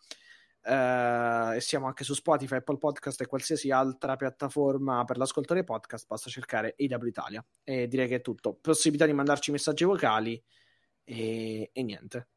Eh, 0.63 1.55
e 1.55 1.61
siamo 1.61 1.87
anche 1.87 2.03
su 2.03 2.13
Spotify, 2.13 2.57
Apple 2.57 2.77
Podcast 2.77 3.21
e 3.21 3.27
qualsiasi 3.27 3.71
altra 3.71 4.17
piattaforma 4.17 5.05
per 5.05 5.17
l'ascolto 5.17 5.53
dei 5.53 5.63
podcast. 5.63 6.05
Basta 6.05 6.29
cercare 6.29 6.75
AW 6.77 7.05
Italia. 7.05 7.45
E 7.63 7.87
direi 7.87 8.09
che 8.09 8.15
è 8.15 8.21
tutto. 8.21 8.53
Possibilità 8.53 9.05
di 9.05 9.13
mandarci 9.13 9.51
messaggi 9.51 9.85
vocali 9.85 10.43
e, 11.05 11.69
e 11.71 11.83
niente. 11.83 12.27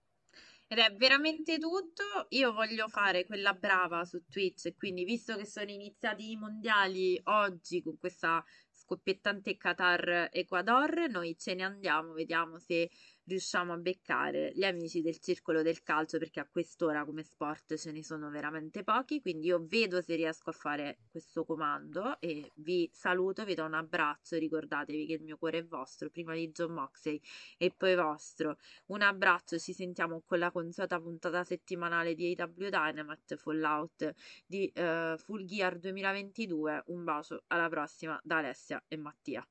Ed 0.71 0.79
è 0.79 0.93
veramente 0.97 1.59
tutto. 1.59 2.27
Io 2.31 2.53
voglio 2.53 2.89
fare 2.89 3.27
quella 3.27 3.53
brava 3.53 4.05
su 4.05 4.25
Twitch 4.29 4.75
quindi, 4.77 5.05
visto 5.05 5.37
che 5.37 5.47
sono 5.47 5.71
iniziati 5.71 6.31
i 6.31 6.37
mondiali 6.37 7.21
oggi 7.25 7.83
con 7.83 7.99
questa 7.99 8.43
scoppiettante 8.71 9.57
Qatar-Ecuador, 9.57 11.09
noi 11.09 11.37
ce 11.39 11.55
ne 11.55 11.63
andiamo, 11.65 12.13
vediamo 12.13 12.59
se 12.59 12.91
riusciamo 13.27 13.73
a 13.73 13.77
beccare 13.77 14.53
gli 14.55 14.65
amici 14.65 15.03
del 15.03 15.19
circolo 15.19 15.63
del 15.63 15.83
calcio 15.83 16.19
perché 16.19 16.41
a 16.41 16.49
quest'ora 16.51 17.05
come 17.05 17.23
sport 17.23 17.77
ce 17.77 17.93
ne 17.93 18.03
sono 18.03 18.31
veramente 18.31 18.83
pochi 18.85 19.21
quindi 19.21 19.47
io 19.49 19.65
vedo 19.67 20.01
se 20.01 20.15
riesco 20.15 20.51
a 20.51 20.53
fare 20.53 20.99
questo 21.11 21.45
comando 21.45 22.21
e 22.21 22.51
vi 22.57 22.89
saluto 22.93 23.45
vi 23.45 23.55
do 23.55 23.65
un 23.65 23.75
abbraccio 23.75 24.37
ricordatevi 24.37 25.07
che 25.07 25.13
il 25.15 25.23
mio 25.23 25.37
cuore 25.37 25.59
è 25.59 25.65
vostro 25.65 26.11
prima 26.11 26.35
di 26.35 26.51
John 26.51 26.73
Moxley 26.73 27.21
e 27.57 27.73
poi 27.77 27.95
vostro. 27.95 28.59
Un 28.87 29.03
abbraccio 29.03 29.59
ci 29.59 29.73
sentiamo 29.73 30.23
con 30.25 30.39
la 30.39 30.51
consueta 30.51 31.01
puntata 31.01 31.45
settimanale 31.45 32.15
di 32.15 32.35
AW 32.39 32.69
Dynamite 32.69 33.37
Fallout 33.37 34.15
di 34.47 34.67
eh, 34.69 35.17
Full 35.19 35.45
Gear 35.45 35.79
2022 35.79 36.85
un 36.87 37.05
bacio 37.05 37.43
alla 37.49 37.69
prossima 37.69 38.19
da 38.23 38.39
Alessia 38.39 38.83
e 38.89 38.97
Mattia. 38.97 39.47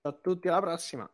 Ciao 0.00 0.12
a 0.12 0.14
tutti, 0.14 0.48
alla 0.48 0.60
prossima. 0.60 1.10